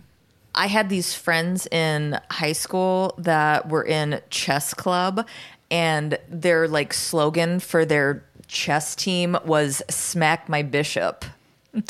I 0.55 0.67
had 0.67 0.89
these 0.89 1.13
friends 1.13 1.67
in 1.67 2.19
high 2.29 2.53
school 2.53 3.13
that 3.17 3.69
were 3.69 3.83
in 3.83 4.21
chess 4.29 4.73
club, 4.73 5.27
and 5.69 6.17
their 6.27 6.67
like 6.67 6.93
slogan 6.93 7.59
for 7.59 7.85
their 7.85 8.23
chess 8.47 8.95
team 8.95 9.37
was 9.45 9.81
"Smack 9.89 10.49
my 10.49 10.61
bishop." 10.61 11.25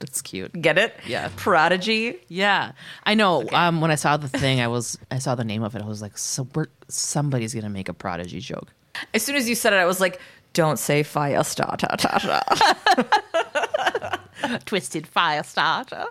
That's 0.00 0.22
cute. 0.22 0.52
Get 0.60 0.78
it? 0.78 0.94
Yeah. 1.06 1.28
Prodigy. 1.36 2.18
Yeah, 2.28 2.72
I 3.04 3.14
know. 3.14 3.48
Um, 3.52 3.80
when 3.80 3.90
I 3.90 3.96
saw 3.96 4.16
the 4.16 4.28
thing, 4.28 4.60
I 4.60 4.68
was 4.68 4.98
I 5.10 5.18
saw 5.18 5.34
the 5.34 5.44
name 5.44 5.62
of 5.62 5.74
it. 5.74 5.82
I 5.82 5.86
was 5.86 6.00
like, 6.00 6.16
so 6.16 6.46
we're, 6.54 6.66
somebody's 6.88 7.54
gonna 7.54 7.70
make 7.70 7.88
a 7.88 7.94
prodigy 7.94 8.40
joke. 8.40 8.68
As 9.14 9.22
soon 9.22 9.36
as 9.36 9.48
you 9.48 9.54
said 9.54 9.72
it, 9.72 9.76
I 9.76 9.86
was 9.86 10.00
like, 10.00 10.20
"Don't 10.52 10.78
say 10.78 11.02
fire 11.02 11.42
starter. 11.42 11.88
Twisted 14.66 15.06
fire 15.06 15.42
starter. 15.42 16.04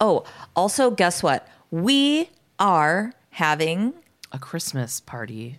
Oh, 0.00 0.24
also, 0.54 0.90
guess 0.90 1.22
what? 1.22 1.46
We 1.70 2.30
are 2.58 3.12
having 3.30 3.94
A 4.32 4.38
Christmas 4.38 5.00
party. 5.00 5.58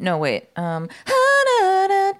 No, 0.00 0.16
wait. 0.16 0.48
Um, 0.56 0.88
I 1.06 2.12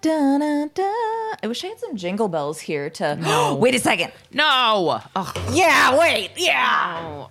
wish 1.45 1.63
I 1.65 1.69
had 1.69 1.79
some 1.79 1.97
jingle 1.97 2.29
bells 2.29 2.59
here 2.61 2.91
to. 2.91 3.55
Wait 3.61 3.75
a 3.75 3.79
second. 3.79 4.13
No. 4.33 5.01
Ugh, 5.15 5.39
Yeah, 5.53 5.97
wait. 5.99 6.33
Yeah. 6.37 7.27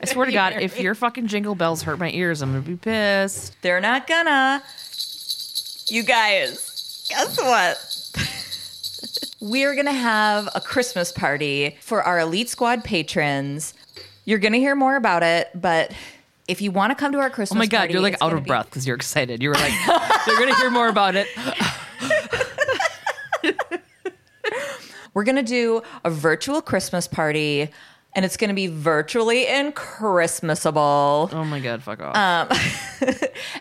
I 0.00 0.06
swear 0.06 0.26
to 0.26 0.32
God, 0.32 0.54
if 0.60 0.78
your 0.78 0.94
fucking 0.94 1.26
jingle 1.26 1.56
bells 1.56 1.82
hurt 1.82 1.98
my 1.98 2.10
ears, 2.12 2.40
I'm 2.42 2.50
gonna 2.52 2.62
be 2.62 2.76
pissed. 2.76 3.56
They're 3.62 3.80
not 3.80 4.06
gonna. 4.06 4.62
You 5.88 6.02
guys, 6.04 7.06
guess 7.10 7.36
what? 7.40 7.78
We're 9.40 9.74
gonna 9.76 9.92
have 9.92 10.48
a 10.54 10.60
Christmas 10.60 11.12
party 11.12 11.76
for 11.80 12.02
our 12.02 12.18
Elite 12.18 12.48
Squad 12.48 12.82
patrons. 12.84 13.74
You're 14.24 14.38
gonna 14.40 14.56
hear 14.58 14.74
more 14.74 14.96
about 14.96 15.22
it, 15.22 15.48
but 15.54 15.92
if 16.48 16.60
you 16.60 16.70
want 16.70 16.90
to 16.90 16.94
come 16.94 17.12
to 17.12 17.18
our 17.18 17.30
Christmas 17.30 17.56
Oh 17.56 17.58
my 17.58 17.66
God, 17.66 17.78
party, 17.78 17.92
you're 17.92 18.02
like 18.02 18.16
out 18.20 18.32
of 18.32 18.42
be- 18.44 18.48
breath 18.48 18.66
because 18.66 18.86
you're 18.86 18.96
excited. 18.96 19.42
You 19.42 19.50
were 19.50 19.54
like, 19.54 19.72
they're 20.26 20.38
gonna 20.38 20.56
hear 20.56 20.70
more 20.70 20.88
about 20.88 21.14
it. 21.14 21.28
We're 25.14 25.24
going 25.24 25.36
to 25.36 25.42
do 25.42 25.82
a 26.04 26.10
virtual 26.10 26.62
Christmas 26.62 27.08
party 27.08 27.70
and 28.14 28.24
it's 28.24 28.36
going 28.36 28.48
to 28.48 28.54
be 28.54 28.66
virtually 28.66 29.46
and 29.46 29.74
Christmasable. 29.74 31.32
Oh 31.32 31.44
my 31.44 31.60
god, 31.60 31.82
fuck 31.82 32.00
off. 32.00 32.16
Um, 32.16 32.58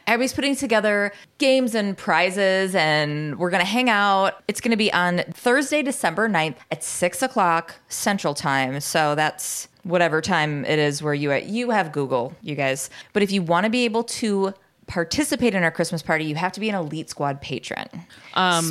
Everybody's 0.07 0.33
putting 0.33 0.55
together 0.55 1.11
games 1.37 1.75
and 1.75 1.97
prizes, 1.97 2.73
and 2.73 3.37
we're 3.37 3.49
going 3.49 3.61
to 3.61 3.69
hang 3.69 3.89
out. 3.89 4.41
It's 4.47 4.61
going 4.61 4.71
to 4.71 4.77
be 4.77 4.91
on 4.91 5.23
Thursday, 5.31 5.83
December 5.83 6.29
9th 6.29 6.55
at 6.71 6.83
6 6.83 7.21
o'clock 7.21 7.75
Central 7.89 8.33
Time. 8.33 8.79
So 8.79 9.15
that's 9.15 9.67
whatever 9.83 10.21
time 10.21 10.65
it 10.65 10.79
is 10.79 11.01
where 11.03 11.13
you 11.13 11.31
at. 11.31 11.45
You 11.45 11.69
have 11.71 11.91
Google, 11.91 12.33
you 12.41 12.55
guys. 12.55 12.89
But 13.13 13.23
if 13.23 13.31
you 13.31 13.41
want 13.41 13.65
to 13.65 13.69
be 13.69 13.85
able 13.85 14.03
to 14.05 14.53
participate 14.87 15.53
in 15.53 15.63
our 15.63 15.71
Christmas 15.71 16.01
party, 16.01 16.25
you 16.25 16.35
have 16.35 16.51
to 16.53 16.59
be 16.59 16.69
an 16.69 16.75
Elite 16.75 17.09
Squad 17.09 17.41
patron. 17.41 17.87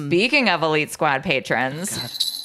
Speaking 0.07 0.49
of 0.49 0.63
Elite 0.63 0.91
Squad 0.91 1.23
patrons. 1.23 2.36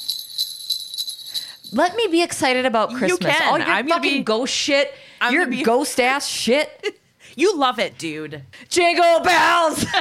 Let 1.72 1.96
me 1.96 2.08
be 2.08 2.22
excited 2.22 2.66
about 2.66 2.90
Christmas. 2.94 3.36
can. 3.38 3.50
All 3.50 3.58
your 3.58 3.68
I'm 3.68 3.88
gonna 3.88 4.02
fucking 4.02 4.20
be- 4.20 4.24
ghost 4.24 4.54
shit, 4.54 4.94
I'm 5.20 5.34
your 5.34 5.46
gonna 5.46 5.58
be- 5.58 5.64
ghost 5.64 6.00
ass 6.00 6.28
shit. 6.28 7.00
you 7.36 7.56
love 7.58 7.80
it, 7.80 7.98
dude. 7.98 8.44
Jingle 8.70 9.20
bells. 9.24 9.86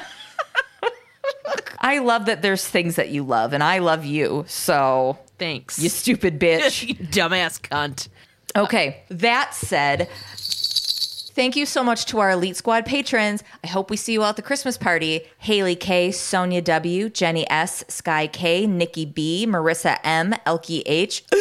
I 1.78 1.98
love 1.98 2.26
that 2.26 2.42
there's 2.42 2.66
things 2.66 2.96
that 2.96 3.08
you 3.08 3.22
love, 3.22 3.52
and 3.52 3.62
I 3.62 3.78
love 3.78 4.04
you. 4.04 4.44
So, 4.48 5.18
Thanks. 5.38 5.78
you 5.78 5.88
stupid 5.88 6.38
bitch. 6.38 6.86
you 6.86 6.94
dumbass 6.94 7.60
cunt. 7.60 8.08
okay, 8.56 9.02
that 9.08 9.54
said, 9.54 10.08
thank 11.34 11.56
you 11.56 11.66
so 11.66 11.82
much 11.82 12.06
to 12.06 12.18
our 12.20 12.30
Elite 12.30 12.56
Squad 12.56 12.86
patrons. 12.86 13.42
I 13.64 13.66
hope 13.68 13.90
we 13.90 13.96
see 13.96 14.12
you 14.12 14.22
out 14.22 14.30
at 14.30 14.36
the 14.36 14.42
Christmas 14.42 14.76
party. 14.76 15.22
Haley 15.38 15.76
K, 15.76 16.10
Sonia 16.12 16.62
W, 16.62 17.08
Jenny 17.08 17.48
S, 17.50 17.84
Sky 17.88 18.26
K, 18.26 18.66
Nikki 18.66 19.04
B, 19.04 19.46
Marissa 19.48 19.98
M, 20.04 20.34
Elkie 20.46 20.82
H. 20.86 21.24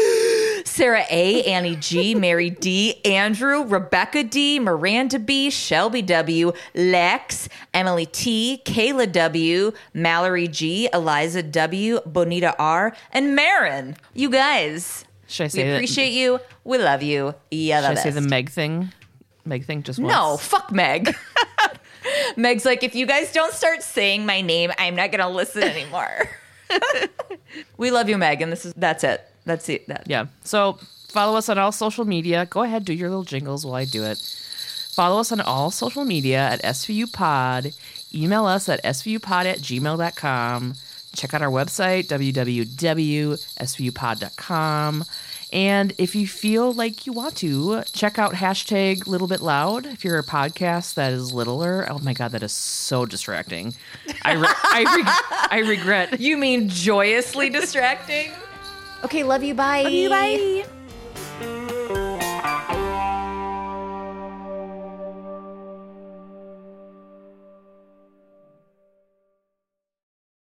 Sarah 0.66 1.06
A, 1.10 1.44
Annie 1.44 1.78
G, 1.78 2.14
Mary 2.16 2.50
D, 2.50 3.02
Andrew, 3.06 3.64
Rebecca 3.64 4.24
D, 4.24 4.60
Miranda 4.60 5.18
B, 5.18 5.50
Shelby 5.50 6.02
W, 6.02 6.52
Lex, 6.76 7.48
Emily 7.74 8.06
T, 8.06 8.62
Kayla 8.66 9.10
W, 9.12 9.72
Mallory 9.94 10.48
G, 10.50 10.90
Eliza 10.94 11.44
W, 11.44 12.02
Bonita 12.06 12.56
R, 12.60 12.94
and 13.12 13.36
Marin. 13.36 13.96
You 14.14 14.30
guys, 14.30 15.06
Should 15.28 15.44
I 15.44 15.46
we 15.46 15.50
say 15.50 15.64
that- 15.64 15.76
appreciate 15.76 16.12
you. 16.12 16.40
We 16.66 16.78
love 16.78 17.02
you. 17.04 17.34
Yeah, 17.50 17.82
Should 17.88 17.98
I 17.98 18.02
say 18.04 18.10
the. 18.12 18.22
Meg 18.22 18.50
thing? 18.50 18.92
Meg 19.50 19.66
think 19.66 19.86
just 19.86 20.00
once. 20.00 20.14
No, 20.14 20.38
fuck 20.38 20.72
Meg. 20.72 21.16
Meg's 22.38 22.66
like, 22.66 22.84
if 22.84 22.95
you 22.95 23.06
guys 23.06 23.34
don't 23.34 23.54
start 23.54 23.84
saying 23.84 24.26
my 24.26 24.41
name, 24.41 24.72
I'm 24.78 24.95
not 24.95 25.12
gonna 25.12 25.30
listen 25.30 25.64
anymore. 25.64 26.30
we 27.78 27.91
love 27.91 28.08
you, 28.08 28.18
Meg, 28.18 28.41
and 28.41 28.52
this 28.52 28.66
is 28.66 28.74
that's 28.78 29.04
it. 29.04 29.22
That's 29.45 29.68
it. 29.68 29.88
That. 29.88 30.04
Yeah. 30.08 30.28
So 30.43 30.78
follow 31.10 31.38
us 31.38 31.50
on 31.50 31.58
all 31.58 31.72
social 31.72 32.06
media. 32.06 32.45
Go 32.45 32.62
ahead, 32.64 32.86
do 32.86 32.93
your 32.93 33.10
little 33.10 33.26
jingles 33.26 33.66
while 33.66 33.76
I 33.76 33.86
do 33.86 34.06
it. 34.06 34.20
Follow 34.93 35.20
us 35.20 35.32
on 35.32 35.41
all 35.41 35.72
social 35.72 36.06
media 36.06 36.39
at 36.39 36.62
SVU 36.64 37.12
Pod. 37.12 37.74
Email 38.14 38.45
us 38.45 38.70
at 38.70 38.84
svupod 38.84 39.45
at 39.45 39.58
gmail.com. 39.60 40.76
Check 41.16 41.34
out 41.34 41.41
our 41.41 41.50
website, 41.50 42.08
www.svupod.com. 42.08 45.04
And 45.52 45.93
if 45.97 46.16
you 46.16 46.28
feel 46.28 46.72
like 46.74 47.06
you 47.08 47.14
want 47.14 47.36
to, 47.38 47.84
check 47.91 48.20
out 48.20 48.34
hashtag 48.34 49.08
little 49.08 49.28
bit 49.28 49.41
loud. 49.41 49.86
If 49.86 50.04
you're 50.04 50.20
a 50.20 50.24
podcast 50.24 50.93
that 50.93 51.12
is 51.12 51.34
littler, 51.34 51.88
oh 51.89 52.00
my 52.00 52.14
God, 52.14 52.32
that 52.32 52.43
is 52.43 52.52
so 52.52 53.06
distracting. 53.06 53.74
I, 54.24 54.34
re- 54.34 54.47
I, 54.47 54.95
re- 54.95 55.66
I 55.66 55.68
regret. 55.68 56.20
You 56.20 56.38
mean 56.38 56.70
joyously 56.70 57.50
distracting? 57.50 58.32
Okay, 59.04 59.24
love 59.24 59.43
you. 59.43 59.56
Bye. 59.56 59.84
Love 59.84 59.93
you. 59.93 60.10
Bye. 60.10 61.76